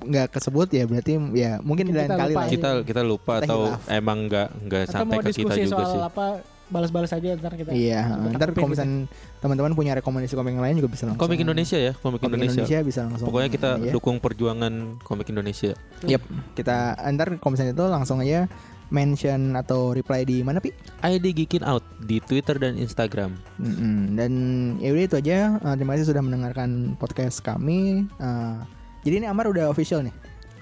nggak 0.00 0.28
kesebut 0.30 0.68
ya 0.70 0.84
berarti 0.84 1.12
ya 1.32 1.60
mungkin 1.60 1.84
Mungkin 1.84 1.90
lain 1.92 2.06
kita 2.06 2.16
kali 2.16 2.34
lah. 2.34 2.48
kita 2.48 2.70
kita 2.82 3.02
lupa 3.02 3.34
Kita 3.36 3.46
atau 3.46 3.60
hilaf. 3.68 3.88
emang 3.88 4.18
nggak 4.26 4.48
nggak 4.64 4.82
sampai 4.86 5.16
ke 5.16 5.22
kita 5.26 5.30
diskusi 5.30 5.60
juga 5.64 5.82
soal 5.82 5.92
sih 5.92 6.00
apa 6.02 6.26
balas-balas 6.64 7.12
aja 7.12 7.36
ntar 7.36 7.52
kita. 7.54 7.70
Iya, 7.70 8.00
ntar 8.32 8.48
kalau 8.50 8.72
misalnya 8.72 9.04
teman-teman 9.36 9.76
punya 9.76 9.92
rekomendasi 9.94 10.32
komik 10.32 10.56
yang 10.56 10.64
lain 10.64 10.80
juga 10.80 10.88
bisa 10.88 11.04
langsung. 11.04 11.20
komik 11.20 11.38
Indonesia 11.38 11.76
ya 11.76 11.92
komik, 11.94 12.24
Komik 12.24 12.40
Indonesia. 12.40 12.78
bisa 12.80 13.00
langsung. 13.04 13.26
pokoknya 13.28 13.48
kita 13.52 13.70
ya. 13.78 13.92
dukung 13.92 14.16
perjuangan 14.16 14.72
komik 15.00 15.28
Indonesia 15.28 15.76
Yep, 16.02 16.22
kita 16.56 16.76
ntar 17.10 17.36
kalau 17.36 17.52
misalnya 17.52 17.72
itu 17.72 17.84
langsung 17.84 18.16
aja 18.18 18.48
mention 18.92 19.56
atau 19.56 19.92
reply 19.96 20.24
di 20.24 20.44
mana 20.44 20.60
pi? 20.60 20.72
ID 21.00 21.32
Geekin 21.32 21.64
Out 21.64 21.84
di 22.04 22.20
Twitter 22.20 22.56
dan 22.60 22.76
Instagram 22.76 23.32
Mm-mm. 23.60 24.16
Dan 24.16 24.32
ya 24.80 24.92
udah 24.92 25.04
itu 25.04 25.16
aja. 25.20 25.56
Uh, 25.62 25.74
terima 25.78 25.96
kasih 25.96 26.12
sudah 26.12 26.22
mendengarkan 26.24 26.98
podcast 27.00 27.40
kami. 27.40 28.04
Uh, 28.20 28.60
jadi 29.04 29.24
ini 29.24 29.26
Amar 29.28 29.48
udah 29.48 29.68
official 29.68 30.04
nih. 30.04 30.14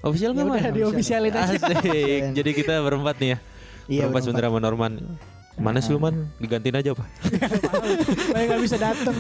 official 0.03 0.35
Ya 0.35 0.43
nggak 0.43 0.47
udah 0.51 0.63
Man? 0.67 0.75
diofisialin 0.75 1.33
aja. 1.35 1.55
Asik. 1.59 2.23
Jadi 2.35 2.51
kita 2.55 2.83
berempat 2.83 3.17
nih 3.23 3.29
ya. 3.35 3.39
Iya, 3.87 4.07
berempat 4.07 4.23
berempat. 4.23 4.23
sebenarnya 4.23 4.51
sama 4.51 4.61
Norman. 4.63 4.93
Mana 5.63 5.79
sih 5.79 5.95
lu 5.95 6.03
man? 6.03 6.27
Digantiin 6.37 6.75
aja 6.75 6.91
apa? 6.91 7.07
Supaya 7.23 8.45
nggak 8.51 8.63
bisa 8.63 8.77
datang. 8.77 9.15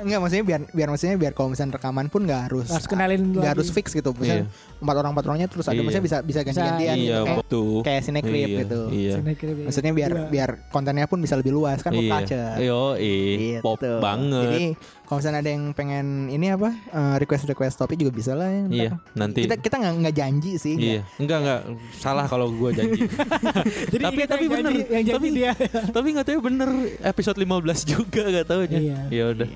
Enggak 0.00 0.18
maksudnya 0.18 0.44
biar 0.44 0.60
biar 0.72 0.88
maksudnya 0.88 1.16
biar 1.20 1.32
kalau 1.32 1.52
misalnya 1.52 1.76
rekaman 1.76 2.08
pun 2.08 2.24
nggak 2.24 2.40
harus 2.48 2.66
Harus 2.66 2.88
kenalin 2.88 3.20
nggak 3.30 3.52
harus 3.52 3.68
fix 3.68 3.92
gitu. 3.92 4.16
Misalnya 4.16 4.48
empat 4.80 4.96
orang 4.96 5.10
empat 5.12 5.24
orangnya 5.28 5.48
terus 5.52 5.68
ada 5.68 5.76
Iya. 5.76 5.84
maksudnya 5.84 6.04
bisa 6.04 6.16
bisa 6.22 6.40
ganti-gantian 6.40 6.96
iya, 6.96 6.96
gitu. 6.96 7.22
Kayak, 7.22 7.38
betul. 7.44 7.76
kayak 7.84 8.00
sinekrip 8.02 8.48
Iya, 8.48 8.58
gitu. 8.64 8.80
Iya. 8.88 9.14
Ya. 9.20 9.64
Maksudnya 9.68 9.92
biar 9.92 10.10
biar 10.32 10.50
kontennya 10.72 11.06
pun 11.06 11.18
bisa 11.20 11.34
lebih 11.36 11.52
luas 11.52 11.78
kan 11.84 11.92
pop 11.92 12.00
Iya. 12.00 12.12
culture. 12.16 12.52
Yo, 12.58 12.82
Gitu. 12.96 13.60
pop 13.60 13.78
banget. 13.78 14.44
Jadi 14.48 14.64
kalau 15.12 15.20
misalnya 15.20 15.40
ada 15.40 15.52
yang 15.52 15.64
pengen 15.70 16.06
ini 16.26 16.48
apa 16.48 16.72
request 17.18 17.44
request 17.44 17.76
topik 17.76 18.00
juga 18.00 18.08
bisa 18.10 18.32
lah 18.32 18.48
ya. 18.48 18.64
Iya, 18.66 18.90
nanti. 19.12 19.44
Kita 19.44 19.60
kita 19.60 19.76
nggak 19.76 19.92
nggak 20.00 20.14
janji 20.16 20.56
sih. 20.56 20.72
nggak. 20.74 20.88
Iya, 20.88 21.02
enggak 21.18 21.38
enggak 21.38 21.60
salah 21.94 22.24
kalau 22.24 22.48
gua 22.48 22.72
janji. 22.72 23.04
Jadi 23.92 24.02
tapi 24.02 24.20
tapi 24.24 24.42
yang 24.42 24.52
bener, 24.54 24.72
janji- 24.72 24.88
yang 24.88 25.04
janji 25.04 25.12
tapi 25.12 25.28
dia. 25.30 25.52
tapi 25.92 26.06
nggak 26.10 26.26
tahu 26.26 26.40
bener 26.40 26.68
episode 27.04 27.36
15 27.36 27.44
juga 27.86 28.22
nggak 28.24 28.46
tahu 28.46 28.60
Iya. 28.72 28.98
Ya 29.06 29.24
udah, 29.28 29.48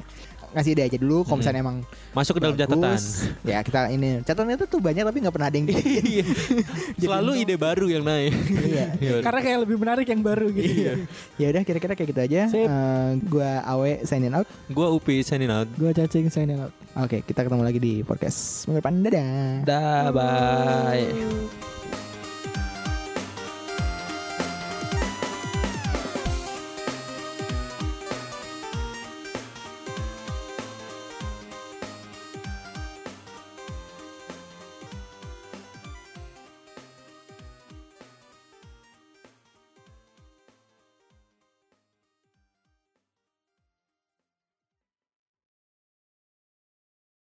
Ngasih 0.56 0.72
ide 0.72 0.82
aja 0.82 0.96
dulu 0.96 1.20
kalau 1.20 1.36
Hmm. 1.36 1.40
misalnya 1.44 1.60
emang 1.60 1.76
masuk 2.10 2.32
ke 2.32 2.40
dalam 2.40 2.56
catatan. 2.56 2.80
bagus. 2.80 3.04
Ya 3.52 3.60
kita 3.60 3.92
ini 3.92 4.24
catatan 4.24 4.48
itu 4.50 4.64
tuh 4.64 4.80
banyak 4.80 5.04
tapi 5.04 5.18
nggak 5.20 5.34
pernah 5.36 5.48
ada 5.52 5.56
yang 5.56 5.68
Iya. 5.68 6.24
Selalu 7.04 7.32
ide 7.38 7.54
baru 7.54 7.86
yang 7.86 8.02
naik. 8.02 8.32
Iya. 8.48 8.86
Ya 9.04 9.10
udah. 9.20 9.24
Karena 9.28 9.40
kayak 9.42 9.58
lebih 9.62 9.76
menarik 9.76 10.06
yang 10.08 10.22
baru 10.24 10.46
gitu. 10.48 10.64
Iya. 10.64 10.92
Ya 11.36 11.46
udah 11.52 11.62
kira-kira 11.62 11.92
kayak 11.92 12.08
gitu 12.08 12.20
aja. 12.24 12.40
Sip. 12.48 12.64
Eh, 12.64 13.10
gua 13.28 13.60
Awe 13.62 14.00
signing 14.02 14.32
out. 14.32 14.48
Gua 14.66 14.88
Upi 14.88 15.20
signing 15.20 15.52
out. 15.52 15.68
Gua 15.76 15.92
cacing 15.92 16.32
signing 16.32 16.56
out. 16.56 16.72
Oke, 16.96 17.20
kita 17.20 17.44
ketemu 17.44 17.60
lagi 17.60 17.76
di 17.76 18.00
podcast 18.00 18.64
minggu 18.64 18.80
depan. 18.80 18.94
Dadah. 19.04 19.28
Dah, 19.62 20.08
bye. 20.08 22.05